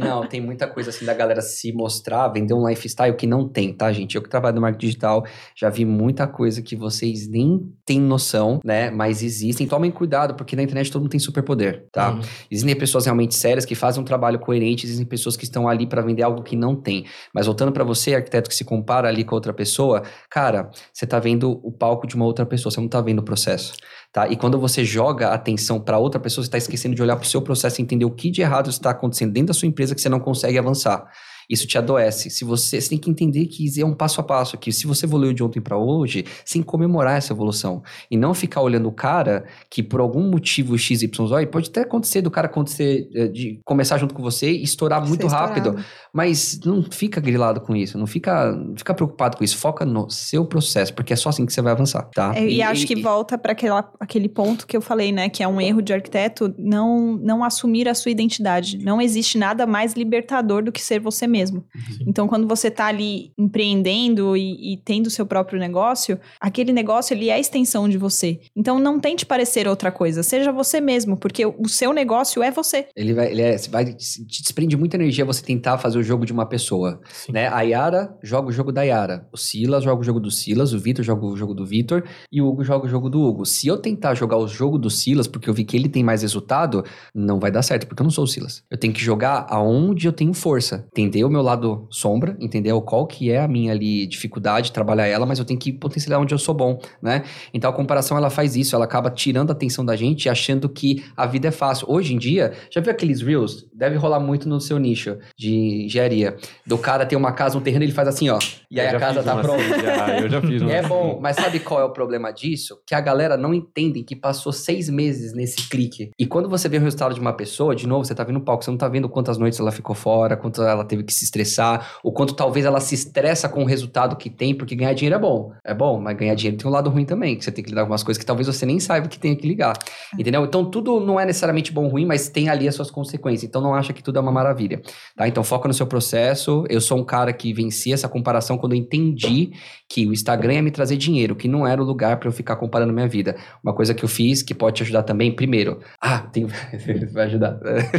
não, 0.00 0.26
tem 0.26 0.40
muita 0.40 0.66
coisa 0.66 0.90
assim 0.90 1.04
da 1.04 1.14
galera 1.14 1.40
se 1.40 1.72
mostrar, 1.72 2.28
vender 2.28 2.54
um 2.54 2.68
lifestyle 2.68 3.14
que 3.14 3.26
não 3.26 3.48
tem, 3.48 3.72
tá, 3.72 3.92
gente? 3.92 4.16
Eu 4.16 4.22
que 4.22 4.28
trabalho 4.28 4.54
no 4.56 4.60
marketing 4.60 4.86
digital, 4.86 5.24
já 5.54 5.68
vi 5.68 5.84
muita 5.84 6.26
coisa 6.26 6.62
que 6.62 6.74
vocês 6.74 7.28
nem 7.28 7.60
têm 7.84 8.00
noção, 8.00 8.60
né? 8.64 8.90
Mas 8.90 9.22
existem. 9.22 9.66
Tomem 9.66 9.90
cuidado, 9.90 10.34
porque 10.34 10.56
na 10.56 10.62
internet 10.62 10.90
todo 10.90 11.02
mundo 11.02 11.10
tem 11.10 11.20
superpoder, 11.20 11.86
tá? 11.92 12.12
Uhum. 12.12 12.20
Existem 12.50 12.76
pessoas 12.76 13.04
realmente 13.04 13.34
sérias 13.34 13.64
que 13.64 13.74
fazem 13.74 14.00
um 14.02 14.04
trabalho 14.04 14.38
coerente, 14.38 14.61
existem 14.70 15.04
pessoas 15.04 15.36
que 15.36 15.44
estão 15.44 15.68
ali 15.68 15.86
para 15.86 16.02
vender 16.02 16.22
algo 16.22 16.42
que 16.42 16.56
não 16.56 16.74
tem. 16.74 17.06
Mas 17.34 17.46
voltando 17.46 17.72
para 17.72 17.84
você, 17.84 18.14
arquiteto 18.14 18.48
que 18.48 18.56
se 18.56 18.64
compara 18.64 19.08
ali 19.08 19.24
com 19.24 19.34
outra 19.34 19.52
pessoa, 19.52 20.02
cara, 20.30 20.70
você 20.92 21.06
tá 21.06 21.18
vendo 21.18 21.60
o 21.62 21.72
palco 21.72 22.06
de 22.06 22.14
uma 22.14 22.24
outra 22.24 22.46
pessoa, 22.46 22.70
você 22.70 22.80
não 22.80 22.88
tá 22.88 23.00
vendo 23.00 23.20
o 23.20 23.22
processo, 23.22 23.74
tá? 24.12 24.28
E 24.28 24.36
quando 24.36 24.58
você 24.58 24.84
joga 24.84 25.28
atenção 25.28 25.80
para 25.80 25.98
outra 25.98 26.20
pessoa, 26.20 26.44
você 26.44 26.50
tá 26.50 26.58
esquecendo 26.58 26.94
de 26.94 27.02
olhar 27.02 27.16
pro 27.16 27.28
seu 27.28 27.42
processo 27.42 27.80
e 27.80 27.82
entender 27.82 28.04
o 28.04 28.10
que 28.10 28.30
de 28.30 28.42
errado 28.42 28.70
está 28.70 28.90
acontecendo 28.90 29.32
dentro 29.32 29.48
da 29.48 29.54
sua 29.54 29.68
empresa 29.68 29.94
que 29.94 30.00
você 30.00 30.08
não 30.08 30.20
consegue 30.20 30.58
avançar. 30.58 31.10
Isso 31.48 31.66
te 31.66 31.78
adoece. 31.78 32.30
Se 32.30 32.44
você, 32.44 32.80
você 32.80 32.90
tem 32.90 32.98
que 32.98 33.10
entender 33.10 33.46
que 33.46 33.80
é 33.80 33.84
um 33.84 33.94
passo 33.94 34.20
a 34.20 34.24
passo, 34.24 34.56
que 34.58 34.72
se 34.72 34.86
você 34.86 35.06
evoluiu 35.06 35.32
de 35.32 35.42
ontem 35.42 35.60
para 35.60 35.76
hoje, 35.76 36.24
sem 36.44 36.62
comemorar 36.62 37.16
essa 37.16 37.32
evolução 37.32 37.82
e 38.10 38.16
não 38.16 38.34
ficar 38.34 38.60
olhando 38.60 38.88
o 38.88 38.92
cara 38.92 39.44
que 39.70 39.82
por 39.82 40.00
algum 40.00 40.28
motivo 40.30 40.76
XYZ, 40.78 41.10
pode 41.50 41.70
até 41.70 41.82
acontecer 41.82 42.22
do 42.22 42.30
cara 42.30 42.46
acontecer 42.46 43.08
eh, 43.14 43.28
de 43.28 43.60
começar 43.64 43.98
junto 43.98 44.14
com 44.14 44.22
você 44.22 44.50
e 44.50 44.62
estourar 44.62 45.06
muito 45.06 45.26
rápido, 45.26 45.70
estourado. 45.70 45.86
mas 46.12 46.60
não 46.64 46.82
fica 46.82 47.20
grilado 47.20 47.60
com 47.60 47.74
isso, 47.74 47.98
não 47.98 48.06
fica, 48.06 48.52
não 48.52 48.76
fica 48.76 48.94
preocupado 48.94 49.36
com 49.36 49.44
isso, 49.44 49.56
foca 49.56 49.84
no 49.84 50.08
seu 50.10 50.44
processo, 50.44 50.94
porque 50.94 51.12
é 51.12 51.16
só 51.16 51.28
assim 51.28 51.46
que 51.46 51.52
você 51.52 51.62
vai 51.62 51.72
avançar, 51.72 52.02
tá? 52.14 52.32
É, 52.34 52.46
e, 52.46 52.62
acho 52.62 52.86
que 52.86 53.00
volta 53.00 53.36
para 53.38 53.54
aquele 54.00 54.28
ponto 54.28 54.66
que 54.66 54.76
eu 54.76 54.80
falei, 54.80 55.12
né? 55.12 55.28
Que 55.28 55.42
é 55.42 55.48
um 55.48 55.60
erro 55.60 55.82
de 55.82 55.92
arquiteto 55.92 56.54
não, 56.58 57.16
não 57.16 57.44
assumir 57.44 57.88
a 57.88 57.94
sua 57.94 58.10
identidade. 58.10 58.78
Não 58.78 59.00
existe 59.00 59.38
nada 59.38 59.66
mais 59.66 59.94
libertador 59.94 60.62
do 60.62 60.72
que 60.72 60.82
ser 60.82 61.00
você 61.00 61.26
mesmo. 61.32 61.64
Então, 62.06 62.28
quando 62.28 62.46
você 62.46 62.70
tá 62.70 62.86
ali 62.86 63.32
empreendendo 63.38 64.36
e, 64.36 64.74
e 64.74 64.76
tendo 64.76 65.06
o 65.06 65.10
seu 65.10 65.24
próprio 65.24 65.58
negócio, 65.58 66.20
aquele 66.38 66.72
negócio 66.72 67.14
ele 67.14 67.30
é 67.30 67.34
a 67.34 67.40
extensão 67.40 67.88
de 67.88 67.96
você. 67.96 68.40
Então, 68.54 68.78
não 68.78 69.00
tente 69.00 69.24
parecer 69.24 69.66
outra 69.66 69.90
coisa. 69.90 70.22
Seja 70.22 70.52
você 70.52 70.80
mesmo, 70.80 71.16
porque 71.16 71.46
o 71.46 71.68
seu 71.68 71.92
negócio 71.92 72.42
é 72.42 72.50
você. 72.50 72.86
Ele 72.94 73.14
vai, 73.14 73.32
ele 73.32 73.42
é, 73.42 73.56
você 73.56 73.70
vai, 73.70 73.84
te 73.86 74.42
desprende 74.42 74.76
muita 74.76 74.96
energia 74.96 75.24
você 75.24 75.42
tentar 75.42 75.78
fazer 75.78 75.98
o 75.98 76.02
jogo 76.02 76.26
de 76.26 76.32
uma 76.32 76.46
pessoa. 76.46 77.00
Sim. 77.10 77.32
Né? 77.32 77.48
A 77.48 77.62
Yara 77.62 78.16
joga 78.22 78.48
o 78.48 78.52
jogo 78.52 78.70
da 78.70 78.82
Yara. 78.82 79.26
O 79.32 79.36
Silas 79.36 79.84
joga 79.84 80.00
o 80.00 80.04
jogo 80.04 80.20
do 80.20 80.30
Silas. 80.30 80.72
O 80.72 80.78
Vitor 80.78 81.04
joga 81.04 81.24
o 81.24 81.36
jogo 81.36 81.54
do 81.54 81.64
Vitor. 81.64 82.04
E 82.30 82.40
o 82.40 82.48
Hugo 82.48 82.62
joga 82.62 82.86
o 82.86 82.88
jogo 82.88 83.08
do 83.08 83.20
Hugo. 83.20 83.46
Se 83.46 83.66
eu 83.66 83.78
tentar 83.78 84.14
jogar 84.14 84.36
o 84.36 84.46
jogo 84.46 84.78
do 84.78 84.90
Silas, 84.90 85.26
porque 85.26 85.48
eu 85.48 85.54
vi 85.54 85.64
que 85.64 85.76
ele 85.76 85.88
tem 85.88 86.04
mais 86.04 86.22
resultado, 86.22 86.84
não 87.14 87.40
vai 87.40 87.50
dar 87.50 87.62
certo, 87.62 87.86
porque 87.86 88.02
eu 88.02 88.04
não 88.04 88.10
sou 88.10 88.24
o 88.24 88.28
Silas. 88.28 88.62
Eu 88.70 88.78
tenho 88.78 88.92
que 88.92 89.00
jogar 89.00 89.46
aonde 89.48 90.06
eu 90.06 90.12
tenho 90.12 90.34
força. 90.34 90.86
Entendeu? 90.92 91.21
Entender 91.22 91.24
o 91.24 91.30
meu 91.30 91.42
lado 91.42 91.86
sombra, 91.90 92.36
entender 92.40 92.72
qual 92.82 93.06
que 93.06 93.30
é 93.30 93.40
a 93.40 93.48
minha 93.48 93.72
ali 93.72 94.06
dificuldade, 94.06 94.72
trabalhar 94.72 95.06
ela, 95.06 95.24
mas 95.24 95.38
eu 95.38 95.44
tenho 95.44 95.58
que 95.58 95.72
potencializar 95.72 96.20
onde 96.20 96.34
eu 96.34 96.38
sou 96.38 96.54
bom, 96.54 96.80
né? 97.00 97.22
Então 97.54 97.70
a 97.70 97.72
comparação 97.72 98.16
ela 98.16 98.30
faz 98.30 98.56
isso, 98.56 98.74
ela 98.74 98.84
acaba 98.84 99.10
tirando 99.10 99.50
a 99.50 99.52
atenção 99.52 99.84
da 99.84 99.94
gente, 99.96 100.28
achando 100.28 100.68
que 100.68 101.04
a 101.16 101.26
vida 101.26 101.48
é 101.48 101.50
fácil. 101.50 101.86
Hoje 101.88 102.14
em 102.14 102.18
dia, 102.18 102.52
já 102.70 102.80
viu 102.80 102.90
aqueles 102.90 103.20
reels? 103.22 103.66
Deve 103.72 103.96
rolar 103.96 104.20
muito 104.20 104.48
no 104.48 104.60
seu 104.60 104.78
nicho 104.78 105.16
de 105.36 105.84
engenharia. 105.86 106.36
Do 106.66 106.78
cara 106.78 107.06
ter 107.06 107.16
uma 107.16 107.32
casa, 107.32 107.56
um 107.56 107.60
terreno, 107.60 107.84
ele 107.84 107.92
faz 107.92 108.08
assim, 108.08 108.28
ó, 108.28 108.38
e 108.70 108.80
aí 108.80 108.88
a 108.88 108.98
casa 108.98 109.22
tá 109.22 109.36
pronta. 109.36 109.62
assim, 109.62 109.82
já, 109.82 110.18
eu 110.20 110.28
já 110.28 110.40
fiz 110.40 110.62
É 110.72 110.78
assim. 110.78 110.88
bom, 110.88 111.18
mas 111.20 111.36
sabe 111.36 111.60
qual 111.60 111.80
é 111.80 111.84
o 111.84 111.90
problema 111.90 112.32
disso? 112.32 112.78
Que 112.86 112.94
a 112.94 113.00
galera 113.00 113.36
não 113.36 113.52
entende 113.52 114.02
que 114.02 114.16
passou 114.16 114.52
seis 114.52 114.88
meses 114.88 115.32
nesse 115.34 115.68
clique. 115.68 116.10
E 116.18 116.26
quando 116.26 116.48
você 116.48 116.68
vê 116.68 116.78
o 116.78 116.80
resultado 116.80 117.14
de 117.14 117.20
uma 117.20 117.32
pessoa, 117.32 117.74
de 117.74 117.86
novo, 117.86 118.04
você 118.04 118.14
tá 118.14 118.24
vendo 118.24 118.36
o 118.36 118.40
palco, 118.40 118.64
você 118.64 118.70
não 118.70 118.78
tá 118.78 118.88
vendo 118.88 119.08
quantas 119.08 119.38
noites 119.38 119.58
ela 119.60 119.70
ficou 119.72 119.94
fora, 119.94 120.36
quanto 120.36 120.62
ela 120.62 120.84
teve 120.84 121.02
que 121.02 121.11
se 121.12 121.24
estressar, 121.24 121.98
o 122.02 122.10
quanto 122.10 122.34
talvez 122.34 122.64
ela 122.64 122.80
se 122.80 122.94
estressa 122.94 123.48
com 123.48 123.62
o 123.62 123.66
resultado 123.66 124.16
que 124.16 124.30
tem, 124.30 124.54
porque 124.54 124.74
ganhar 124.74 124.94
dinheiro 124.94 125.16
é 125.16 125.18
bom. 125.18 125.52
É 125.64 125.74
bom, 125.74 126.00
mas 126.00 126.16
ganhar 126.16 126.34
dinheiro 126.34 126.56
tem 126.56 126.66
um 126.66 126.72
lado 126.72 126.90
ruim 126.90 127.04
também, 127.04 127.36
que 127.36 127.44
você 127.44 127.52
tem 127.52 127.62
que 127.62 127.70
lidar 127.70 127.82
com 127.82 127.90
umas 127.90 128.02
coisas 128.02 128.18
que 128.18 128.26
talvez 128.26 128.46
você 128.46 128.64
nem 128.64 128.80
saiba 128.80 129.08
que 129.08 129.18
tem 129.18 129.36
que 129.36 129.46
ligar. 129.46 129.76
Entendeu? 130.18 130.44
Então 130.44 130.64
tudo 130.64 131.00
não 131.00 131.18
é 131.20 131.26
necessariamente 131.26 131.72
bom 131.72 131.82
ou 131.84 131.90
ruim, 131.90 132.06
mas 132.06 132.28
tem 132.28 132.48
ali 132.48 132.68
as 132.68 132.74
suas 132.74 132.90
consequências. 132.90 133.48
Então 133.48 133.60
não 133.60 133.74
acha 133.74 133.92
que 133.92 134.02
tudo 134.02 134.18
é 134.18 134.20
uma 134.20 134.32
maravilha. 134.32 134.80
Tá? 135.16 135.26
Então 135.26 135.42
foca 135.42 135.68
no 135.68 135.74
seu 135.74 135.86
processo. 135.86 136.64
Eu 136.68 136.80
sou 136.80 136.98
um 136.98 137.04
cara 137.04 137.32
que 137.32 137.52
venci 137.52 137.92
essa 137.92 138.08
comparação 138.08 138.56
quando 138.56 138.72
eu 138.72 138.78
entendi 138.78 139.52
que 139.88 140.06
o 140.06 140.12
Instagram 140.12 140.54
ia 140.54 140.62
me 140.62 140.70
trazer 140.70 140.96
dinheiro, 140.96 141.36
que 141.36 141.48
não 141.48 141.66
era 141.66 141.82
o 141.82 141.84
lugar 141.84 142.18
para 142.18 142.28
eu 142.28 142.32
ficar 142.32 142.56
comparando 142.56 142.92
minha 142.92 143.08
vida. 143.08 143.36
Uma 143.62 143.74
coisa 143.74 143.92
que 143.92 144.04
eu 144.04 144.08
fiz 144.08 144.42
que 144.42 144.54
pode 144.54 144.76
te 144.76 144.82
ajudar 144.84 145.02
também, 145.02 145.34
primeiro. 145.34 145.80
Ah, 146.00 146.20
tem 146.20 146.46
vai 147.12 147.26
ajudar. 147.26 147.58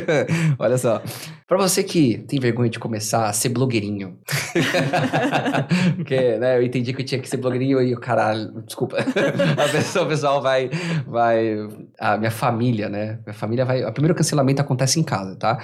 Olha 0.58 0.78
só. 0.78 1.02
Para 1.48 1.58
você 1.58 1.84
que 1.84 2.18
tem 2.28 2.40
vergonha 2.40 2.70
de 2.70 2.80
começar 2.80 3.03
a 3.12 3.34
ser 3.34 3.50
blogueirinho. 3.50 4.18
Porque, 5.96 6.38
né, 6.38 6.58
eu 6.58 6.64
entendi 6.64 6.94
que 6.94 7.02
eu 7.02 7.06
tinha 7.06 7.20
que 7.20 7.28
ser 7.28 7.38
blogueirinho 7.38 7.82
e 7.82 7.94
o 7.94 8.00
caralho, 8.00 8.62
desculpa. 8.66 8.98
A 9.58 9.68
pessoa, 9.70 10.06
o 10.06 10.08
pessoal 10.08 10.42
vai 10.42 10.70
vai 11.08 11.58
a 12.00 12.18
minha 12.18 12.32
família, 12.32 12.90
né? 12.90 13.20
Minha 13.26 13.34
família 13.34 13.66
vai, 13.66 13.84
o 13.84 13.92
primeiro 13.92 14.16
cancelamento 14.16 14.62
acontece 14.62 15.00
em 15.00 15.04
casa, 15.04 15.36
tá? 15.36 15.64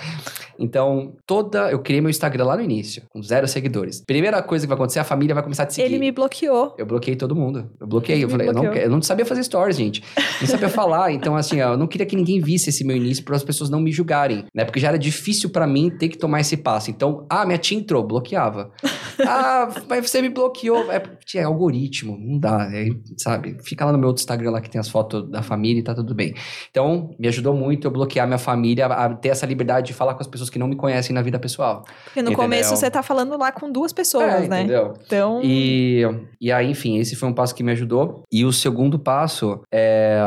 Então, 0.57 1.13
toda 1.25 1.71
eu 1.71 1.79
criei 1.79 2.01
meu 2.01 2.09
Instagram 2.09 2.45
lá 2.45 2.57
no 2.57 2.61
início, 2.61 3.03
com 3.09 3.21
zero 3.23 3.47
seguidores. 3.47 4.03
Primeira 4.05 4.41
coisa 4.41 4.65
que 4.65 4.67
vai 4.67 4.75
acontecer, 4.75 4.99
a 4.99 5.03
família 5.03 5.33
vai 5.33 5.43
começar 5.43 5.63
a 5.63 5.65
te 5.65 5.75
seguir. 5.75 5.87
Ele 5.87 5.99
me 5.99 6.11
bloqueou. 6.11 6.75
Eu 6.77 6.85
bloqueei 6.85 7.15
todo 7.15 7.35
mundo. 7.35 7.69
Eu 7.79 7.87
bloqueei. 7.87 8.17
Ele 8.17 8.25
Eu 8.25 8.29
falei, 8.29 8.49
eu 8.49 8.53
não, 8.53 8.65
eu 8.65 8.89
não 8.89 9.01
sabia 9.01 9.25
fazer 9.25 9.43
stories, 9.43 9.77
gente. 9.77 10.03
Não 10.41 10.47
sabia 10.47 10.69
falar. 10.69 11.11
Então, 11.11 11.35
assim, 11.35 11.61
ó, 11.61 11.73
eu 11.73 11.77
não 11.77 11.87
queria 11.87 12.05
que 12.05 12.15
ninguém 12.15 12.41
visse 12.41 12.69
esse 12.69 12.83
meu 12.83 12.95
início 12.95 13.23
para 13.23 13.35
as 13.35 13.43
pessoas 13.43 13.69
não 13.69 13.79
me 13.79 13.91
julgarem, 13.91 14.45
né? 14.53 14.65
Porque 14.65 14.79
já 14.79 14.89
era 14.89 14.99
difícil 14.99 15.49
para 15.49 15.65
mim 15.65 15.89
ter 15.89 16.09
que 16.09 16.17
tomar 16.17 16.41
esse 16.41 16.57
passo. 16.57 16.91
Então, 16.91 17.25
ah, 17.29 17.45
minha 17.45 17.57
tia 17.57 17.77
entrou, 17.77 18.03
bloqueava. 18.03 18.71
ah, 19.27 19.69
mas 19.87 20.09
você 20.09 20.21
me 20.21 20.29
bloqueou. 20.29 20.91
É, 20.91 21.01
tinha 21.25 21.45
algoritmo, 21.45 22.17
não 22.19 22.39
dá, 22.39 22.69
é, 22.73 22.89
sabe? 23.17 23.57
Fica 23.63 23.85
lá 23.85 23.91
no 23.91 23.97
meu 23.97 24.07
outro 24.07 24.21
Instagram 24.21 24.51
lá 24.51 24.61
que 24.61 24.69
tem 24.69 24.79
as 24.79 24.89
fotos 24.89 25.29
da 25.29 25.41
família 25.41 25.79
e 25.79 25.83
tá 25.83 25.93
tudo 25.93 26.15
bem. 26.15 26.33
Então, 26.71 27.11
me 27.19 27.27
ajudou 27.27 27.53
muito 27.53 27.87
eu 27.87 27.91
bloquear 27.91 28.25
minha 28.27 28.39
família 28.39 28.87
a 28.87 29.13
ter 29.13 29.29
essa 29.29 29.45
liberdade 29.45 29.87
de 29.87 29.93
falar 29.93 30.13
com 30.13 30.21
as 30.21 30.27
pessoas 30.27 30.49
que 30.49 30.57
não 30.59 30.67
me 30.67 30.75
conhecem 30.75 31.13
na 31.13 31.21
vida 31.21 31.37
pessoal. 31.39 31.83
Porque 32.05 32.21
no 32.21 32.29
Entendeu? 32.29 32.37
começo 32.37 32.75
você 32.75 32.89
tá 32.89 33.03
falando 33.03 33.37
lá 33.37 33.51
com 33.51 33.71
duas 33.71 33.93
pessoas, 33.93 34.45
É, 34.45 34.47
né? 34.47 34.61
Entendeu? 34.61 34.93
Então, 35.05 35.41
E, 35.43 36.03
e 36.39 36.51
aí, 36.51 36.69
enfim, 36.69 36.97
esse 36.97 37.15
foi 37.15 37.29
um 37.29 37.33
passo 37.33 37.53
que 37.53 37.63
me 37.63 37.71
ajudou. 37.71 38.23
E 38.31 38.45
o 38.45 38.51
segundo 38.51 38.97
passo 38.97 39.61
é. 39.71 40.19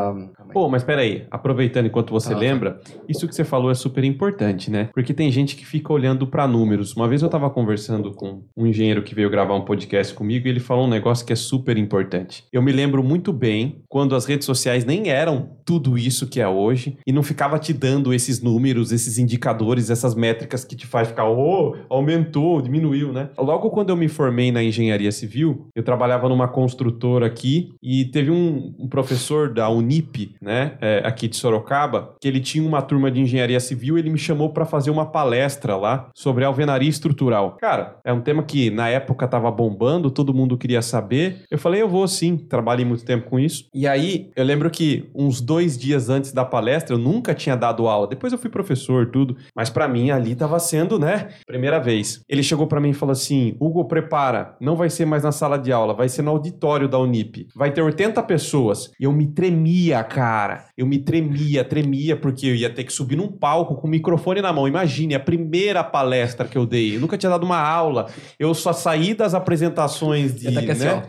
Pô, 0.52 0.68
mas 0.68 0.82
peraí, 0.84 1.26
aproveitando 1.30 1.86
enquanto 1.86 2.10
você 2.10 2.34
Ah, 2.34 2.36
lembra, 2.36 2.80
isso 3.08 3.26
que 3.26 3.34
você 3.34 3.44
falou 3.44 3.70
é 3.70 3.74
super 3.74 4.04
importante, 4.04 4.70
né? 4.70 4.90
Porque 4.92 5.14
tem 5.14 5.30
gente 5.30 5.56
que 5.56 5.64
fica 5.64 5.92
olhando 5.92 6.26
pra 6.26 6.46
números. 6.46 6.91
Uma 6.96 7.08
vez 7.08 7.22
eu 7.22 7.28
tava 7.28 7.48
conversando 7.50 8.12
com 8.12 8.42
um 8.56 8.66
engenheiro 8.66 9.02
que 9.02 9.14
veio 9.14 9.30
gravar 9.30 9.54
um 9.54 9.64
podcast 9.64 10.12
comigo 10.14 10.46
e 10.46 10.50
ele 10.50 10.60
falou 10.60 10.86
um 10.86 10.90
negócio 10.90 11.24
que 11.24 11.32
é 11.32 11.36
super 11.36 11.78
importante. 11.78 12.44
Eu 12.52 12.62
me 12.62 12.70
lembro 12.70 13.02
muito 13.02 13.32
bem 13.32 13.82
quando 13.88 14.14
as 14.14 14.26
redes 14.26 14.44
sociais 14.44 14.84
nem 14.84 15.08
eram 15.08 15.50
tudo 15.64 15.96
isso 15.96 16.28
que 16.28 16.40
é 16.40 16.46
hoje 16.46 16.98
e 17.06 17.12
não 17.12 17.22
ficava 17.22 17.58
te 17.58 17.72
dando 17.72 18.12
esses 18.12 18.42
números, 18.42 18.92
esses 18.92 19.18
indicadores, 19.18 19.90
essas 19.90 20.14
métricas 20.14 20.64
que 20.64 20.76
te 20.76 20.86
faz 20.86 21.08
ficar, 21.08 21.28
oh, 21.28 21.76
aumentou, 21.88 22.60
diminuiu, 22.60 23.12
né? 23.12 23.30
Logo 23.38 23.70
quando 23.70 23.90
eu 23.90 23.96
me 23.96 24.08
formei 24.08 24.52
na 24.52 24.62
engenharia 24.62 25.10
civil, 25.10 25.68
eu 25.74 25.82
trabalhava 25.82 26.28
numa 26.28 26.48
construtora 26.48 27.26
aqui 27.26 27.74
e 27.82 28.04
teve 28.06 28.30
um, 28.30 28.74
um 28.78 28.88
professor 28.88 29.52
da 29.52 29.68
Unip, 29.68 30.34
né, 30.40 30.76
é, 30.80 31.02
aqui 31.04 31.28
de 31.28 31.36
Sorocaba, 31.36 32.14
que 32.20 32.28
ele 32.28 32.40
tinha 32.40 32.66
uma 32.66 32.82
turma 32.82 33.10
de 33.10 33.20
engenharia 33.20 33.60
civil, 33.60 33.96
ele 33.96 34.10
me 34.10 34.18
chamou 34.18 34.50
para 34.50 34.64
fazer 34.64 34.90
uma 34.90 35.06
palestra 35.06 35.76
lá 35.76 36.10
sobre 36.14 36.44
alvenaria 36.44 36.81
estrutural. 36.88 37.56
Cara, 37.60 37.96
é 38.04 38.12
um 38.12 38.20
tema 38.20 38.42
que 38.42 38.70
na 38.70 38.88
época 38.88 39.28
tava 39.28 39.50
bombando, 39.50 40.10
todo 40.10 40.34
mundo 40.34 40.58
queria 40.58 40.82
saber. 40.82 41.42
Eu 41.50 41.58
falei, 41.58 41.82
eu 41.82 41.88
vou 41.88 42.06
sim, 42.08 42.36
trabalhei 42.36 42.84
muito 42.84 43.04
tempo 43.04 43.28
com 43.28 43.38
isso. 43.38 43.66
E 43.74 43.86
aí, 43.86 44.30
eu 44.36 44.44
lembro 44.44 44.70
que 44.70 45.10
uns 45.14 45.40
dois 45.40 45.78
dias 45.78 46.08
antes 46.08 46.32
da 46.32 46.44
palestra, 46.44 46.94
eu 46.94 46.98
nunca 46.98 47.34
tinha 47.34 47.56
dado 47.56 47.88
aula. 47.88 48.06
Depois 48.06 48.32
eu 48.32 48.38
fui 48.38 48.50
professor, 48.50 49.10
tudo. 49.10 49.36
Mas 49.54 49.70
para 49.70 49.88
mim 49.88 50.10
ali 50.10 50.34
tava 50.34 50.58
sendo, 50.58 50.98
né, 50.98 51.28
primeira 51.46 51.78
vez. 51.78 52.22
Ele 52.28 52.42
chegou 52.42 52.66
para 52.66 52.80
mim 52.80 52.90
e 52.90 52.94
falou 52.94 53.12
assim: 53.12 53.56
Hugo, 53.60 53.84
prepara, 53.86 54.56
não 54.60 54.76
vai 54.76 54.90
ser 54.90 55.04
mais 55.04 55.22
na 55.22 55.32
sala 55.32 55.58
de 55.58 55.72
aula, 55.72 55.94
vai 55.94 56.08
ser 56.08 56.22
no 56.22 56.30
auditório 56.30 56.88
da 56.88 56.98
Unip. 56.98 57.48
Vai 57.54 57.72
ter 57.72 57.82
80 57.82 58.22
pessoas. 58.22 58.90
E 58.98 59.04
eu 59.04 59.12
me 59.12 59.26
tremia, 59.26 60.02
cara. 60.04 60.66
Eu 60.76 60.86
me 60.86 60.98
tremia, 60.98 61.64
tremia, 61.64 62.16
porque 62.16 62.46
eu 62.46 62.54
ia 62.54 62.70
ter 62.70 62.84
que 62.84 62.92
subir 62.92 63.16
num 63.16 63.28
palco 63.28 63.76
com 63.76 63.86
o 63.86 63.90
microfone 63.90 64.40
na 64.40 64.52
mão. 64.52 64.68
Imagine, 64.68 65.14
a 65.14 65.20
primeira 65.20 65.82
palestra 65.84 66.46
que 66.46 66.56
eu 66.56 66.66
dei. 66.72 66.96
Eu 66.96 67.00
nunca 67.00 67.18
tinha 67.18 67.30
dado 67.30 67.44
uma 67.44 67.60
aula. 67.60 68.08
Eu 68.38 68.54
só 68.54 68.72
saí 68.72 69.14
das 69.14 69.34
apresentações 69.34 70.34
de. 70.34 70.48
Assim, 70.48 70.84
né? 70.84 71.02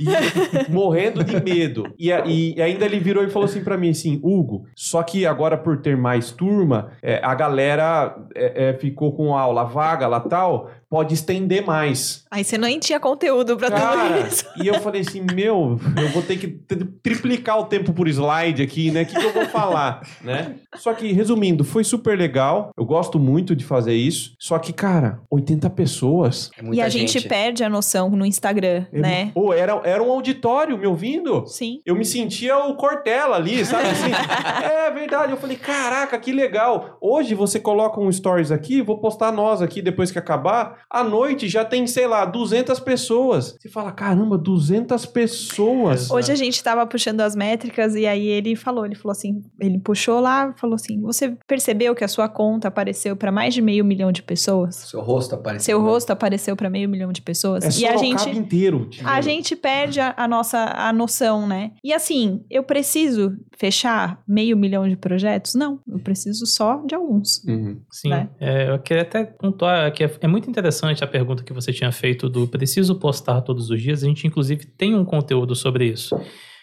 E 0.00 0.06
morrendo 0.72 1.22
de 1.22 1.38
medo. 1.42 1.92
E, 1.98 2.08
e 2.08 2.62
ainda 2.62 2.86
ele 2.86 2.98
virou 2.98 3.22
e 3.22 3.28
falou 3.28 3.46
assim 3.46 3.62
pra 3.62 3.76
mim 3.76 3.90
assim, 3.90 4.18
Hugo, 4.22 4.64
só 4.74 5.02
que 5.02 5.26
agora 5.26 5.58
por 5.58 5.82
ter 5.82 5.94
mais 5.94 6.30
turma, 6.32 6.92
é, 7.02 7.20
a 7.22 7.34
galera 7.34 8.16
é, 8.34 8.70
é, 8.70 8.72
ficou 8.72 9.12
com 9.12 9.36
aula 9.36 9.64
vaga 9.64 10.06
lá 10.06 10.20
tal, 10.20 10.70
pode 10.90 11.14
estender 11.14 11.64
mais. 11.64 12.24
aí 12.30 12.42
você 12.42 12.58
nem 12.58 12.80
tinha 12.80 12.98
conteúdo 12.98 13.56
pra 13.56 13.70
tudo 13.70 13.80
Cara, 13.80 14.26
isso. 14.26 14.44
e 14.60 14.66
eu 14.66 14.74
falei 14.80 15.02
assim, 15.02 15.24
meu, 15.32 15.78
eu 15.96 16.08
vou 16.08 16.20
ter 16.20 16.36
que 16.36 16.48
tri- 16.48 16.84
triplicar 17.00 17.60
o 17.60 17.64
tempo 17.66 17.92
por 17.92 18.08
slide 18.08 18.60
aqui, 18.60 18.90
né? 18.90 19.02
O 19.02 19.06
que, 19.06 19.14
que 19.18 19.24
eu 19.24 19.32
vou 19.32 19.46
falar, 19.46 20.02
né? 20.20 20.56
Só 20.76 20.92
que, 20.92 21.12
resumindo, 21.12 21.62
foi 21.62 21.84
super 21.84 22.18
legal. 22.18 22.72
Eu 22.76 22.84
gosto 22.84 23.18
muito 23.20 23.54
de 23.54 23.64
fazer 23.64 23.94
isso. 23.94 24.34
Só 24.38 24.58
que, 24.58 24.72
cara, 24.72 25.20
80 25.30 25.70
pessoas. 25.70 26.50
É 26.58 26.74
E 26.74 26.80
a 26.80 26.88
gente, 26.88 27.20
perde 27.28 27.62
a 27.62 27.68
noção 27.68 28.10
no 28.10 28.26
Instagram, 28.26 28.84
Eu- 28.92 29.00
né? 29.02 29.30
Pô, 29.32 29.52
era, 29.54 29.80
era 29.84 30.02
um 30.02 30.10
auditório 30.10 30.76
me 30.76 30.86
ouvindo. 30.86 31.46
Sim. 31.46 31.78
Eu 31.86 31.94
me 31.94 32.04
sentia 32.04 32.58
o 32.58 32.74
Cortella 32.74 33.36
ali, 33.36 33.64
sabe 33.64 33.88
assim? 33.88 34.10
é 34.64 34.90
verdade. 34.90 35.30
Eu 35.32 35.38
falei, 35.38 35.56
caraca, 35.56 36.18
que 36.18 36.32
legal. 36.32 36.98
Hoje 37.00 37.34
você 37.34 37.60
coloca 37.60 38.00
um 38.00 38.10
stories 38.10 38.50
aqui, 38.50 38.82
vou 38.82 38.98
postar 38.98 39.30
nós 39.30 39.62
aqui 39.62 39.80
depois 39.80 40.10
que 40.10 40.18
acabar. 40.18 40.79
À 40.88 41.04
noite 41.04 41.48
já 41.48 41.64
tem, 41.64 41.86
sei 41.86 42.06
lá, 42.06 42.24
200 42.24 42.80
pessoas. 42.80 43.56
Você 43.58 43.68
fala, 43.68 43.92
caramba, 43.92 44.38
200 44.38 45.06
pessoas. 45.06 46.10
Hoje 46.10 46.32
a 46.32 46.34
gente 46.34 46.62
tava 46.62 46.86
puxando 46.86 47.20
as 47.20 47.36
métricas 47.36 47.94
e 47.94 48.06
aí 48.06 48.26
ele 48.26 48.56
falou, 48.56 48.84
ele 48.84 48.94
falou 48.94 49.12
assim, 49.12 49.42
ele 49.60 49.78
puxou 49.78 50.20
lá, 50.20 50.54
falou 50.56 50.74
assim, 50.74 51.00
você 51.00 51.36
percebeu 51.46 51.94
que 51.94 52.04
a 52.04 52.08
sua 52.08 52.28
conta 52.28 52.68
apareceu 52.68 53.16
pra 53.16 53.30
mais 53.30 53.54
de 53.54 53.62
meio 53.62 53.84
milhão 53.84 54.10
de 54.10 54.22
pessoas? 54.22 54.76
Seu 54.76 55.00
rosto 55.00 55.34
apareceu. 55.34 55.64
Seu 55.64 55.82
né? 55.82 55.88
rosto 55.88 56.10
apareceu 56.10 56.56
pra 56.56 56.70
meio 56.70 56.88
milhão 56.88 57.12
de 57.12 57.22
pessoas? 57.22 57.64
É 57.64 57.80
e 57.80 57.86
a 57.86 57.96
gente 57.96 58.28
inteiro. 58.30 58.86
tipo, 58.88 59.08
a 59.08 59.20
gente 59.20 59.54
perde 59.54 60.00
a, 60.00 60.14
a 60.16 60.26
nossa 60.26 60.58
a 60.58 60.92
noção, 60.92 61.46
né? 61.46 61.72
E 61.84 61.92
assim, 61.92 62.44
eu 62.50 62.62
preciso 62.62 63.36
fechar 63.58 64.22
meio 64.26 64.56
milhão 64.56 64.88
de 64.88 64.96
projetos? 64.96 65.54
Não, 65.54 65.80
eu 65.88 65.98
preciso 65.98 66.46
só 66.46 66.82
de 66.86 66.94
alguns. 66.94 67.44
Uhum. 67.44 67.80
Sim, 67.90 68.08
né? 68.08 68.28
é, 68.40 68.70
eu 68.70 68.78
queria 68.78 69.02
até 69.02 69.24
pontuar 69.24 69.92
que 69.92 70.04
é, 70.04 70.10
é 70.20 70.26
muito 70.26 70.48
interessante 70.48 70.69
a 71.04 71.06
pergunta 71.06 71.42
que 71.42 71.52
você 71.52 71.72
tinha 71.72 71.92
feito 71.92 72.28
do 72.28 72.46
preciso 72.46 72.94
postar 72.94 73.40
todos 73.42 73.70
os 73.70 73.80
dias. 73.80 74.02
A 74.02 74.06
gente, 74.06 74.26
inclusive, 74.26 74.64
tem 74.64 74.94
um 74.94 75.04
conteúdo 75.04 75.54
sobre 75.54 75.86
isso. 75.86 76.18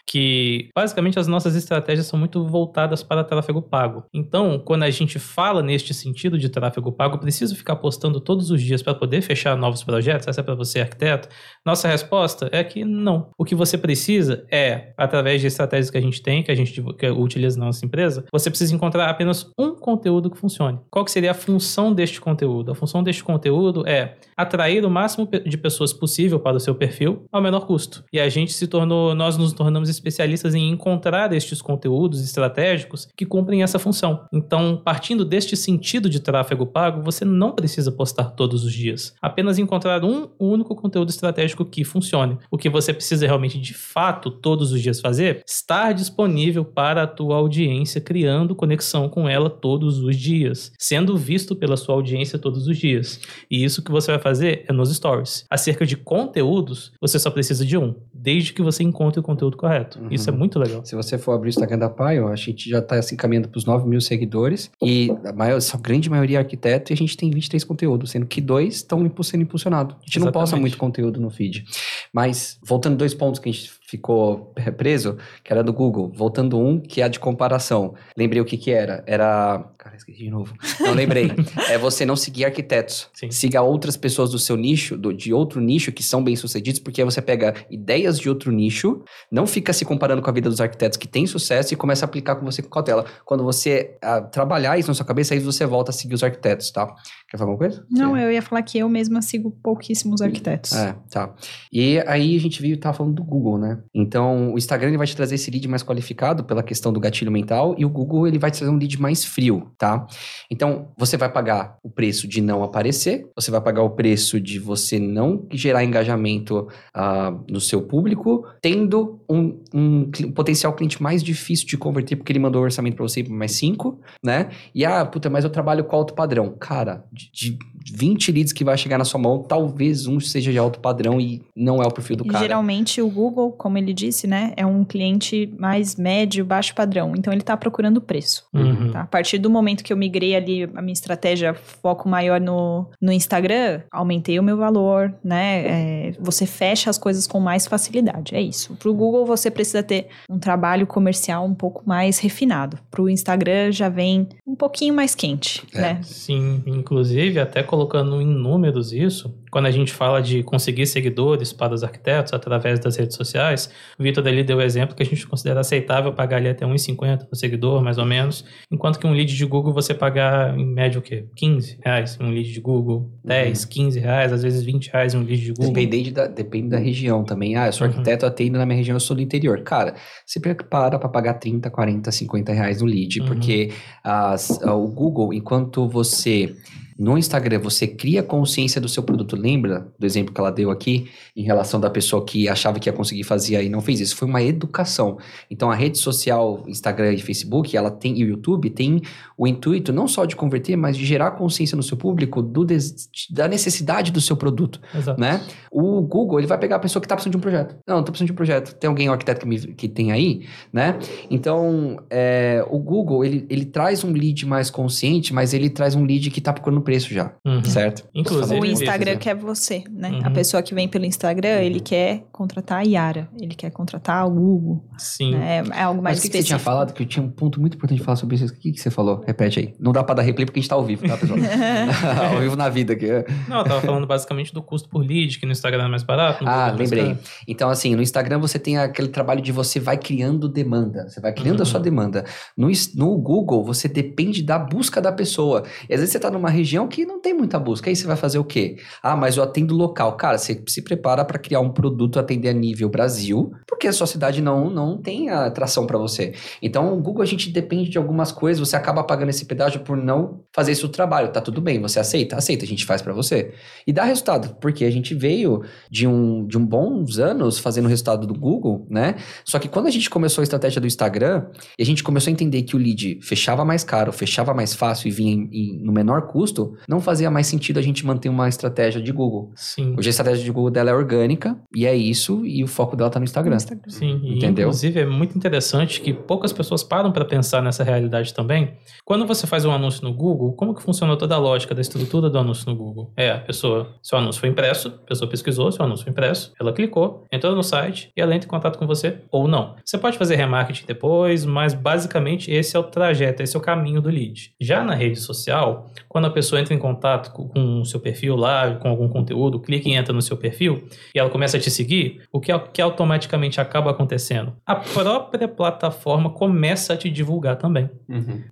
Que 0.09 0.69
basicamente 0.75 1.19
as 1.19 1.27
nossas 1.27 1.55
estratégias 1.55 2.07
são 2.07 2.17
muito 2.17 2.45
voltadas 2.47 3.03
para 3.03 3.23
tráfego 3.23 3.61
pago. 3.61 4.05
Então, 4.13 4.57
quando 4.57 4.83
a 4.83 4.89
gente 4.89 5.19
fala 5.19 5.61
neste 5.61 5.93
sentido 5.93 6.37
de 6.37 6.49
tráfego 6.49 6.91
pago, 6.91 7.17
preciso 7.17 7.55
ficar 7.55 7.75
postando 7.75 8.21
todos 8.21 8.49
os 8.49 8.61
dias 8.61 8.81
para 8.81 8.95
poder 8.95 9.21
fechar 9.21 9.57
novos 9.57 9.83
projetos? 9.83 10.27
Essa 10.27 10.41
é 10.41 10.43
para 10.43 10.55
você, 10.55 10.79
arquiteto? 10.79 11.27
Nossa 11.65 11.87
resposta 11.87 12.49
é 12.51 12.63
que 12.63 12.85
não. 12.85 13.29
O 13.37 13.43
que 13.43 13.53
você 13.53 13.77
precisa 13.77 14.45
é, 14.51 14.93
através 14.97 15.41
de 15.41 15.47
estratégias 15.47 15.89
que 15.89 15.97
a 15.97 16.01
gente 16.01 16.21
tem, 16.21 16.41
que 16.41 16.51
a 16.51 16.55
gente 16.55 16.81
que 16.81 17.09
utiliza 17.09 17.59
na 17.59 17.65
nossa 17.65 17.85
empresa, 17.85 18.25
você 18.31 18.49
precisa 18.49 18.73
encontrar 18.73 19.09
apenas 19.09 19.51
um 19.59 19.75
conteúdo 19.75 20.29
que 20.29 20.37
funcione. 20.37 20.79
Qual 20.89 21.03
que 21.03 21.11
seria 21.11 21.31
a 21.31 21.33
função 21.33 21.93
deste 21.93 22.21
conteúdo? 22.21 22.71
A 22.71 22.75
função 22.75 23.03
deste 23.03 23.23
conteúdo 23.23 23.85
é 23.87 24.15
atrair 24.35 24.85
o 24.85 24.89
máximo 24.89 25.27
de 25.27 25.57
pessoas 25.57 25.91
possível 25.91 26.39
para 26.39 26.57
o 26.57 26.59
seu 26.59 26.75
perfil 26.75 27.25
ao 27.31 27.41
menor 27.41 27.65
custo. 27.65 28.03
E 28.13 28.19
a 28.19 28.29
gente 28.29 28.53
se 28.53 28.67
tornou, 28.67 29.13
nós 29.13 29.37
nos 29.37 29.53
tornamos 29.53 29.89
especialistas 29.97 30.55
em 30.55 30.69
encontrar 30.69 31.33
estes 31.33 31.61
conteúdos 31.61 32.23
estratégicos 32.23 33.07
que 33.15 33.25
cumprem 33.25 33.63
essa 33.63 33.79
função. 33.79 34.25
Então, 34.31 34.81
partindo 34.83 35.25
deste 35.25 35.55
sentido 35.55 36.09
de 36.09 36.19
tráfego 36.19 36.65
pago, 36.65 37.01
você 37.01 37.25
não 37.25 37.51
precisa 37.51 37.91
postar 37.91 38.31
todos 38.31 38.63
os 38.63 38.73
dias. 38.73 39.13
Apenas 39.21 39.57
encontrar 39.57 40.03
um 40.03 40.29
único 40.39 40.75
conteúdo 40.75 41.09
estratégico 41.09 41.65
que 41.65 41.83
funcione. 41.83 42.37
O 42.49 42.57
que 42.57 42.69
você 42.69 42.93
precisa 42.93 43.25
realmente, 43.25 43.59
de 43.59 43.73
fato, 43.73 44.29
todos 44.29 44.71
os 44.71 44.81
dias 44.81 45.01
fazer, 45.01 45.43
estar 45.45 45.93
disponível 45.93 46.63
para 46.63 47.03
a 47.03 47.07
tua 47.07 47.35
audiência, 47.35 47.99
criando 47.99 48.55
conexão 48.55 49.09
com 49.09 49.27
ela 49.27 49.49
todos 49.49 49.99
os 49.99 50.15
dias, 50.15 50.71
sendo 50.77 51.17
visto 51.17 51.55
pela 51.55 51.77
sua 51.77 51.95
audiência 51.95 52.39
todos 52.39 52.67
os 52.67 52.77
dias. 52.77 53.19
E 53.49 53.63
isso 53.63 53.81
que 53.81 53.91
você 53.91 54.11
vai 54.11 54.19
fazer 54.19 54.65
é 54.67 54.73
nos 54.73 54.93
stories. 54.93 55.45
Acerca 55.49 55.85
de 55.85 55.97
conteúdos, 55.97 56.91
você 57.01 57.17
só 57.17 57.29
precisa 57.29 57.65
de 57.65 57.77
um, 57.77 57.95
desde 58.13 58.53
que 58.53 58.61
você 58.61 58.83
encontre 58.83 59.19
o 59.19 59.23
conteúdo 59.23 59.57
correto. 59.57 59.86
Uhum. 59.95 60.07
Isso 60.11 60.29
é 60.29 60.33
muito 60.33 60.59
legal. 60.59 60.83
Se 60.85 60.95
você 60.95 61.17
for 61.17 61.33
abrir 61.33 61.49
o 61.49 61.51
Instagram 61.51 61.77
da 61.77 61.89
Paio, 61.89 62.27
a 62.27 62.35
gente 62.35 62.69
já 62.69 62.79
está 62.79 62.95
assim, 62.95 63.15
caminhando 63.15 63.49
para 63.49 63.57
os 63.57 63.65
9 63.65 63.87
mil 63.87 64.01
seguidores 64.01 64.69
e 64.81 65.09
a, 65.23 65.33
maior, 65.33 65.57
a 65.57 65.77
grande 65.77 66.09
maioria 66.09 66.37
é 66.37 66.39
arquiteto 66.39 66.91
e 66.91 66.93
a 66.93 66.97
gente 66.97 67.15
tem 67.15 67.29
23 67.31 67.63
conteúdos, 67.63 68.11
sendo 68.11 68.25
que 68.25 68.41
dois 68.41 68.75
estão 68.75 68.99
sendo 69.23 69.43
impulsionados. 69.43 69.95
A 69.95 70.05
gente 70.05 70.19
não 70.19 70.25
posta 70.27 70.55
Exatamente. 70.55 70.61
muito 70.61 70.77
conteúdo 70.77 71.19
no 71.19 71.29
feed. 71.29 71.65
Mas, 72.13 72.59
voltando 72.63 72.97
dois 72.97 73.13
pontos 73.13 73.39
que 73.39 73.49
a 73.49 73.51
gente 73.51 73.71
ficou 73.87 74.53
preso, 74.75 75.17
que 75.43 75.51
era 75.51 75.63
do 75.63 75.71
Google. 75.71 76.11
Voltando 76.13 76.59
um, 76.59 76.79
que 76.79 77.01
é 77.01 77.05
a 77.05 77.07
de 77.07 77.19
comparação. 77.19 77.95
Lembrei 78.17 78.41
o 78.41 78.45
que 78.45 78.57
que 78.57 78.71
era. 78.71 79.03
Era... 79.07 79.63
Cara, 79.87 79.95
esqueci 79.95 80.19
de 80.19 80.29
novo. 80.29 80.53
Não 80.81 80.93
lembrei. 80.93 81.31
é 81.71 81.77
você 81.77 82.05
não 82.05 82.17
seguir 82.17 82.43
arquitetos. 82.43 83.09
Sim. 83.13 83.31
Siga 83.31 83.61
outras 83.61 83.95
pessoas 83.95 84.31
do 84.31 84.37
seu 84.37 84.57
nicho, 84.57 84.97
do, 84.97 85.13
de 85.13 85.33
outro 85.33 85.61
nicho, 85.61 85.93
que 85.93 86.03
são 86.03 86.21
bem-sucedidos, 86.21 86.81
porque 86.81 87.01
aí 87.01 87.05
você 87.05 87.21
pega 87.21 87.53
ideias 87.71 88.19
de 88.19 88.27
outro 88.27 88.51
nicho, 88.51 89.01
não 89.31 89.47
fica 89.47 89.71
se 89.71 89.85
comparando 89.85 90.21
com 90.21 90.29
a 90.29 90.33
vida 90.33 90.49
dos 90.49 90.59
arquitetos 90.59 90.97
que 90.97 91.07
têm 91.07 91.25
sucesso 91.25 91.73
e 91.73 91.77
começa 91.77 92.03
a 92.03 92.07
aplicar 92.07 92.35
com 92.35 92.45
você 92.45 92.61
com 92.61 92.69
cautela. 92.69 93.05
Quando 93.23 93.45
você 93.45 93.97
ah, 94.01 94.19
trabalhar 94.19 94.77
isso 94.77 94.89
na 94.89 94.93
sua 94.93 95.05
cabeça, 95.05 95.33
aí 95.33 95.39
você 95.39 95.65
volta 95.65 95.91
a 95.91 95.93
seguir 95.93 96.15
os 96.15 96.23
arquitetos, 96.23 96.69
tá? 96.69 96.93
Quer 97.29 97.37
falar 97.37 97.51
alguma 97.51 97.69
coisa? 97.69 97.85
Não, 97.89 98.13
Sim. 98.13 98.21
eu 98.21 98.31
ia 98.31 98.41
falar 98.41 98.61
que 98.63 98.77
eu 98.77 98.89
mesma 98.89 99.21
sigo 99.21 99.51
pouquíssimos 99.63 100.21
arquitetos. 100.21 100.73
É, 100.73 100.95
tá. 101.09 101.33
E 101.71 101.99
aí 102.07 102.35
a 102.35 102.39
gente 102.39 102.61
viu, 102.61 102.77
tava 102.77 102.97
falando 102.97 103.15
do 103.15 103.23
Google, 103.23 103.57
né? 103.57 103.79
Então, 103.93 104.53
o 104.53 104.57
Instagram 104.57 104.89
ele 104.89 104.97
vai 104.97 105.07
te 105.07 105.15
trazer 105.15 105.35
esse 105.35 105.49
lead 105.49 105.65
mais 105.69 105.81
qualificado 105.81 106.43
pela 106.43 106.61
questão 106.61 106.91
do 106.91 106.99
gatilho 106.99 107.31
mental 107.31 107.73
e 107.77 107.85
o 107.85 107.89
Google 107.89 108.27
ele 108.27 108.37
vai 108.37 108.51
te 108.51 108.57
trazer 108.57 108.73
um 108.73 108.77
lead 108.77 108.99
mais 108.99 109.23
frio, 109.23 109.71
tá? 109.77 110.05
Então, 110.49 110.89
você 110.97 111.17
vai 111.17 111.31
pagar 111.31 111.77
o 111.83 111.89
preço 111.89 112.27
de 112.27 112.41
não 112.41 112.63
aparecer, 112.63 113.29
você 113.35 113.51
vai 113.51 113.61
pagar 113.61 113.83
o 113.83 113.91
preço 113.91 114.39
de 114.39 114.59
você 114.59 114.99
não 114.99 115.45
gerar 115.51 115.83
engajamento 115.83 116.67
ah, 116.93 117.33
no 117.49 117.61
seu 117.61 117.81
público, 117.81 118.45
tendo 118.61 119.21
um, 119.29 119.59
um 119.73 119.97
um 119.97 120.31
potencial 120.31 120.73
cliente 120.73 121.01
mais 121.01 121.23
difícil 121.23 121.67
de 121.67 121.77
converter 121.77 122.15
porque 122.15 122.31
ele 122.31 122.39
mandou 122.39 122.61
o 122.61 122.65
orçamento 122.65 122.95
para 122.95 123.07
você 123.07 123.23
mais 123.23 123.53
cinco, 123.53 123.99
né? 124.23 124.49
E 124.73 124.85
ah, 124.85 125.05
puta, 125.05 125.29
mas 125.29 125.43
eu 125.43 125.49
trabalho 125.49 125.83
com 125.83 125.95
alto 125.95 126.13
padrão. 126.13 126.55
Cara, 126.59 127.03
de, 127.11 127.31
de 127.31 127.59
20 127.93 128.31
leads 128.31 128.53
que 128.53 128.63
vai 128.63 128.77
chegar 128.77 128.97
na 128.97 129.05
sua 129.05 129.19
mão, 129.19 129.39
talvez 129.43 130.07
um 130.07 130.19
seja 130.19 130.51
de 130.51 130.57
alto 130.57 130.79
padrão 130.79 131.19
e 131.19 131.41
não 131.55 131.81
é 131.81 131.85
o 131.87 131.91
perfil 131.91 132.17
do 132.17 132.25
E 132.25 132.29
cara. 132.29 132.43
geralmente 132.43 133.01
o 133.01 133.09
Google, 133.09 133.51
como 133.51 133.77
ele 133.77 133.93
disse, 133.93 134.27
né, 134.27 134.53
é 134.57 134.65
um 134.65 134.83
cliente 134.83 135.53
mais 135.57 135.95
médio, 135.95 136.45
baixo 136.45 136.73
padrão. 136.75 137.13
Então 137.17 137.31
ele 137.33 137.41
está 137.41 137.55
procurando 137.57 138.01
preço. 138.01 138.45
Uhum. 138.53 138.91
tá? 138.91 139.01
A 139.01 139.05
partir 139.07 139.37
do 139.37 139.49
momento 139.49 139.83
que 139.83 139.91
eu 139.93 139.97
migrei 139.97 140.35
ali 140.35 140.63
a 140.75 140.81
minha 140.81 140.93
estratégia, 140.93 141.53
foco 141.53 142.07
maior 142.09 142.39
no, 142.39 142.87
no 143.01 143.11
Instagram, 143.11 143.81
aumentei 143.91 144.39
o 144.39 144.43
meu 144.43 144.57
valor, 144.57 145.13
né? 145.23 146.07
É, 146.09 146.11
você 146.19 146.45
fecha 146.45 146.89
as 146.89 146.97
coisas 146.97 147.27
com 147.27 147.39
mais 147.39 147.67
facilidade. 147.67 148.35
É 148.35 148.41
isso. 148.41 148.75
Para 148.75 148.89
o 148.89 148.93
Google, 148.93 149.25
você 149.25 149.49
precisa 149.51 149.81
ter 149.83 150.07
um 150.29 150.39
trabalho 150.39 150.85
comercial 150.87 151.45
um 151.45 151.53
pouco 151.53 151.83
mais 151.85 152.19
refinado. 152.19 152.77
Para 152.89 153.01
o 153.01 153.09
Instagram, 153.09 153.71
já 153.71 153.89
vem 153.89 154.27
um 154.45 154.55
pouquinho 154.55 154.93
mais 154.93 155.15
quente, 155.15 155.63
É. 155.73 155.81
né? 155.81 155.99
Sim, 156.03 156.61
inclusive, 156.65 157.39
até 157.39 157.63
colocando 157.77 158.19
em 158.19 158.25
números 158.25 158.91
isso, 158.91 159.37
quando 159.51 159.67
a 159.67 159.71
gente 159.71 159.93
fala 159.93 160.19
de 160.19 160.41
conseguir 160.41 160.87
seguidores 160.87 161.53
para 161.53 161.73
os 161.75 161.83
arquitetos 161.83 162.33
através 162.33 162.79
das 162.79 162.95
redes 162.97 163.15
sociais, 163.15 163.69
o 163.99 164.03
Vitor 164.03 164.25
ali 164.27 164.43
deu 164.43 164.57
o 164.57 164.61
exemplo 164.61 164.95
que 164.95 165.03
a 165.03 165.05
gente 165.05 165.27
considera 165.27 165.59
aceitável 165.59 166.11
pagar 166.11 166.37
ali 166.37 166.49
até 166.49 166.65
1,50 166.65 167.27
no 167.31 167.35
seguidor, 167.37 167.83
mais 167.83 167.99
ou 167.99 168.05
menos, 168.05 168.43
enquanto 168.71 168.97
que 168.97 169.05
um 169.05 169.11
lead 169.13 169.35
de 169.35 169.45
Google 169.45 169.71
você 169.73 169.93
pagar 169.93 170.57
em 170.57 170.65
média 170.65 170.97
o 170.97 171.01
quê? 171.03 171.27
15 171.35 171.77
reais 171.85 172.17
um 172.19 172.31
lead 172.31 172.51
de 172.51 172.59
Google, 172.59 173.11
10, 173.23 173.63
15 173.65 173.99
reais, 173.99 174.33
às 174.33 174.41
vezes 174.41 174.63
20 174.63 174.87
reais 174.91 175.13
um 175.13 175.19
lead 175.21 175.37
de 175.43 175.51
Google. 175.53 175.73
Depende 175.73 176.11
da, 176.11 176.25
depende 176.25 176.69
da 176.69 176.79
região 176.79 177.23
também. 177.23 177.55
Ah, 177.55 177.67
eu 177.67 177.73
sou 177.73 177.85
Uhum. 177.85 177.93
arquiteto, 177.93 178.25
eu 178.25 178.29
atendo 178.29 178.57
na 178.57 178.65
minha 178.65 178.77
região, 178.77 178.95
eu 178.95 178.99
sou 178.99 179.15
do 179.15 179.21
interior. 179.21 179.61
Cara, 179.61 179.93
se 180.25 180.39
prepara 180.39 180.97
para 180.97 181.09
pagar 181.09 181.35
30, 181.35 181.69
40, 181.69 182.11
50 182.11 182.51
reais 182.53 182.81
no 182.81 182.87
lead, 182.87 183.19
Uhum. 183.21 183.27
porque 183.27 183.69
as- 184.03 184.59
o 184.63 184.87
Google, 184.87 185.31
enquanto 185.33 185.87
você. 185.87 186.55
No 186.97 187.17
Instagram, 187.17 187.59
você 187.59 187.85
cria 187.87 188.23
consciência 188.23 188.81
do 188.81 188.89
seu 188.89 189.03
produto. 189.03 189.35
Lembra 189.35 189.87
do 189.99 190.05
exemplo 190.05 190.33
que 190.33 190.39
ela 190.39 190.51
deu 190.51 190.71
aqui, 190.71 191.09
em 191.35 191.43
relação 191.43 191.79
da 191.79 191.89
pessoa 191.89 192.25
que 192.25 192.49
achava 192.49 192.79
que 192.79 192.89
ia 192.89 192.93
conseguir 192.93 193.23
fazer 193.23 193.63
e 193.63 193.69
não 193.69 193.81
fez 193.81 193.99
isso? 193.99 194.15
Foi 194.15 194.27
uma 194.27 194.41
educação. 194.41 195.17
Então, 195.49 195.69
a 195.69 195.75
rede 195.75 195.97
social, 195.97 196.63
Instagram 196.67 197.13
e 197.13 197.19
Facebook, 197.19 197.75
ela 197.77 197.91
tem, 197.91 198.17
e 198.19 198.23
o 198.23 198.27
YouTube, 198.29 198.69
tem 198.69 199.01
o 199.37 199.45
intuito 199.47 199.93
não 199.93 200.07
só 200.07 200.25
de 200.25 200.35
converter, 200.35 200.75
mas 200.75 200.97
de 200.97 201.05
gerar 201.05 201.31
consciência 201.31 201.75
no 201.75 201.83
seu 201.83 201.95
público 201.97 202.41
do 202.41 202.65
des- 202.65 203.09
da 203.29 203.47
necessidade 203.47 204.11
do 204.11 204.19
seu 204.19 204.35
produto 204.35 204.81
Exato. 204.95 205.19
né? 205.19 205.41
O 205.71 206.01
Google, 206.01 206.39
ele 206.39 206.47
vai 206.47 206.57
pegar 206.57 206.77
a 206.77 206.79
pessoa 206.79 207.01
que 207.01 207.07
tá 207.07 207.15
precisando 207.15 207.33
de 207.33 207.37
um 207.37 207.41
projeto. 207.41 207.75
Não, 207.87 208.03
tô 208.03 208.11
precisando 208.11 208.27
de 208.27 208.33
um 208.33 208.35
projeto. 208.35 208.73
Tem 208.75 208.87
alguém, 208.87 209.09
um 209.09 209.11
arquiteto 209.11 209.41
que, 209.41 209.47
me, 209.47 209.59
que 209.59 209.87
tem 209.87 210.11
aí, 210.11 210.45
né? 210.73 210.97
Então, 211.29 211.99
é, 212.09 212.65
o 212.69 212.79
Google, 212.79 213.23
ele, 213.23 213.45
ele 213.49 213.65
traz 213.65 214.03
um 214.03 214.11
lead 214.11 214.45
mais 214.45 214.69
consciente, 214.69 215.33
mas 215.33 215.53
ele 215.53 215.69
traz 215.69 215.93
um 215.93 216.03
lead 216.03 216.31
que 216.31 216.41
tá 216.41 216.51
procurando 216.51 216.81
preço 216.87 217.13
já, 217.13 217.33
Uhum. 217.45 217.61
certo? 217.65 218.07
Inclusive, 218.15 218.59
O 218.61 218.65
Instagram 218.65 219.11
né? 219.13 219.17
quer 219.17 219.35
você, 219.35 219.83
né? 219.91 220.09
Uhum. 220.11 220.21
A 220.23 220.29
pessoa 220.31 220.63
que 220.63 220.73
vem 220.73 220.87
pelo 220.87 221.03
Instagram, 221.03 221.59
ele 221.61 221.81
quer 221.81 222.23
contratar 222.31 222.79
a 222.79 222.81
Yara, 222.83 223.27
ele 223.41 223.53
quer 223.55 223.69
contratar 223.71 224.25
o 224.25 224.29
Googo. 224.31 224.85
Sim. 224.97 225.31
né? 225.35 225.63
É 225.75 225.81
algo 225.81 226.01
mais 226.01 226.15
Mas 226.17 226.19
o 226.19 226.21
que, 226.21 226.29
que 226.29 226.37
você 226.37 226.43
tinha 226.43 226.55
específico. 226.55 226.59
falado? 226.63 226.93
Que 226.93 227.03
eu 227.03 227.07
tinha 227.07 227.23
um 227.25 227.29
ponto 227.29 227.59
muito 227.59 227.75
importante 227.75 227.97
de 227.99 228.03
falar 228.05 228.15
sobre 228.15 228.35
isso. 228.37 228.45
O 228.53 228.57
que, 228.57 228.71
que 228.71 228.79
você 228.79 228.89
falou? 228.89 229.21
Repete 229.27 229.59
aí. 229.59 229.75
Não 229.79 229.91
dá 229.91 230.01
pra 230.03 230.15
dar 230.15 230.21
replay 230.21 230.45
porque 230.45 230.59
a 230.59 230.61
gente 230.61 230.69
tá 230.69 230.75
ao 230.75 230.83
vivo, 230.85 231.05
tá, 231.05 231.17
pessoal? 231.17 231.37
ao 232.33 232.39
vivo 232.39 232.55
na 232.55 232.69
vida 232.69 232.93
aqui. 232.93 233.07
Não, 233.49 233.57
eu 233.59 233.63
tava 233.65 233.81
falando 233.81 234.07
basicamente 234.07 234.53
do 234.53 234.61
custo 234.61 234.87
por 234.89 234.99
lead, 235.05 235.39
que 235.39 235.45
no 235.45 235.51
Instagram 235.51 235.85
é 235.85 235.89
mais 235.89 236.03
barato. 236.03 236.43
Ah, 236.47 236.69
é 236.69 236.77
mais 236.77 236.79
lembrei. 236.79 237.05
caro. 237.15 237.19
Então, 237.47 237.69
assim, 237.69 237.95
no 237.95 238.01
Instagram 238.01 238.39
você 238.39 238.57
tem 238.59 238.77
aquele 238.77 239.09
trabalho 239.09 239.41
de 239.41 239.51
você 239.51 239.79
vai 239.79 239.97
criando 239.97 240.47
demanda. 240.47 241.07
Você 241.09 241.19
vai 241.19 241.33
criando 241.33 241.61
a 241.61 241.65
sua 241.65 241.79
Uhum. 241.79 241.83
demanda. 241.83 242.25
No, 242.55 242.69
no 242.95 243.17
Google, 243.17 243.63
você 243.63 243.87
depende 243.87 244.41
da 244.43 244.57
busca 244.59 245.01
da 245.01 245.11
pessoa. 245.11 245.63
E 245.89 245.93
às 245.93 245.99
vezes 245.99 246.11
você 246.11 246.19
tá 246.19 246.29
numa 246.29 246.49
região 246.49 246.76
que 246.85 247.05
não 247.05 247.21
tem 247.21 247.33
muita 247.33 247.57
busca. 247.57 247.89
Aí 247.89 247.95
você 247.95 248.05
vai 248.05 248.17
fazer 248.17 248.39
o 248.39 248.43
quê? 248.43 248.75
Ah, 249.01 249.15
mas 249.15 249.37
eu 249.37 249.43
atendo 249.43 249.73
local. 249.73 250.17
Cara, 250.17 250.37
você 250.37 250.61
se 250.67 250.81
prepara 250.81 251.23
para 251.23 251.39
criar 251.39 251.61
um 251.61 251.71
produto 251.71 252.19
atender 252.19 252.49
a 252.49 252.53
nível 252.53 252.89
Brasil, 252.89 253.53
porque 253.65 253.87
a 253.87 253.93
sua 253.93 254.05
cidade 254.05 254.41
não, 254.41 254.69
não 254.69 254.97
tem 255.01 255.29
atração 255.29 255.87
para 255.87 255.97
você. 255.97 256.33
Então, 256.61 256.93
o 256.93 257.01
Google 257.01 257.21
a 257.21 257.25
gente 257.25 257.49
depende 257.49 257.89
de 257.89 257.97
algumas 257.97 258.33
coisas. 258.33 258.59
Você 258.67 258.75
acaba 258.75 259.01
pagando 259.05 259.29
esse 259.29 259.45
pedágio 259.45 259.79
por 259.79 259.95
não 259.95 260.41
fazer 260.53 260.73
esse 260.73 260.85
trabalho. 260.89 261.31
Tá 261.31 261.39
tudo 261.39 261.61
bem, 261.61 261.79
você 261.81 261.99
aceita? 261.99 262.35
Aceita, 262.35 262.65
a 262.65 262.67
gente 262.67 262.85
faz 262.85 263.01
para 263.01 263.13
você. 263.13 263.53
E 263.85 263.93
dá 263.93 264.03
resultado, 264.03 264.57
porque 264.59 264.83
a 264.83 264.91
gente 264.91 265.15
veio 265.15 265.61
de 265.89 266.05
um, 266.05 266.45
de 266.45 266.57
um 266.57 266.65
bons 266.65 267.19
anos 267.19 267.59
fazendo 267.59 267.87
resultado 267.87 268.27
do 268.27 268.33
Google, 268.33 268.85
né? 268.89 269.15
Só 269.45 269.59
que 269.59 269.69
quando 269.69 269.87
a 269.87 269.91
gente 269.91 270.09
começou 270.09 270.41
a 270.41 270.43
estratégia 270.43 270.81
do 270.81 270.87
Instagram, 270.87 271.45
e 271.77 271.83
a 271.83 271.85
gente 271.85 272.03
começou 272.03 272.31
a 272.31 272.33
entender 272.33 272.63
que 272.63 272.75
o 272.75 272.79
lead 272.79 273.19
fechava 273.21 273.63
mais 273.63 273.83
caro, 273.83 274.11
fechava 274.11 274.53
mais 274.53 274.73
fácil 274.73 275.07
e 275.07 275.11
vinha 275.11 275.31
em- 275.33 275.49
em- 275.51 275.79
no 275.83 275.93
menor 275.93 276.27
custo, 276.27 276.66
não 276.87 276.99
fazia 276.99 277.29
mais 277.29 277.47
sentido 277.47 277.77
a 277.77 277.81
gente 277.81 278.05
manter 278.05 278.29
uma 278.29 278.47
estratégia 278.47 279.01
de 279.01 279.11
Google. 279.11 279.51
Sim. 279.55 279.95
Hoje 279.97 280.09
a 280.09 280.11
estratégia 280.11 280.43
de 280.43 280.51
Google 280.51 280.71
dela 280.71 280.89
é 280.89 280.93
orgânica, 280.93 281.57
e 281.75 281.85
é 281.85 281.95
isso, 281.95 282.45
e 282.45 282.63
o 282.63 282.67
foco 282.67 282.95
dela 282.95 283.09
tá 283.09 283.19
no 283.19 283.25
Instagram. 283.25 283.55
Instagram. 283.55 283.89
Sim, 283.89 284.19
e 284.23 284.37
Entendeu? 284.37 284.67
inclusive 284.67 284.99
é 284.99 285.05
muito 285.05 285.37
interessante 285.37 286.01
que 286.01 286.13
poucas 286.13 286.53
pessoas 286.53 286.83
param 286.83 287.11
para 287.11 287.25
pensar 287.25 287.61
nessa 287.61 287.83
realidade 287.83 288.33
também. 288.33 288.73
Quando 289.05 289.25
você 289.25 289.45
faz 289.47 289.65
um 289.65 289.71
anúncio 289.71 290.03
no 290.03 290.13
Google, 290.13 290.53
como 290.53 290.73
que 290.73 290.81
funciona 290.81 291.15
toda 291.15 291.35
a 291.35 291.37
lógica 291.37 291.73
da 291.73 291.81
estrutura 291.81 292.29
do 292.29 292.37
anúncio 292.37 292.69
no 292.69 292.75
Google? 292.75 293.11
É, 293.15 293.31
a 293.31 293.39
pessoa, 293.39 293.95
seu 294.01 294.17
anúncio 294.17 294.39
foi 294.39 294.49
impresso, 294.49 294.87
a 294.87 295.07
pessoa 295.07 295.29
pesquisou, 295.29 295.71
seu 295.71 295.85
anúncio 295.85 296.03
foi 296.03 296.11
impresso, 296.11 296.53
ela 296.59 296.73
clicou, 296.73 297.25
entrou 297.31 297.55
no 297.55 297.63
site 297.63 298.11
e 298.15 298.21
ela 298.21 298.35
entra 298.35 298.47
em 298.47 298.49
contato 298.49 298.77
com 298.77 298.85
você 298.85 299.19
ou 299.31 299.47
não. 299.47 299.75
Você 299.83 299.97
pode 299.97 300.17
fazer 300.17 300.35
remarketing 300.35 300.85
depois, 300.85 301.45
mas 301.45 301.73
basicamente 301.73 302.51
esse 302.51 302.75
é 302.75 302.79
o 302.79 302.83
trajeto, 302.83 303.43
esse 303.43 303.55
é 303.55 303.59
o 303.59 303.61
caminho 303.61 304.01
do 304.01 304.09
lead. 304.09 304.51
Já 304.59 304.83
na 304.83 304.93
rede 304.93 305.19
social, 305.19 305.91
quando 306.07 306.25
a 306.25 306.29
pessoa 306.29 306.56
entra 306.57 306.73
em 306.73 306.77
contato 306.77 307.31
com 307.31 307.81
o 307.81 307.85
seu 307.85 307.99
perfil 307.99 308.35
lá, 308.35 308.75
com 308.75 308.89
algum 308.89 309.07
conteúdo, 309.07 309.59
clica 309.59 309.89
e 309.89 309.93
entra 309.93 310.13
no 310.13 310.21
seu 310.21 310.37
perfil, 310.37 310.87
e 311.13 311.19
ela 311.19 311.29
começa 311.29 311.57
a 311.57 311.59
te 311.59 311.69
seguir, 311.69 312.21
o 312.31 312.39
que, 312.39 312.57
que 312.73 312.81
automaticamente 312.81 313.59
acaba 313.61 313.91
acontecendo? 313.91 314.53
A 314.65 314.75
própria 314.75 315.47
plataforma 315.47 316.29
começa 316.29 316.93
a 316.93 316.97
te 316.97 317.09
divulgar 317.09 317.55
também. 317.57 317.89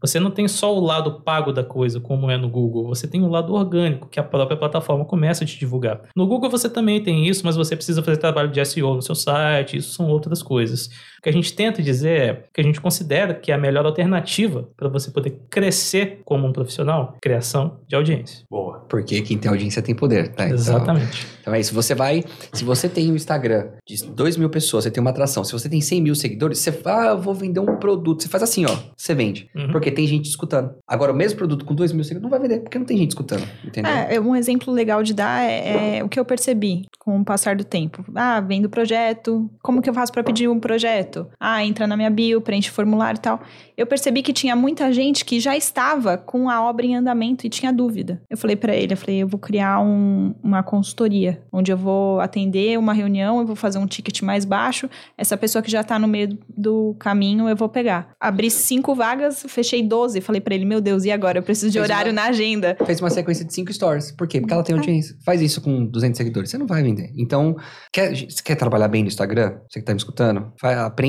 Você 0.01 0.19
não 0.19 0.31
tem 0.31 0.47
só 0.47 0.75
o 0.75 0.79
lado 0.79 1.21
pago 1.21 1.51
da 1.51 1.63
coisa, 1.63 1.99
como 1.99 2.29
é 2.29 2.37
no 2.37 2.49
Google, 2.49 2.87
você 2.87 3.07
tem 3.07 3.23
o 3.23 3.27
lado 3.27 3.53
orgânico, 3.53 4.07
que 4.07 4.19
a 4.19 4.23
própria 4.23 4.57
plataforma 4.57 5.05
começa 5.05 5.43
a 5.43 5.47
te 5.47 5.57
divulgar. 5.57 6.01
No 6.15 6.27
Google 6.27 6.49
você 6.49 6.69
também 6.69 7.01
tem 7.01 7.27
isso, 7.27 7.45
mas 7.45 7.55
você 7.55 7.75
precisa 7.75 8.01
fazer 8.03 8.17
trabalho 8.17 8.49
de 8.49 8.63
SEO 8.65 8.95
no 8.95 9.01
seu 9.01 9.15
site, 9.15 9.77
isso 9.77 9.93
são 9.93 10.07
outras 10.07 10.41
coisas. 10.41 10.89
O 11.25 11.27
que 11.27 11.29
a 11.31 11.33
gente 11.33 11.55
tenta 11.55 11.81
dizer 11.81 12.21
é 12.21 12.43
que 12.53 12.61
a 12.61 12.63
gente 12.63 12.79
considera 12.79 13.33
que 13.33 13.51
é 13.51 13.55
a 13.55 13.57
melhor 13.57 13.83
alternativa 13.83 14.69
para 14.77 14.87
você 14.87 15.09
poder 15.09 15.39
crescer 15.49 16.19
como 16.23 16.45
um 16.45 16.53
profissional, 16.53 17.17
criação 17.19 17.79
de 17.87 17.95
audiência. 17.95 18.45
Boa. 18.47 18.85
Porque 18.87 19.23
quem 19.23 19.35
tem 19.35 19.49
audiência 19.49 19.81
tem 19.81 19.95
poder, 19.95 20.27
tá? 20.27 20.45
Então- 20.45 20.55
Exatamente. 20.55 21.25
Então 21.41 21.53
é 21.53 21.59
isso. 21.59 21.73
Você 21.73 21.95
vai. 21.95 22.23
Se 22.53 22.63
você 22.63 22.87
tem 22.87 23.11
um 23.11 23.15
Instagram 23.15 23.69
de 23.87 24.03
2 24.05 24.37
mil 24.37 24.49
pessoas, 24.51 24.83
você 24.83 24.91
tem 24.91 25.01
uma 25.01 25.09
atração. 25.09 25.43
Se 25.43 25.51
você 25.51 25.67
tem 25.67 25.81
100 25.81 26.01
mil 26.01 26.13
seguidores, 26.15 26.59
você 26.59 26.71
fala, 26.71 27.03
ah, 27.03 27.07
eu 27.13 27.21
vou 27.21 27.33
vender 27.33 27.59
um 27.59 27.75
produto. 27.77 28.21
Você 28.21 28.29
faz 28.29 28.43
assim, 28.43 28.65
ó. 28.65 28.75
Você 28.95 29.13
vende. 29.15 29.49
Uhum. 29.55 29.71
Porque 29.71 29.89
tem 29.91 30.05
gente 30.05 30.25
escutando. 30.25 30.75
Agora, 30.87 31.11
o 31.11 31.15
mesmo 31.15 31.37
produto 31.37 31.65
com 31.65 31.73
2 31.73 31.91
mil 31.91 32.03
seguidores 32.03 32.23
não 32.23 32.29
vai 32.29 32.39
vender, 32.39 32.61
porque 32.61 32.77
não 32.77 32.85
tem 32.85 32.97
gente 32.97 33.09
escutando. 33.09 33.47
Entendeu? 33.63 33.91
É, 33.91 34.19
um 34.19 34.35
exemplo 34.35 34.71
legal 34.73 35.01
de 35.03 35.13
dar 35.13 35.43
é, 35.43 35.97
é 35.97 36.03
o 36.03 36.09
que 36.09 36.19
eu 36.19 36.25
percebi 36.25 36.83
com 36.99 37.19
o 37.19 37.25
passar 37.25 37.55
do 37.55 37.63
tempo. 37.63 38.03
Ah, 38.15 38.41
vendo 38.41 38.65
o 38.65 38.69
projeto. 38.69 39.49
Como 39.61 39.81
que 39.81 39.89
eu 39.89 39.93
faço 39.93 40.11
para 40.11 40.23
pedir 40.23 40.47
um 40.47 40.59
projeto? 40.59 41.14
Ah, 41.39 41.63
entra 41.63 41.85
na 41.87 41.95
minha 41.97 42.09
bio, 42.09 42.41
preenche 42.41 42.69
formulário 42.69 43.17
e 43.17 43.21
tal. 43.21 43.39
Eu 43.77 43.85
percebi 43.85 44.21
que 44.21 44.31
tinha 44.33 44.55
muita 44.55 44.91
gente 44.93 45.25
que 45.25 45.39
já 45.39 45.55
estava 45.55 46.17
com 46.17 46.49
a 46.49 46.63
obra 46.63 46.85
em 46.85 46.95
andamento 46.95 47.45
e 47.45 47.49
tinha 47.49 47.71
dúvida. 47.73 48.21
Eu 48.29 48.37
falei 48.37 48.55
para 48.55 48.73
ele, 48.75 48.93
eu 48.93 48.97
falei, 48.97 49.17
eu 49.23 49.27
vou 49.27 49.39
criar 49.39 49.79
um- 49.81 50.33
uma 50.43 50.63
consultoria, 50.63 51.41
onde 51.51 51.71
eu 51.71 51.77
vou 51.77 52.19
atender 52.21 52.77
uma 52.79 52.93
reunião, 52.93 53.39
eu 53.39 53.45
vou 53.45 53.55
fazer 53.55 53.77
um 53.77 53.85
ticket 53.87 54.21
mais 54.21 54.45
baixo. 54.45 54.89
Essa 55.17 55.35
pessoa 55.37 55.61
que 55.61 55.69
já 55.69 55.83
tá 55.83 55.99
no 55.99 56.07
meio 56.07 56.37
do 56.57 56.95
caminho, 56.99 57.49
eu 57.49 57.55
vou 57.55 57.67
pegar. 57.69 58.09
Abri 58.19 58.49
cinco 58.49 58.95
vagas, 58.95 59.45
fechei 59.47 59.83
12. 59.83 60.21
Falei 60.21 60.39
para 60.41 60.55
ele, 60.55 60.65
meu 60.65 60.79
Deus, 60.81 61.03
e 61.05 61.11
agora? 61.11 61.39
Eu 61.39 61.43
preciso 61.43 61.71
de 61.71 61.77
Fez 61.79 61.89
horário 61.89 62.11
uma- 62.11 62.21
na 62.21 62.27
agenda. 62.29 62.77
Fez 62.85 62.99
uma 63.01 63.09
sequência 63.09 63.43
de 63.45 63.53
5 63.53 63.71
stories. 63.73 64.11
Por 64.11 64.27
quê? 64.27 64.39
Porque 64.39 64.53
ela 64.53 64.63
tem 64.63 64.75
Ah. 64.75 64.79
audiência. 64.79 65.15
Faz 65.25 65.41
isso 65.41 65.61
com 65.61 65.85
200 65.85 66.17
seguidores. 66.17 66.49
Você 66.49 66.57
não 66.57 66.65
vai 66.67 66.81
vender. 66.81 67.11
Então, 67.17 67.55
quer, 67.91 68.11
você 68.15 68.41
quer 68.43 68.55
trabalhar 68.55 68.87
bem 68.87 69.01
no 69.03 69.07
Instagram? 69.07 69.57
Você 69.69 69.79
que 69.79 69.85
tá 69.85 69.93
me 69.93 69.97
escutando? 69.97 70.51
Aprende 70.61 71.04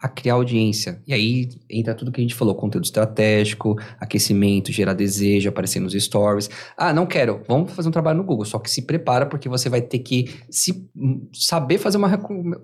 a 0.00 0.08
criar 0.08 0.34
audiência. 0.34 1.00
E 1.06 1.12
aí 1.14 1.48
entra 1.70 1.94
tudo 1.94 2.12
que 2.12 2.20
a 2.20 2.24
gente 2.24 2.34
falou: 2.34 2.54
conteúdo 2.54 2.84
estratégico, 2.84 3.76
aquecimento, 3.98 4.72
gerar 4.72 4.94
desejo, 4.94 5.48
aparecer 5.48 5.80
nos 5.80 5.92
stories. 5.94 6.48
Ah, 6.76 6.92
não 6.92 7.06
quero. 7.06 7.42
Vamos 7.48 7.72
fazer 7.72 7.88
um 7.88 7.92
trabalho 7.92 8.18
no 8.18 8.24
Google. 8.24 8.44
Só 8.44 8.58
que 8.58 8.70
se 8.70 8.82
prepara, 8.82 9.26
porque 9.26 9.48
você 9.48 9.68
vai 9.68 9.80
ter 9.80 9.98
que 10.00 10.30
se, 10.50 10.88
hum, 10.96 11.26
saber 11.32 11.78
fazer 11.78 11.96
uma 11.96 12.08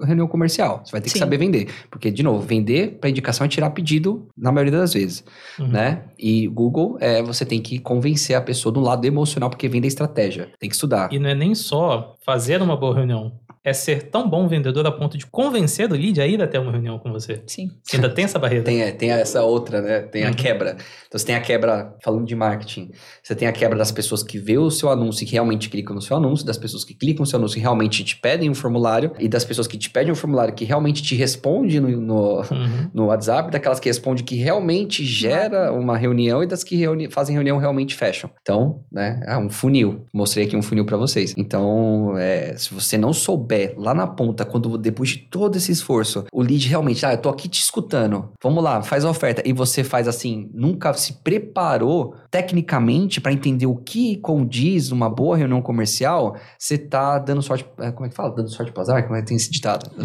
reunião 0.05 0.27
comercial. 0.27 0.83
Você 0.85 0.93
vai 0.93 1.01
ter 1.01 1.07
que 1.09 1.15
Sim. 1.15 1.19
saber 1.21 1.39
vender. 1.39 1.69
Porque, 1.91 2.11
de 2.11 2.23
novo, 2.23 2.41
vender 2.41 2.99
para 3.01 3.11
indicação 3.11 3.45
é 3.45 3.49
tirar 3.49 3.71
pedido 3.71 4.29
na 4.37 4.53
maioria 4.53 4.79
das 4.79 4.93
vezes 4.95 5.25
Uhum. 5.59 5.69
né? 5.69 6.03
E 6.19 6.47
Google, 6.47 6.97
é, 7.01 7.23
você 7.23 7.45
tem 7.45 7.61
que 7.61 7.79
convencer 7.79 8.37
a 8.37 8.41
pessoa 8.41 8.73
do 8.73 8.81
lado 8.81 9.05
emocional, 9.05 9.51
porque 9.51 9.69
vem 9.69 9.81
da 9.81 9.87
estratégia. 9.87 10.49
Tem 10.59 10.69
que 10.69 10.75
estudar. 10.75 11.13
E 11.13 11.19
não 11.19 11.29
é 11.29 11.35
nem 11.35 11.55
só 11.55 12.17
fazer 12.31 12.62
uma 12.62 12.77
boa 12.77 12.94
reunião, 12.94 13.32
é 13.65 13.73
ser 13.73 14.05
tão 14.05 14.31
bom 14.31 14.47
vendedor 14.47 14.86
a 14.86 14.93
ponto 14.93 15.19
de 15.19 15.27
convencer 15.27 15.90
o 15.90 15.94
lead 15.94 16.19
a 16.20 16.27
ir 16.27 16.40
até 16.40 16.59
uma 16.61 16.70
reunião 16.70 16.97
com 16.98 17.11
você. 17.12 17.43
Sim. 17.47 17.69
Você 17.82 17.97
ainda 17.97 18.09
tem 18.09 18.24
essa 18.24 18.39
barreira. 18.39 18.65
Tem, 18.65 18.81
é, 18.82 18.93
tem 18.93 19.11
essa 19.11 19.43
outra, 19.43 19.82
né? 19.82 20.01
Tem 20.01 20.24
a 20.24 20.28
Uhum. 20.28 20.35
quebra. 20.35 20.77
Então 21.09 21.19
você 21.19 21.27
tem 21.27 21.35
a 21.35 21.40
quebra, 21.40 21.94
falando 22.02 22.24
de 22.24 22.35
marketing, 22.36 22.90
você 23.23 23.35
tem 23.35 23.47
a 23.48 23.52
quebra 23.52 23.77
das 23.77 23.90
pessoas 23.93 24.23
que 24.23 24.39
vê 24.39 24.57
o 24.57 24.70
seu 24.70 24.89
anúncio 24.90 25.24
e 25.24 25.27
que 25.27 25.32
realmente 25.32 25.69
clicam 25.69 25.94
no 25.94 26.01
seu 26.01 26.16
anúncio, 26.16 26.47
das 26.47 26.57
pessoas 26.57 26.85
que 26.85 26.94
clicam 26.94 27.20
no 27.23 27.27
seu 27.27 27.39
anúncio 27.39 27.59
e 27.59 27.61
realmente 27.61 28.02
te 28.05 28.16
pedem 28.16 28.48
um 28.48 28.55
formulário, 28.55 29.12
e 29.19 29.28
das 29.28 29.44
pessoas 29.44 29.66
que 29.66 29.77
te 29.77 29.90
pedem 29.90 30.12
um 30.12 30.15
formulário 30.16 30.55
que 30.55 30.65
realmente 30.65 31.02
te 31.02 31.15
responde 31.16 31.81
no, 31.81 31.89
no, 32.01 32.36
Uhum. 32.40 32.90
no 32.94 33.07
WhatsApp, 33.07 33.51
daquelas 33.51 33.81
que 33.81 33.89
respondem 33.89 34.24
que 34.24 34.36
realmente 34.36 35.05
gera 35.05 35.73
uma 35.73 35.98
reunião 35.98 36.43
e 36.43 36.47
das 36.47 36.62
que 36.65 36.77
reuni 36.77 37.11
fazem 37.11 37.35
reunião 37.35 37.59
realmente 37.59 37.94
fecham. 37.97 38.31
Então, 38.40 38.85
né, 38.90 39.20
é 39.27 39.36
um 39.36 39.51
funil. 39.51 40.07
Mostrei 40.15 40.47
aqui 40.47 40.57
um 40.57 40.62
funil 40.62 40.86
para 40.86 40.97
vocês. 40.97 41.35
Então, 41.36 42.16
é, 42.21 42.57
se 42.57 42.73
você 42.73 42.97
não 42.97 43.13
souber 43.13 43.75
lá 43.77 43.95
na 43.95 44.07
ponta, 44.07 44.45
quando 44.45 44.77
depois 44.79 45.11
de 45.11 45.19
todo 45.19 45.57
esse 45.57 45.73
esforço, 45.73 46.25
o 46.33 46.43
lead 46.43 46.69
realmente, 46.69 47.05
ah, 47.05 47.13
eu 47.13 47.19
tô 47.19 47.29
aqui 47.29 47.49
te 47.49 47.61
escutando, 47.61 48.31
vamos 48.43 48.63
lá, 48.63 48.83
faz 48.83 49.05
a 49.05 49.11
oferta, 49.11 49.43
e 49.45 49.53
você 49.53 49.83
faz 49.85 50.09
assim, 50.09 50.51
nunca 50.53 50.93
se 50.95 51.15
preparou 51.23 52.15
tecnicamente 52.31 53.21
para 53.21 53.33
entender 53.33 53.67
o 53.67 53.77
que 53.77 54.17
condiz 54.19 54.91
numa 54.91 55.09
boa 55.09 55.37
reunião 55.37 55.61
comercial, 55.63 56.37
você 56.59 56.79
tá 56.79 57.19
dando 57.19 57.43
sorte, 57.43 57.67
é, 57.79 57.91
como 57.91 58.07
é 58.07 58.09
que 58.09 58.15
fala? 58.15 58.35
Dando 58.35 58.49
sorte 58.51 58.73
pro 58.73 58.83
azar? 58.83 59.03
Como 59.05 59.17
é 59.17 59.21
que 59.21 59.29
tem 59.29 59.37
esse 59.37 59.51
ditado? 59.51 59.91
É, 59.99 60.05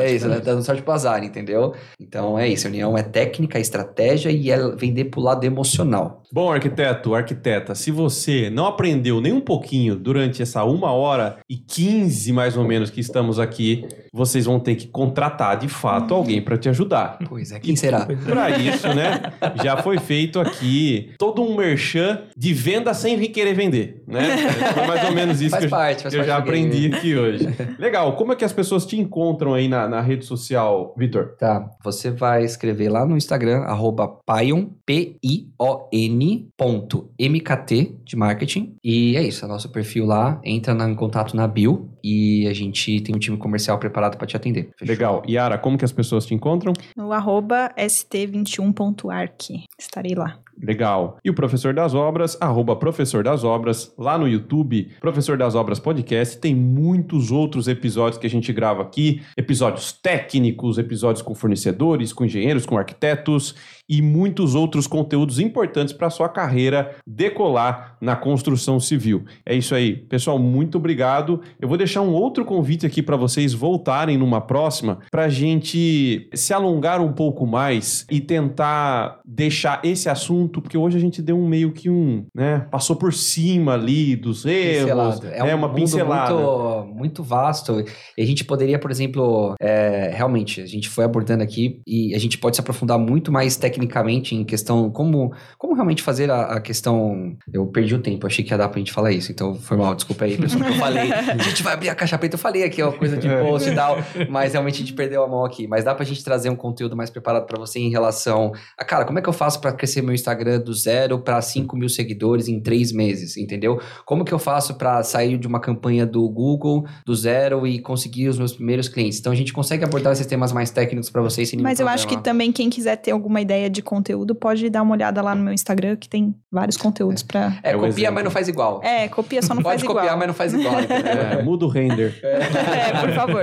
É, 0.00 0.04
é 0.04 0.12
isso, 0.12 0.28
né? 0.28 0.40
Dando 0.40 0.62
sorte 0.62 0.82
pro 0.82 0.92
azar, 0.92 1.22
entendeu? 1.24 1.74
Então 2.00 2.38
é 2.38 2.48
isso, 2.48 2.66
a 2.66 2.70
união 2.70 2.96
é 2.96 3.02
técnica, 3.02 3.58
é 3.58 3.60
estratégia 3.60 4.30
e 4.30 4.50
é 4.50 4.58
vender 4.76 5.06
pro 5.06 5.20
lado 5.20 5.44
emocional. 5.44 6.22
Bom, 6.34 6.50
arquiteto, 6.50 7.14
arquiteta, 7.14 7.76
se 7.76 7.92
você 7.92 8.50
não 8.50 8.66
aprendeu 8.66 9.20
nem 9.20 9.32
um 9.32 9.40
pouquinho 9.40 9.94
durante 9.94 10.42
essa 10.42 10.64
uma 10.64 10.90
hora 10.90 11.38
e 11.48 11.56
15 11.56 12.32
mais 12.32 12.56
ou 12.56 12.64
menos 12.64 12.90
que 12.90 12.98
estamos 12.98 13.38
aqui, 13.38 13.86
vocês 14.12 14.44
vão 14.44 14.58
ter 14.58 14.74
que 14.74 14.88
contratar 14.88 15.56
de 15.56 15.68
fato 15.68 16.12
alguém 16.12 16.42
para 16.42 16.58
te 16.58 16.68
ajudar. 16.68 17.18
Pois 17.28 17.52
é, 17.52 17.60
quem 17.60 17.76
será? 17.76 18.04
Pois 18.04 18.18
é. 18.26 18.28
Para 18.28 18.50
isso, 18.58 18.88
né, 18.88 19.32
já 19.62 19.76
foi 19.76 19.96
feito 19.98 20.40
aqui 20.40 21.12
todo 21.20 21.40
um 21.40 21.54
merchan 21.56 22.22
de 22.36 22.52
venda 22.52 22.92
sem 22.94 23.16
querer 23.30 23.54
vender, 23.54 24.02
né? 24.04 24.36
Foi 24.74 24.86
mais 24.88 25.04
ou 25.04 25.12
menos 25.12 25.40
isso 25.40 25.50
Faz 25.50 25.60
que 25.60 25.66
eu, 25.66 25.70
parte, 25.70 26.02
que 26.02 26.08
eu 26.08 26.18
parte 26.18 26.26
já 26.26 26.40
do 26.40 26.50
game. 26.50 26.66
aprendi 26.66 26.96
aqui 26.96 27.14
hoje. 27.14 27.48
Legal, 27.78 28.16
como 28.16 28.32
é 28.32 28.34
que 28.34 28.44
as 28.44 28.52
pessoas 28.52 28.84
te 28.84 28.98
encontram 28.98 29.54
aí 29.54 29.68
na, 29.68 29.88
na 29.88 30.00
rede 30.00 30.24
social, 30.24 30.96
Vitor? 30.98 31.36
Tá, 31.38 31.64
você 31.80 32.10
vai 32.10 32.44
escrever 32.44 32.88
lá 32.88 33.06
no 33.06 33.16
Instagram, 33.16 33.58
arroba 33.60 34.08
Pion, 34.26 34.66
P-I-O-N 34.84 36.23
ponto 36.56 37.10
M-K-T 37.18 38.00
de 38.04 38.16
marketing. 38.16 38.76
E 38.82 39.16
é 39.16 39.22
isso, 39.22 39.44
é 39.44 39.48
nosso 39.48 39.70
perfil 39.70 40.06
lá, 40.06 40.40
entra 40.44 40.74
em 40.88 40.94
contato 40.94 41.36
na 41.36 41.46
bio 41.46 41.93
e 42.04 42.46
a 42.46 42.52
gente 42.52 43.00
tem 43.00 43.16
um 43.16 43.18
time 43.18 43.38
comercial 43.38 43.78
preparado 43.78 44.18
para 44.18 44.26
te 44.26 44.36
atender. 44.36 44.68
Fechou? 44.76 44.92
Legal. 44.94 45.22
Yara, 45.26 45.56
como 45.56 45.78
que 45.78 45.86
as 45.86 45.92
pessoas 45.92 46.26
te 46.26 46.34
encontram? 46.34 46.74
No 46.94 47.10
arroba 47.12 47.72
st21.arc. 47.78 49.64
Estarei 49.78 50.14
lá. 50.14 50.38
Legal. 50.62 51.18
E 51.24 51.30
o 51.30 51.34
Professor 51.34 51.74
das 51.74 51.94
Obras, 51.94 52.36
arroba 52.40 52.76
Professor 52.76 53.24
das 53.24 53.42
Obras, 53.42 53.92
lá 53.98 54.16
no 54.16 54.28
YouTube, 54.28 54.90
Professor 55.00 55.36
das 55.36 55.54
Obras 55.54 55.80
Podcast. 55.80 56.38
Tem 56.38 56.54
muitos 56.54 57.30
outros 57.30 57.66
episódios 57.66 58.18
que 58.18 58.26
a 58.26 58.30
gente 58.30 58.52
grava 58.52 58.82
aqui, 58.82 59.22
episódios 59.36 59.92
técnicos, 59.92 60.78
episódios 60.78 61.22
com 61.22 61.34
fornecedores, 61.34 62.12
com 62.12 62.24
engenheiros, 62.24 62.66
com 62.66 62.78
arquitetos 62.78 63.54
e 63.88 64.00
muitos 64.00 64.54
outros 64.54 64.86
conteúdos 64.86 65.38
importantes 65.38 65.92
para 65.92 66.08
sua 66.10 66.28
carreira 66.28 66.96
decolar 67.06 67.96
na 68.00 68.16
construção 68.16 68.80
civil. 68.80 69.24
É 69.44 69.54
isso 69.54 69.74
aí. 69.74 69.96
Pessoal, 69.96 70.38
muito 70.38 70.78
obrigado. 70.78 71.40
Eu 71.60 71.68
vou 71.68 71.76
deixar 71.76 71.93
um 72.00 72.12
outro 72.12 72.44
convite 72.44 72.86
aqui 72.86 73.02
para 73.02 73.16
vocês 73.16 73.52
voltarem 73.52 74.16
numa 74.16 74.40
próxima 74.40 74.98
para 75.10 75.24
a 75.24 75.28
gente 75.28 76.28
se 76.34 76.52
alongar 76.52 77.00
um 77.00 77.12
pouco 77.12 77.46
mais 77.46 78.06
e 78.10 78.20
tentar 78.20 79.20
deixar 79.24 79.80
esse 79.84 80.08
assunto, 80.08 80.60
porque 80.60 80.76
hoje 80.76 80.96
a 80.96 81.00
gente 81.00 81.20
deu 81.20 81.38
um 81.38 81.48
meio 81.48 81.72
que 81.72 81.90
um, 81.90 82.24
né, 82.34 82.66
passou 82.70 82.96
por 82.96 83.12
cima 83.12 83.74
ali 83.74 84.16
dos 84.16 84.44
erros, 84.44 84.82
Pincelado. 84.82 85.26
É 85.28 85.42
né, 85.42 85.54
um 85.54 85.58
uma 85.58 85.68
mundo 85.68 85.76
pincelada. 85.76 86.34
Muito, 86.34 86.94
muito 86.94 87.22
vasto. 87.22 87.84
E 88.16 88.22
a 88.22 88.26
gente 88.26 88.44
poderia, 88.44 88.78
por 88.78 88.90
exemplo, 88.90 89.54
é, 89.60 90.12
realmente, 90.14 90.60
a 90.60 90.66
gente 90.66 90.88
foi 90.88 91.04
abordando 91.04 91.42
aqui 91.42 91.80
e 91.86 92.14
a 92.14 92.18
gente 92.18 92.38
pode 92.38 92.56
se 92.56 92.60
aprofundar 92.60 92.98
muito 92.98 93.32
mais 93.32 93.56
tecnicamente 93.56 94.34
em 94.34 94.44
questão 94.44 94.90
como, 94.90 95.32
como 95.58 95.74
realmente 95.74 96.02
fazer 96.02 96.30
a, 96.30 96.56
a 96.56 96.60
questão. 96.60 97.36
Eu 97.52 97.66
perdi 97.66 97.94
o 97.94 97.98
tempo, 97.98 98.26
achei 98.26 98.44
que 98.44 98.52
ia 98.52 98.58
dar 98.58 98.68
pra 98.68 98.78
gente 98.78 98.92
falar 98.92 99.12
isso, 99.12 99.32
então 99.32 99.54
foi 99.54 99.76
mal, 99.76 99.94
desculpa 99.94 100.24
aí, 100.24 100.36
pessoal, 100.36 100.64
que 100.64 100.70
eu 100.70 100.74
falei. 100.74 101.12
A 101.34 101.38
gente 101.38 101.62
vai 101.62 101.76
abrir 101.84 101.88
a 101.90 101.94
caixa 101.94 102.18
preta, 102.18 102.34
eu 102.34 102.38
falei 102.38 102.64
aqui, 102.64 102.82
ó, 102.82 102.90
coisa 102.92 103.16
de 103.16 103.28
post 103.40 103.68
e 103.70 103.74
tal, 103.74 103.98
mas 104.28 104.52
realmente 104.52 104.76
a 104.76 104.78
gente 104.78 104.92
perdeu 104.94 105.22
a 105.22 105.28
mão 105.28 105.44
aqui. 105.44 105.66
Mas 105.66 105.84
dá 105.84 105.94
pra 105.94 106.04
gente 106.04 106.24
trazer 106.24 106.48
um 106.50 106.56
conteúdo 106.56 106.96
mais 106.96 107.10
preparado 107.10 107.46
pra 107.46 107.58
você 107.58 107.78
em 107.78 107.90
relação 107.90 108.52
a, 108.78 108.84
cara, 108.84 109.04
como 109.04 109.18
é 109.18 109.22
que 109.22 109.28
eu 109.28 109.32
faço 109.32 109.60
pra 109.60 109.72
crescer 109.72 110.02
meu 110.02 110.14
Instagram 110.14 110.60
do 110.60 110.72
zero 110.72 111.18
pra 111.18 111.40
5 111.40 111.76
mil 111.76 111.88
seguidores 111.88 112.48
em 112.48 112.60
três 112.60 112.92
meses, 112.92 113.36
entendeu? 113.36 113.80
Como 114.04 114.24
que 114.24 114.32
eu 114.32 114.38
faço 114.38 114.74
para 114.74 115.02
sair 115.02 115.36
de 115.38 115.46
uma 115.46 115.60
campanha 115.60 116.06
do 116.06 116.28
Google 116.28 116.86
do 117.04 117.14
zero 117.14 117.66
e 117.66 117.78
conseguir 117.78 118.28
os 118.28 118.38
meus 118.38 118.52
primeiros 118.52 118.88
clientes? 118.88 119.18
Então 119.18 119.32
a 119.32 119.36
gente 119.36 119.52
consegue 119.52 119.84
abordar 119.84 120.12
esses 120.12 120.26
temas 120.26 120.52
mais 120.52 120.70
técnicos 120.70 121.10
para 121.10 121.22
vocês 121.22 121.48
sem 121.48 121.56
nenhum 121.58 121.68
Mas 121.68 121.80
eu 121.80 121.88
acho 121.88 122.06
que 122.06 122.16
também 122.16 122.50
quem 122.52 122.70
quiser 122.70 122.96
ter 122.96 123.10
alguma 123.10 123.40
ideia 123.40 123.68
de 123.68 123.82
conteúdo 123.82 124.34
pode 124.34 124.68
dar 124.70 124.82
uma 124.82 124.92
olhada 124.94 125.20
lá 125.22 125.34
no 125.34 125.42
meu 125.42 125.52
Instagram, 125.52 125.96
que 125.96 126.08
tem 126.08 126.34
vários 126.50 126.76
conteúdos 126.76 127.22
pra. 127.22 127.58
É, 127.62 127.72
É 127.72 127.76
o 127.76 127.80
copia, 127.80 127.92
exemplo. 127.92 128.14
mas 128.14 128.24
não 128.24 128.30
faz 128.30 128.48
igual. 128.48 128.80
É, 128.82 129.08
copia 129.08 129.42
só 129.42 129.54
não 129.54 129.62
Pode 129.62 129.82
faz 129.82 129.82
copiar, 129.82 130.04
igual. 130.04 130.18
mas 130.18 130.26
não 130.28 130.34
faz 130.34 130.54
igual. 130.54 130.74
É, 130.94 131.42
muda 131.42 131.64
o 131.66 131.68
render. 131.80 132.14
É, 132.24 133.00
por 133.00 133.10
favor. 133.12 133.42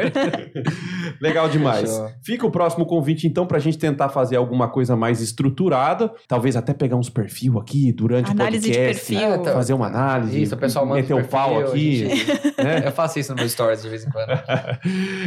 Legal 1.21 1.49
demais. 1.49 1.89
Fechou. 1.89 2.11
Fica 2.23 2.45
o 2.47 2.51
próximo 2.51 2.85
convite, 2.85 3.27
então, 3.27 3.45
pra 3.45 3.59
gente 3.59 3.77
tentar 3.77 4.09
fazer 4.09 4.35
alguma 4.35 4.67
coisa 4.69 4.95
mais 4.95 5.21
estruturada. 5.21 6.11
Talvez 6.27 6.55
até 6.55 6.73
pegar 6.73 6.95
uns 6.95 7.09
perfil 7.09 7.59
aqui 7.59 7.91
durante 7.91 8.31
Análise 8.31 8.69
o 8.69 8.71
de 8.71 8.77
podcast. 8.77 9.05
perfil. 9.13 9.27
É, 9.33 9.37
tá. 9.37 9.53
Fazer 9.53 9.73
uma 9.73 9.87
análise. 9.87 10.41
Isso, 10.41 10.55
o 10.55 10.57
pessoal 10.57 10.85
manda 10.85 11.01
Meter 11.01 11.13
o 11.13 11.17
perfil, 11.17 11.31
pau 11.31 11.59
a 11.59 11.63
aqui. 11.65 11.95
gente- 11.95 12.25
né? 12.63 12.81
Eu 12.85 12.91
faço 12.91 13.19
isso 13.19 13.31
no 13.33 13.37
meu 13.39 13.49
stories 13.49 13.81
de 13.81 13.89
vez 13.89 14.05
em 14.05 14.09
quando. 14.09 14.29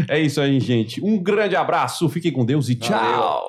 é 0.08 0.18
isso 0.20 0.40
aí, 0.40 0.58
gente. 0.60 1.02
Um 1.04 1.22
grande 1.22 1.54
abraço, 1.56 2.08
fiquem 2.08 2.32
com 2.32 2.44
Deus 2.44 2.68
e 2.68 2.74
Valeu. 2.74 2.98
tchau. 2.98 3.48